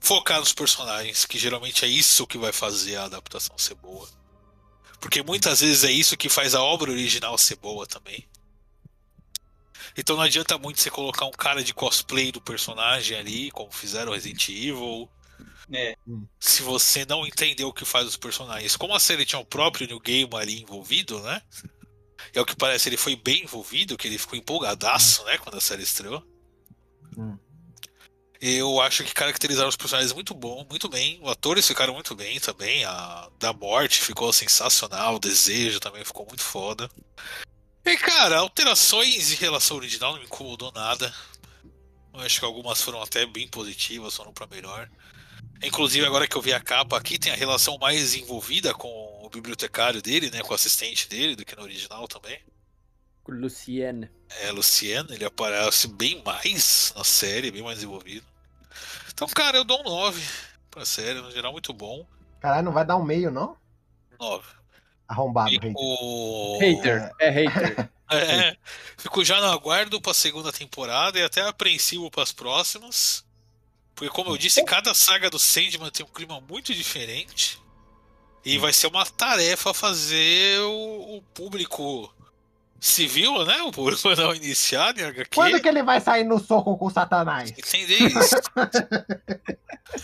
focar 0.00 0.38
nos 0.38 0.52
personagens, 0.52 1.24
que 1.24 1.38
geralmente 1.38 1.84
é 1.84 1.88
isso 1.88 2.26
que 2.26 2.38
vai 2.38 2.52
fazer 2.52 2.96
a 2.96 3.04
adaptação 3.04 3.56
ser 3.58 3.74
boa. 3.74 4.08
Porque 5.00 5.22
muitas 5.22 5.60
vezes 5.60 5.82
é 5.82 5.90
isso 5.90 6.16
que 6.16 6.28
faz 6.28 6.54
a 6.54 6.62
obra 6.62 6.90
original 6.90 7.36
ser 7.38 7.56
boa 7.56 7.86
também. 7.86 8.28
Então 9.96 10.14
não 10.16 10.22
adianta 10.22 10.56
muito 10.58 10.80
você 10.80 10.90
colocar 10.90 11.24
um 11.26 11.32
cara 11.32 11.64
de 11.64 11.74
cosplay 11.74 12.30
do 12.30 12.40
personagem 12.40 13.16
ali, 13.16 13.50
como 13.50 13.72
fizeram 13.72 14.12
Resident 14.12 14.48
Evil, 14.48 15.08
É. 15.72 15.96
se 16.38 16.62
você 16.62 17.04
não 17.04 17.26
entendeu 17.26 17.68
o 17.68 17.72
que 17.72 17.84
faz 17.84 18.06
os 18.06 18.16
personagens. 18.16 18.76
Como 18.76 18.94
a 18.94 19.00
série 19.00 19.24
tinha 19.24 19.40
o 19.40 19.44
próprio 19.44 19.86
New 19.86 19.98
Game 20.00 20.30
ali 20.34 20.62
envolvido, 20.62 21.20
né? 21.22 21.42
E 22.34 22.38
ao 22.38 22.44
que 22.44 22.54
parece 22.54 22.88
ele 22.88 22.96
foi 22.96 23.16
bem 23.16 23.44
envolvido, 23.44 23.96
que 23.96 24.06
ele 24.06 24.18
ficou 24.18 24.38
empolgadaço, 24.38 25.24
né, 25.24 25.38
quando 25.38 25.56
a 25.56 25.60
série 25.60 25.82
estreou. 25.82 26.22
Hum. 27.16 27.36
Eu 28.40 28.80
acho 28.80 29.04
que 29.04 29.12
caracterizaram 29.12 29.68
os 29.68 29.76
personagens 29.76 30.14
muito 30.14 30.34
bom, 30.34 30.66
muito 30.68 30.88
bem. 30.88 31.20
Os 31.22 31.30
atores 31.30 31.66
ficaram 31.66 31.92
muito 31.92 32.14
bem 32.14 32.40
também. 32.40 32.84
A 32.84 33.28
da 33.38 33.52
morte 33.52 34.00
ficou 34.00 34.32
sensacional, 34.32 35.16
o 35.16 35.20
desejo 35.20 35.78
também 35.78 36.04
ficou 36.04 36.24
muito 36.26 36.42
foda. 36.42 36.88
E 37.84 37.96
cara, 37.98 38.38
alterações 38.38 39.32
em 39.32 39.36
relação 39.36 39.76
ao 39.76 39.80
original 39.82 40.12
não 40.12 40.20
me 40.20 40.24
incomodou 40.24 40.72
nada. 40.72 41.14
Eu 42.14 42.20
acho 42.20 42.38
que 42.38 42.44
algumas 42.46 42.80
foram 42.80 43.02
até 43.02 43.26
bem 43.26 43.46
positivas, 43.46 44.16
foram 44.16 44.32
pra 44.32 44.46
melhor. 44.46 44.90
Inclusive, 45.62 46.06
agora 46.06 46.26
que 46.26 46.34
eu 46.34 46.40
vi 46.40 46.54
a 46.54 46.60
capa 46.60 46.96
aqui, 46.96 47.18
tem 47.18 47.32
a 47.32 47.36
relação 47.36 47.76
mais 47.78 48.14
envolvida 48.14 48.72
com 48.72 48.88
o 49.22 49.28
bibliotecário 49.28 50.00
dele, 50.00 50.30
né? 50.30 50.40
Com 50.40 50.52
o 50.52 50.54
assistente 50.54 51.06
dele, 51.08 51.36
do 51.36 51.44
que 51.44 51.54
no 51.54 51.62
original 51.62 52.08
também. 52.08 52.40
Luciene. 53.28 54.10
É, 54.40 54.50
Luciano, 54.50 55.12
ele 55.12 55.24
aparece 55.24 55.86
bem 55.86 56.22
mais 56.24 56.92
na 56.96 57.04
série, 57.04 57.50
bem 57.50 57.62
mais 57.62 57.82
envolvido. 57.82 58.29
Então, 59.20 59.28
cara, 59.34 59.58
eu 59.58 59.64
dou 59.64 59.78
um 59.80 59.82
9 59.82 60.18
pra 60.70 60.82
série, 60.82 61.20
no 61.20 61.30
geral, 61.30 61.52
muito 61.52 61.74
bom. 61.74 62.06
Caralho, 62.40 62.64
não 62.64 62.72
vai 62.72 62.86
dar 62.86 62.96
um 62.96 63.04
meio, 63.04 63.30
não? 63.30 63.54
9. 64.18 64.42
Arrombado. 65.06 65.50
Fico... 65.50 66.58
Hater, 66.58 67.12
é 67.20 67.28
hater. 67.28 67.90
É, 68.12 68.56
fico 68.96 69.24
já 69.24 69.40
no 69.40 69.46
aguardo 69.46 70.00
pra 70.00 70.12
segunda 70.12 70.50
temporada 70.50 71.16
e 71.16 71.22
até 71.22 71.42
apreensivo 71.42 72.10
pras 72.10 72.32
próximas. 72.32 73.24
Porque, 73.94 74.10
como 74.10 74.30
eu 74.30 74.36
disse, 74.36 74.64
cada 74.64 74.92
saga 74.94 75.30
do 75.30 75.38
Sandman 75.38 75.90
tem 75.90 76.04
um 76.04 76.08
clima 76.08 76.40
muito 76.40 76.74
diferente. 76.74 77.62
E 78.44 78.58
vai 78.58 78.72
ser 78.72 78.88
uma 78.88 79.06
tarefa 79.06 79.72
fazer 79.72 80.58
o, 80.62 81.18
o 81.18 81.22
público 81.32 82.12
civil, 82.80 83.44
né? 83.44 83.60
O 83.62 83.70
público 83.70 84.08
não 84.16 84.34
iniciado 84.34 85.00
em 85.00 85.04
HQ. 85.04 85.30
Quando 85.34 85.60
que 85.60 85.68
ele 85.68 85.82
vai 85.82 86.00
sair 86.00 86.24
no 86.24 86.38
soco 86.40 86.76
com 86.78 86.86
o 86.86 86.90
Satanás? 86.90 87.50
Entender 87.50 87.98
isso. 88.08 88.36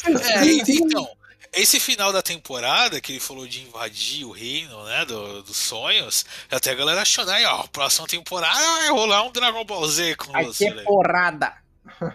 É, 0.04 0.44
então, 0.72 1.08
esse 1.52 1.78
final 1.78 2.12
da 2.12 2.20
temporada 2.20 3.00
que 3.00 3.12
ele 3.12 3.20
falou 3.20 3.46
de 3.46 3.62
invadir 3.62 4.24
o 4.24 4.32
reino, 4.32 4.84
né, 4.84 5.04
do- 5.04 5.42
dos 5.44 5.56
sonhos, 5.56 6.26
até 6.50 6.72
a 6.72 6.74
galera 6.74 7.02
achou, 7.02 7.24
né, 7.24 7.46
ó, 7.46 7.64
próxima 7.68 8.06
temporada 8.08 8.58
vai 8.58 8.88
rolar 8.90 9.22
um 9.22 9.30
Dragon 9.32 9.64
Ball 9.64 9.86
Z 9.88 10.16
com 10.16 10.32
Vai 10.32 10.44
você. 10.44 10.68
ter 10.70 10.74
né? 10.74 10.84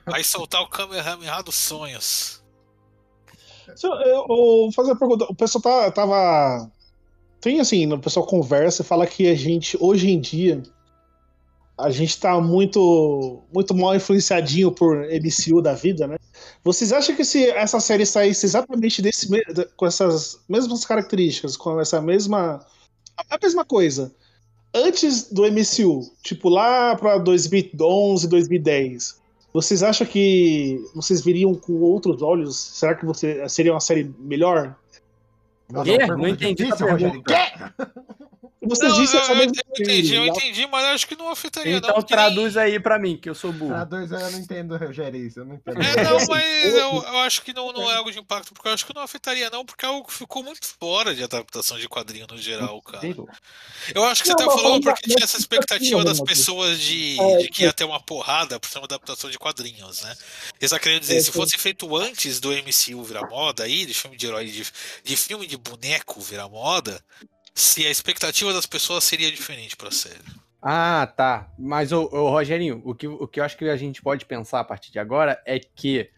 Vai 0.05 0.23
soltar 0.23 0.61
o 0.61 0.67
Kamehameha 0.67 1.41
dos 1.41 1.55
sonhos. 1.55 2.43
Eu, 3.81 3.91
eu- 3.93 4.05
eu 4.05 4.27
vou 4.27 4.71
fazer 4.73 4.91
uma 4.91 4.99
pergunta. 4.99 5.25
O 5.29 5.33
pessoal 5.35 5.61
tá, 5.61 5.91
tava. 5.91 6.69
Tem 7.41 7.59
assim, 7.59 7.91
o 7.91 7.99
pessoal 7.99 8.25
conversa 8.25 8.83
e 8.83 8.85
fala 8.85 9.07
que 9.07 9.27
a 9.27 9.33
gente, 9.33 9.75
hoje 9.81 10.11
em 10.11 10.21
dia, 10.21 10.61
a 11.75 11.89
gente 11.89 12.19
tá 12.19 12.39
muito, 12.39 13.41
muito 13.51 13.73
mal 13.73 13.95
influenciadinho 13.95 14.71
por 14.71 15.07
MCU 15.07 15.59
da 15.59 15.73
vida, 15.73 16.07
né? 16.07 16.17
Vocês 16.63 16.93
acham 16.93 17.15
que 17.15 17.25
se 17.25 17.49
essa 17.49 17.79
série 17.79 18.05
saísse 18.05 18.45
exatamente 18.45 19.01
desse, 19.01 19.27
com 19.75 19.87
essas 19.87 20.39
mesmas 20.47 20.85
características, 20.85 21.57
com 21.57 21.79
essa 21.79 21.99
mesma. 21.99 22.63
a 23.17 23.37
mesma 23.41 23.65
coisa, 23.65 24.13
antes 24.71 25.31
do 25.31 25.43
MCU, 25.43 26.11
tipo 26.21 26.47
lá 26.47 26.95
pra 26.95 27.17
2011, 27.17 28.27
2010, 28.27 29.19
vocês 29.51 29.81
acham 29.81 30.05
que 30.05 30.79
vocês 30.93 31.21
viriam 31.21 31.55
com 31.55 31.73
outros 31.81 32.21
olhos? 32.21 32.55
Será 32.55 32.93
que 32.93 33.05
você 33.05 33.47
seria 33.49 33.73
uma 33.73 33.79
série 33.79 34.13
melhor? 34.19 34.77
Nossa, 35.71 36.07
Não 36.17 36.27
entendi 36.27 36.65
difícil, 36.65 36.85
essa 36.85 36.91
Rogério. 36.91 37.23
Vocês 38.61 38.91
Não, 38.91 38.99
dizem 38.99 39.19
eu, 39.19 39.60
eu 39.75 39.83
entendi, 39.83 40.15
eu 40.15 40.25
coisa. 40.25 40.39
entendi, 40.45 40.67
mas 40.67 40.85
acho 40.85 41.07
que 41.07 41.15
não 41.15 41.29
afetaria 41.29 41.77
Então 41.77 41.95
não. 41.95 42.01
traduz 42.01 42.57
aí 42.57 42.79
pra 42.79 42.97
mim, 42.99 43.17
que 43.17 43.29
eu 43.29 43.35
sou 43.35 43.51
burro. 43.53 43.71
Pra 43.71 43.83
dois 43.83 44.11
eu 44.11 44.19
não 44.31 44.39
entendo, 44.39 44.77
Rogério, 44.77 45.25
isso. 45.25 45.39
Eu 45.39 45.45
não 45.45 45.55
entendo. 45.55 45.81
É, 45.81 46.03
não, 46.03 46.17
mas 46.27 46.73
eu, 46.73 47.03
eu 47.03 47.17
acho 47.19 47.41
que 47.41 47.53
não, 47.53 47.71
não 47.71 47.89
é 47.89 47.95
algo 47.95 48.11
de 48.11 48.19
impacto, 48.19 48.53
porque 48.53 48.67
eu 48.67 48.73
acho 48.73 48.85
que 48.85 48.93
não 48.95 49.01
afetaria, 49.01 49.49
não, 49.49 49.65
porque 49.65 49.85
é 49.85 49.89
algo 49.89 50.07
que 50.07 50.13
ficou 50.13 50.43
muito 50.43 50.65
fora 50.79 51.13
de 51.15 51.23
adaptação 51.23 51.77
de 51.77 51.87
quadrinho 51.87 52.27
no 52.29 52.37
geral, 52.37 52.81
cara. 52.81 53.05
Eu 53.93 54.03
acho 54.05 54.21
que 54.23 54.27
você 54.27 54.33
Não, 54.33 54.37
tá 54.37 54.45
falando 54.45 54.61
falando 54.61 54.83
porque 54.83 55.09
tinha 55.09 55.23
essa 55.23 55.37
expectativa 55.37 56.03
das 56.03 56.19
pessoas 56.19 56.79
de, 56.79 57.19
É, 57.19 57.37
de 57.37 57.49
que 57.49 57.63
ia 57.63 57.73
ter 57.73 57.83
uma 57.83 57.99
porrada 57.99 58.59
por 58.59 58.69
ser 58.69 58.79
uma 58.79 58.85
adaptação 58.85 59.29
de 59.29 59.37
quadrinhos, 59.37 60.01
né? 60.01 60.15
Eles 60.59 60.71
querendo 60.79 61.01
dizer, 61.01 61.17
É, 61.17 61.21
se 61.21 61.31
fosse 61.31 61.57
feito 61.57 61.95
antes 61.97 62.39
do 62.39 62.51
MCU 62.51 63.03
virar 63.03 63.27
moda 63.29 63.63
aí, 63.63 63.85
de 63.85 63.93
filme 63.93 64.17
de 64.17 64.25
herói, 64.25 64.45
de, 64.45 64.65
de 65.03 65.15
filme 65.17 65.45
de 65.47 65.57
boneco 65.57 66.19
virar 66.21 66.49
moda, 66.49 67.03
se 67.53 67.85
a 67.85 67.91
expectativa 67.91 68.53
das 68.53 68.65
pessoas 68.65 69.03
seria 69.03 69.31
diferente 69.31 69.75
pra 69.75 69.91
série. 69.91 70.19
Ah, 70.61 71.11
tá. 71.17 71.51
Mas, 71.57 71.91
ô, 71.91 72.03
ô, 72.11 72.29
Rogerinho, 72.29 72.81
o 72.85 72.93
que, 72.93 73.07
o 73.07 73.27
que 73.27 73.39
eu 73.39 73.43
acho 73.43 73.57
que 73.57 73.65
a 73.65 73.75
gente 73.75 74.01
pode 74.01 74.25
pensar 74.25 74.59
a 74.59 74.63
partir 74.63 74.91
de 74.91 74.99
agora 74.99 75.41
é 75.45 75.59
que 75.59 76.09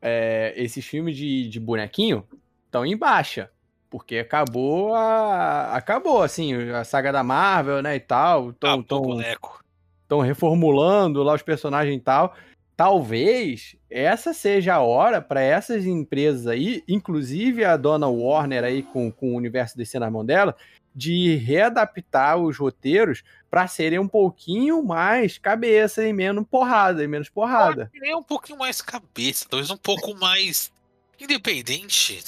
é, 0.00 0.52
esses 0.56 0.84
filmes 0.84 1.16
de, 1.16 1.48
de 1.48 1.60
bonequinho 1.60 2.26
estão 2.66 2.84
em 2.84 2.96
baixa. 2.96 3.50
Porque 3.88 4.18
acabou 4.18 4.94
a. 4.94 5.76
Acabou, 5.76 6.22
assim, 6.22 6.70
a 6.70 6.82
saga 6.82 7.12
da 7.12 7.22
Marvel, 7.22 7.82
né, 7.82 7.94
e 7.94 8.00
tal. 8.00 8.52
Tão, 8.54 8.80
Acabou 8.80 8.84
tão, 8.84 9.02
boneco. 9.02 9.62
estão 10.02 10.20
reformulando 10.20 11.22
lá 11.22 11.34
os 11.34 11.42
personagens 11.42 11.94
e 11.94 12.00
tal. 12.00 12.34
Talvez 12.76 13.76
essa 13.90 14.32
seja 14.32 14.74
a 14.74 14.80
hora 14.80 15.20
para 15.20 15.42
essas 15.42 15.84
empresas 15.84 16.46
aí, 16.46 16.82
inclusive 16.88 17.64
a 17.64 17.76
dona 17.76 18.08
Warner 18.08 18.64
aí 18.64 18.82
com, 18.82 19.10
com 19.12 19.32
o 19.32 19.36
universo 19.36 19.76
DC 19.76 19.98
na 19.98 20.10
mão 20.10 20.24
dela, 20.24 20.56
de 20.94 21.36
readaptar 21.36 22.38
os 22.38 22.58
roteiros 22.58 23.22
para 23.50 23.66
serem 23.66 23.98
um 23.98 24.08
pouquinho 24.08 24.82
mais 24.82 25.38
cabeça 25.38 26.06
e 26.06 26.12
menos 26.12 26.46
porrada 26.50 27.02
e 27.02 27.08
menos 27.08 27.28
porrada. 27.28 27.90
Um 28.16 28.22
pouquinho 28.22 28.58
mais 28.58 28.80
cabeça, 28.80 29.46
talvez 29.48 29.70
um 29.70 29.76
pouco 29.76 30.14
mais 30.14 30.72
independente. 31.20 32.22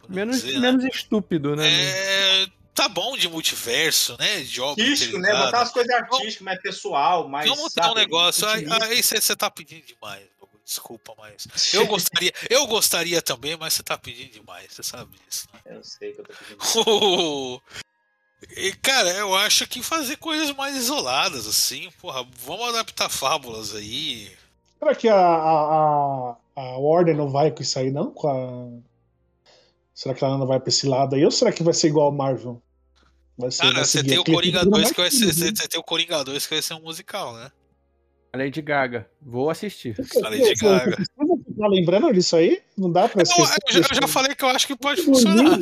podemos 0.00 0.16
Menos, 0.16 0.42
dizer, 0.42 0.60
né? 0.60 0.72
menos 0.72 0.84
estúpido, 0.84 1.56
né? 1.56 1.66
É, 1.68 2.46
tá 2.80 2.88
bom 2.88 3.14
de 3.16 3.28
multiverso, 3.28 4.16
né? 4.18 4.40
De 4.40 4.60
obra 4.60 4.82
Artístico, 4.82 5.18
né? 5.18 5.30
Botar 5.32 5.62
as 5.62 5.70
coisas 5.70 5.94
artísticas, 5.94 6.40
mais 6.40 6.62
pessoal, 6.62 7.28
mais. 7.28 7.48
Vamos 7.48 7.74
ter 7.74 7.84
um 7.84 7.94
negócio. 7.94 8.48
Aí, 8.48 9.02
você 9.02 9.36
tá 9.36 9.50
pedindo 9.50 9.84
demais. 9.84 10.24
Desculpa, 10.64 11.14
mas. 11.18 11.46
Eu 11.74 11.86
gostaria, 11.86 12.32
eu 12.48 12.66
gostaria 12.66 13.20
também, 13.20 13.56
mas 13.56 13.74
você 13.74 13.82
tá 13.82 13.98
pedindo 13.98 14.30
demais, 14.30 14.72
você 14.72 14.84
sabe 14.84 15.16
disso, 15.26 15.48
né? 15.52 15.60
Eu 15.66 15.82
sei 15.82 16.12
que 16.12 16.20
eu 16.20 16.24
tô 16.24 16.32
pedindo. 16.32 17.62
E, 18.56 18.72
cara, 18.72 19.10
eu 19.10 19.34
acho 19.34 19.68
que 19.68 19.82
fazer 19.82 20.16
coisas 20.16 20.50
mais 20.56 20.74
isoladas, 20.74 21.46
assim, 21.46 21.90
porra, 22.00 22.26
vamos 22.38 22.70
adaptar 22.70 23.10
fábulas 23.10 23.74
aí. 23.74 24.34
Será 24.78 24.94
que 24.94 25.08
a, 25.10 25.14
a, 25.14 25.60
a, 25.60 26.36
a 26.56 26.78
Warner 26.78 27.14
não 27.14 27.28
vai 27.28 27.50
com 27.50 27.60
isso 27.60 27.78
aí, 27.78 27.90
não? 27.90 28.10
Com 28.10 28.28
a... 28.28 28.80
Será 29.94 30.14
que 30.14 30.24
ela 30.24 30.38
não 30.38 30.46
vai 30.46 30.58
pra 30.58 30.70
esse 30.70 30.86
lado 30.86 31.16
aí? 31.16 31.22
Ou 31.22 31.30
será 31.30 31.52
que 31.52 31.62
vai 31.62 31.74
ser 31.74 31.88
igual 31.88 32.08
a 32.08 32.12
Marvel? 32.12 32.62
Vai 33.40 33.50
ser, 33.50 33.62
Cara, 33.62 33.84
você 33.84 34.04
tem 34.04 34.18
o 34.18 34.24
Coringa 34.24 34.60
filme 34.60 34.76
2 34.76 34.92
que 34.92 35.00
vai 35.00 35.10
ser. 35.10 35.32
Você 35.32 35.68
tem 35.68 35.80
o 35.80 35.82
Coringa 35.82 36.22
2 36.24 36.46
que 36.46 36.54
vai 36.54 36.62
ser 36.62 36.74
um 36.74 36.80
musical, 36.82 37.34
né? 37.34 37.50
A 38.32 38.38
Lady 38.38 38.62
Gaga. 38.62 39.08
Vou 39.20 39.50
assistir. 39.50 39.96
A 40.24 40.28
Lady 40.28 40.54
Gaga. 40.54 40.96
Você 40.98 41.54
tá 41.58 41.66
lembrando 41.66 42.12
disso 42.12 42.36
aí? 42.36 42.60
Não 42.78 42.90
dá 42.90 43.08
pra 43.08 43.22
Eu, 43.22 43.24
esquecer. 43.24 43.58
eu 43.68 43.72
já, 43.72 43.88
eu 43.90 44.00
já 44.02 44.06
falei 44.08 44.34
que 44.36 44.44
eu 44.44 44.48
acho 44.48 44.66
que 44.68 44.76
pode 44.76 45.02
funcionar. 45.02 45.58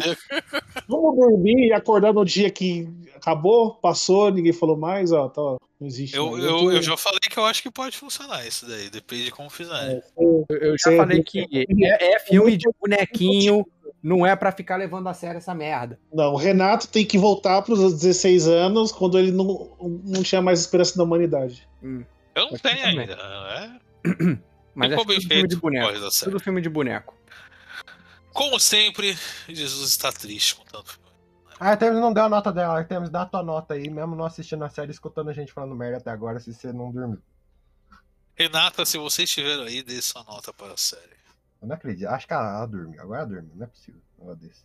Vamos 0.86 1.16
dormir 1.16 1.68
e 1.68 1.72
acordar 1.72 2.12
no 2.12 2.24
dia 2.24 2.50
que 2.50 2.86
acabou, 3.16 3.74
passou, 3.74 4.30
ninguém 4.30 4.52
falou 4.52 4.76
mais, 4.76 5.12
ó, 5.12 5.28
tá, 5.28 5.40
não 5.80 5.86
existe. 5.88 6.14
Eu, 6.16 6.30
mais. 6.32 6.44
eu, 6.44 6.58
tô- 6.58 6.72
eu 6.72 6.82
já 6.82 6.96
falei 6.96 7.20
que 7.20 7.38
eu 7.38 7.44
acho 7.46 7.62
que 7.62 7.70
pode 7.70 7.96
funcionar 7.96 8.46
isso 8.46 8.66
daí, 8.66 8.88
depende 8.90 9.24
de 9.24 9.30
como 9.30 9.48
fizer. 9.50 10.02
Eu, 10.16 10.46
eu 10.50 10.76
já 10.78 10.94
falei 10.96 11.22
que 11.22 11.46
é, 11.50 12.14
é 12.14 12.20
filme 12.20 12.56
de 12.56 12.68
bonequinho, 12.80 13.66
não 14.08 14.26
é 14.26 14.34
pra 14.34 14.50
ficar 14.50 14.76
levando 14.76 15.08
a 15.08 15.14
sério 15.14 15.36
essa 15.36 15.54
merda. 15.54 16.00
Não, 16.12 16.32
o 16.32 16.36
Renato 16.36 16.88
tem 16.88 17.04
que 17.04 17.18
voltar 17.18 17.60
pros 17.62 17.92
16 17.92 18.48
anos, 18.48 18.90
quando 18.90 19.18
ele 19.18 19.30
não, 19.30 19.70
não 20.04 20.22
tinha 20.22 20.40
mais 20.40 20.60
esperança 20.60 20.96
da 20.96 21.04
humanidade. 21.04 21.68
Eu 21.82 22.50
não 22.50 22.58
tenho 22.58 22.84
ainda. 22.84 23.12
É. 23.12 23.70
Mas 24.74 24.92
é 24.92 24.96
tudo 24.96 25.20
filme 25.20 25.48
de 25.48 25.56
boneco. 25.56 26.10
Tudo 26.24 26.40
filme 26.40 26.60
de 26.62 26.68
boneco. 26.68 27.14
Como 28.32 28.58
sempre, 28.58 29.18
Jesus 29.48 29.90
está 29.90 30.10
triste 30.10 30.54
com 30.54 30.64
tanto. 30.64 30.98
A 31.60 31.70
Artemis 31.70 32.00
não 32.00 32.12
deu 32.12 32.24
a 32.24 32.28
nota 32.28 32.52
dela. 32.52 32.78
Artemis, 32.78 33.10
dá 33.10 33.22
a 33.22 33.26
tua 33.26 33.42
nota 33.42 33.74
aí, 33.74 33.90
mesmo 33.90 34.14
não 34.14 34.24
assistindo 34.24 34.64
a 34.64 34.68
série, 34.68 34.92
escutando 34.92 35.28
a 35.28 35.32
gente 35.32 35.52
falando 35.52 35.74
merda 35.74 35.98
até 35.98 36.10
agora, 36.10 36.38
se 36.38 36.54
você 36.54 36.72
não 36.72 36.92
dormiu. 36.92 37.20
Renata, 38.36 38.86
se 38.86 38.96
vocês 38.96 39.28
estiveram 39.28 39.64
aí, 39.64 39.82
dê 39.82 40.00
sua 40.00 40.22
nota 40.22 40.52
para 40.52 40.74
a 40.74 40.76
série. 40.76 41.18
Eu 41.60 41.68
não 41.68 41.74
acredito. 41.74 42.08
Acho 42.08 42.26
que 42.26 42.32
ela, 42.32 42.56
ela 42.56 42.66
dormiu. 42.66 43.00
Agora 43.00 43.20
ela 43.20 43.28
dormiu. 43.28 43.52
Não 43.54 43.64
é 43.64 43.68
possível. 43.68 44.00
Um 44.18 44.26
negócio 44.26 44.48
desse. 44.48 44.64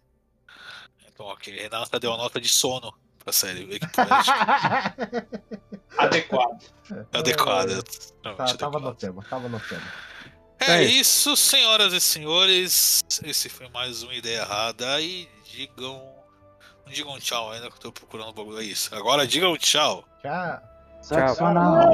Então, 1.07 1.25
ok. 1.27 1.55
Renata 1.55 1.99
deu 1.99 2.13
a 2.13 2.17
nota 2.17 2.39
de 2.39 2.49
sono 2.49 2.93
pra 3.19 3.33
série. 3.33 3.65
Vê 3.65 3.79
que 3.79 3.87
poético. 3.89 4.37
Adequado. 5.97 6.63
adequada. 7.13 7.83
Tá, 7.83 8.33
Realmente 8.33 8.57
tava 8.57 8.79
no 8.79 8.93
tema, 8.95 9.23
tava 9.29 9.49
no 9.49 9.59
tema. 9.59 9.81
É 10.59 10.81
isso, 10.81 11.35
senhoras 11.35 11.91
e 11.93 11.99
senhores. 11.99 13.03
Esse 13.23 13.49
foi 13.49 13.67
mais 13.69 14.01
uma 14.03 14.13
ideia 14.13 14.41
errada. 14.41 15.01
E 15.01 15.27
digam. 15.51 16.13
Não 16.85 16.91
digam 16.91 17.17
tchau 17.19 17.51
ainda 17.51 17.69
que 17.69 17.75
eu 17.75 17.79
tô 17.79 17.91
procurando 17.91 18.29
o 18.29 18.33
bagulho. 18.33 18.59
É 18.59 18.63
isso. 18.63 18.93
Agora 18.95 19.27
digam 19.27 19.57
tchau. 19.57 20.03
Tchau. 20.21 20.61
Sensacional. 21.01 21.91